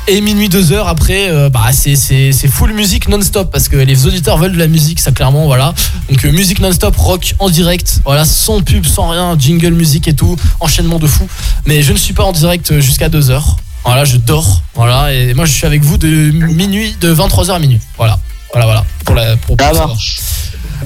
Et 0.09 0.23
minuit 0.23 0.49
2 0.49 0.73
heures 0.73 0.89
après, 0.89 1.29
euh, 1.29 1.51
bah 1.51 1.67
c'est 1.73 1.95
c'est 1.95 2.33
c'est 2.33 2.49
full 2.49 2.73
musique 2.73 3.07
non-stop 3.09 3.53
parce 3.53 3.69
que 3.69 3.77
les 3.77 4.07
auditeurs 4.07 4.39
veulent 4.39 4.55
de 4.55 4.59
la 4.59 4.67
musique, 4.67 4.99
ça 4.99 5.13
clairement, 5.13 5.45
voilà. 5.45 5.75
Donc 6.09 6.25
euh, 6.25 6.33
musique 6.33 6.59
non-stop, 6.59 6.97
rock 6.97 7.35
en 7.39 7.51
direct, 7.51 8.01
voilà, 8.07 8.25
sans 8.25 8.63
pub, 8.63 8.87
sans 8.87 9.11
rien, 9.11 9.37
jingle 9.39 9.73
musique 9.75 10.09
et 10.09 10.15
tout, 10.15 10.37
enchaînement 10.59 10.99
de 10.99 11.07
fou. 11.07 11.29
Mais 11.67 11.83
je 11.83 11.93
ne 11.93 11.99
suis 11.99 12.15
pas 12.15 12.25
en 12.25 12.33
direct 12.33 12.73
euh, 12.73 12.81
jusqu'à 12.81 13.11
2 13.11 13.31
heures. 13.31 13.57
Voilà, 13.85 14.05
je 14.07 14.17
dors, 14.17 14.63
voilà. 14.75 15.13
Et 15.13 15.35
moi, 15.35 15.45
je 15.45 15.53
suis 15.53 15.67
avec 15.67 15.83
vous 15.85 15.99
de 15.99 16.09
minuit, 16.09 16.97
de 17.01 17.15
23h 17.15 17.51
à 17.53 17.59
minuit. 17.59 17.79
Voilà, 17.99 18.19
voilà, 18.53 18.65
voilà. 18.67 18.85
Pour 19.05 19.15
la 19.15 19.37
pour. 19.37 19.57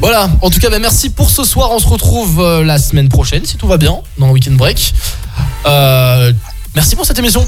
Voilà, 0.01 0.29
en 0.43 0.51
tout 0.51 0.59
cas, 0.61 0.71
bah, 0.71 0.79
merci 0.79 1.11
pour 1.11 1.31
ce 1.31 1.45
soir. 1.45 1.71
On 1.71 1.79
se 1.79 1.87
retrouve 1.87 2.41
euh, 2.41 2.65
la 2.65 2.79
semaine 2.79 3.09
prochaine, 3.09 3.45
si 3.45 3.57
tout 3.57 3.66
va 3.66 3.77
bien, 3.77 3.97
dans 4.19 4.27
le 4.27 4.33
Weekend 4.33 4.57
Break. 4.57 4.93
Euh, 5.66 6.33
merci 6.75 6.97
pour 6.97 7.07
cette 7.07 7.19
émission. 7.19 7.47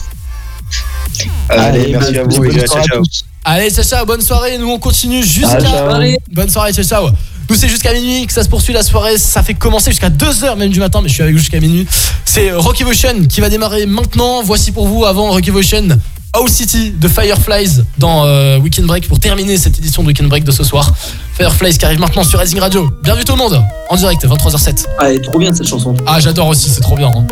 Allez, 1.49 1.93
merci 1.93 2.19
à 2.19 2.25
vous 2.25 2.45
et 2.45 2.67
ciao, 2.67 2.83
ciao. 2.85 3.03
Allez, 3.45 3.71
ciao, 3.71 3.85
ciao, 3.85 4.07
bonne 4.07 4.21
soirée. 4.21 4.59
Nous, 4.59 4.69
on 4.69 4.79
continue 4.79 5.25
jusqu'à. 5.25 5.89
Bonne 6.33 6.51
soirée, 6.51 6.73
ciao, 6.73 6.85
ciao. 6.85 7.09
Nous, 7.49 7.55
c'est 7.55 7.69
jusqu'à 7.69 7.93
minuit 7.93 8.27
que 8.27 8.33
ça 8.33 8.43
se 8.43 8.49
poursuit 8.49 8.73
la 8.75 8.83
soirée. 8.83 9.19
Ça 9.19 9.43
fait 9.43 9.55
commencer 9.55 9.91
jusqu'à 9.91 10.11
2h 10.11 10.57
même 10.57 10.71
du 10.71 10.81
matin, 10.81 11.01
mais 11.01 11.09
je 11.09 11.15
suis 11.15 11.23
avec 11.23 11.35
vous 11.35 11.41
jusqu'à 11.41 11.61
minuit. 11.61 11.87
C'est 12.25 12.53
Rock 12.53 12.81
Evolution 12.81 13.25
qui 13.29 13.41
va 13.41 13.49
démarrer 13.49 13.87
maintenant. 13.87 14.43
Voici 14.43 14.73
pour 14.73 14.89
vous, 14.89 15.05
avant 15.05 15.31
Rock 15.31 15.47
Evolution, 15.47 15.89
House 16.33 16.51
City 16.53 16.91
de 16.91 17.09
Fireflies 17.09 17.83
dans 17.99 18.25
euh, 18.27 18.59
Weekend 18.59 18.87
Break 18.87 19.09
pour 19.09 19.19
terminer 19.19 19.57
cette 19.57 19.79
édition 19.79 20.03
de 20.03 20.09
Weekend 20.09 20.29
Break 20.29 20.45
de 20.45 20.51
ce 20.51 20.65
soir. 20.65 20.93
Fireflies 21.35 21.79
qui 21.79 21.85
arrive 21.85 21.99
maintenant 22.01 22.25
sur 22.25 22.39
Rising 22.39 22.59
Radio. 22.61 22.91
Bienvenue 23.03 23.25
tout 23.25 23.33
le 23.33 23.39
monde, 23.39 23.63
en 23.89 23.97
direct, 23.97 24.23
23h07. 24.25 24.85
Ah, 24.99 25.09
elle 25.11 25.17
est 25.17 25.21
trop 25.21 25.39
bien 25.39 25.53
cette 25.55 25.67
chanson. 25.67 25.95
Ah, 26.07 26.21
j'adore 26.21 26.49
aussi, 26.49 26.69
c'est 26.69 26.81
trop 26.83 26.97
bien. 26.97 27.09
hein. 27.15 27.27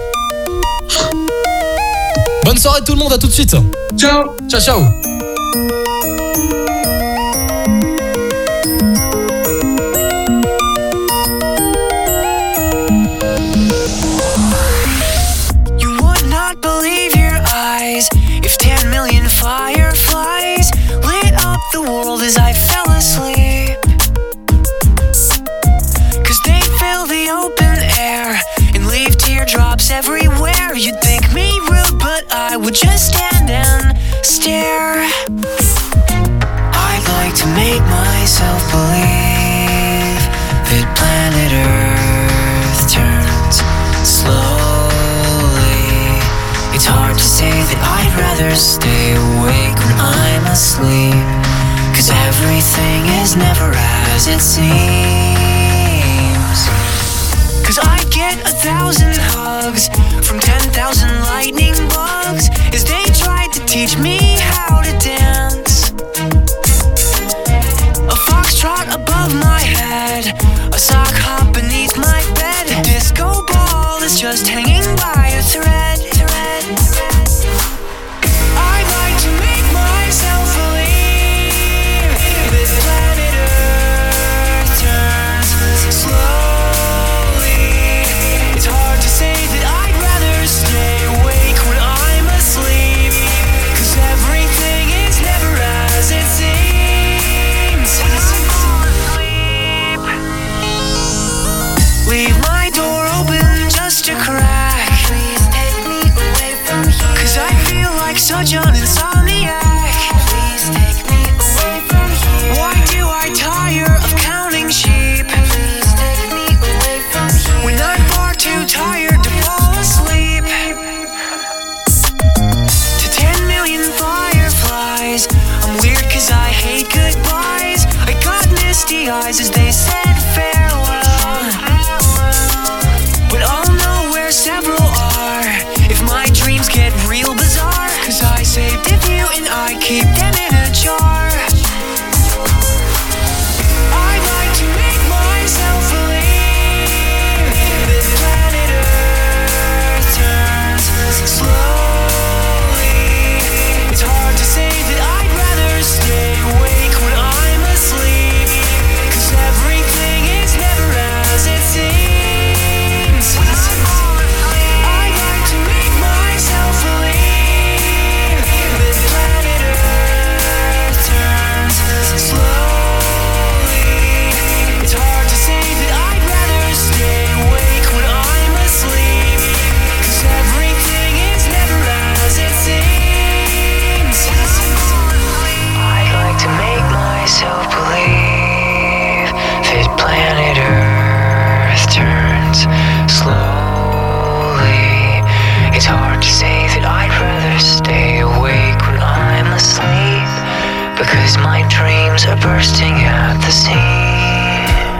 Bonne 2.44 2.58
soirée 2.58 2.80
tout 2.86 2.92
le 2.92 2.98
monde, 2.98 3.12
à 3.12 3.18
tout 3.18 3.26
de 3.26 3.32
suite. 3.32 3.56
Ciao. 3.98 4.24
Ciao, 4.48 4.60
ciao. 4.60 4.80
As 22.24 22.38
I 22.38 22.54
fell 22.54 22.90
asleep. 22.90 23.76
Cause 26.24 26.40
they 26.46 26.60
fill 26.80 27.04
the 27.04 27.28
open 27.28 27.76
air 28.00 28.40
and 28.74 28.86
leave 28.86 29.18
teardrops 29.18 29.90
everywhere. 29.90 30.74
You'd 30.74 31.00
think 31.02 31.30
me 31.34 31.60
rude, 31.68 31.98
but 31.98 32.24
I 32.32 32.56
would 32.56 32.72
just 32.72 33.12
stand 33.12 33.50
and 33.50 33.98
stare. 34.24 35.04
I'd 36.88 37.04
like 37.20 37.34
to 37.42 37.46
make 37.52 37.84
myself 37.92 38.62
believe 38.72 40.24
that 40.70 40.86
planet 40.96 41.52
Earth 41.52 42.88
turns 42.88 43.56
slowly. 44.00 44.64
It's 46.74 46.86
hard 46.86 47.18
to 47.18 47.24
say 47.24 47.50
that 47.52 47.80
I'd 47.84 48.14
rather 48.18 48.54
stay 48.56 49.12
awake 49.12 49.76
when 49.76 50.00
I'm 50.00 50.46
asleep. 50.46 51.53
Cause 51.94 52.10
everything 52.10 53.06
is 53.22 53.36
never 53.36 53.70
as 54.12 54.26
it 54.26 54.40
seems. 54.40 54.64
Cause 57.64 57.78
I 57.78 58.04
get 58.10 58.36
a 58.40 58.50
thousand 58.50 59.16
hugs 59.16 59.88
from 60.26 60.40
10,000 60.40 61.08
lightning 61.30 61.74
bugs 61.88 62.50
as 62.74 62.84
they 62.84 63.04
tried 63.14 63.52
to 63.52 63.64
teach 63.66 63.96
me 63.96 64.18
how 64.40 64.82
to 64.82 64.92
dance. 64.98 65.90
A 68.10 68.16
foxtrot 68.26 68.92
above 68.92 69.32
my 69.34 69.60
head, 69.60 70.34
a 70.74 70.78
sock 70.78 71.14
hop 71.14 71.54
beneath 71.54 71.96
my 71.96 72.20
bed. 72.34 72.66
A 72.76 72.82
disco 72.82 73.46
ball 73.46 74.02
is 74.02 74.20
just 74.20 74.48
hanging 74.48 74.73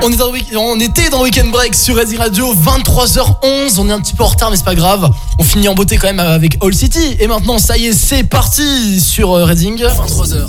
On, 0.06 0.12
est 0.12 0.16
dans 0.16 0.30
le 0.30 0.58
on 0.58 0.78
était 0.80 1.08
dans 1.08 1.22
Weekend 1.22 1.50
Break 1.50 1.74
sur 1.74 1.96
Ready 1.96 2.18
Radio, 2.18 2.54
23h11. 2.54 3.78
On 3.78 3.88
est 3.88 3.92
un 3.92 4.00
petit 4.00 4.12
peu 4.12 4.22
en 4.22 4.26
retard, 4.26 4.50
mais 4.50 4.56
c'est 4.58 4.64
pas 4.64 4.74
grave. 4.74 5.08
On 5.38 5.42
finit 5.42 5.66
en 5.66 5.74
beauté 5.74 5.96
quand 5.96 6.08
même 6.08 6.20
avec 6.20 6.62
All 6.62 6.74
City. 6.74 7.16
Et 7.20 7.26
maintenant, 7.26 7.56
ça 7.56 7.78
y 7.78 7.86
est, 7.86 7.94
c'est 7.94 8.22
parti 8.22 9.00
sur 9.00 9.32
euh, 9.32 9.46
Reading. 9.46 9.82
23h. 9.82 10.48